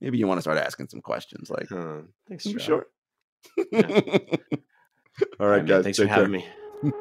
maybe 0.00 0.18
you 0.18 0.26
want 0.26 0.38
to 0.38 0.42
start 0.42 0.58
asking 0.58 0.88
some 0.88 1.00
questions 1.00 1.50
like 1.50 1.68
Huh. 1.68 2.02
Thanks, 2.28 2.46
"Are 2.46 2.50
you 2.50 2.58
Joe. 2.58 2.64
sure 2.64 2.86
Yeah. 3.72 3.88
all 5.40 5.48
right 5.48 5.58
man, 5.58 5.66
guys 5.66 5.84
Thanks 5.84 5.98
take 5.98 6.08
for 6.08 6.14
care. 6.14 6.24
having 6.24 6.32
me. 6.32 6.46